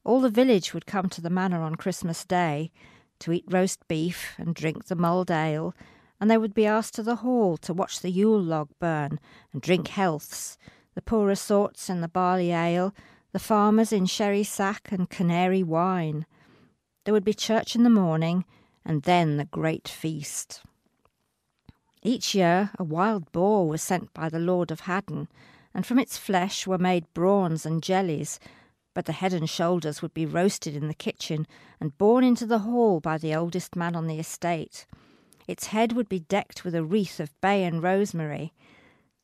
All 0.04 0.20
the 0.20 0.30
village 0.30 0.72
would 0.72 0.86
come 0.86 1.08
to 1.08 1.20
the 1.20 1.28
manor 1.28 1.60
on 1.60 1.74
Christmas 1.74 2.24
Day 2.24 2.70
to 3.18 3.32
eat 3.32 3.44
roast 3.48 3.86
beef 3.88 4.34
and 4.38 4.54
drink 4.54 4.84
the 4.84 4.94
mulled 4.94 5.30
ale, 5.30 5.74
and 6.20 6.30
they 6.30 6.38
would 6.38 6.54
be 6.54 6.66
asked 6.66 6.94
to 6.94 7.02
the 7.02 7.16
hall 7.16 7.56
to 7.58 7.74
watch 7.74 7.98
the 7.98 8.12
Yule 8.12 8.40
log 8.40 8.68
burn 8.78 9.18
and 9.52 9.60
drink 9.60 9.88
healths, 9.88 10.56
the 10.94 11.02
poorer 11.02 11.34
sorts 11.34 11.90
in 11.90 12.00
the 12.00 12.06
barley 12.06 12.52
ale, 12.52 12.94
the 13.32 13.38
farmers 13.38 13.92
in 13.92 14.06
sherry 14.06 14.44
sack 14.44 14.88
and 14.90 15.10
canary 15.10 15.62
wine. 15.62 16.26
There 17.04 17.14
would 17.14 17.24
be 17.24 17.34
church 17.34 17.74
in 17.74 17.82
the 17.82 17.90
morning, 17.90 18.44
and 18.84 19.02
then 19.02 19.36
the 19.36 19.44
great 19.44 19.88
feast. 19.88 20.62
Each 22.02 22.34
year 22.34 22.70
a 22.78 22.84
wild 22.84 23.30
boar 23.32 23.68
was 23.68 23.82
sent 23.82 24.14
by 24.14 24.28
the 24.28 24.38
Lord 24.38 24.70
of 24.70 24.80
Haddon, 24.80 25.28
and 25.74 25.84
from 25.84 25.98
its 25.98 26.16
flesh 26.16 26.66
were 26.66 26.78
made 26.78 27.12
brawns 27.12 27.66
and 27.66 27.82
jellies, 27.82 28.40
but 28.94 29.04
the 29.04 29.12
head 29.12 29.32
and 29.32 29.48
shoulders 29.48 30.00
would 30.00 30.14
be 30.14 30.26
roasted 30.26 30.74
in 30.74 30.88
the 30.88 30.94
kitchen 30.94 31.46
and 31.80 31.98
borne 31.98 32.24
into 32.24 32.46
the 32.46 32.60
hall 32.60 32.98
by 33.00 33.18
the 33.18 33.34
oldest 33.34 33.76
man 33.76 33.94
on 33.94 34.06
the 34.06 34.18
estate. 34.18 34.86
Its 35.46 35.68
head 35.68 35.92
would 35.92 36.08
be 36.08 36.20
decked 36.20 36.64
with 36.64 36.74
a 36.74 36.84
wreath 36.84 37.20
of 37.20 37.38
bay 37.40 37.64
and 37.64 37.82
rosemary. 37.82 38.52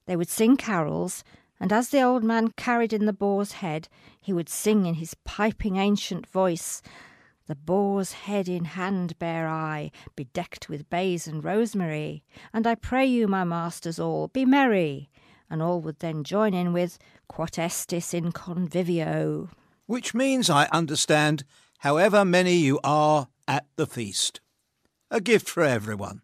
They 0.06 0.16
would 0.16 0.28
sing 0.28 0.56
carols, 0.56 1.24
and 1.64 1.72
as 1.72 1.88
the 1.88 2.02
old 2.02 2.22
man 2.22 2.48
carried 2.58 2.92
in 2.92 3.06
the 3.06 3.12
boar's 3.14 3.52
head, 3.52 3.88
he 4.20 4.34
would 4.34 4.50
sing 4.50 4.84
in 4.84 4.96
his 4.96 5.16
piping 5.24 5.78
ancient 5.78 6.26
voice, 6.26 6.82
The 7.46 7.54
boar's 7.54 8.12
head 8.12 8.50
in 8.50 8.66
hand 8.66 9.18
bear 9.18 9.48
I, 9.48 9.90
bedecked 10.14 10.68
with 10.68 10.90
bays 10.90 11.26
and 11.26 11.42
rosemary, 11.42 12.22
and 12.52 12.66
I 12.66 12.74
pray 12.74 13.06
you, 13.06 13.26
my 13.26 13.44
masters 13.44 13.98
all, 13.98 14.28
be 14.28 14.44
merry. 14.44 15.08
And 15.48 15.62
all 15.62 15.80
would 15.80 16.00
then 16.00 16.22
join 16.22 16.52
in 16.52 16.74
with 16.74 16.98
Quot 17.28 17.52
estis 17.52 18.12
in 18.12 18.30
convivio 18.32 19.48
which 19.86 20.12
means, 20.12 20.50
I 20.50 20.66
understand, 20.70 21.44
however 21.78 22.26
many 22.26 22.56
you 22.56 22.78
are 22.84 23.28
at 23.48 23.64
the 23.76 23.86
feast. 23.86 24.42
A 25.10 25.18
gift 25.18 25.48
for 25.48 25.62
everyone. 25.62 26.20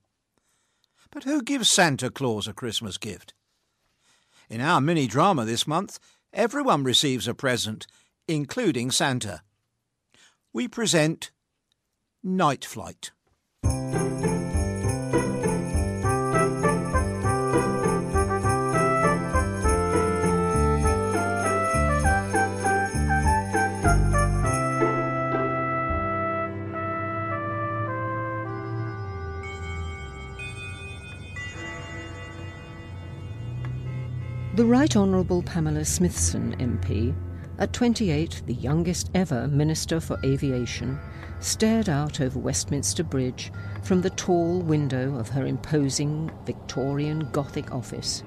But 1.10 1.24
who 1.24 1.40
gives 1.40 1.70
Santa 1.70 2.10
Claus 2.10 2.46
a 2.46 2.52
Christmas 2.52 2.98
gift? 2.98 3.32
In 4.50 4.60
our 4.60 4.80
mini 4.80 5.06
drama 5.06 5.44
this 5.44 5.64
month, 5.64 6.00
everyone 6.32 6.82
receives 6.82 7.28
a 7.28 7.34
present, 7.34 7.86
including 8.26 8.90
Santa. 8.90 9.42
We 10.52 10.66
present 10.66 11.30
Night 12.24 12.64
Flight. 12.64 13.12
The 34.60 34.66
Right 34.66 34.94
Honourable 34.94 35.42
Pamela 35.42 35.86
Smithson 35.86 36.54
MP, 36.56 37.14
at 37.58 37.72
28 37.72 38.42
the 38.44 38.52
youngest 38.52 39.10
ever 39.14 39.48
Minister 39.48 40.00
for 40.00 40.18
Aviation, 40.22 40.98
stared 41.40 41.88
out 41.88 42.20
over 42.20 42.38
Westminster 42.38 43.02
Bridge 43.02 43.50
from 43.82 44.02
the 44.02 44.10
tall 44.10 44.60
window 44.60 45.16
of 45.16 45.30
her 45.30 45.46
imposing 45.46 46.30
Victorian 46.44 47.30
Gothic 47.32 47.72
office. 47.72 48.22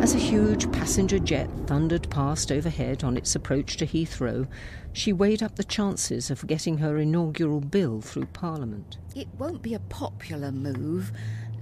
As 0.00 0.14
a 0.14 0.18
huge 0.18 0.70
passenger 0.70 1.18
jet 1.18 1.50
thundered 1.66 2.08
past 2.10 2.52
overhead 2.52 3.02
on 3.02 3.16
its 3.16 3.34
approach 3.34 3.76
to 3.78 3.86
Heathrow, 3.86 4.46
she 4.92 5.12
weighed 5.12 5.42
up 5.42 5.56
the 5.56 5.64
chances 5.64 6.30
of 6.30 6.46
getting 6.46 6.78
her 6.78 6.98
inaugural 6.98 7.60
bill 7.60 8.00
through 8.00 8.26
Parliament. 8.26 8.98
It 9.16 9.26
won't 9.36 9.62
be 9.62 9.74
a 9.74 9.80
popular 9.80 10.52
move, 10.52 11.10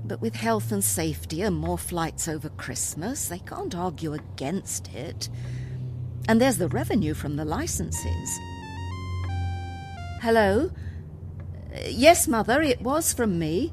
but 0.04 0.20
with 0.20 0.36
health 0.36 0.72
and 0.72 0.82
safety 0.82 1.42
and 1.42 1.56
more 1.56 1.78
flights 1.78 2.28
over 2.28 2.48
Christmas, 2.50 3.28
they 3.28 3.38
can't 3.40 3.74
argue 3.74 4.14
against 4.14 4.92
it. 4.94 5.28
And 6.28 6.40
there's 6.40 6.58
the 6.58 6.68
revenue 6.68 7.14
from 7.14 7.36
the 7.36 7.44
licenses. 7.44 8.38
Hello? 10.20 10.70
Uh, 11.74 11.80
yes, 11.88 12.26
Mother, 12.28 12.60
it 12.62 12.82
was 12.82 13.12
from 13.12 13.38
me. 13.38 13.72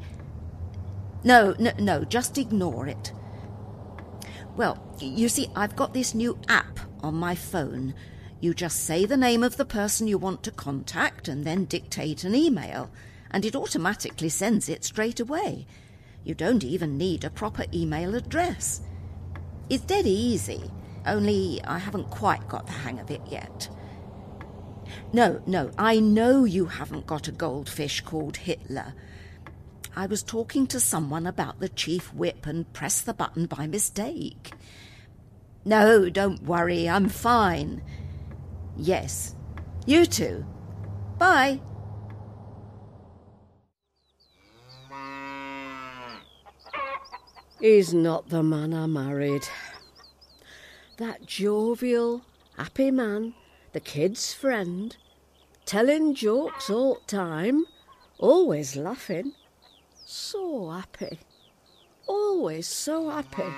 No, 1.24 1.56
no, 1.58 1.72
no, 1.80 2.04
just 2.04 2.38
ignore 2.38 2.88
it. 2.88 3.12
Well, 4.56 4.96
you 5.00 5.28
see, 5.28 5.48
I've 5.56 5.76
got 5.76 5.94
this 5.94 6.14
new 6.14 6.38
app 6.48 6.80
on 7.02 7.16
my 7.16 7.36
phone. 7.36 7.94
You 8.40 8.54
just 8.54 8.86
say 8.86 9.06
the 9.06 9.18
name 9.18 9.44
of 9.44 9.58
the 9.58 9.66
person 9.66 10.08
you 10.08 10.18
want 10.18 10.44
to 10.44 10.52
contact 10.52 11.28
and 11.28 11.44
then 11.44 11.66
dictate 11.66 12.24
an 12.24 12.36
email, 12.36 12.92
and 13.32 13.44
it 13.44 13.56
automatically 13.56 14.30
sends 14.30 14.70
it 14.70 14.86
straight 14.86 15.20
away. 15.20 15.66
You 16.26 16.34
don't 16.34 16.64
even 16.64 16.98
need 16.98 17.24
a 17.24 17.30
proper 17.30 17.66
email 17.72 18.16
address. 18.16 18.82
It's 19.70 19.86
dead 19.86 20.08
easy, 20.08 20.70
only 21.06 21.62
I 21.64 21.78
haven't 21.78 22.10
quite 22.10 22.48
got 22.48 22.66
the 22.66 22.74
hang 22.74 23.00
of 23.00 23.12
it 23.12 23.22
yet. 23.30 23.70
No, 25.14 25.42
no, 25.46 25.72
I 25.78 26.00
know 26.00 26.44
you 26.44 26.66
haven't 26.66 27.08
got 27.08 27.28
a 27.28 27.32
goldfish 27.32 28.02
called 28.02 28.38
Hitler. 28.38 28.94
I 29.96 30.08
was 30.08 30.24
talking 30.24 30.68
to 30.68 30.80
someone 30.80 31.26
about 31.26 31.60
the 31.60 31.70
chief 31.70 32.14
whip 32.14 32.46
and 32.46 32.72
pressed 32.74 33.06
the 33.06 33.14
button 33.14 33.46
by 33.46 33.68
mistake. 33.68 34.52
No, 35.64 36.10
don't 36.10 36.44
worry, 36.44 36.90
I'm 36.90 37.08
fine. 37.08 37.82
Yes, 38.76 39.36
you 39.86 40.06
too. 40.06 40.46
Bye. 41.18 41.62
He's 47.60 47.94
not 47.94 48.30
the 48.30 48.44
man 48.44 48.74
I 48.74 48.86
married. 48.86 49.48
That 50.98 51.26
jovial, 51.26 52.22
happy 52.58 52.92
man, 52.92 53.34
the 53.72 53.80
kid's 53.80 54.34
friend, 54.34 54.96
telling 55.66 56.16
jokes 56.16 56.70
all 56.70 56.98
time, 57.08 57.66
always 58.18 58.76
laughing. 58.76 59.34
So 60.06 60.70
happy. 60.70 61.20
Always 62.08 62.68
so 62.68 63.10
happy. 63.10 63.52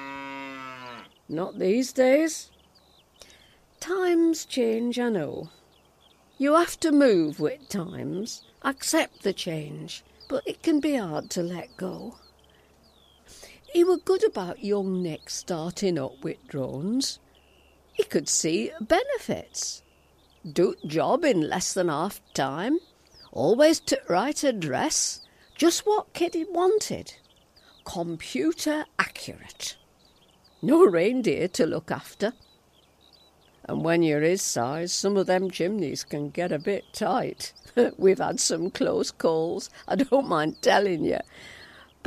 Not 1.27 1.59
these 1.59 1.91
days. 1.91 2.51
Times 3.79 4.45
change, 4.45 4.99
I 4.99 5.09
know. 5.09 5.49
You 6.37 6.55
have 6.55 6.79
to 6.81 6.91
move 6.91 7.39
with 7.39 7.67
times, 7.67 8.43
accept 8.61 9.23
the 9.23 9.33
change, 9.33 10.03
but 10.29 10.43
it 10.45 10.61
can 10.61 10.79
be 10.79 10.95
hard 10.95 11.29
to 11.31 11.41
let 11.41 11.75
go. 11.77 12.15
He 13.73 13.83
were 13.83 13.97
good 13.97 14.23
about 14.23 14.63
young 14.63 15.03
Nick 15.03 15.29
starting 15.29 15.99
up 15.99 16.23
with 16.23 16.37
drones. 16.47 17.19
He 17.93 18.03
could 18.03 18.29
see 18.29 18.71
benefits. 18.79 19.83
Do 20.49 20.75
job 20.85 21.25
in 21.25 21.49
less 21.49 21.73
than 21.73 21.89
half 21.89 22.21
time. 22.33 22.79
Always 23.31 23.79
to 23.81 23.99
right 24.07 24.41
address. 24.43 25.21
Just 25.57 25.85
what 25.85 26.13
Kitty 26.13 26.45
wanted. 26.49 27.13
Computer 27.83 28.85
accurate. 28.97 29.75
No 30.61 30.85
reindeer 30.85 31.47
to 31.49 31.65
look 31.65 31.91
after. 31.91 32.33
And 33.65 33.83
when 33.83 34.01
you're 34.01 34.21
his 34.21 34.41
size, 34.41 34.93
some 34.93 35.17
of 35.17 35.27
them 35.27 35.51
chimneys 35.51 36.03
can 36.03 36.29
get 36.29 36.51
a 36.51 36.59
bit 36.59 36.85
tight. 36.93 37.53
We've 37.97 38.17
had 38.17 38.39
some 38.39 38.69
close 38.69 39.11
calls, 39.11 39.69
I 39.87 39.95
don't 39.95 40.27
mind 40.27 40.61
telling 40.61 41.03
you. 41.03 41.19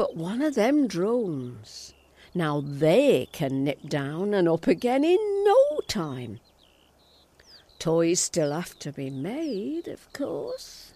But 0.00 0.16
one 0.16 0.40
of 0.40 0.54
them 0.54 0.86
drones, 0.86 1.92
now 2.34 2.62
they 2.62 3.28
can 3.32 3.64
nip 3.64 3.86
down 3.86 4.32
and 4.32 4.48
up 4.48 4.66
again 4.66 5.04
in 5.04 5.18
no 5.44 5.80
time. 5.88 6.40
Toys 7.78 8.18
still 8.18 8.50
have 8.50 8.78
to 8.78 8.92
be 8.92 9.10
made, 9.10 9.88
of 9.88 10.10
course. 10.14 10.94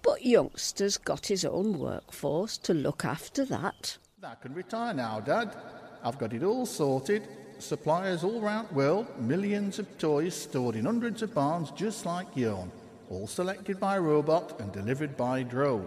But 0.00 0.24
youngster's 0.24 0.96
got 0.96 1.26
his 1.26 1.44
own 1.44 1.78
workforce 1.78 2.56
to 2.62 2.72
look 2.72 3.04
after 3.04 3.44
that. 3.44 3.98
I 4.22 4.36
can 4.36 4.54
retire 4.54 4.94
now, 4.94 5.20
Dad. 5.20 5.54
I've 6.02 6.18
got 6.18 6.32
it 6.32 6.42
all 6.42 6.64
sorted. 6.64 7.28
Suppliers 7.58 8.24
all 8.24 8.40
round 8.40 8.70
the 8.70 8.74
world, 8.74 9.06
millions 9.20 9.78
of 9.78 9.98
toys 9.98 10.34
stored 10.34 10.76
in 10.76 10.86
hundreds 10.86 11.20
of 11.20 11.34
barns 11.34 11.72
just 11.72 12.06
like 12.06 12.34
yourn, 12.34 12.72
all 13.10 13.26
selected 13.26 13.78
by 13.78 13.98
robot 13.98 14.58
and 14.62 14.72
delivered 14.72 15.14
by 15.14 15.42
drone. 15.42 15.86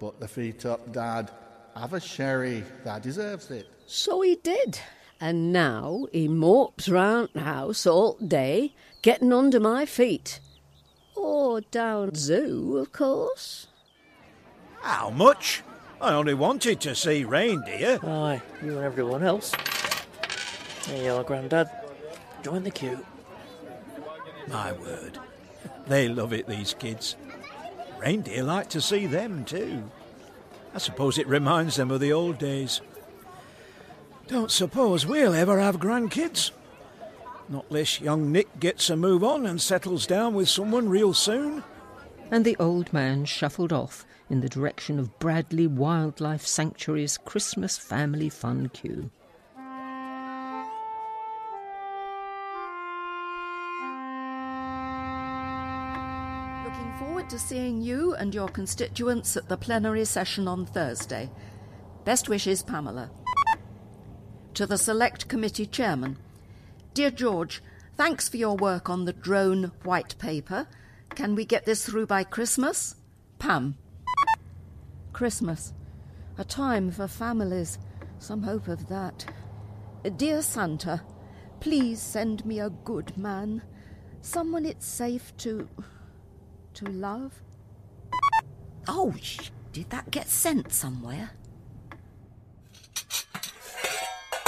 But 0.00 0.18
the 0.18 0.26
feet 0.26 0.66
up, 0.66 0.92
Dad. 0.92 1.30
Have 1.74 1.94
a 1.94 2.00
sherry. 2.00 2.64
That 2.84 3.02
deserves 3.02 3.50
it. 3.50 3.66
So 3.86 4.20
he 4.20 4.36
did. 4.36 4.78
And 5.20 5.52
now 5.52 6.06
he 6.12 6.28
mopes 6.28 6.88
round 6.88 7.30
the 7.32 7.40
house 7.40 7.86
all 7.86 8.14
day, 8.14 8.74
getting 9.02 9.32
under 9.32 9.60
my 9.60 9.86
feet. 9.86 10.40
Or 11.14 11.60
down 11.60 12.14
zoo, 12.14 12.78
of 12.78 12.92
course. 12.92 13.68
How 14.80 15.10
much? 15.10 15.62
I 16.00 16.14
only 16.14 16.34
wanted 16.34 16.80
to 16.80 16.96
see 16.96 17.24
reindeer. 17.24 18.00
Aye, 18.02 18.42
you 18.62 18.76
and 18.76 18.84
everyone 18.84 19.22
else. 19.22 19.52
There 20.88 21.04
you 21.04 21.12
are, 21.12 21.22
Grandad. 21.22 21.70
Join 22.42 22.64
the 22.64 22.72
queue. 22.72 23.04
My 24.48 24.72
word. 24.72 25.18
They 25.86 26.08
love 26.08 26.32
it, 26.32 26.48
these 26.48 26.74
kids. 26.74 27.14
Reindeer 28.00 28.42
like 28.42 28.68
to 28.70 28.80
see 28.80 29.06
them 29.06 29.44
too. 29.44 29.88
I 30.74 30.78
suppose 30.78 31.18
it 31.18 31.26
reminds 31.26 31.76
them 31.76 31.90
of 31.90 32.00
the 32.00 32.12
old 32.12 32.38
days. 32.38 32.80
Don't 34.28 34.50
suppose 34.50 35.06
we'll 35.06 35.34
ever 35.34 35.58
have 35.58 35.78
grandkids. 35.78 36.50
Not 37.48 37.70
less 37.70 38.00
young 38.00 38.32
Nick 38.32 38.60
gets 38.60 38.88
a 38.88 38.96
move 38.96 39.22
on 39.22 39.44
and 39.44 39.60
settles 39.60 40.06
down 40.06 40.34
with 40.34 40.48
someone 40.48 40.88
real 40.88 41.12
soon. 41.12 41.62
And 42.30 42.44
the 42.44 42.56
old 42.58 42.92
man 42.92 43.26
shuffled 43.26 43.72
off 43.72 44.06
in 44.30 44.40
the 44.40 44.48
direction 44.48 44.98
of 44.98 45.18
Bradley 45.18 45.66
Wildlife 45.66 46.46
Sanctuary's 46.46 47.18
Christmas 47.18 47.76
Family 47.76 48.30
Fun 48.30 48.70
queue. 48.70 49.10
Seeing 57.42 57.82
you 57.82 58.14
and 58.14 58.34
your 58.34 58.48
constituents 58.48 59.36
at 59.36 59.48
the 59.48 59.56
plenary 59.56 60.04
session 60.04 60.46
on 60.46 60.64
Thursday. 60.64 61.30
Best 62.04 62.28
wishes, 62.28 62.62
Pamela. 62.62 63.10
To 64.54 64.66
the 64.66 64.78
Select 64.78 65.28
Committee 65.28 65.66
Chairman. 65.66 66.18
Dear 66.94 67.10
George, 67.10 67.62
thanks 67.96 68.28
for 68.28 68.36
your 68.36 68.56
work 68.56 68.88
on 68.88 69.04
the 69.04 69.12
drone 69.12 69.72
white 69.82 70.16
paper. 70.18 70.68
Can 71.10 71.34
we 71.34 71.44
get 71.44 71.66
this 71.66 71.84
through 71.84 72.06
by 72.06 72.22
Christmas? 72.22 72.94
Pam. 73.38 73.76
Christmas. 75.12 75.72
A 76.38 76.44
time 76.44 76.90
for 76.90 77.08
families. 77.08 77.78
Some 78.18 78.42
hope 78.42 78.68
of 78.68 78.88
that. 78.88 79.26
Dear 80.16 80.42
Santa, 80.42 81.02
please 81.60 82.00
send 82.00 82.46
me 82.46 82.60
a 82.60 82.70
good 82.70 83.16
man. 83.16 83.62
Someone 84.20 84.64
it's 84.64 84.86
safe 84.86 85.36
to. 85.38 85.68
To 86.74 86.86
love. 86.86 87.42
Oh, 88.88 89.14
sh- 89.20 89.50
did 89.72 89.90
that 89.90 90.10
get 90.10 90.28
sent 90.28 90.72
somewhere? 90.72 91.30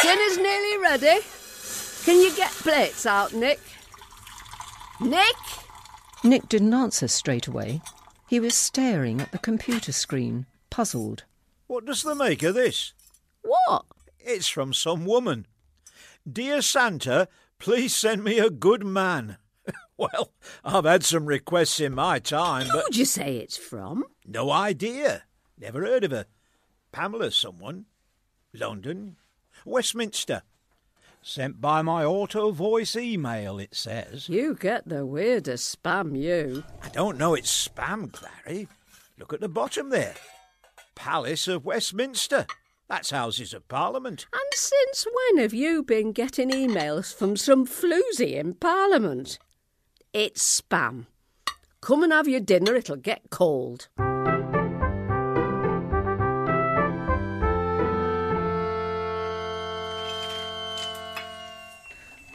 Dinner's 0.02 0.36
nearly 0.36 0.78
ready. 0.78 1.20
Can 2.04 2.20
you 2.20 2.34
get 2.36 2.50
plates 2.50 3.06
out, 3.06 3.32
Nick? 3.32 3.60
Nick? 5.00 5.36
Nick 6.22 6.48
didn't 6.48 6.74
answer 6.74 7.08
straight 7.08 7.46
away. 7.46 7.80
He 8.28 8.40
was 8.40 8.54
staring 8.54 9.20
at 9.20 9.32
the 9.32 9.38
computer 9.38 9.92
screen, 9.92 10.46
puzzled. 10.70 11.24
What 11.66 11.86
does 11.86 12.02
the 12.02 12.14
make 12.14 12.42
of 12.42 12.54
this? 12.54 12.92
What? 13.42 13.84
It's 14.18 14.48
from 14.48 14.72
some 14.72 15.04
woman. 15.04 15.46
Dear 16.30 16.62
Santa, 16.62 17.28
please 17.58 17.94
send 17.94 18.24
me 18.24 18.38
a 18.38 18.50
good 18.50 18.84
man. 18.84 19.38
well, 19.96 20.32
I've 20.64 20.84
had 20.84 21.04
some 21.04 21.26
requests 21.26 21.80
in 21.80 21.94
my 21.94 22.18
time, 22.18 22.66
but 22.72 22.84
Who'd 22.86 22.96
you 22.96 23.04
say 23.04 23.36
it's 23.36 23.56
from? 23.56 24.04
no 24.26 24.50
idea. 24.50 25.22
Never 25.58 25.82
heard 25.82 26.04
of 26.04 26.10
her. 26.10 26.26
Pamela, 26.92 27.30
someone. 27.30 27.86
London. 28.52 29.16
Westminster. 29.64 30.42
Sent 31.22 31.60
by 31.60 31.80
my 31.80 32.04
auto 32.04 32.50
voice 32.50 32.96
email, 32.96 33.58
it 33.58 33.74
says. 33.74 34.28
You 34.28 34.54
get 34.54 34.88
the 34.88 35.06
weirdest 35.06 35.82
spam, 35.82 36.20
you. 36.20 36.64
I 36.82 36.88
don't 36.90 37.16
know 37.16 37.34
it's 37.34 37.68
spam, 37.68 38.12
Clary. 38.12 38.68
Look 39.18 39.32
at 39.32 39.40
the 39.40 39.48
bottom 39.48 39.90
there. 39.90 40.14
Palace 40.94 41.48
of 41.48 41.64
Westminster. 41.64 42.46
That's 42.88 43.10
Houses 43.10 43.54
of 43.54 43.66
Parliament. 43.68 44.26
And 44.32 44.42
since 44.52 45.06
when 45.06 45.42
have 45.42 45.54
you 45.54 45.82
been 45.82 46.12
getting 46.12 46.50
emails 46.50 47.14
from 47.14 47.36
some 47.36 47.66
floozy 47.66 48.34
in 48.34 48.54
Parliament? 48.54 49.38
It's 50.14 50.60
spam. 50.60 51.06
Come 51.80 52.04
and 52.04 52.12
have 52.12 52.28
your 52.28 52.38
dinner, 52.38 52.76
it'll 52.76 52.94
get 52.94 53.30
cold. 53.30 53.88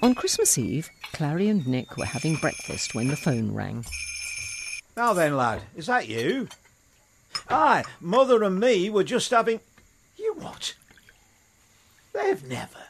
On 0.02 0.14
Christmas 0.14 0.58
Eve, 0.58 0.90
Clary 1.14 1.48
and 1.48 1.66
Nick 1.66 1.96
were 1.96 2.04
having 2.04 2.36
breakfast 2.36 2.94
when 2.94 3.08
the 3.08 3.16
phone 3.16 3.54
rang. 3.54 3.86
Now 4.98 5.14
then, 5.14 5.38
lad, 5.38 5.62
is 5.74 5.86
that 5.86 6.10
you? 6.10 6.50
Aye, 7.50 7.86
Mother 8.02 8.44
and 8.44 8.60
me 8.60 8.90
were 8.90 9.06
just 9.06 9.32
having. 9.32 9.62
You 10.18 10.34
what? 10.34 10.76
They've 12.12 12.44
never. 12.44 12.88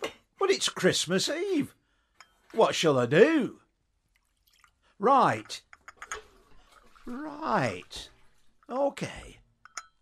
But, 0.00 0.12
but 0.38 0.50
it's 0.50 0.70
Christmas 0.70 1.28
Eve. 1.28 1.74
What 2.54 2.74
shall 2.74 2.98
I 2.98 3.04
do? 3.04 3.58
Right. 5.02 5.60
Right. 7.06 8.08
Okay. 8.70 9.38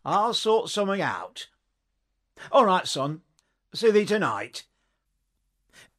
I'll 0.05 0.35
sort 0.35 0.69
something 0.69 1.01
out. 1.01 1.47
All 2.53 2.67
right, 2.67 2.87
son. 2.87 3.23
See 3.73 3.91
thee 3.91 4.05
tonight. 4.05 4.67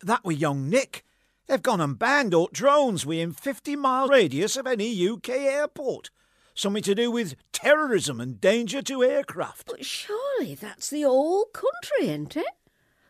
That 0.04 0.24
were 0.24 0.32
young 0.32 0.70
Nick. 0.70 1.04
They've 1.48 1.60
gone 1.60 1.82
and 1.82 1.98
banned 1.98 2.36
all 2.36 2.52
drones 2.54 3.04
within 3.04 3.32
50 3.32 3.76
mile 3.76 4.08
radius 4.08 4.56
of 4.56 4.68
any 4.68 5.10
UK 5.10 5.30
airport. 5.30 6.12
Something 6.54 6.84
to 6.84 6.94
do 6.94 7.10
with 7.10 7.34
terrorism 7.52 8.22
and 8.22 8.40
danger 8.40 8.84
to 8.84 9.04
aircraft. 9.04 9.66
But 9.66 9.84
surely 9.84 10.54
that's 10.54 10.92
the 10.92 11.02
whole 11.02 11.46
country, 11.46 12.08
ain't 12.08 12.38
it? 12.38 12.46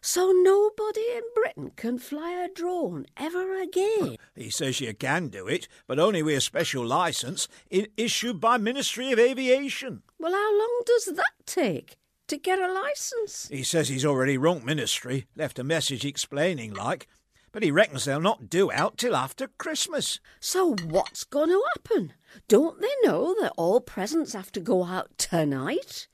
So 0.03 0.31
nobody 0.31 1.05
in 1.15 1.21
Britain 1.35 1.71
can 1.75 1.99
fly 1.99 2.31
a 2.31 2.51
drone 2.51 3.05
ever 3.17 3.61
again. 3.61 4.17
He 4.35 4.49
says 4.49 4.81
you 4.81 4.95
can 4.95 5.27
do 5.27 5.47
it, 5.47 5.67
but 5.85 5.99
only 5.99 6.23
with 6.23 6.37
a 6.37 6.41
special 6.41 6.83
licence 6.83 7.47
issued 7.69 8.41
by 8.41 8.57
Ministry 8.57 9.11
of 9.11 9.19
Aviation. 9.19 10.01
Well, 10.17 10.31
how 10.33 10.57
long 10.57 10.81
does 10.87 11.05
that 11.05 11.33
take 11.45 11.97
to 12.27 12.37
get 12.37 12.57
a 12.57 12.71
licence? 12.71 13.47
He 13.51 13.61
says 13.61 13.89
he's 13.89 14.05
already 14.05 14.39
rung 14.39 14.65
Ministry, 14.65 15.27
left 15.35 15.59
a 15.59 15.63
message 15.63 16.03
explaining 16.03 16.73
like, 16.73 17.07
but 17.51 17.61
he 17.61 17.69
reckons 17.69 18.05
they'll 18.05 18.19
not 18.19 18.49
do 18.49 18.71
out 18.71 18.97
till 18.97 19.15
after 19.15 19.49
Christmas. 19.59 20.19
So 20.39 20.73
what's 20.87 21.25
going 21.25 21.49
to 21.49 21.63
happen? 21.75 22.13
Don't 22.47 22.81
they 22.81 22.95
know 23.03 23.35
that 23.39 23.53
all 23.55 23.79
presents 23.79 24.33
have 24.33 24.51
to 24.53 24.61
go 24.61 24.83
out 24.83 25.15
tonight? 25.19 26.07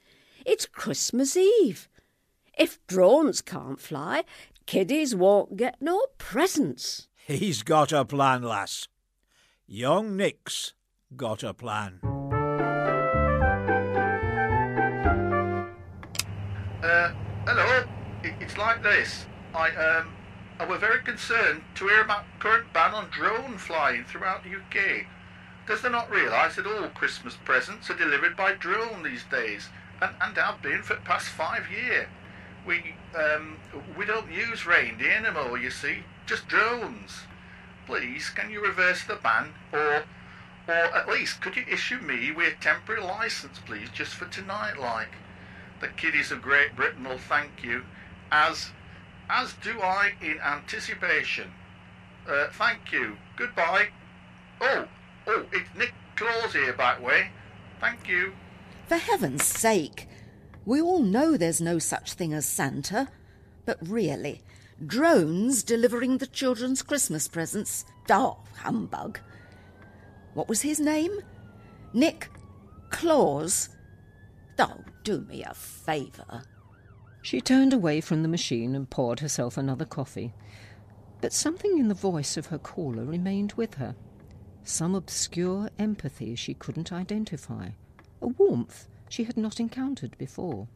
It's 0.46 0.66
Christmas 0.66 1.38
Eve. 1.38 1.88
If 2.58 2.80
drones 2.88 3.42
can't 3.42 3.80
fly, 3.80 4.24
kiddies 4.66 5.16
won't 5.16 5.58
get 5.58 5.80
no 5.80 6.08
presents. 6.18 7.08
He's 7.16 7.62
got 7.62 7.92
a 7.92 8.04
plan, 8.04 8.42
lass. 8.42 8.88
Young 9.68 10.18
Nick's 10.18 10.74
got 11.16 11.44
a 11.44 11.54
plan. 11.54 12.00
Uh, 16.84 17.12
hello. 17.46 17.84
It's 18.24 18.58
like 18.58 18.82
this. 18.82 19.28
I 19.54 19.70
um, 19.76 20.16
I 20.60 20.66
were 20.66 20.80
very 20.80 21.04
concerned 21.04 21.62
to 21.76 21.88
hear 21.88 22.02
about 22.02 22.24
current 22.40 22.74
ban 22.74 22.96
on 22.96 23.10
drone 23.12 23.60
flying 23.60 24.04
throughout 24.06 24.44
the 24.44 24.56
UK. 24.56 25.06
Does 25.68 25.84
they 25.84 25.90
not 25.90 26.10
realise 26.10 26.56
that 26.56 26.66
all 26.66 26.88
Christmas 26.90 27.38
presents 27.46 27.92
are 27.92 27.98
delivered 27.98 28.36
by 28.36 28.54
drone 28.54 29.04
these 29.04 29.26
days, 29.30 29.70
and, 30.02 30.16
and 30.22 30.36
have 30.38 30.64
been 30.64 30.82
for 30.82 30.96
the 30.96 31.02
past 31.02 31.28
five 31.28 31.70
years? 31.70 32.08
We 32.68 32.94
um, 33.18 33.58
we 33.98 34.06
don't 34.06 34.32
use 34.32 34.66
reindeer 34.66 35.12
anymore. 35.12 35.58
You 35.58 35.72
see, 35.72 36.00
just 36.26 36.48
drones. 36.48 37.22
Please, 37.86 38.30
can 38.30 38.52
you 38.52 38.62
reverse 38.62 39.06
the 39.06 39.16
ban, 39.16 39.54
or 39.72 40.04
or 40.68 40.74
at 40.74 41.08
least 41.08 41.42
could 41.42 41.56
you 41.56 41.64
issue 41.72 42.00
me 42.00 42.32
with 42.32 42.54
a 42.54 42.62
temporary 42.62 43.02
licence, 43.02 43.60
please, 43.66 43.90
just 43.94 44.14
for 44.14 44.26
tonight, 44.26 44.78
like? 44.78 45.14
The 45.80 45.88
kiddies 45.88 46.32
of 46.32 46.42
Great 46.42 46.76
Britain 46.76 47.06
will 47.06 47.18
thank 47.18 47.64
you, 47.64 47.84
as 48.32 48.72
as 49.30 49.54
do 49.64 49.80
I 49.82 50.14
in 50.22 50.40
anticipation. 50.42 51.52
Uh, 52.28 52.48
thank 52.52 52.92
you. 52.92 53.16
Goodbye. 53.38 53.88
Oh, 54.60 54.88
oh, 55.28 55.46
it's 55.54 55.70
Nick 55.78 55.94
Claus 56.18 56.54
here 56.54 56.74
back 56.74 57.02
way. 57.02 57.30
Thank 57.80 58.10
you. 58.10 58.34
For 58.88 58.98
heaven's 58.98 59.46
sake! 59.46 60.08
We 60.68 60.82
all 60.82 61.00
know 61.00 61.38
there's 61.38 61.62
no 61.62 61.80
such 61.80 62.12
thing 62.12 62.34
as 62.34 62.46
Santa. 62.46 63.08
But 63.66 63.78
really, 63.88 64.42
drones 64.86 65.64
delivering 65.64 66.18
the 66.18 66.28
children's 66.28 66.82
Christmas 66.82 67.30
presents? 67.30 67.86
Oh, 68.10 68.40
humbug. 68.58 69.18
What 70.34 70.50
was 70.50 70.64
his 70.64 70.82
name? 70.82 71.20
Nick 71.94 72.30
Claus? 72.90 73.70
Oh, 74.60 74.84
do 75.06 75.22
me 75.22 75.42
a 75.42 75.54
favour. 75.54 76.44
She 77.22 77.40
turned 77.40 77.72
away 77.72 78.02
from 78.02 78.22
the 78.22 78.28
machine 78.28 78.76
and 78.76 78.90
poured 78.90 79.22
herself 79.22 79.58
another 79.58 79.86
coffee. 79.86 80.34
But 81.22 81.32
something 81.32 81.78
in 81.78 81.88
the 81.88 81.94
voice 81.94 82.36
of 82.36 82.48
her 82.48 82.60
caller 82.60 83.06
remained 83.06 83.54
with 83.54 83.76
her. 83.76 83.96
Some 84.66 84.96
obscure 84.96 85.70
empathy 85.80 86.36
she 86.36 86.54
couldn't 86.54 86.92
identify. 86.92 87.70
A 88.22 88.28
warmth 88.28 88.90
she 89.10 89.24
had 89.24 89.38
not 89.38 89.60
encountered 89.60 90.18
before. 90.18 90.68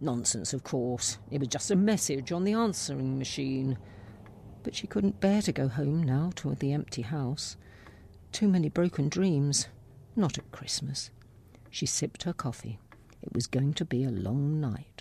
Nonsense, 0.00 0.52
of 0.52 0.64
course. 0.64 1.18
It 1.30 1.38
was 1.38 1.48
just 1.48 1.70
a 1.70 1.76
message 1.76 2.32
on 2.32 2.44
the 2.44 2.52
answering 2.52 3.18
machine. 3.18 3.78
But 4.62 4.74
she 4.74 4.86
couldn't 4.86 5.20
bear 5.20 5.42
to 5.42 5.52
go 5.52 5.68
home 5.68 6.02
now 6.02 6.32
to 6.36 6.54
the 6.54 6.72
empty 6.72 7.02
house. 7.02 7.56
Too 8.32 8.48
many 8.48 8.68
broken 8.68 9.08
dreams. 9.08 9.68
Not 10.14 10.38
at 10.38 10.52
Christmas. 10.52 11.10
She 11.70 11.86
sipped 11.86 12.24
her 12.24 12.32
coffee. 12.32 12.78
It 13.22 13.34
was 13.34 13.46
going 13.46 13.74
to 13.74 13.84
be 13.84 14.04
a 14.04 14.10
long 14.10 14.60
night. 14.60 14.95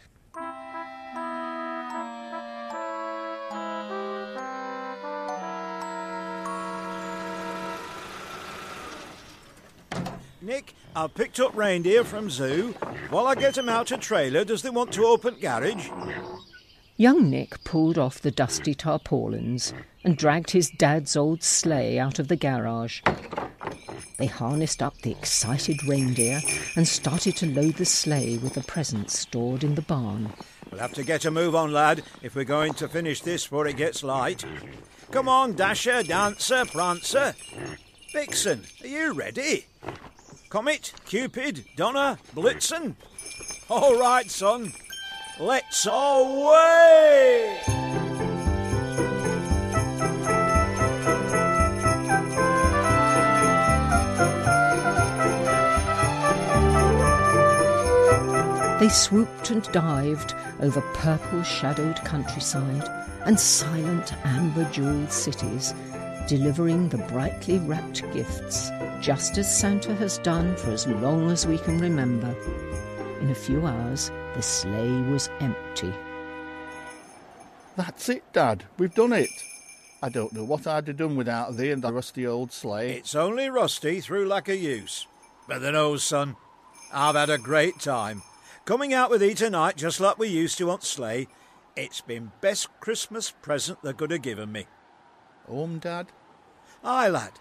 Nick, 10.45 10.75
I've 10.95 11.15
picked 11.15 11.39
up 11.39 11.57
reindeer 11.57 12.03
from 12.03 12.29
zoo. 12.29 12.75
While 13.09 13.25
I 13.25 13.33
get 13.33 13.57
'em 13.57 13.67
out 13.67 13.87
to 13.87 13.97
trailer, 13.97 14.45
does 14.45 14.61
they 14.61 14.69
want 14.69 14.91
to 14.93 15.07
open 15.07 15.39
garage? 15.39 15.89
Young 16.97 17.31
Nick 17.31 17.63
pulled 17.63 17.97
off 17.97 18.21
the 18.21 18.29
dusty 18.29 18.75
tarpaulins 18.75 19.73
and 20.03 20.15
dragged 20.15 20.51
his 20.51 20.69
dad's 20.69 21.15
old 21.15 21.41
sleigh 21.43 21.97
out 21.97 22.19
of 22.19 22.27
the 22.27 22.35
garage. 22.35 23.01
They 24.17 24.27
harnessed 24.27 24.83
up 24.83 24.93
the 25.01 25.09
excited 25.11 25.83
reindeer 25.83 26.41
and 26.75 26.87
started 26.87 27.35
to 27.37 27.47
load 27.47 27.77
the 27.77 27.85
sleigh 27.85 28.37
with 28.37 28.53
the 28.53 28.61
presents 28.61 29.17
stored 29.17 29.63
in 29.63 29.73
the 29.73 29.81
barn. 29.81 30.31
We'll 30.69 30.79
have 30.79 30.93
to 30.93 31.03
get 31.03 31.25
a 31.25 31.31
move 31.31 31.55
on, 31.55 31.73
lad, 31.73 32.03
if 32.21 32.35
we're 32.35 32.43
going 32.43 32.75
to 32.75 32.87
finish 32.87 33.21
this 33.21 33.45
before 33.45 33.65
it 33.65 33.77
gets 33.77 34.03
light. 34.03 34.45
Come 35.09 35.27
on, 35.27 35.55
Dasher, 35.55 36.03
Dancer, 36.03 36.65
Prancer. 36.65 37.33
Vixen, 38.13 38.65
are 38.83 38.87
you 38.87 39.11
ready? 39.11 39.65
Comet, 40.55 40.93
Cupid, 41.05 41.65
Donner, 41.75 42.17
Blitzen. 42.33 42.95
All 43.69 43.99
right, 43.99 44.31
son. 44.31 44.71
Let's 45.37 45.85
away! 45.85 47.59
They 58.79 58.87
swooped 58.87 59.51
and 59.51 59.63
dived 59.73 60.35
over 60.61 60.79
purple 60.93 61.43
shadowed 61.43 61.97
countryside 62.05 62.89
and 63.25 63.37
silent 63.37 64.13
amber 64.23 64.63
jewelled 64.71 65.11
cities, 65.11 65.73
delivering 66.27 66.89
the 66.89 66.97
brightly 66.97 67.59
wrapped 67.59 68.01
gifts, 68.13 68.71
just 69.01 69.37
as 69.37 69.57
Santa 69.57 69.93
has 69.95 70.17
done 70.19 70.55
for 70.55 70.71
as 70.71 70.87
long 70.87 71.29
as 71.29 71.45
we 71.45 71.57
can 71.57 71.77
remember. 71.79 72.35
In 73.21 73.29
a 73.29 73.35
few 73.35 73.65
hours, 73.65 74.11
the 74.35 74.41
sleigh 74.41 75.01
was 75.03 75.29
empty. 75.39 75.93
That's 77.75 78.09
it, 78.09 78.23
Dad. 78.33 78.63
We've 78.77 78.93
done 78.93 79.13
it. 79.13 79.29
I 80.01 80.09
don't 80.09 80.33
know 80.33 80.43
what 80.43 80.67
I'd 80.67 80.87
have 80.87 80.97
done 80.97 81.15
without 81.15 81.57
thee 81.57 81.71
and 81.71 81.81
the 81.81 81.91
rusty 81.91 82.27
old 82.27 82.51
sleigh. 82.51 82.93
It's 82.97 83.15
only 83.15 83.49
rusty 83.49 84.01
through 84.01 84.27
lack 84.27 84.49
of 84.49 84.57
use. 84.57 85.07
But 85.47 85.61
then, 85.61 85.75
oh, 85.75 85.97
son, 85.97 86.35
I've 86.93 87.15
had 87.15 87.29
a 87.29 87.37
great 87.37 87.79
time. 87.79 88.21
Coming 88.65 88.93
out 88.93 89.09
with 89.09 89.21
thee 89.21 89.33
tonight, 89.33 89.77
just 89.77 89.99
like 89.99 90.17
we 90.17 90.27
used 90.27 90.57
to 90.57 90.69
on 90.71 90.81
sleigh, 90.81 91.27
it's 91.75 92.01
been 92.01 92.31
best 92.41 92.69
Christmas 92.79 93.31
present 93.31 93.81
they 93.83 93.93
could 93.93 94.11
have 94.11 94.21
given 94.21 94.51
me. 94.51 94.67
Home, 95.47 95.79
Dad? 95.79 96.07
Aye, 96.83 97.09
lad. 97.09 97.31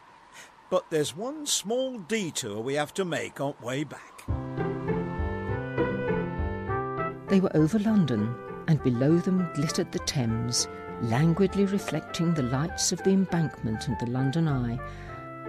But 0.70 0.90
there's 0.90 1.16
one 1.16 1.46
small 1.46 1.98
detour 1.98 2.60
we 2.60 2.74
have 2.74 2.94
to 2.94 3.04
make 3.04 3.40
on 3.40 3.54
way 3.62 3.84
back. 3.84 4.24
They 7.28 7.40
were 7.40 7.56
over 7.56 7.78
London, 7.78 8.34
and 8.68 8.82
below 8.82 9.18
them 9.18 9.48
glittered 9.54 9.92
the 9.92 9.98
Thames, 10.00 10.68
languidly 11.02 11.64
reflecting 11.64 12.34
the 12.34 12.42
lights 12.42 12.92
of 12.92 13.02
the 13.02 13.10
embankment 13.10 13.88
and 13.88 13.98
the 14.00 14.10
London 14.10 14.48
Eye, 14.48 14.78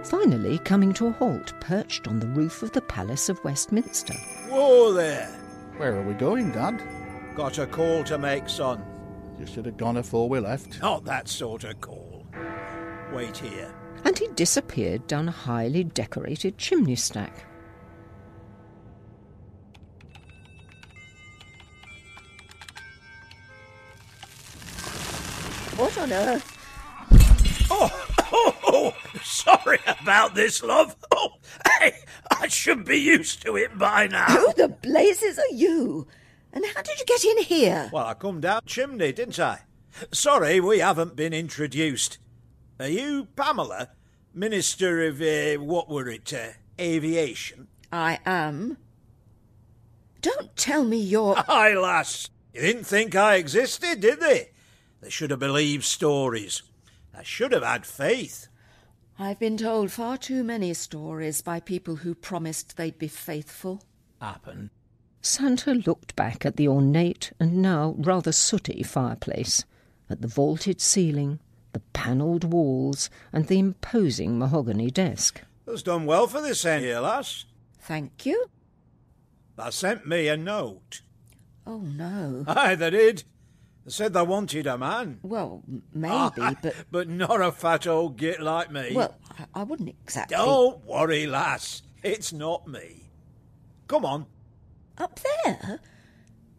finally 0.02 0.58
coming 0.58 0.92
to 0.94 1.08
a 1.08 1.12
halt 1.12 1.52
perched 1.60 2.08
on 2.08 2.18
the 2.20 2.28
roof 2.28 2.62
of 2.62 2.72
the 2.72 2.80
Palace 2.82 3.28
of 3.28 3.42
Westminster. 3.44 4.14
Whoa 4.48 4.92
there! 4.92 5.28
Where 5.76 5.96
are 5.96 6.02
we 6.02 6.14
going, 6.14 6.52
Dad? 6.52 6.82
Got 7.34 7.58
a 7.58 7.66
call 7.66 8.02
to 8.04 8.16
make, 8.18 8.48
son. 8.48 8.82
You 9.38 9.46
should 9.46 9.66
have 9.66 9.76
gone 9.76 9.98
afore 9.98 10.28
we 10.28 10.40
left. 10.40 10.80
Not 10.80 11.04
that 11.04 11.28
sort 11.28 11.64
of 11.64 11.80
call. 11.80 12.05
Wait 13.12 13.36
here. 13.36 13.72
And 14.04 14.18
he 14.18 14.28
disappeared 14.28 15.06
down 15.06 15.28
a 15.28 15.32
highly 15.32 15.84
decorated 15.84 16.58
chimney 16.58 16.96
stack. 16.96 17.46
What 25.76 25.98
on 25.98 26.12
earth? 26.12 27.66
Oh, 27.70 28.08
oh, 28.32 28.56
oh, 28.64 28.96
sorry 29.22 29.78
about 29.86 30.34
this, 30.34 30.62
love. 30.62 30.96
Oh, 31.12 31.32
hey, 31.78 31.92
I 32.30 32.48
should 32.48 32.84
be 32.84 32.98
used 32.98 33.42
to 33.42 33.56
it 33.56 33.76
by 33.76 34.06
now. 34.06 34.26
Who 34.26 34.52
the 34.54 34.68
blazes 34.68 35.38
are 35.38 35.54
you? 35.54 36.06
And 36.52 36.64
how 36.64 36.80
did 36.80 36.98
you 36.98 37.04
get 37.04 37.24
in 37.24 37.42
here? 37.42 37.90
Well, 37.92 38.06
I 38.06 38.14
come 38.14 38.40
down 38.40 38.62
chimney, 38.64 39.12
didn't 39.12 39.38
I? 39.38 39.62
Sorry, 40.12 40.60
we 40.60 40.78
haven't 40.78 41.16
been 41.16 41.34
introduced. 41.34 42.18
Are 42.78 42.88
you 42.88 43.28
Pamela, 43.36 43.90
Minister 44.34 45.06
of, 45.06 45.22
uh, 45.22 45.62
what 45.62 45.88
were 45.88 46.08
it, 46.08 46.32
uh, 46.32 46.48
Aviation? 46.78 47.68
I 47.90 48.18
am. 48.26 48.76
Don't 50.20 50.54
tell 50.56 50.84
me 50.84 50.98
you're. 50.98 51.36
Aye, 51.48 51.74
lass. 51.74 52.28
You 52.52 52.60
didn't 52.60 52.84
think 52.84 53.14
I 53.14 53.36
existed, 53.36 54.00
did 54.00 54.20
they? 54.20 54.50
They 55.00 55.10
should 55.10 55.30
have 55.30 55.40
believed 55.40 55.84
stories. 55.84 56.62
I 57.16 57.22
should 57.22 57.52
have 57.52 57.62
had 57.62 57.86
faith. 57.86 58.48
I've 59.18 59.38
been 59.38 59.56
told 59.56 59.90
far 59.90 60.18
too 60.18 60.44
many 60.44 60.74
stories 60.74 61.40
by 61.40 61.60
people 61.60 61.96
who 61.96 62.14
promised 62.14 62.76
they'd 62.76 62.98
be 62.98 63.08
faithful. 63.08 63.82
Happen. 64.20 64.70
Santa 65.22 65.72
looked 65.72 66.14
back 66.14 66.44
at 66.44 66.56
the 66.56 66.68
ornate 66.68 67.32
and 67.40 67.62
now 67.62 67.94
rather 67.98 68.32
sooty 68.32 68.82
fireplace, 68.82 69.64
at 70.10 70.20
the 70.20 70.28
vaulted 70.28 70.80
ceiling, 70.80 71.40
the 71.76 71.80
panelled 71.92 72.42
walls, 72.42 73.10
and 73.34 73.48
the 73.48 73.58
imposing 73.58 74.38
mahogany 74.38 74.90
desk. 74.90 75.42
Has 75.66 75.82
done 75.82 76.06
well 76.06 76.26
for 76.26 76.40
this 76.40 76.64
end 76.64 76.82
here, 76.82 77.00
lass. 77.00 77.44
Thank 77.82 78.24
you. 78.24 78.46
They 79.58 79.70
sent 79.70 80.06
me 80.08 80.28
a 80.28 80.38
note. 80.38 81.02
Oh, 81.66 81.80
no. 81.80 82.44
Aye, 82.46 82.76
they 82.76 82.88
did. 82.88 83.24
They 83.84 83.90
said 83.90 84.14
they 84.14 84.22
wanted 84.22 84.66
a 84.66 84.78
man. 84.78 85.18
Well, 85.22 85.64
maybe, 85.92 86.56
but. 86.62 86.74
But 86.90 87.08
not 87.10 87.42
a 87.42 87.52
fat 87.52 87.86
old 87.86 88.16
git 88.16 88.40
like 88.40 88.72
me. 88.72 88.92
Well, 88.94 89.14
I- 89.38 89.60
I 89.60 89.62
wouldn't 89.64 89.90
exactly. 90.02 90.34
Don't 90.34 90.82
worry, 90.86 91.26
lass. 91.26 91.82
It's 92.02 92.32
not 92.32 92.66
me. 92.66 93.10
Come 93.86 94.06
on. 94.06 94.24
Up 94.96 95.20
there? 95.44 95.80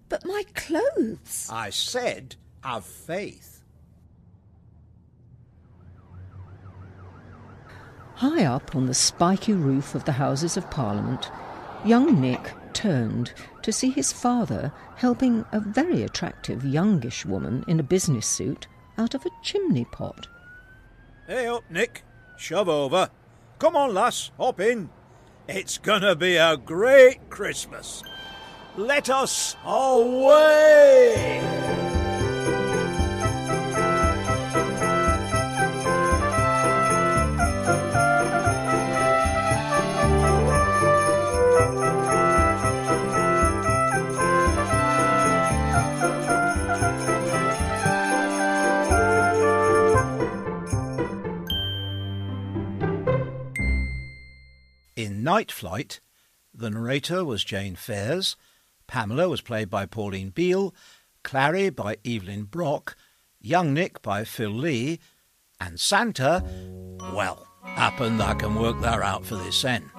But 0.09 0.27
my 0.27 0.43
clothes. 0.53 1.47
I 1.51 1.71
said, 1.71 2.35
have 2.63 2.85
faith. 2.85 3.56
High 8.17 8.45
up 8.45 8.75
on 8.75 8.87
the 8.87 8.95
spiky 8.95 9.53
roof 9.53 9.93
of 9.93 10.05
the 10.05 10.13
Houses 10.13 10.57
of 10.57 10.71
Parliament, 10.71 11.29
young 11.85 12.19
Nick 12.19 12.51
turned 12.73 13.31
to 13.61 13.71
see 13.71 13.91
his 13.91 14.11
father 14.11 14.73
helping 14.95 15.45
a 15.51 15.59
very 15.59 16.01
attractive 16.01 16.65
youngish 16.65 17.27
woman 17.27 17.63
in 17.67 17.79
a 17.79 17.83
business 17.83 18.25
suit 18.25 18.65
out 18.97 19.13
of 19.13 19.23
a 19.23 19.29
chimney 19.43 19.85
pot. 19.85 20.27
Hey 21.27 21.45
up, 21.45 21.63
Nick. 21.69 22.01
Shove 22.37 22.67
over. 22.67 23.11
Come 23.59 23.75
on, 23.75 23.93
lass. 23.93 24.31
Hop 24.39 24.59
in. 24.61 24.89
It's 25.47 25.77
gonna 25.77 26.15
be 26.15 26.37
a 26.37 26.57
great 26.57 27.29
Christmas. 27.29 28.01
Let 28.75 29.11
us 29.11 29.55
away! 29.63 31.39
Night 54.97 55.51
Flight, 55.51 55.99
the 56.53 56.71
narrator 56.71 57.23
was 57.23 57.43
Jane 57.43 57.75
Fairs, 57.75 58.35
Pamela 58.87 59.29
was 59.29 59.41
played 59.41 59.69
by 59.69 59.85
Pauline 59.85 60.29
Beale, 60.29 60.73
Clary 61.23 61.69
by 61.69 61.97
Evelyn 62.03 62.45
Brock, 62.45 62.95
Young 63.39 63.73
Nick 63.73 64.01
by 64.01 64.23
Phil 64.23 64.49
Lee, 64.49 64.99
and 65.59 65.79
Santa, 65.79 66.43
well, 67.13 67.47
happen 67.63 68.17
that 68.17 68.39
can 68.39 68.55
work 68.55 68.79
that 68.81 69.01
out 69.01 69.23
for 69.25 69.35
this 69.35 69.63
end. 69.63 69.89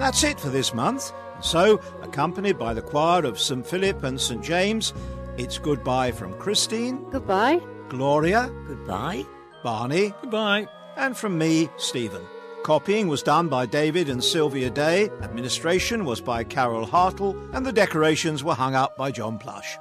And 0.00 0.06
that's 0.06 0.24
it 0.24 0.40
for 0.40 0.48
this 0.48 0.72
month. 0.72 1.12
So, 1.42 1.78
accompanied 2.00 2.58
by 2.58 2.72
the 2.72 2.80
choir 2.80 3.22
of 3.26 3.38
St 3.38 3.66
Philip 3.66 4.02
and 4.02 4.18
St 4.18 4.42
James, 4.42 4.94
it's 5.36 5.58
goodbye 5.58 6.10
from 6.10 6.32
Christine. 6.38 7.04
Goodbye. 7.10 7.60
Gloria. 7.90 8.50
Goodbye. 8.66 9.26
Barney. 9.62 10.14
Goodbye. 10.22 10.68
And 10.96 11.14
from 11.14 11.36
me, 11.36 11.68
Stephen. 11.76 12.22
Copying 12.62 13.08
was 13.08 13.22
done 13.22 13.48
by 13.48 13.66
David 13.66 14.08
and 14.08 14.24
Sylvia 14.24 14.70
Day, 14.70 15.10
administration 15.20 16.06
was 16.06 16.22
by 16.22 16.44
Carol 16.44 16.86
Hartle, 16.86 17.36
and 17.54 17.66
the 17.66 17.70
decorations 17.70 18.42
were 18.42 18.54
hung 18.54 18.74
up 18.74 18.96
by 18.96 19.10
John 19.10 19.36
Plush. 19.36 19.76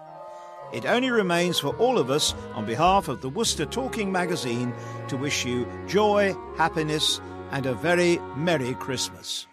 It 0.74 0.86
only 0.86 1.12
remains 1.12 1.60
for 1.60 1.74
all 1.78 1.98
of 1.98 2.10
us, 2.10 2.36
on 2.56 2.66
behalf 2.66 3.08
of 3.08 3.22
the 3.22 3.30
Worcester 3.30 3.66
Talking 3.66 4.12
magazine, 4.12 4.74
to 5.08 5.16
wish 5.16 5.46
you 5.46 5.66
joy, 5.88 6.36
happiness, 6.58 7.22
and 7.52 7.66
a 7.66 7.74
very 7.74 8.20
Merry 8.36 8.74
Christmas. 8.74 8.76
Merry 8.76 8.76
Christmas. 8.76 9.49